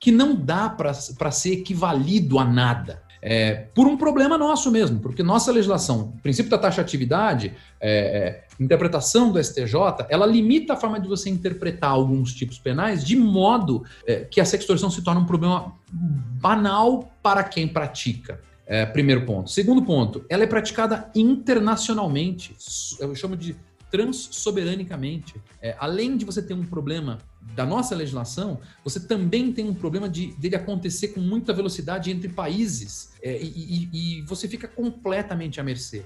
que 0.00 0.10
não 0.10 0.34
dá 0.34 0.68
para 0.68 1.30
ser 1.30 1.52
equivalido 1.52 2.38
a 2.38 2.44
nada. 2.44 3.02
É, 3.22 3.66
por 3.74 3.86
um 3.86 3.96
problema 3.96 4.36
nosso 4.36 4.70
mesmo, 4.70 5.00
porque 5.00 5.22
nossa 5.22 5.50
legislação, 5.50 6.12
princípio 6.22 6.50
da 6.50 6.58
taxatividade, 6.58 7.54
é, 7.80 7.90
é, 7.90 8.44
interpretação 8.60 9.32
do 9.32 9.42
STJ, 9.42 9.74
ela 10.08 10.26
limita 10.26 10.74
a 10.74 10.76
forma 10.76 11.00
de 11.00 11.08
você 11.08 11.28
interpretar 11.28 11.90
alguns 11.90 12.32
tipos 12.34 12.58
penais 12.58 13.04
de 13.04 13.16
modo 13.16 13.84
é, 14.06 14.20
que 14.20 14.40
a 14.40 14.44
sextorção 14.44 14.90
se 14.90 15.02
torna 15.02 15.20
um 15.20 15.24
problema 15.24 15.72
banal 15.90 17.10
para 17.22 17.42
quem 17.42 17.66
pratica. 17.66 18.40
É, 18.66 18.84
primeiro 18.84 19.24
ponto. 19.24 19.48
Segundo 19.48 19.82
ponto, 19.82 20.24
ela 20.28 20.42
é 20.42 20.46
praticada 20.46 21.10
internacionalmente. 21.14 22.56
Eu 22.98 23.14
chamo 23.14 23.36
de 23.36 23.56
transsoberanicamente. 23.90 25.40
É, 25.62 25.76
além 25.78 26.16
de 26.16 26.24
você 26.24 26.42
ter 26.42 26.54
um 26.54 26.64
problema 26.64 27.18
da 27.54 27.64
nossa 27.64 27.94
legislação, 27.94 28.60
você 28.84 29.00
também 29.00 29.52
tem 29.52 29.68
um 29.68 29.74
problema 29.74 30.08
de 30.08 30.32
dele 30.34 30.56
acontecer 30.56 31.08
com 31.08 31.20
muita 31.20 31.52
velocidade 31.52 32.10
entre 32.10 32.28
países 32.28 33.12
é, 33.22 33.40
e, 33.40 33.46
e, 33.46 34.18
e, 34.18 34.22
você 34.22 34.48
fica 34.48 34.66
completamente 34.66 35.60
à 35.60 35.64
mercê. 35.64 36.04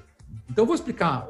Então, 0.49 0.63
eu 0.63 0.67
vou 0.67 0.75
explicar 0.75 1.29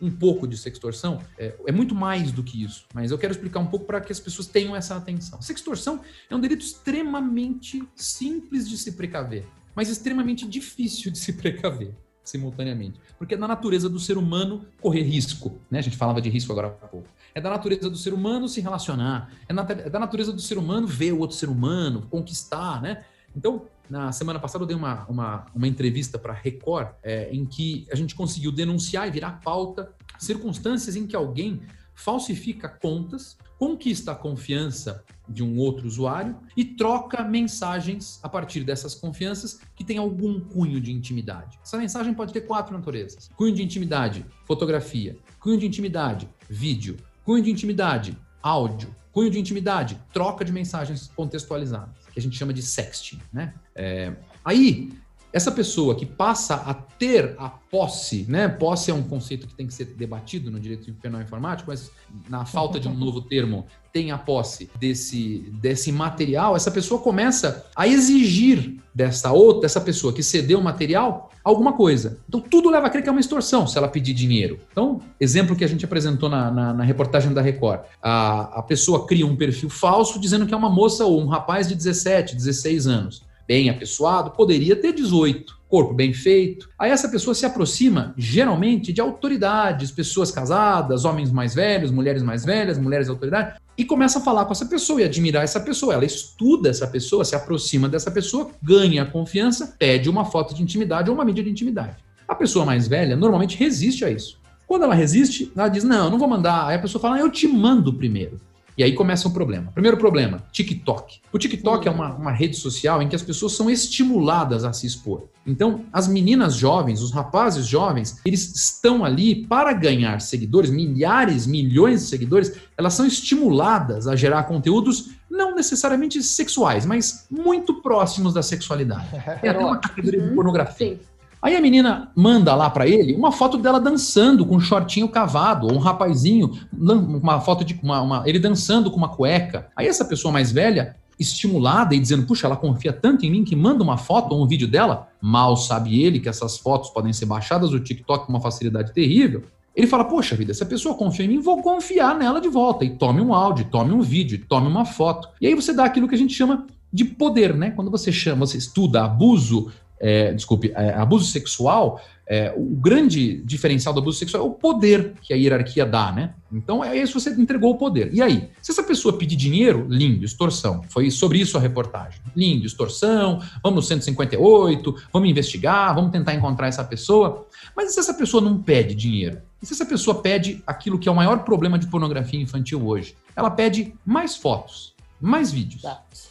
um 0.00 0.10
pouco 0.10 0.46
de 0.46 0.56
sextorção. 0.56 1.20
É, 1.36 1.54
é, 1.66 1.72
muito 1.72 1.94
mais 1.94 2.32
do 2.32 2.42
que 2.42 2.62
isso, 2.62 2.86
mas 2.94 3.10
eu 3.10 3.18
quero 3.18 3.32
explicar 3.32 3.60
um 3.60 3.66
pouco 3.66 3.84
para 3.84 4.00
que 4.00 4.12
as 4.12 4.20
pessoas 4.20 4.46
tenham 4.46 4.74
essa 4.74 4.96
atenção. 4.96 5.42
Sextorção 5.42 6.00
é 6.30 6.34
um 6.34 6.40
delito 6.40 6.64
extremamente 6.64 7.82
simples 7.94 8.68
de 8.68 8.78
se 8.78 8.92
precaver, 8.92 9.44
mas 9.74 9.88
extremamente 9.88 10.46
difícil 10.46 11.10
de 11.10 11.18
se 11.18 11.32
precaver 11.34 11.94
simultaneamente. 12.22 13.00
Porque 13.16 13.34
é 13.34 13.36
da 13.36 13.48
natureza 13.48 13.88
do 13.88 13.98
ser 13.98 14.18
humano 14.18 14.66
correr 14.80 15.02
risco, 15.02 15.58
né? 15.70 15.78
A 15.78 15.82
gente 15.82 15.96
falava 15.96 16.20
de 16.20 16.28
risco 16.28 16.52
agora 16.52 16.68
há 16.82 16.86
pouco. 16.86 17.08
É 17.34 17.40
da 17.40 17.50
natureza 17.50 17.88
do 17.88 17.96
ser 17.96 18.12
humano 18.12 18.48
se 18.48 18.60
relacionar, 18.60 19.32
é, 19.48 19.52
é 19.52 19.90
da 19.90 19.98
natureza 19.98 20.32
do 20.32 20.40
ser 20.40 20.58
humano 20.58 20.86
ver 20.86 21.12
o 21.12 21.18
outro 21.18 21.36
ser 21.36 21.48
humano, 21.48 22.06
conquistar, 22.10 22.82
né? 22.82 23.04
Então, 23.34 23.66
na 23.88 24.12
semana 24.12 24.38
passada 24.38 24.64
eu 24.64 24.66
dei 24.66 24.76
uma, 24.76 25.06
uma, 25.06 25.46
uma 25.54 25.68
entrevista 25.68 26.18
para 26.18 26.32
Record, 26.32 26.88
é, 27.02 27.30
em 27.32 27.46
que 27.46 27.86
a 27.90 27.96
gente 27.96 28.14
conseguiu 28.14 28.52
denunciar 28.52 29.08
e 29.08 29.10
virar 29.10 29.40
pauta 29.42 29.92
circunstâncias 30.18 30.96
em 30.96 31.06
que 31.06 31.16
alguém 31.16 31.62
falsifica 31.98 32.68
contas, 32.68 33.36
conquista 33.58 34.12
a 34.12 34.14
confiança 34.14 35.04
de 35.28 35.42
um 35.42 35.58
outro 35.58 35.86
usuário 35.86 36.38
e 36.56 36.64
troca 36.64 37.24
mensagens 37.24 38.20
a 38.22 38.28
partir 38.28 38.62
dessas 38.62 38.94
confianças 38.94 39.60
que 39.74 39.84
tem 39.84 39.98
algum 39.98 40.40
cunho 40.40 40.80
de 40.80 40.92
intimidade. 40.92 41.58
Essa 41.62 41.76
mensagem 41.76 42.14
pode 42.14 42.32
ter 42.32 42.42
quatro 42.42 42.72
naturezas: 42.72 43.28
cunho 43.36 43.54
de 43.54 43.62
intimidade, 43.62 44.24
fotografia, 44.46 45.18
cunho 45.40 45.58
de 45.58 45.66
intimidade, 45.66 46.28
vídeo, 46.48 46.96
cunho 47.24 47.42
de 47.42 47.50
intimidade, 47.50 48.16
áudio, 48.40 48.94
cunho 49.12 49.30
de 49.30 49.38
intimidade, 49.40 50.00
troca 50.12 50.44
de 50.44 50.52
mensagens 50.52 51.08
contextualizadas, 51.08 52.06
que 52.12 52.20
a 52.20 52.22
gente 52.22 52.38
chama 52.38 52.52
de 52.52 52.62
sexting, 52.62 53.20
né? 53.32 53.54
É, 53.74 54.14
aí 54.44 54.92
essa 55.38 55.52
pessoa 55.52 55.94
que 55.94 56.04
passa 56.04 56.56
a 56.56 56.74
ter 56.74 57.34
a 57.38 57.48
posse, 57.48 58.26
né? 58.28 58.48
Posse 58.48 58.90
é 58.90 58.94
um 58.94 59.02
conceito 59.02 59.46
que 59.46 59.54
tem 59.54 59.66
que 59.66 59.72
ser 59.72 59.84
debatido 59.84 60.50
no 60.50 60.58
direito 60.58 60.92
penal 60.94 61.22
informático, 61.22 61.70
mas 61.70 61.90
na 62.28 62.44
falta 62.44 62.78
de 62.78 62.88
um 62.88 62.94
novo 62.94 63.22
termo, 63.22 63.64
tem 63.92 64.10
a 64.10 64.18
posse 64.18 64.68
desse, 64.78 65.50
desse 65.60 65.90
material, 65.92 66.56
essa 66.56 66.70
pessoa 66.70 67.00
começa 67.00 67.66
a 67.74 67.86
exigir 67.86 68.76
dessa 68.94 69.32
outra, 69.32 69.62
dessa 69.62 69.80
pessoa 69.80 70.12
que 70.12 70.22
cedeu 70.22 70.58
o 70.58 70.62
material, 70.62 71.30
alguma 71.42 71.72
coisa. 71.72 72.18
Então 72.28 72.40
tudo 72.40 72.68
leva 72.68 72.88
a 72.88 72.90
crer 72.90 73.02
que 73.02 73.08
é 73.08 73.12
uma 73.12 73.20
extorsão 73.20 73.66
se 73.66 73.78
ela 73.78 73.88
pedir 73.88 74.12
dinheiro. 74.12 74.58
Então, 74.72 75.00
exemplo 75.20 75.54
que 75.54 75.64
a 75.64 75.68
gente 75.68 75.84
apresentou 75.84 76.28
na, 76.28 76.50
na, 76.50 76.74
na 76.74 76.84
reportagem 76.84 77.32
da 77.32 77.40
Record. 77.40 77.80
A, 78.02 78.58
a 78.58 78.62
pessoa 78.62 79.06
cria 79.06 79.26
um 79.26 79.36
perfil 79.36 79.70
falso 79.70 80.20
dizendo 80.20 80.46
que 80.46 80.52
é 80.52 80.56
uma 80.56 80.70
moça 80.70 81.04
ou 81.04 81.20
um 81.20 81.26
rapaz 81.26 81.68
de 81.68 81.74
17, 81.76 82.34
16 82.34 82.86
anos 82.86 83.27
bem 83.48 83.70
apessoado, 83.70 84.32
poderia 84.32 84.76
ter 84.76 84.92
18, 84.92 85.58
corpo 85.66 85.94
bem 85.94 86.12
feito. 86.12 86.68
Aí 86.78 86.90
essa 86.90 87.08
pessoa 87.08 87.34
se 87.34 87.46
aproxima, 87.46 88.12
geralmente, 88.14 88.92
de 88.92 89.00
autoridades, 89.00 89.90
pessoas 89.90 90.30
casadas, 90.30 91.06
homens 91.06 91.32
mais 91.32 91.54
velhos, 91.54 91.90
mulheres 91.90 92.22
mais 92.22 92.44
velhas, 92.44 92.78
mulheres 92.78 93.06
de 93.06 93.10
autoridade, 93.10 93.58
e 93.76 93.86
começa 93.86 94.18
a 94.18 94.22
falar 94.22 94.44
com 94.44 94.52
essa 94.52 94.66
pessoa 94.66 95.00
e 95.00 95.04
admirar 95.04 95.42
essa 95.42 95.60
pessoa. 95.60 95.94
Ela 95.94 96.04
estuda 96.04 96.68
essa 96.68 96.86
pessoa, 96.86 97.24
se 97.24 97.34
aproxima 97.34 97.88
dessa 97.88 98.10
pessoa, 98.10 98.50
ganha 98.62 99.06
confiança, 99.06 99.74
pede 99.78 100.10
uma 100.10 100.26
foto 100.26 100.54
de 100.54 100.62
intimidade 100.62 101.08
ou 101.08 101.16
uma 101.16 101.24
mídia 101.24 101.42
de 101.42 101.50
intimidade. 101.50 101.96
A 102.26 102.34
pessoa 102.34 102.66
mais 102.66 102.86
velha 102.86 103.16
normalmente 103.16 103.56
resiste 103.56 104.04
a 104.04 104.10
isso. 104.10 104.38
Quando 104.66 104.82
ela 104.82 104.94
resiste, 104.94 105.50
ela 105.56 105.68
diz: 105.68 105.82
Não, 105.82 106.10
não 106.10 106.18
vou 106.18 106.28
mandar. 106.28 106.66
Aí 106.66 106.76
a 106.76 106.78
pessoa 106.78 107.00
fala: 107.00 107.18
Eu 107.18 107.30
te 107.30 107.48
mando 107.48 107.94
primeiro. 107.94 108.38
E 108.78 108.84
aí 108.84 108.92
começa 108.92 109.26
um 109.26 109.32
problema. 109.32 109.72
Primeiro 109.72 109.96
problema, 109.96 110.40
TikTok. 110.52 111.18
O 111.32 111.38
TikTok 111.38 111.88
é 111.88 111.90
uma, 111.90 112.14
uma 112.14 112.30
rede 112.30 112.56
social 112.56 113.02
em 113.02 113.08
que 113.08 113.16
as 113.16 113.22
pessoas 113.22 113.56
são 113.56 113.68
estimuladas 113.68 114.62
a 114.62 114.72
se 114.72 114.86
expor. 114.86 115.24
Então, 115.44 115.84
as 115.92 116.06
meninas 116.06 116.54
jovens, 116.54 117.02
os 117.02 117.10
rapazes 117.10 117.66
jovens, 117.66 118.20
eles 118.24 118.54
estão 118.54 119.04
ali 119.04 119.44
para 119.46 119.72
ganhar 119.72 120.20
seguidores, 120.20 120.70
milhares, 120.70 121.44
milhões 121.44 122.02
de 122.02 122.06
seguidores, 122.06 122.52
elas 122.76 122.94
são 122.94 123.04
estimuladas 123.04 124.06
a 124.06 124.14
gerar 124.14 124.44
conteúdos 124.44 125.10
não 125.28 125.56
necessariamente 125.56 126.22
sexuais, 126.22 126.86
mas 126.86 127.26
muito 127.28 127.82
próximos 127.82 128.32
da 128.32 128.42
sexualidade. 128.44 129.08
É 129.42 129.48
até 129.48 129.58
uma 129.58 129.78
categoria 129.78 130.20
de 130.20 130.34
pornografia. 130.34 130.94
Sim. 130.94 131.00
Aí 131.40 131.56
a 131.56 131.60
menina 131.60 132.10
manda 132.16 132.54
lá 132.54 132.68
para 132.68 132.86
ele 132.86 133.14
uma 133.14 133.30
foto 133.30 133.56
dela 133.56 133.80
dançando 133.80 134.44
com 134.44 134.56
um 134.56 134.60
shortinho 134.60 135.08
cavado, 135.08 135.66
ou 135.66 135.74
um 135.74 135.78
rapazinho, 135.78 136.52
uma 136.72 137.40
foto 137.40 137.64
de 137.64 137.78
uma, 137.82 138.00
uma, 138.02 138.22
ele 138.26 138.38
dançando 138.38 138.90
com 138.90 138.96
uma 138.96 139.08
cueca. 139.08 139.68
Aí 139.76 139.86
essa 139.86 140.04
pessoa 140.04 140.32
mais 140.32 140.50
velha, 140.50 140.96
estimulada 141.18 141.94
e 141.94 141.98
dizendo, 141.98 142.26
puxa, 142.26 142.46
ela 142.46 142.56
confia 142.56 142.92
tanto 142.92 143.26
em 143.26 143.30
mim 143.30 143.44
que 143.44 143.56
manda 143.56 143.82
uma 143.82 143.96
foto 143.96 144.32
ou 144.34 144.42
um 144.42 144.46
vídeo 144.46 144.68
dela, 144.68 145.08
mal 145.20 145.56
sabe 145.56 146.00
ele 146.02 146.20
que 146.20 146.28
essas 146.28 146.58
fotos 146.58 146.90
podem 146.90 147.12
ser 147.12 147.26
baixadas 147.26 147.70
do 147.70 147.80
TikTok 147.80 148.26
com 148.26 148.32
uma 148.32 148.40
facilidade 148.40 148.92
terrível. 148.92 149.42
Ele 149.74 149.86
fala, 149.86 150.04
poxa 150.04 150.34
vida, 150.34 150.52
se 150.52 150.64
pessoa 150.64 150.96
confia 150.96 151.24
em 151.24 151.28
mim, 151.28 151.40
vou 151.40 151.62
confiar 151.62 152.16
nela 152.16 152.40
de 152.40 152.48
volta. 152.48 152.84
E 152.84 152.90
tome 152.90 153.20
um 153.20 153.32
áudio, 153.32 153.66
tome 153.70 153.92
um 153.92 154.00
vídeo, 154.00 154.44
tome 154.48 154.66
uma 154.66 154.84
foto. 154.84 155.28
E 155.40 155.46
aí 155.46 155.54
você 155.54 155.72
dá 155.72 155.84
aquilo 155.84 156.08
que 156.08 156.16
a 156.16 156.18
gente 156.18 156.34
chama 156.34 156.66
de 156.92 157.04
poder, 157.04 157.54
né? 157.54 157.70
Quando 157.70 157.90
você 157.90 158.10
chama, 158.10 158.44
você 158.44 158.58
estuda 158.58 159.04
abuso 159.04 159.70
é, 160.00 160.32
desculpe, 160.32 160.72
é, 160.74 160.94
abuso 160.94 161.26
sexual, 161.26 162.00
é, 162.30 162.52
o 162.54 162.76
grande 162.76 163.42
diferencial 163.42 163.94
do 163.94 164.00
abuso 164.00 164.18
sexual 164.18 164.44
é 164.44 164.46
o 164.46 164.50
poder 164.50 165.14
que 165.22 165.32
a 165.32 165.36
hierarquia 165.36 165.86
dá, 165.86 166.12
né? 166.12 166.34
Então 166.52 166.84
é 166.84 166.94
isso, 166.94 167.18
você 167.18 167.30
entregou 167.30 167.72
o 167.72 167.78
poder. 167.78 168.12
E 168.12 168.20
aí, 168.20 168.50
se 168.60 168.70
essa 168.70 168.82
pessoa 168.82 169.16
pedir 169.16 169.34
dinheiro, 169.34 169.86
lindo, 169.88 170.26
extorsão. 170.26 170.82
Foi 170.90 171.10
sobre 171.10 171.38
isso 171.38 171.56
a 171.56 171.60
reportagem. 171.60 172.20
Lindo, 172.36 172.66
extorsão, 172.66 173.40
vamos 173.62 173.76
no 173.76 173.82
158, 173.82 174.94
vamos 175.10 175.28
investigar, 175.30 175.94
vamos 175.94 176.12
tentar 176.12 176.34
encontrar 176.34 176.68
essa 176.68 176.84
pessoa. 176.84 177.46
Mas 177.74 177.90
e 177.90 177.94
se 177.94 178.00
essa 178.00 178.12
pessoa 178.12 178.42
não 178.42 178.60
pede 178.60 178.94
dinheiro? 178.94 179.40
E 179.62 179.66
se 179.66 179.72
essa 179.72 179.86
pessoa 179.86 180.20
pede 180.20 180.62
aquilo 180.66 180.98
que 180.98 181.08
é 181.08 181.12
o 181.12 181.16
maior 181.16 181.44
problema 181.44 181.78
de 181.78 181.86
pornografia 181.86 182.40
infantil 182.40 182.86
hoje? 182.86 183.16
Ela 183.34 183.50
pede 183.50 183.94
mais 184.04 184.36
fotos, 184.36 184.94
mais 185.18 185.50
vídeos. 185.50 185.82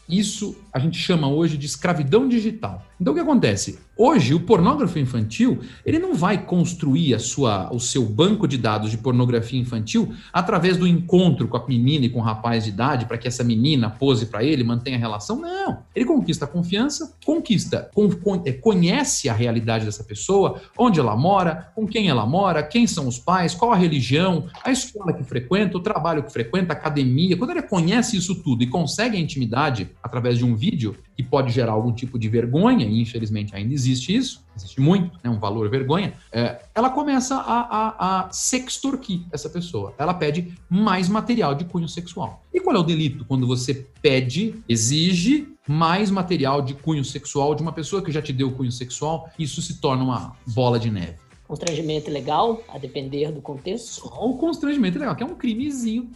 Isso 0.08 0.56
a 0.72 0.78
gente 0.78 0.98
chama 1.00 1.28
hoje 1.28 1.58
de 1.58 1.66
escravidão 1.66 2.28
digital. 2.30 2.86
Então 3.00 3.14
o 3.14 3.16
que 3.16 3.22
acontece? 3.22 3.80
Hoje 3.96 4.34
o 4.34 4.40
pornógrafo 4.40 4.98
infantil, 4.98 5.60
ele 5.86 6.00
não 6.00 6.16
vai 6.16 6.44
construir 6.46 7.14
a 7.14 7.20
sua, 7.20 7.72
o 7.72 7.80
seu 7.80 8.04
banco 8.04 8.48
de 8.48 8.58
dados 8.58 8.90
de 8.90 8.98
pornografia 8.98 9.60
infantil 9.60 10.14
através 10.34 10.78
do 10.78 10.88
encontro 10.88 11.48
com 11.48 11.58
a 11.58 11.68
menina 11.68 12.06
e 12.06 12.10
com 12.10 12.20
o 12.20 12.24
rapaz 12.24 12.64
de 12.64 12.72
idade 12.72 13.06
para 13.06 13.18
que 13.18 13.28
essa 13.28 13.44
menina 13.44 13.90
pose 13.90 14.26
para 14.26 14.44
ele, 14.44 14.64
mantenha 14.64 14.98
a 14.98 15.00
relação. 15.00 15.40
Não. 15.40 15.80
Ele 15.96 16.06
conquista 16.06 16.46
a 16.46 16.48
confiança, 16.48 17.16
conquista, 17.24 17.90
con, 17.94 18.10
é, 18.46 18.52
conhece 18.52 19.30
a 19.30 19.34
realidade 19.34 19.86
dessa 19.86 20.04
pessoa, 20.04 20.60
onde 20.78 21.00
ela 21.00 21.16
mora, 21.16 21.72
com 21.76 21.88
quem 21.88 22.10
ela 22.10 22.26
mora, 22.26 22.64
quem 22.64 22.88
são 22.88 23.08
os 23.08 23.20
pais, 23.20 23.54
qual 23.54 23.72
a 23.72 23.76
religião, 23.76 24.48
a 24.64 24.72
escola 24.72 25.14
que 25.14 25.24
frequenta, 25.24 25.78
o 25.78 25.82
trabalho 25.82 26.24
que 26.24 26.34
frequenta, 26.34 26.74
a 26.74 26.76
academia. 26.76 27.38
Quando 27.38 27.52
ele 27.52 27.62
conhece 27.62 28.18
isso 28.18 28.36
tudo 28.44 28.64
e 28.64 28.68
consegue 28.68 29.18
a 29.18 29.20
intimidade 29.20 29.90
através 30.02 30.38
de 30.38 30.46
um 30.46 30.56
vídeo 30.56 30.96
que 31.18 31.24
pode 31.24 31.52
gerar 31.52 31.72
algum 31.72 31.92
tipo 31.92 32.20
de 32.20 32.30
vergonha, 32.30 32.86
e 32.86 33.02
infelizmente 33.02 33.56
ainda 33.56 33.74
existe 33.74 34.16
isso, 34.16 34.46
existe 34.56 34.80
muito, 34.80 35.18
né, 35.24 35.30
um 35.32 35.40
valor 35.40 35.68
vergonha, 35.68 36.14
é, 36.32 36.62
ela 36.76 36.92
começa 36.92 37.36
a, 37.36 37.62
a, 37.62 38.28
a 38.28 38.32
sextorquir 38.32 39.22
essa 39.32 39.50
pessoa. 39.50 39.96
Ela 39.98 40.14
pede 40.14 40.54
mais 40.70 41.10
material 41.10 41.56
de 41.56 41.66
cunho 41.66 41.90
sexual. 41.90 42.44
E 42.54 42.60
qual 42.60 42.76
é 42.76 42.80
o 42.80 42.84
delito? 42.84 43.26
Quando 43.26 43.48
você 43.48 43.88
pede, 44.00 44.54
exige 44.70 45.50
mais 45.68 46.12
material 46.12 46.62
de 46.62 46.76
cunho 46.76 47.04
sexual 47.04 47.56
de 47.56 47.64
uma 47.64 47.74
pessoa 47.74 48.04
que 48.04 48.12
já 48.12 48.22
te 48.22 48.32
deu 48.32 48.52
cunho 48.52 48.72
sexual, 48.72 49.28
isso 49.40 49.60
se 49.60 49.82
torna 49.82 50.04
uma 50.04 50.36
bola 50.46 50.80
de 50.80 50.92
neve 50.92 51.27
constrangimento 51.48 52.12
legal, 52.12 52.62
a 52.68 52.78
depender 52.78 53.32
do 53.32 53.42
contexto? 53.42 54.02
Só 54.02 54.26
o 54.26 54.38
constrangimento 54.38 55.00
legal, 55.00 55.16
que 55.16 55.24
é 55.24 55.26
um 55.26 55.36
crimezinho 55.36 56.12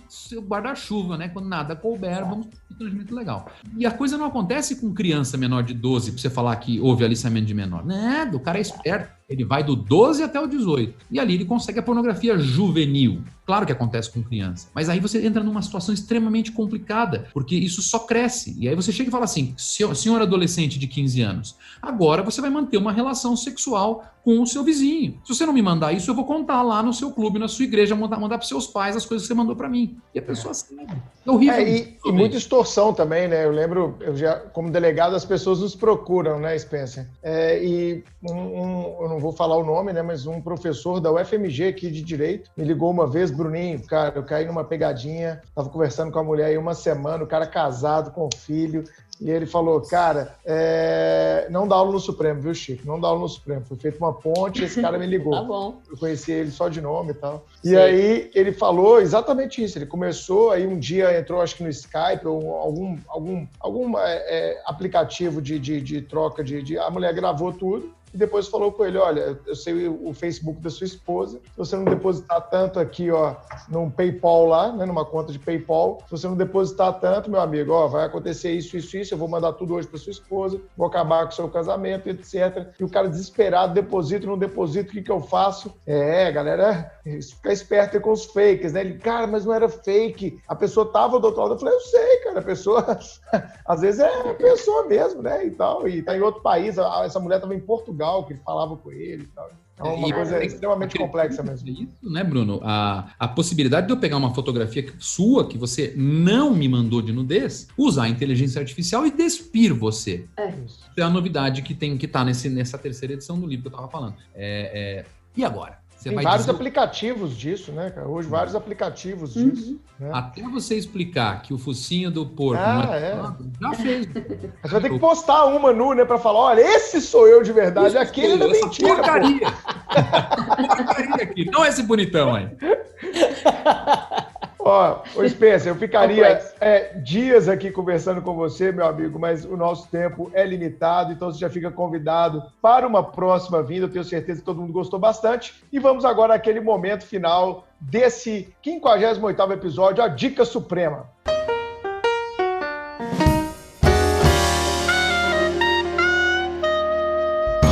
guarda-chuva, 0.48 1.18
né? 1.18 1.30
Quando 1.30 1.48
nada 1.48 1.76
couber, 1.76 2.26
vamos 2.26 2.48
constrangimento 2.68 3.16
legal. 3.16 3.50
E 3.78 3.86
a 3.86 3.92
coisa 3.92 4.18
não 4.18 4.26
acontece 4.26 4.82
com 4.82 4.94
criança 4.94 5.38
menor 5.38 5.64
de 5.64 5.74
12, 5.74 6.12
pra 6.12 6.22
você 6.22 6.30
falar 6.30 6.56
que 6.58 6.80
houve 6.80 7.06
aliciamento 7.06 7.46
de 7.46 7.54
menor. 7.54 7.86
Né? 7.86 8.30
O 8.34 8.40
cara 8.40 8.58
é 8.58 8.62
esperto. 8.62 9.21
Ele 9.32 9.46
vai 9.46 9.64
do 9.64 9.76
12 9.76 10.22
até 10.22 10.40
o 10.40 10.46
18. 10.46 10.94
E 11.10 11.20
ali 11.20 11.36
ele 11.36 11.46
consegue 11.46 11.80
a 11.80 11.84
pornografia 11.84 12.38
juvenil. 12.38 13.22
Claro 13.46 13.66
que 13.66 13.72
acontece 13.72 14.12
com 14.12 14.22
criança. 14.22 14.70
Mas 14.76 14.90
aí 14.90 15.00
você 15.00 15.26
entra 15.26 15.42
numa 15.44 15.62
situação 15.62 15.94
extremamente 15.94 16.52
complicada, 16.52 17.28
porque 17.34 17.56
isso 17.56 17.82
só 17.82 18.00
cresce. 18.00 18.56
E 18.60 18.68
aí 18.68 18.76
você 18.76 18.92
chega 18.92 19.10
e 19.10 19.12
fala 19.12 19.24
assim: 19.24 19.54
senhor 19.58 20.22
adolescente 20.22 20.78
de 20.78 20.88
15 20.88 21.22
anos, 21.22 21.56
agora 21.82 22.22
você 22.22 22.42
vai 22.42 22.50
manter 22.50 22.78
uma 22.78 22.92
relação 22.92 23.36
sexual 23.36 24.06
com 24.24 24.40
o 24.40 24.46
seu 24.46 24.64
vizinho. 24.64 25.20
Se 25.26 25.34
você 25.34 25.46
não 25.46 25.54
me 25.54 25.62
mandar 25.62 25.94
isso, 25.94 26.10
eu 26.10 26.16
vou 26.16 26.26
contar 26.26 26.62
lá 26.62 26.84
no 26.84 26.94
seu 26.94 27.12
clube, 27.12 27.40
na 27.40 27.48
sua 27.48 27.66
igreja, 27.66 27.96
mandar, 27.96 28.20
mandar 28.20 28.38
para 28.38 28.48
seus 28.48 28.68
pais 28.68 28.96
as 28.96 29.06
coisas 29.06 29.28
que 29.28 29.34
você 29.34 29.38
mandou 29.38 29.56
para 29.56 29.68
mim. 29.68 29.98
E 30.14 30.20
a 30.20 30.22
pessoa 30.22 30.54
sabe. 30.54 30.88
É 31.26 31.32
horrível. 31.32 31.56
É, 31.56 31.70
e, 31.70 31.98
e 32.06 32.12
muita 32.12 32.38
extorsão 32.38 32.94
também, 32.94 33.28
né? 33.28 33.46
Eu 33.46 33.52
lembro, 33.52 33.98
eu 34.00 34.16
já, 34.16 34.36
como 34.38 34.70
delegado, 34.70 35.16
as 35.16 35.26
pessoas 35.26 35.60
nos 35.60 35.76
procuram, 35.76 36.40
né, 36.40 36.58
Spencer? 36.58 37.08
É, 37.24 37.64
e 37.64 38.04
um, 38.24 38.34
um, 38.34 38.98
eu 39.02 39.10
não 39.10 39.20
vou 39.22 39.32
falar 39.32 39.56
o 39.56 39.64
nome, 39.64 39.94
né? 39.94 40.02
Mas 40.02 40.26
um 40.26 40.42
professor 40.42 41.00
da 41.00 41.12
UFMG 41.12 41.68
aqui 41.68 41.90
de 41.90 42.02
Direito 42.02 42.50
me 42.58 42.66
ligou 42.66 42.90
uma 42.90 43.08
vez, 43.08 43.32
Bruninho, 43.32 43.82
cara, 43.86 44.14
eu 44.16 44.24
caí 44.24 44.46
numa 44.46 44.64
pegadinha, 44.64 45.42
tava 45.56 45.70
conversando 45.70 46.12
com 46.12 46.20
a 46.20 46.24
mulher 46.24 46.48
aí 46.48 46.58
uma 46.58 46.74
semana, 46.74 47.24
o 47.24 47.28
cara 47.28 47.46
casado 47.46 48.12
com 48.12 48.28
filho, 48.36 48.84
e 49.22 49.30
ele 49.30 49.46
falou, 49.46 49.80
cara, 49.82 50.36
é... 50.44 51.48
não 51.52 51.68
dá 51.68 51.76
aula 51.76 51.92
no 51.92 52.00
Supremo, 52.00 52.42
viu, 52.42 52.56
Chico? 52.56 52.88
Não 52.88 53.00
dá 53.00 53.08
aula 53.08 53.20
no 53.20 53.30
Supremo. 53.30 53.64
Foi 53.64 53.78
feita 53.78 54.00
uma 54.00 54.12
ponte, 54.12 54.64
esse 54.64 54.82
cara 54.82 54.98
me 54.98 55.06
ligou. 55.06 55.34
tá 55.38 55.44
bom. 55.44 55.80
Eu 55.88 55.96
conheci 55.96 56.32
ele 56.32 56.50
só 56.50 56.68
de 56.68 56.82
nome 56.82 57.12
e 57.12 57.14
tal. 57.14 57.46
E 57.64 57.78
aí 57.78 58.32
ele 58.34 58.52
falou 58.52 59.00
exatamente 59.00 59.64
isso. 59.64 59.78
Ele 59.78 59.86
começou, 59.86 60.50
aí 60.50 60.66
um 60.66 60.80
dia 60.80 61.16
entrou, 61.20 61.40
acho 61.40 61.56
que 61.56 61.64
no 61.64 61.70
Skype 61.70 62.26
ou 62.26 62.56
algum, 62.56 62.98
algum, 63.08 63.46
algum 63.60 64.00
é, 64.00 64.16
é, 64.28 64.62
aplicativo 64.66 65.40
de, 65.40 65.60
de, 65.60 65.80
de 65.80 66.02
troca 66.02 66.44
de, 66.44 66.64
de. 66.64 66.80
A 66.80 66.90
mulher 66.90 67.14
gravou 67.14 67.54
tudo 67.54 67.94
e 68.14 68.18
depois 68.18 68.48
falou 68.48 68.72
com 68.72 68.86
ele, 68.86 68.98
olha, 68.98 69.40
eu 69.46 69.56
sei 69.56 69.88
o 69.88 70.14
Facebook 70.14 70.60
da 70.62 70.70
sua 70.70 70.86
esposa, 70.86 71.38
se 71.38 71.58
você 71.58 71.76
não 71.76 71.86
depositar 71.86 72.50
tanto 72.50 72.80
aqui, 72.80 73.10
ó, 73.12 73.36
num 73.70 73.90
PayPal 73.90 74.46
lá, 74.46 74.72
né, 74.72 74.86
numa 74.86 75.06
conta 75.06 75.32
de 75.32 75.40
PayPal, 75.40 76.00
se 76.06 76.12
você 76.12 76.28
não 76.28 76.36
depositar 76.36 77.00
tanto, 77.00 77.32
meu 77.32 77.40
amigo, 77.40 77.72
ó, 77.72 77.88
vai 77.88 78.06
acontecer 78.06 78.52
isso, 78.52 78.76
isso, 78.78 78.98
isso, 78.98 79.14
eu 79.14 79.18
vou 79.18 79.28
mandar 79.28 79.54
tudo 79.54 79.76
hoje 79.76 79.88
para 79.88 80.00
sua 80.00 80.12
esposa, 80.12 80.60
vou 80.76 80.88
acabar 80.88 81.26
com 81.26 81.32
o 81.32 81.36
seu 81.36 81.50
casamento, 81.50 82.10
etc. 82.10 82.68
E 82.80 82.84
o 82.84 82.90
cara 82.90 83.10
desesperado, 83.10 83.74
deposito, 83.74 84.28
não 84.28 84.38
deposito, 84.38 84.90
o 84.90 84.94
que 84.94 85.02
que 85.02 85.12
eu 85.12 85.22
faço? 85.22 85.74
É, 85.86 86.32
galera, 86.32 86.92
fica 87.04 87.52
esperto 87.52 88.00
com 88.02 88.12
os 88.12 88.26
fakes, 88.26 88.74
né? 88.74 88.82
Ele, 88.82 88.98
cara, 88.98 89.28
mas 89.28 89.46
não 89.46 89.54
era 89.54 89.70
fake, 89.70 90.40
a 90.48 90.56
pessoa 90.56 90.92
tava 90.92 91.20
do 91.20 91.28
outro 91.28 91.42
lado. 91.42 91.54
Eu 91.54 91.60
falei, 91.60 91.76
eu 91.76 91.82
sei, 91.82 92.18
cara, 92.18 92.40
a 92.40 92.44
pessoa, 92.44 93.00
às 93.66 93.82
vezes 93.82 94.00
é 94.00 94.30
a 94.30 94.34
pessoa 94.34 94.86
mesmo, 94.88 95.22
né, 95.22 95.46
e 95.46 95.52
tal, 95.52 95.88
e 95.88 96.02
tá 96.02 96.16
em 96.16 96.22
outro 96.22 96.42
país, 96.42 96.78
essa 96.78 97.20
mulher 97.20 97.40
tava 97.40 97.56
em 97.56 97.60
Portugal, 97.60 98.01
Portugal, 98.02 98.26
que 98.26 98.34
falava 98.36 98.76
com 98.76 98.92
ele 98.92 99.24
e 99.24 99.28
tal. 99.28 99.50
É 99.78 99.84
uma 99.84 100.10
e, 100.10 100.14
coisa 100.14 100.44
extremamente 100.44 100.98
complexa 100.98 101.42
mesmo. 101.42 101.70
Isso, 101.70 101.98
né, 102.04 102.24
Bruno? 102.24 102.60
A, 102.64 103.14
a 103.18 103.28
possibilidade 103.28 103.88
de 103.88 103.94
eu 103.94 103.98
pegar 103.98 104.18
uma 104.18 104.34
fotografia 104.34 104.94
sua 105.00 105.48
que 105.48 105.58
você 105.58 105.94
não 105.96 106.54
me 106.54 106.68
mandou 106.68 107.02
de 107.02 107.12
nudez, 107.12 107.68
usar 107.78 108.04
a 108.04 108.10
inteligência 108.10 108.60
artificial 108.60 109.08
e 109.08 109.12
despir 109.12 109.74
você. 109.74 110.28
É. 110.38 110.50
Isso 110.50 110.92
é 110.98 111.02
a 111.02 111.10
novidade 111.10 111.62
que 111.64 111.74
tem 111.74 111.98
que 111.98 112.06
estar 112.06 112.26
tá 112.26 112.26
nessa 112.26 112.78
terceira 112.78 113.14
edição 113.14 113.40
do 113.40 113.48
livro 113.48 113.64
que 113.64 113.68
eu 113.70 113.72
estava 113.72 113.92
falando. 113.92 114.16
É, 114.36 115.04
é, 115.04 115.06
e 115.36 115.44
agora? 115.44 115.80
Você 116.02 116.10
Tem 116.10 116.20
vários 116.20 116.48
dizer... 116.48 116.56
aplicativos 116.56 117.38
disso, 117.38 117.72
né, 117.72 117.92
cara? 117.92 118.08
Hoje, 118.08 118.28
vários 118.28 118.56
aplicativos 118.56 119.36
uhum. 119.36 119.50
disso. 119.52 119.80
Né? 120.00 120.10
Até 120.12 120.42
você 120.42 120.76
explicar 120.76 121.44
que 121.44 121.54
o 121.54 121.60
focinho 121.60 122.10
do 122.10 122.26
porco 122.26 122.60
ah, 122.60 122.90
é. 122.96 123.22
já 123.62 123.74
fez. 123.76 124.08
Você 124.08 124.68
vai 124.68 124.82
ter 124.82 124.90
que 124.90 124.98
postar 124.98 125.46
uma 125.46 125.72
nu, 125.72 125.94
né, 125.94 126.04
pra 126.04 126.18
falar: 126.18 126.40
olha, 126.40 126.62
esse 126.62 127.00
sou 127.00 127.28
eu 127.28 127.44
de 127.44 127.54
verdade, 127.54 127.90
Isso 127.90 128.00
aquele 128.00 128.44
é 128.44 128.48
mentira. 128.48 128.96
Porcaria. 128.96 129.54
porcaria 130.76 131.24
aqui, 131.24 131.46
não 131.52 131.64
esse 131.64 131.84
bonitão 131.84 132.34
aí. 132.34 132.50
Ó, 134.64 135.02
ô 135.16 135.28
Spencer, 135.28 135.72
eu 135.72 135.76
ficaria 135.76 136.40
é, 136.60 136.94
dias 137.00 137.50
aqui 137.50 137.72
conversando 137.72 138.22
com 138.22 138.36
você, 138.36 138.72
meu 138.72 138.86
amigo, 138.86 139.18
mas 139.18 139.44
o 139.44 139.58
nosso 139.58 139.88
tempo 139.88 140.30
é 140.34 140.46
limitado, 140.46 141.12
então 141.12 141.32
você 141.32 141.40
já 141.40 141.50
fica 141.50 141.72
convidado 141.72 142.44
para 142.62 142.88
uma 142.88 143.04
próxima 143.04 143.64
vinda. 143.64 143.88
Eu 143.88 143.92
tenho 143.92 144.04
certeza 144.04 144.40
que 144.40 144.46
todo 144.46 144.62
mundo 144.62 144.72
gostou 144.72 145.00
bastante. 145.00 145.64
E 145.74 145.80
vamos 145.80 146.06
agora 146.06 146.36
àquele 146.36 146.60
momento 146.60 147.06
final 147.06 147.66
desse 147.80 148.54
58 148.64 149.52
episódio, 149.52 150.04
a 150.04 150.08
Dica 150.08 150.46
Suprema. 150.46 151.10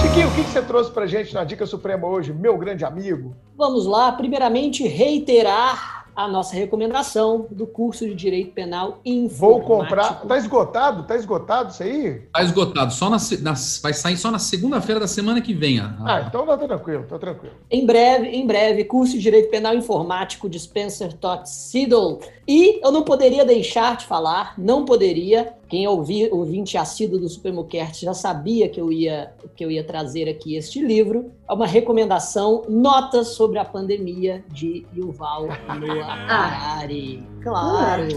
Chiquinho, 0.02 0.28
o 0.28 0.32
que 0.34 0.42
você 0.42 0.62
trouxe 0.64 0.90
para 0.90 1.06
gente 1.06 1.36
na 1.36 1.44
Dica 1.44 1.68
Suprema 1.68 2.08
hoje, 2.08 2.34
meu 2.34 2.58
grande 2.58 2.84
amigo? 2.84 3.36
Vamos 3.56 3.86
lá, 3.86 4.12
primeiramente 4.12 4.88
reiterar 4.88 5.99
a 6.20 6.28
nossa 6.28 6.54
recomendação 6.54 7.48
do 7.50 7.66
curso 7.66 8.06
de 8.06 8.14
Direito 8.14 8.52
Penal 8.52 9.00
Informático. 9.06 9.40
Vou 9.40 9.62
comprar. 9.62 10.22
Tá 10.28 10.38
esgotado? 10.38 11.04
Tá 11.04 11.16
esgotado 11.16 11.72
isso 11.72 11.82
aí? 11.82 12.24
Tá 12.34 12.44
esgotado. 12.44 12.92
Só 12.92 13.10
na, 13.10 13.18
na 13.42 13.54
vai 13.82 13.94
sair 13.94 14.18
só 14.18 14.30
na 14.30 14.38
segunda-feira 14.38 15.00
da 15.00 15.08
semana 15.08 15.40
que 15.40 15.54
vem. 15.54 15.80
A... 15.80 15.96
Ah, 16.04 16.26
então 16.28 16.46
tá 16.46 16.58
tranquilo, 16.58 17.06
tá 17.08 17.18
tranquilo. 17.18 17.56
Em 17.72 17.86
breve, 17.86 18.28
em 18.28 18.46
breve, 18.46 18.84
curso 18.84 19.14
de 19.14 19.20
Direito 19.20 19.50
Penal 19.50 19.74
Informático 19.76 20.50
de 20.50 20.60
Spencer 20.60 21.14
Todd 21.14 21.50
Siddle. 21.50 22.20
E 22.46 22.86
eu 22.86 22.92
não 22.92 23.04
poderia 23.04 23.46
deixar 23.46 23.96
de 23.96 24.06
falar, 24.06 24.56
não 24.58 24.84
poderia, 24.84 25.54
quem 25.70 25.88
ouvi, 25.88 26.28
ouvinte 26.32 26.78
assíduo 26.78 27.20
do 27.20 27.30
Supremo 27.30 27.64
Cast 27.64 28.04
já 28.04 28.14
sabia 28.14 28.68
que 28.68 28.82
eu 28.82 28.92
ia 28.92 29.32
que 29.56 29.64
eu 29.64 29.70
ia 29.70 29.84
trazer 29.84 30.28
aqui 30.28 30.56
este 30.56 30.82
livro. 30.82 31.32
É 31.48 31.54
uma 31.54 31.68
recomendação, 31.68 32.64
Notas 32.68 33.30
sobre 33.30 33.60
a 33.60 33.66
Pandemia 33.66 34.44
de 34.52 34.86
Yuval 34.96 35.48
Noah 35.80 36.14
Harari. 36.28 37.24
Claro. 37.44 38.08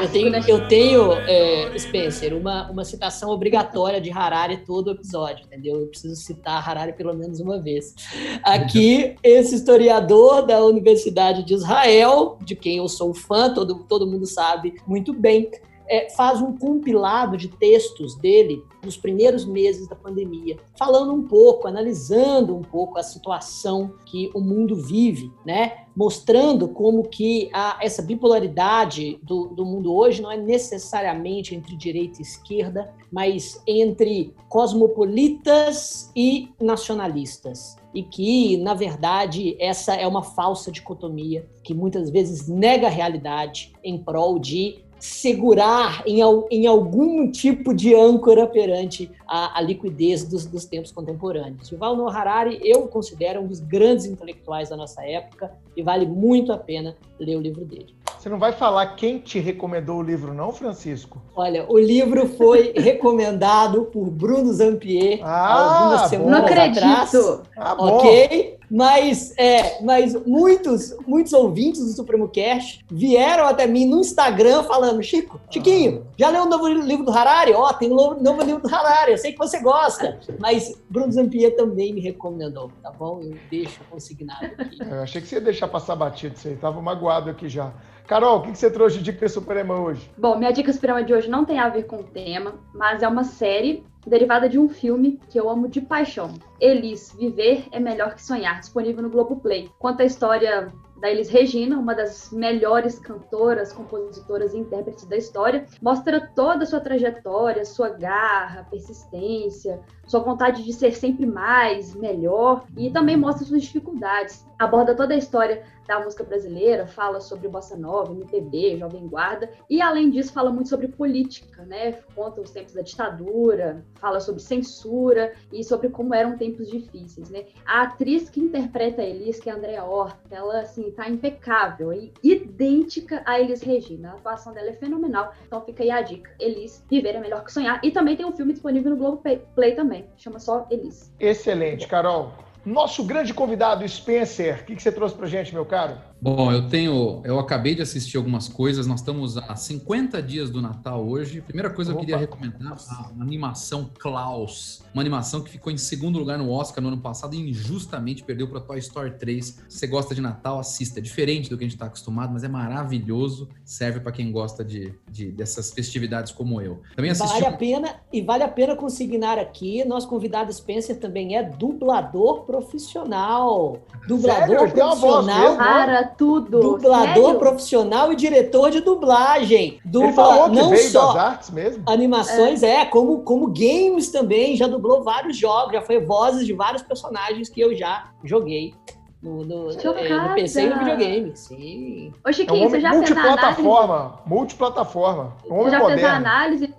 Eu 0.00 0.08
tenho, 0.08 0.30
né? 0.30 0.40
eu 0.48 0.68
tenho 0.68 1.12
é, 1.12 1.78
Spencer, 1.78 2.36
uma, 2.36 2.70
uma 2.70 2.84
citação 2.84 3.30
obrigatória 3.30 4.00
de 4.00 4.10
Harari 4.10 4.58
todo 4.58 4.90
episódio, 4.90 5.44
entendeu? 5.44 5.80
Eu 5.80 5.86
preciso 5.88 6.16
citar 6.16 6.66
Harari 6.66 6.92
pelo 6.94 7.14
menos 7.14 7.38
uma 7.40 7.60
vez. 7.60 7.94
Aqui, 8.42 9.14
esse 9.22 9.54
historiador 9.54 10.46
da 10.46 10.64
Universidade 10.64 11.44
de 11.44 11.54
Israel, 11.54 12.38
de 12.42 12.56
quem 12.56 12.78
eu 12.78 12.88
sou 12.88 13.12
fã, 13.14 13.52
todo, 13.52 13.84
todo 13.84 14.06
mundo 14.06 14.26
sabe 14.26 14.74
muito 14.86 15.12
bem, 15.12 15.50
é, 15.88 16.10
faz 16.10 16.40
um 16.40 16.56
compilado 16.56 17.36
de 17.36 17.48
textos 17.48 18.14
dele 18.16 18.62
nos 18.84 18.96
primeiros 18.96 19.44
meses 19.44 19.88
da 19.88 19.96
pandemia, 19.96 20.56
falando 20.78 21.12
um 21.12 21.26
pouco, 21.26 21.66
analisando 21.66 22.54
um 22.54 22.62
pouco 22.62 22.98
a 22.98 23.02
situação 23.02 23.94
que 24.06 24.30
o 24.34 24.40
mundo 24.40 24.76
vive, 24.76 25.32
né? 25.44 25.84
Mostrando 25.96 26.68
como 26.68 27.08
que 27.08 27.50
a, 27.52 27.78
essa 27.82 28.02
bipolaridade 28.02 29.18
do, 29.22 29.48
do 29.48 29.64
mundo 29.64 29.92
hoje 29.92 30.22
não 30.22 30.30
é 30.30 30.36
necessariamente 30.36 31.54
entre 31.54 31.76
direita 31.76 32.20
e 32.20 32.22
esquerda, 32.22 32.94
mas 33.10 33.60
entre 33.66 34.32
cosmopolitas 34.48 36.12
e 36.14 36.50
nacionalistas 36.60 37.76
e 37.94 38.02
que, 38.02 38.56
na 38.58 38.74
verdade, 38.74 39.56
essa 39.58 39.94
é 39.94 40.06
uma 40.06 40.22
falsa 40.22 40.70
dicotomia 40.70 41.48
que 41.64 41.74
muitas 41.74 42.10
vezes 42.10 42.46
nega 42.46 42.86
a 42.86 42.90
realidade 42.90 43.72
em 43.82 43.98
prol 43.98 44.38
de 44.38 44.84
segurar 44.98 46.02
em, 46.06 46.20
em 46.50 46.66
algum 46.66 47.30
tipo 47.30 47.74
de 47.74 47.94
âncora 47.94 48.46
perante 48.46 49.10
a, 49.26 49.58
a 49.58 49.60
liquidez 49.60 50.24
dos, 50.24 50.46
dos, 50.46 50.64
tempos 50.64 50.90
contemporâneos. 50.90 51.70
Yuval 51.70 51.96
Noah 51.96 52.18
Harari 52.18 52.60
eu 52.62 52.88
considero 52.88 53.40
um 53.40 53.46
dos 53.46 53.60
grandes 53.60 54.06
intelectuais 54.06 54.68
da 54.68 54.76
nossa 54.76 55.04
época 55.04 55.52
e 55.76 55.82
vale 55.82 56.06
muito 56.06 56.52
a 56.52 56.58
pena 56.58 56.96
ler 57.18 57.36
o 57.36 57.40
livro 57.40 57.64
dele. 57.64 57.94
Você 58.18 58.28
não 58.28 58.38
vai 58.38 58.50
falar 58.50 58.84
quem 58.96 59.20
te 59.20 59.38
recomendou 59.38 59.98
o 59.98 60.02
livro, 60.02 60.34
não, 60.34 60.52
Francisco? 60.52 61.22
Olha, 61.36 61.64
o 61.68 61.78
livro 61.78 62.26
foi 62.26 62.72
recomendado 62.76 63.84
por 63.84 64.10
Bruno 64.10 64.52
Zampier 64.52 65.20
ah, 65.22 65.82
algumas 65.82 66.10
semanas 66.10 66.32
não 66.32 66.44
acredito. 66.44 66.78
atrás. 66.78 67.14
Ah, 67.56 67.76
ok? 67.78 68.58
Mas, 68.70 69.32
é, 69.38 69.82
mas 69.82 70.14
muitos, 70.26 70.94
muitos 71.06 71.32
ouvintes 71.32 71.80
do 71.80 71.92
Supremo 71.92 72.28
Cast 72.28 72.84
vieram 72.90 73.46
até 73.46 73.66
mim 73.66 73.86
no 73.86 74.00
Instagram 74.00 74.62
falando: 74.64 75.02
Chico, 75.02 75.40
Chiquinho, 75.48 76.06
já 76.18 76.28
leu 76.28 76.42
o 76.42 76.48
novo 76.48 76.68
livro 76.68 77.04
do 77.04 77.10
Harari? 77.10 77.52
Ó, 77.52 77.66
oh, 77.66 77.72
tem 77.72 77.90
um 77.90 77.94
novo, 77.94 78.22
novo, 78.22 78.42
livro 78.42 78.60
do 78.60 78.74
Harari, 78.74 79.12
eu 79.12 79.18
sei 79.18 79.32
que 79.32 79.38
você 79.38 79.60
gosta. 79.60 80.18
Mas 80.38 80.78
Bruno 80.90 81.10
Zampier 81.10 81.56
também 81.56 81.94
me 81.94 82.00
recomendou, 82.00 82.70
tá 82.82 82.90
bom? 82.90 83.20
Eu 83.22 83.36
deixo 83.50 83.80
consignado 83.88 84.50
aqui. 84.58 84.82
Eu 84.82 85.00
achei 85.00 85.22
que 85.22 85.28
você 85.28 85.36
ia 85.36 85.40
deixar 85.40 85.68
passar 85.68 85.96
batido 85.96 86.34
isso 86.36 86.48
aí, 86.48 86.56
tava 86.56 86.82
magoado 86.82 87.30
aqui 87.30 87.48
já. 87.48 87.72
Carol, 88.08 88.38
o 88.38 88.42
que 88.42 88.56
você 88.56 88.70
trouxe 88.70 88.96
de 88.96 89.12
dica 89.12 89.28
suprema 89.28 89.78
hoje? 89.78 90.10
Bom, 90.16 90.38
minha 90.38 90.50
dica 90.50 90.72
suprema 90.72 91.04
de 91.04 91.12
hoje 91.12 91.28
não 91.28 91.44
tem 91.44 91.58
a 91.58 91.68
ver 91.68 91.82
com 91.82 91.96
o 91.96 92.02
tema, 92.02 92.54
mas 92.72 93.02
é 93.02 93.06
uma 93.06 93.22
série 93.22 93.84
derivada 94.06 94.48
de 94.48 94.58
um 94.58 94.66
filme 94.66 95.20
que 95.28 95.38
eu 95.38 95.50
amo 95.50 95.68
de 95.68 95.82
paixão. 95.82 96.32
Elis, 96.58 97.14
Viver 97.18 97.66
é 97.70 97.78
Melhor 97.78 98.14
que 98.14 98.22
Sonhar, 98.22 98.60
disponível 98.60 99.02
no 99.02 99.10
Globoplay. 99.10 99.70
Conta 99.78 100.04
a 100.04 100.06
história 100.06 100.72
da 100.98 101.10
Elis 101.10 101.28
Regina, 101.28 101.78
uma 101.78 101.94
das 101.94 102.32
melhores 102.32 102.98
cantoras, 102.98 103.74
compositoras 103.74 104.54
e 104.54 104.58
intérpretes 104.58 105.04
da 105.04 105.16
história, 105.16 105.66
mostra 105.80 106.18
toda 106.34 106.64
a 106.64 106.66
sua 106.66 106.80
trajetória, 106.80 107.64
sua 107.64 107.90
garra, 107.90 108.66
persistência, 108.70 109.80
sua 110.06 110.20
vontade 110.20 110.64
de 110.64 110.72
ser 110.72 110.96
sempre 110.96 111.26
mais, 111.26 111.94
melhor, 111.94 112.64
e 112.76 112.90
também 112.90 113.16
mostra 113.16 113.46
suas 113.46 113.62
dificuldades. 113.62 114.46
Aborda 114.58 114.94
toda 114.94 115.14
a 115.14 115.18
história 115.18 115.62
da 115.88 115.98
música 115.98 116.22
brasileira, 116.22 116.86
fala 116.86 117.18
sobre 117.18 117.48
bossa 117.48 117.74
nova, 117.74 118.12
MPB, 118.12 118.76
jovem 118.76 119.08
guarda, 119.08 119.50
e 119.70 119.80
além 119.80 120.10
disso 120.10 120.34
fala 120.34 120.52
muito 120.52 120.68
sobre 120.68 120.86
política, 120.86 121.64
né? 121.64 121.92
Conta 122.14 122.42
os 122.42 122.50
tempos 122.50 122.74
da 122.74 122.82
ditadura, 122.82 123.82
fala 123.94 124.20
sobre 124.20 124.42
censura 124.42 125.32
e 125.50 125.64
sobre 125.64 125.88
como 125.88 126.14
eram 126.14 126.36
tempos 126.36 126.68
difíceis, 126.68 127.30
né? 127.30 127.46
A 127.64 127.84
atriz 127.84 128.28
que 128.28 128.38
interpreta 128.38 129.00
a 129.00 129.04
Elis, 129.04 129.40
que 129.40 129.48
é 129.48 129.52
a 129.52 129.56
Andrea 129.56 129.82
Horta, 129.82 130.18
ela 130.30 130.60
assim 130.60 130.90
tá 130.90 131.08
impecável 131.08 131.90
e 131.90 132.12
idêntica 132.22 133.22
a 133.24 133.40
Elis 133.40 133.62
Regina. 133.62 134.10
A 134.10 134.14
atuação 134.16 134.52
dela 134.52 134.68
é 134.68 134.74
fenomenal. 134.74 135.32
Então 135.46 135.62
fica 135.62 135.82
aí 135.82 135.90
a 135.90 136.02
dica. 136.02 136.30
Elis, 136.38 136.84
viver 136.90 137.14
é 137.14 137.20
melhor 137.20 137.42
que 137.44 137.52
sonhar. 137.52 137.80
E 137.82 137.90
também 137.90 138.14
tem 138.14 138.26
um 138.26 138.36
filme 138.36 138.52
disponível 138.52 138.90
no 138.90 138.98
Globo 138.98 139.22
Play 139.54 139.74
também, 139.74 140.04
chama 140.18 140.38
só 140.38 140.66
Elis. 140.70 141.10
Excelente, 141.18 141.88
Carol. 141.88 142.47
Nosso 142.68 143.02
grande 143.04 143.32
convidado, 143.32 143.88
Spencer. 143.88 144.60
O 144.60 144.64
que, 144.64 144.76
que 144.76 144.82
você 144.82 144.92
trouxe 144.92 145.14
pra 145.14 145.26
gente, 145.26 145.54
meu 145.54 145.64
caro? 145.64 145.96
Bom, 146.20 146.50
eu 146.50 146.68
tenho. 146.68 147.22
Eu 147.24 147.38
acabei 147.38 147.76
de 147.76 147.82
assistir 147.82 148.16
algumas 148.16 148.48
coisas. 148.48 148.86
Nós 148.86 149.00
estamos 149.00 149.36
a 149.36 149.54
50 149.54 150.20
dias 150.20 150.50
do 150.50 150.60
Natal 150.60 151.06
hoje. 151.06 151.40
Primeira 151.40 151.70
coisa, 151.70 151.92
Opa. 151.92 151.98
eu 151.98 152.00
queria 152.00 152.16
recomendar 152.16 152.76
a 152.88 153.10
animação 153.20 153.88
Klaus. 153.98 154.82
Uma 154.92 155.00
animação 155.00 155.40
que 155.40 155.50
ficou 155.50 155.72
em 155.72 155.76
segundo 155.76 156.18
lugar 156.18 156.36
no 156.36 156.50
Oscar 156.50 156.82
no 156.82 156.88
ano 156.88 156.98
passado 156.98 157.34
e 157.34 157.50
injustamente 157.50 158.24
perdeu 158.24 158.48
para 158.48 158.60
Toy 158.60 158.78
Story 158.78 159.12
3. 159.12 159.44
Se 159.68 159.78
você 159.78 159.86
gosta 159.86 160.14
de 160.14 160.20
Natal, 160.20 160.58
assista. 160.58 160.98
É 160.98 161.02
diferente 161.02 161.48
do 161.48 161.56
que 161.56 161.62
a 161.62 161.66
gente 161.66 161.76
está 161.76 161.86
acostumado, 161.86 162.32
mas 162.32 162.42
é 162.42 162.48
maravilhoso. 162.48 163.48
Serve 163.64 164.00
para 164.00 164.10
quem 164.10 164.32
gosta 164.32 164.64
de, 164.64 164.92
de, 165.08 165.30
dessas 165.30 165.70
festividades 165.70 166.32
como 166.32 166.60
eu. 166.60 166.82
Também 166.96 167.12
assisti... 167.12 167.40
Vale 167.40 167.46
a 167.46 167.56
pena, 167.56 167.94
e 168.12 168.22
vale 168.22 168.42
a 168.42 168.48
pena 168.48 168.74
consignar 168.74 169.38
aqui. 169.38 169.84
Nosso 169.84 170.08
convidado 170.08 170.52
Spencer 170.52 170.98
também 170.98 171.36
é 171.36 171.44
dublador 171.44 172.44
profissional. 172.44 173.84
Dublador 174.08 174.58
Sério? 174.58 174.72
profissional. 174.72 175.56
Para 175.56 176.07
tudo. 176.16 176.60
Dublador 176.60 177.24
Sério? 177.24 177.38
profissional 177.38 178.12
e 178.12 178.16
diretor 178.16 178.70
de 178.70 178.80
dublagem. 178.80 179.80
Dubla, 179.84 180.06
Ele 180.06 180.12
falou 180.14 180.50
que 180.50 180.56
não 180.56 180.70
veio 180.70 180.90
só 180.90 181.12
das 181.12 181.16
artes 181.16 181.50
mesmo. 181.50 181.84
Animações, 181.86 182.62
é. 182.62 182.80
é, 182.80 182.84
como, 182.84 183.22
como 183.22 183.48
games 183.48 184.10
também, 184.10 184.56
já 184.56 184.66
dublou 184.66 185.02
vários 185.02 185.36
jogos, 185.36 185.72
já 185.72 185.82
foi 185.82 186.00
vozes 186.00 186.46
de 186.46 186.52
vários 186.52 186.82
personagens 186.82 187.48
que 187.48 187.60
eu 187.60 187.76
já 187.76 188.10
joguei. 188.24 188.74
No, 189.20 189.44
no, 189.44 189.70
é, 189.72 190.28
no 190.28 190.34
PC 190.34 190.62
e 190.62 190.70
no 190.70 190.78
videogame, 190.78 191.36
sim. 191.36 192.12
Ô, 192.24 192.32
Chiquinho, 192.32 192.62
é 192.62 192.66
um 192.66 192.70
você 192.70 192.80
já 192.80 192.92
fez 192.92 193.10
a 193.10 193.14
análise? 193.20 193.62
Multiplataforma, 193.62 194.20
multiplataforma. 194.24 195.36
Um 195.50 195.56
você 195.56 195.70
já 195.70 195.78
moderno. 195.80 196.00
fez 196.00 196.04
a 196.04 196.16
análise 196.16 196.74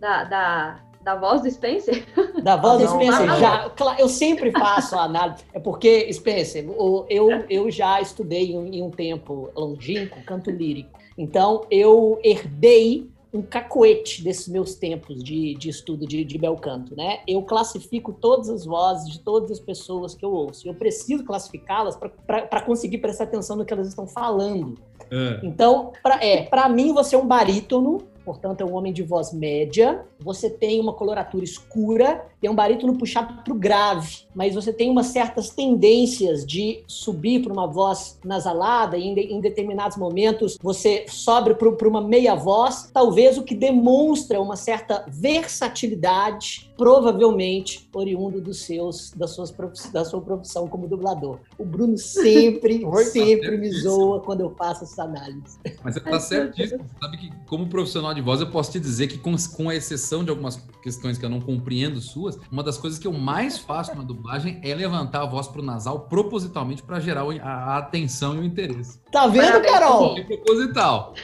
da, 0.00 0.24
da, 0.24 0.76
da 1.04 1.14
voz 1.14 1.42
do 1.42 1.50
Spencer? 1.50 2.04
Da 2.42 2.56
voz 2.56 2.82
do 2.82 2.88
Spencer, 2.88 3.26
já. 3.38 3.70
Eu 3.98 4.08
sempre 4.08 4.50
faço 4.50 4.96
a 4.96 5.04
análise. 5.04 5.44
É 5.52 5.60
porque, 5.60 6.10
Spencer, 6.12 6.64
eu, 7.08 7.44
eu 7.48 7.70
já 7.70 8.00
estudei 8.00 8.52
em 8.52 8.82
um 8.82 8.90
tempo 8.90 9.50
longínquo 9.54 10.22
canto 10.24 10.50
lírico. 10.50 10.98
Então, 11.16 11.64
eu 11.70 12.18
herdei 12.24 13.08
um 13.32 13.42
cacoete 13.42 14.22
desses 14.22 14.46
meus 14.46 14.76
tempos 14.76 15.22
de, 15.22 15.54
de 15.54 15.68
estudo 15.68 16.06
de, 16.06 16.24
de 16.24 16.38
bel 16.38 16.56
canto, 16.56 16.96
né? 16.96 17.18
Eu 17.26 17.42
classifico 17.42 18.12
todas 18.12 18.48
as 18.48 18.64
vozes 18.64 19.12
de 19.12 19.18
todas 19.18 19.50
as 19.50 19.58
pessoas 19.58 20.14
que 20.14 20.24
eu 20.24 20.32
ouço. 20.32 20.68
Eu 20.68 20.74
preciso 20.74 21.24
classificá-las 21.24 21.96
para 22.26 22.60
conseguir 22.62 22.98
prestar 22.98 23.24
atenção 23.24 23.56
no 23.56 23.64
que 23.64 23.72
elas 23.72 23.88
estão 23.88 24.06
falando. 24.06 24.78
É. 25.10 25.40
Então, 25.42 25.92
para 26.00 26.24
é, 26.24 26.68
mim, 26.68 26.94
você 26.94 27.16
é 27.16 27.18
um 27.18 27.26
barítono 27.26 27.98
portanto 28.24 28.60
é 28.60 28.64
um 28.64 28.74
homem 28.74 28.92
de 28.92 29.02
voz 29.02 29.32
média. 29.32 30.04
Você 30.20 30.48
tem 30.48 30.80
uma 30.80 30.92
coloratura 30.92 31.44
escura, 31.44 32.26
tem 32.40 32.50
um 32.50 32.54
barítono 32.54 32.96
puxado 32.96 33.42
para 33.42 33.52
o 33.52 33.58
grave, 33.58 34.18
mas 34.34 34.54
você 34.54 34.72
tem 34.72 34.90
umas 34.90 35.06
certas 35.06 35.50
tendências 35.50 36.44
de 36.44 36.82
subir 36.86 37.42
para 37.42 37.52
uma 37.52 37.66
voz 37.66 38.18
nasalada 38.24 38.96
e 38.96 39.02
em, 39.02 39.18
em 39.18 39.40
determinados 39.40 39.96
momentos 39.96 40.58
você 40.62 41.04
sobe 41.08 41.54
para 41.54 41.88
uma 41.88 42.00
meia 42.00 42.34
voz, 42.34 42.90
talvez 42.92 43.38
o 43.38 43.42
que 43.42 43.54
demonstra 43.54 44.40
uma 44.40 44.56
certa 44.56 45.04
versatilidade, 45.08 46.70
provavelmente 46.76 47.88
oriundo 47.92 48.40
dos 48.40 48.62
seus 48.62 49.10
das 49.12 49.30
suas 49.30 49.54
da 49.92 50.04
sua 50.04 50.20
profissão 50.20 50.66
como 50.68 50.88
dublador. 50.88 51.38
O 51.58 51.64
Bruno 51.64 51.98
sempre, 51.98 52.80
tá 52.84 52.96
sempre 53.04 53.56
me 53.58 53.70
zoa 53.70 54.20
quando 54.20 54.40
eu 54.40 54.50
faço 54.50 54.84
essa 54.84 55.02
análise. 55.04 55.58
Mas 55.82 55.94
você 55.94 56.00
está 56.00 56.20
certíssimo. 56.20 56.84
Você 56.84 56.98
sabe 57.00 57.16
que 57.18 57.32
como 57.46 57.66
profissional 57.68 58.13
de 58.14 58.20
voz, 58.20 58.40
eu 58.40 58.50
posso 58.50 58.72
te 58.72 58.80
dizer 58.80 59.08
que, 59.08 59.18
com, 59.18 59.34
com 59.56 59.68
a 59.68 59.74
exceção 59.74 60.24
de 60.24 60.30
algumas 60.30 60.56
questões 60.82 61.18
que 61.18 61.24
eu 61.24 61.30
não 61.30 61.40
compreendo 61.40 62.00
suas, 62.00 62.38
uma 62.50 62.62
das 62.62 62.78
coisas 62.78 62.98
que 62.98 63.06
eu 63.06 63.12
mais 63.12 63.58
faço 63.58 63.94
na 63.94 64.02
dublagem 64.02 64.60
é 64.62 64.74
levantar 64.74 65.22
a 65.22 65.26
voz 65.26 65.48
pro 65.48 65.62
nasal 65.62 66.00
propositalmente 66.00 66.82
para 66.82 67.00
gerar 67.00 67.22
a, 67.22 67.48
a, 67.48 67.78
atenção 67.78 68.34
e 68.36 68.38
o 68.38 68.44
interesse. 68.44 69.00
Tá 69.10 69.26
vendo, 69.26 69.62
Carol? 69.62 70.18
É 70.18 70.22
proposital. 70.22 71.14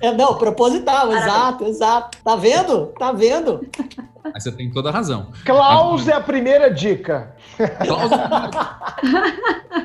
É, 0.00 0.12
não, 0.12 0.36
proposital, 0.36 1.12
exato, 1.12 1.64
exato. 1.64 2.18
Tá 2.22 2.36
vendo? 2.36 2.86
Tá 2.98 3.12
vendo? 3.12 3.60
Mas 4.32 4.42
você 4.42 4.52
tem 4.52 4.70
toda 4.70 4.88
a 4.88 4.92
razão. 4.92 5.32
Klaus 5.44 6.08
é 6.08 6.12
a 6.12 6.20
primeira 6.20 6.70
dica. 6.72 7.34
Klaus 7.84 8.10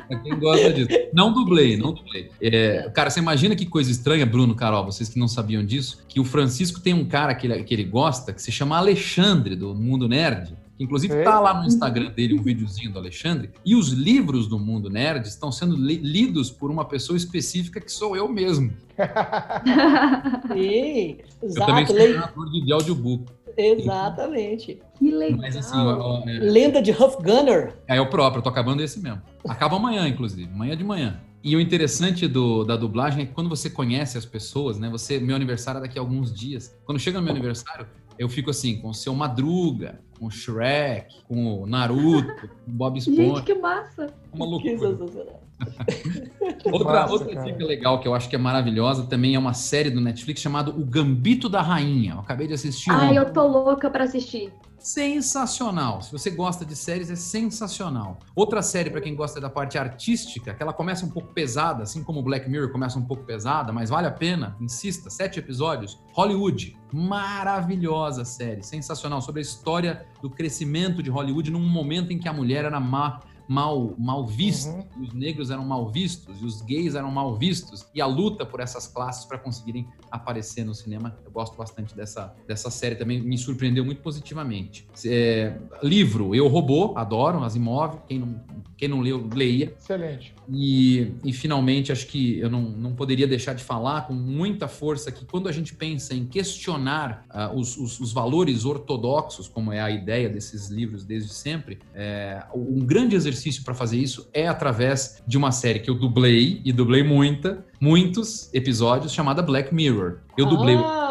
é 0.09 0.15
quem 0.17 0.39
gosta 0.39 0.73
disso. 0.73 0.89
Não 1.13 1.33
dublei, 1.33 1.77
não 1.77 1.93
dublei. 1.93 2.31
É, 2.41 2.89
cara, 2.93 3.09
você 3.09 3.19
imagina 3.19 3.55
que 3.55 3.65
coisa 3.65 3.91
estranha, 3.91 4.25
Bruno, 4.25 4.55
Carol, 4.55 4.85
vocês 4.85 5.09
que 5.09 5.19
não 5.19 5.27
sabiam 5.27 5.63
disso, 5.65 6.03
que 6.07 6.19
o 6.19 6.25
Francisco 6.25 6.79
tem 6.79 6.93
um 6.93 7.05
cara 7.05 7.33
que 7.35 7.47
ele, 7.47 7.63
que 7.63 7.73
ele 7.73 7.83
gosta, 7.83 8.33
que 8.33 8.41
se 8.41 8.51
chama 8.51 8.77
Alexandre, 8.77 9.55
do 9.55 9.73
Mundo 9.73 10.07
Nerd. 10.07 10.55
Inclusive 10.81 11.15
está 11.15 11.39
lá 11.39 11.53
no 11.53 11.67
Instagram 11.67 12.11
dele 12.11 12.33
um 12.33 12.41
videozinho 12.41 12.91
do 12.91 12.97
Alexandre. 12.97 13.51
E 13.63 13.75
os 13.75 13.89
livros 13.89 14.47
do 14.47 14.57
Mundo 14.57 14.89
Nerd 14.89 15.27
estão 15.27 15.51
sendo 15.51 15.75
li 15.75 15.97
lidos 15.97 16.49
por 16.49 16.71
uma 16.71 16.83
pessoa 16.85 17.15
específica 17.15 17.79
que 17.79 17.91
sou 17.91 18.15
eu 18.15 18.27
mesmo. 18.27 18.73
e, 20.55 21.17
eu 21.41 21.53
também 21.53 21.85
sou 21.85 21.95
criador 21.95 22.49
de 22.49 22.73
audiobook. 22.73 23.31
Exatamente. 23.55 24.79
Que 24.97 25.11
legal. 25.11 25.39
Mas, 25.39 25.55
assim, 25.55 25.77
ó, 25.77 26.23
é... 26.27 26.39
Lenda 26.39 26.81
de 26.81 26.91
Huff 26.91 27.17
Gunner. 27.21 27.75
É 27.87 27.99
eu 27.99 28.09
próprio, 28.09 28.39
eu 28.39 28.43
tô 28.43 28.49
acabando 28.49 28.81
esse 28.81 28.99
mesmo. 28.99 29.21
Acaba 29.47 29.75
amanhã, 29.75 30.07
inclusive, 30.07 30.49
amanhã 30.51 30.75
de 30.75 30.83
manhã. 30.83 31.21
E 31.43 31.55
o 31.55 31.61
interessante 31.61 32.27
do, 32.27 32.63
da 32.63 32.75
dublagem 32.75 33.23
é 33.23 33.25
que 33.25 33.33
quando 33.33 33.49
você 33.49 33.69
conhece 33.69 34.17
as 34.17 34.25
pessoas, 34.25 34.77
né? 34.79 34.89
Você, 34.89 35.19
meu 35.19 35.35
aniversário 35.35 35.79
é 35.79 35.81
daqui 35.81 35.97
a 35.97 36.01
alguns 36.01 36.33
dias. 36.33 36.75
Quando 36.85 36.99
chega 36.99 37.19
no 37.19 37.23
meu 37.23 37.33
aniversário, 37.33 37.87
eu 38.21 38.29
fico 38.29 38.51
assim, 38.51 38.77
com 38.77 38.89
o 38.89 38.93
seu 38.93 39.15
Madruga, 39.15 39.99
com 40.19 40.27
o 40.27 40.29
Shrek, 40.29 41.23
com 41.27 41.63
o 41.63 41.65
Naruto, 41.65 42.47
com 42.47 42.71
o 42.71 42.73
Bob 42.73 42.99
Esponja. 42.99 43.23
Gente, 43.23 43.41
que 43.41 43.55
massa! 43.55 44.13
Uma 44.31 44.45
loucura. 44.45 44.89
outra 46.71 47.01
Nossa, 47.01 47.13
outra 47.13 47.43
dica 47.43 47.65
legal 47.65 47.99
que 47.99 48.07
eu 48.07 48.13
acho 48.13 48.29
que 48.29 48.35
é 48.35 48.39
maravilhosa 48.39 49.07
também 49.07 49.33
é 49.33 49.39
uma 49.39 49.55
série 49.55 49.89
do 49.89 49.99
Netflix 49.99 50.39
chamada 50.39 50.69
O 50.69 50.85
Gambito 50.85 51.49
da 51.49 51.63
Rainha. 51.63 52.13
Eu 52.13 52.19
acabei 52.19 52.45
de 52.45 52.53
assistir. 52.53 52.91
Ai, 52.91 53.17
eu 53.17 53.33
tô 53.33 53.47
louca 53.47 53.89
para 53.89 54.03
assistir. 54.03 54.53
Sensacional. 54.81 56.01
Se 56.01 56.11
você 56.11 56.31
gosta 56.31 56.65
de 56.65 56.75
séries, 56.75 57.11
é 57.11 57.15
sensacional. 57.15 58.17
Outra 58.35 58.63
série 58.63 58.89
para 58.89 58.99
quem 58.99 59.15
gosta 59.15 59.39
da 59.39 59.47
parte 59.47 59.77
artística, 59.77 60.55
que 60.55 60.63
ela 60.63 60.73
começa 60.73 61.05
um 61.05 61.09
pouco 61.09 61.31
pesada, 61.33 61.83
assim 61.83 62.03
como 62.03 62.23
Black 62.23 62.49
Mirror 62.49 62.71
começa 62.71 62.97
um 62.97 63.05
pouco 63.05 63.23
pesada, 63.23 63.71
mas 63.71 63.91
vale 63.91 64.07
a 64.07 64.11
pena, 64.11 64.57
insista, 64.59 65.11
sete 65.11 65.37
episódios. 65.37 65.99
Hollywood, 66.13 66.75
maravilhosa 66.91 68.25
série, 68.25 68.63
sensacional 68.63 69.21
sobre 69.21 69.39
a 69.39 69.43
história 69.43 70.03
do 70.19 70.31
crescimento 70.31 71.03
de 71.03 71.11
Hollywood 71.11 71.51
num 71.51 71.59
momento 71.59 72.11
em 72.11 72.17
que 72.17 72.27
a 72.27 72.33
mulher 72.33 72.65
era 72.65 72.79
má 72.79 73.19
mal, 73.51 73.93
mal 73.97 74.25
vista, 74.25 74.71
uhum. 74.71 75.03
os 75.03 75.13
negros 75.13 75.51
eram 75.51 75.65
mal 75.65 75.85
vistos 75.91 76.41
e 76.41 76.45
os 76.45 76.61
gays 76.61 76.95
eram 76.95 77.11
mal 77.11 77.35
vistos, 77.35 77.85
e 77.93 77.99
a 77.99 78.05
luta 78.05 78.45
por 78.45 78.61
essas 78.61 78.87
classes 78.87 79.25
para 79.25 79.37
conseguirem 79.37 79.85
aparecer 80.09 80.63
no 80.63 80.73
cinema. 80.73 81.17
Eu 81.25 81.31
gosto 81.31 81.57
bastante 81.57 81.93
dessa, 81.93 82.33
dessa 82.47 82.71
série 82.71 82.95
também, 82.95 83.21
me 83.21 83.37
surpreendeu 83.37 83.83
muito 83.83 84.01
positivamente. 84.01 84.87
É, 85.05 85.57
livro, 85.83 86.33
Eu 86.33 86.47
Robô, 86.47 86.93
adoro, 86.95 87.43
as 87.43 87.53
imóveis, 87.53 88.01
quem 88.07 88.19
não, 88.19 88.41
quem 88.77 88.87
não 88.87 89.01
leu, 89.01 89.29
leia. 89.33 89.73
Excelente. 89.77 90.33
E, 90.49 91.11
e 91.23 91.33
finalmente, 91.33 91.91
acho 91.91 92.07
que 92.07 92.39
eu 92.39 92.49
não, 92.49 92.61
não 92.61 92.93
poderia 92.93 93.27
deixar 93.27 93.53
de 93.53 93.63
falar 93.63 94.07
com 94.07 94.13
muita 94.13 94.67
força 94.67 95.11
que 95.11 95.25
quando 95.25 95.47
a 95.47 95.51
gente 95.51 95.73
pensa 95.73 96.13
em 96.13 96.25
questionar 96.25 97.25
uh, 97.33 97.57
os, 97.57 97.77
os, 97.77 97.99
os, 97.99 98.11
valores 98.11 98.65
ortodoxos, 98.65 99.47
como 99.47 99.71
é 99.71 99.79
a 99.79 99.89
ideia 99.89 100.29
desses 100.29 100.69
livros 100.69 101.03
desde 101.03 101.33
sempre, 101.33 101.79
é, 101.93 102.43
um 102.53 102.79
grande 102.79 103.15
exercício 103.15 103.63
para 103.63 103.73
fazer 103.73 103.97
isso 103.97 104.29
é 104.33 104.47
através 104.47 105.21
de 105.25 105.37
uma 105.37 105.51
série 105.51 105.79
que 105.79 105.89
eu 105.89 105.95
dublei, 105.95 106.61
e 106.65 106.71
dublei 106.71 107.03
muita, 107.03 107.65
muitos 107.79 108.53
episódios, 108.53 109.13
chamada 109.13 109.41
Black 109.41 109.73
Mirror. 109.73 110.17
Eu 110.37 110.45
dublei. 110.45 110.75
Ah 110.75 111.10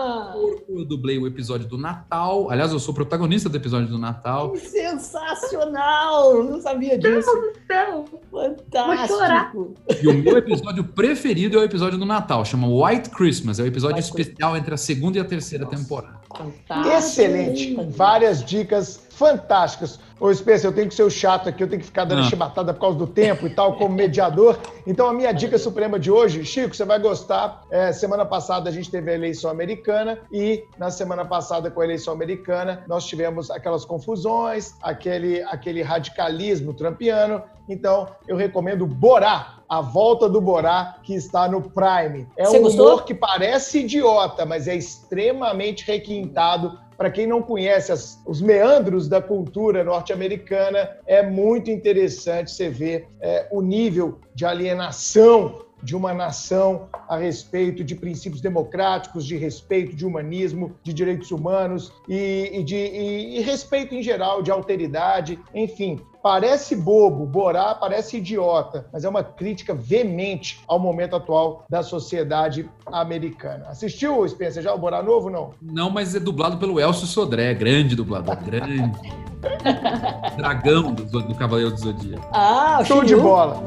eu 0.79 0.85
dublei 0.85 1.19
o 1.19 1.27
episódio 1.27 1.67
do 1.67 1.77
Natal. 1.77 2.51
Aliás, 2.51 2.73
eu 2.73 2.79
sou 2.79 2.95
protagonista 2.95 3.49
do 3.49 3.57
episódio 3.57 3.89
do 3.89 3.99
Natal. 3.99 4.53
Que 4.53 4.59
sensacional! 4.61 6.43
Não 6.45 6.61
sabia 6.61 6.99
disso. 6.99 7.11
Deus 7.11 7.25
do 7.27 7.53
céu! 7.67 8.05
Fantástico! 8.31 9.75
E 10.03 10.09
o 10.09 10.15
meu 10.15 10.39
episódio 10.39 10.85
preferido 10.85 11.59
é 11.59 11.61
o 11.61 11.65
episódio 11.65 11.99
do 11.99 12.07
Natal, 12.07 12.45
chama 12.45 12.69
White 12.69 13.11
Christmas. 13.11 13.59
É 13.59 13.63
o 13.63 13.67
episódio 13.67 13.97
White 13.97 14.09
especial 14.09 14.53
Christmas. 14.53 14.61
entre 14.61 14.75
a 14.75 14.77
segunda 14.77 15.19
e 15.19 15.21
a 15.21 15.25
terceira 15.25 15.65
Nossa. 15.65 15.77
temporada. 15.77 16.21
Fantástico. 16.37 16.97
Excelente! 16.97 17.75
Várias 17.91 18.45
dicas 18.45 19.01
fantásticas. 19.21 20.01
Ô, 20.19 20.33
Spencer, 20.33 20.71
eu 20.71 20.75
tenho 20.75 20.89
que 20.89 20.95
ser 20.95 21.03
o 21.03 21.11
chato 21.11 21.47
aqui, 21.47 21.63
eu 21.63 21.69
tenho 21.69 21.81
que 21.81 21.87
ficar 21.87 22.07
dando 22.07 22.23
ah. 22.23 22.25
chibatada 22.25 22.73
por 22.73 22.81
causa 22.81 22.97
do 22.97 23.07
tempo 23.07 23.47
e 23.47 23.51
tal, 23.51 23.77
como 23.77 23.95
mediador. 23.95 24.59
Então, 24.87 25.07
a 25.07 25.13
minha 25.13 25.31
dica 25.31 25.59
suprema 25.59 25.99
de 25.99 26.11
hoje, 26.11 26.43
Chico, 26.43 26.75
você 26.75 26.87
vai 26.87 26.99
gostar. 26.99 27.63
É, 27.71 27.93
semana 27.93 28.25
passada 28.25 28.71
a 28.71 28.73
gente 28.73 28.91
teve 28.91 29.11
a 29.11 29.15
eleição 29.15 29.51
americana 29.51 30.19
e 30.33 30.65
na 30.79 30.91
semana 30.91 31.23
passada, 31.23 31.71
com 31.71 31.83
a 31.83 31.85
eleição 31.85 32.15
americana, 32.15 32.83
nós 32.89 33.07
tivemos 33.07 33.51
aquelas 33.51 33.85
confusões, 33.85 34.75
aquele, 34.83 35.43
aquele 35.43 35.83
radicalismo 35.83 36.73
trampiano. 36.73 37.43
Então, 37.69 38.09
eu 38.27 38.37
recomendo 38.37 38.87
Borá, 38.87 39.59
A 39.69 39.83
Volta 39.83 40.31
do 40.31 40.41
Borá, 40.41 40.97
que 41.03 41.15
está 41.15 41.47
no 41.47 41.61
Prime. 41.61 42.27
É 42.37 42.47
Você 42.47 42.59
um 42.59 42.63
gostou? 42.63 42.87
humor 42.87 43.05
que 43.05 43.15
parece 43.15 43.81
idiota, 43.81 44.47
mas 44.47 44.67
é 44.67 44.75
extremamente 44.75 45.85
requintado 45.87 46.79
para 47.01 47.11
quem 47.11 47.27
não 47.27 47.41
conhece 47.41 47.91
as, 47.91 48.21
os 48.27 48.43
meandros 48.43 49.09
da 49.09 49.23
cultura 49.23 49.83
norte-americana, 49.83 50.99
é 51.07 51.23
muito 51.23 51.71
interessante 51.71 52.51
você 52.51 52.69
ver 52.69 53.09
é, 53.23 53.49
o 53.51 53.63
nível 53.63 54.19
de 54.35 54.45
alienação 54.45 55.65
de 55.83 55.97
uma 55.97 56.13
nação 56.13 56.89
a 57.09 57.17
respeito 57.17 57.83
de 57.83 57.95
princípios 57.95 58.41
democráticos, 58.41 59.27
de 59.27 59.37
respeito 59.37 59.95
de 59.97 60.07
humanismo, 60.07 60.75
de 60.83 60.93
direitos 60.93 61.31
humanos 61.31 61.93
e, 62.09 62.51
e 62.53 62.63
de 62.63 62.77
e, 62.77 63.39
e 63.39 63.41
respeito 63.41 63.95
em 63.95 64.03
geral 64.03 64.43
de 64.43 64.51
alteridade, 64.51 65.39
enfim. 65.55 66.01
Parece 66.23 66.77
bobo, 66.77 67.25
Borá 67.25 67.75
parece 67.75 68.19
idiota, 68.19 68.87
mas 68.93 69.05
é 69.05 69.09
uma 69.09 69.25
crítica 69.25 69.73
veemente 69.73 70.61
ao 70.69 70.79
momento 70.79 71.17
atual 71.17 71.65
da 71.69 71.83
sociedade 71.83 72.69
americana. 72.87 73.67
Assistiu, 73.69 74.29
Spencer, 74.29 74.63
já 74.63 74.75
o 74.75 74.79
Borá 74.79 75.03
novo, 75.03 75.31
não? 75.31 75.55
Não, 75.63 75.89
mas 75.89 76.15
é 76.15 76.21
dublado 76.21 76.59
pelo 76.59 76.79
Elcio 76.79 77.07
Sodré, 77.07 77.55
grande 77.55 77.97
dublador, 77.97 78.37
grande. 78.37 79.01
Dragão 80.37 80.93
do, 80.93 81.05
do 81.05 81.35
Cavaleiro 81.35 81.71
do 81.71 81.81
Zodíaco. 81.81 82.29
Ah, 82.33 82.83
show 82.85 83.03
de 83.03 83.17
bola. 83.17 83.63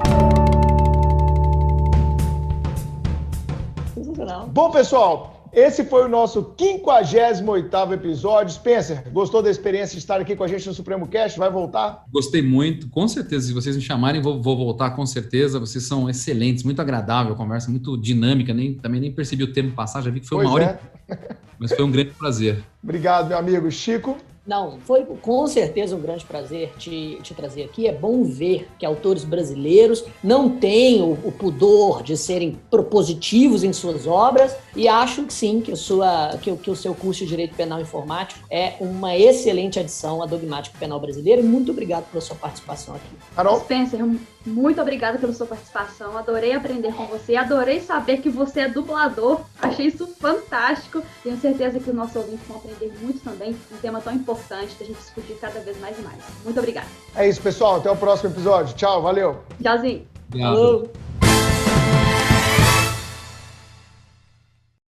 Sensacional. 4.23 4.47
Bom, 4.47 4.71
pessoal, 4.71 5.49
esse 5.53 5.83
foi 5.83 6.05
o 6.05 6.07
nosso 6.07 6.55
58 6.57 7.93
episódio. 7.93 8.53
Spencer, 8.53 9.11
gostou 9.11 9.41
da 9.41 9.49
experiência 9.49 9.93
de 9.93 9.99
estar 9.99 10.19
aqui 10.19 10.35
com 10.35 10.43
a 10.43 10.47
gente 10.47 10.65
no 10.67 10.73
Supremo 10.73 11.07
Cast? 11.07 11.37
Vai 11.37 11.49
voltar? 11.49 12.03
Gostei 12.11 12.41
muito, 12.41 12.89
com 12.89 13.07
certeza. 13.07 13.47
Se 13.47 13.53
vocês 13.53 13.75
me 13.75 13.81
chamarem, 13.81 14.21
vou, 14.21 14.41
vou 14.41 14.57
voltar 14.57 14.91
com 14.91 15.05
certeza. 15.05 15.59
Vocês 15.59 15.83
são 15.83 16.09
excelentes, 16.09 16.63
muito 16.63 16.81
agradável 16.81 17.33
a 17.33 17.35
conversa, 17.35 17.69
muito 17.69 17.97
dinâmica. 17.97 18.53
Nem, 18.53 18.73
também 18.75 19.01
nem 19.01 19.11
percebi 19.11 19.43
o 19.43 19.53
tempo 19.53 19.75
passar, 19.75 20.01
já 20.01 20.09
vi 20.09 20.21
que 20.21 20.27
foi 20.27 20.37
pois 20.37 20.47
uma 20.47 20.55
hora. 20.55 20.79
É. 21.09 21.35
Mas 21.59 21.71
foi 21.71 21.85
um 21.85 21.91
grande 21.91 22.11
prazer. 22.11 22.63
Obrigado, 22.83 23.27
meu 23.27 23.37
amigo. 23.37 23.69
Chico? 23.71 24.17
Não, 24.45 24.77
foi 24.81 25.05
com 25.05 25.47
certeza 25.47 25.95
um 25.95 26.01
grande 26.01 26.25
prazer 26.25 26.73
te, 26.77 27.17
te 27.23 27.33
trazer 27.33 27.63
aqui. 27.63 27.87
É 27.87 27.93
bom 27.93 28.23
ver 28.25 28.67
que 28.77 28.85
autores 28.85 29.23
brasileiros 29.23 30.03
não 30.21 30.49
têm 30.49 31.01
o, 31.01 31.13
o, 31.23 31.31
pudor 31.31 32.03
de 32.03 32.17
serem 32.17 32.59
propositivos 32.69 33.63
em 33.63 33.71
suas 33.71 34.05
obras 34.05 34.53
e 34.75 34.85
acho 34.85 35.23
que 35.23 35.33
sim, 35.33 35.61
que, 35.61 35.71
a 35.71 35.75
sua, 35.77 36.37
que, 36.41 36.53
que 36.57 36.69
o 36.69 36.75
seu 36.75 36.93
curso 36.93 37.23
de 37.23 37.29
Direito 37.29 37.55
Penal 37.55 37.79
Informático 37.79 38.45
é 38.49 38.73
uma 38.81 39.15
excelente 39.17 39.79
adição 39.79 40.21
à 40.21 40.25
Dogmática 40.25 40.77
Penal 40.77 40.99
Brasileira 40.99 41.41
e 41.41 41.45
muito 41.45 41.71
obrigado 41.71 42.09
pela 42.11 42.21
sua 42.21 42.35
participação 42.35 42.95
aqui. 42.95 43.15
Carol? 43.35 43.61
Spencer, 43.61 43.99
muito 44.45 44.81
obrigada 44.81 45.17
pela 45.17 45.33
sua 45.33 45.47
participação. 45.47 46.17
Adorei 46.17 46.53
aprender 46.53 46.93
com 46.93 47.05
você. 47.05 47.35
Adorei 47.35 47.79
saber 47.79 48.17
que 48.17 48.29
você 48.29 48.61
é 48.61 48.69
dublador. 48.69 49.41
Achei 49.61 49.87
isso 49.87 50.07
fantástico. 50.19 51.01
Tenho 51.23 51.37
certeza 51.39 51.79
que 51.79 51.89
os 51.89 51.95
nossos 51.95 52.15
ouvintes 52.15 52.45
vão 52.47 52.57
aprender 52.57 52.93
muito 53.01 53.19
também. 53.21 53.55
Um 53.71 53.77
tema 53.77 54.01
tão 54.01 54.13
importante 54.13 54.75
da 54.79 54.85
gente 54.85 54.97
discutir 54.97 55.37
cada 55.39 55.59
vez 55.61 55.79
mais 55.79 55.97
e 55.97 56.01
mais. 56.01 56.19
Muito 56.43 56.59
obrigada. 56.59 56.87
É 57.15 57.27
isso, 57.27 57.41
pessoal. 57.41 57.77
Até 57.77 57.89
o 57.89 57.95
próximo 57.95 58.31
episódio. 58.31 58.75
Tchau, 58.75 59.01
valeu. 59.01 59.39
Tchauzinho. 59.61 60.07
Falou. 60.31 61.02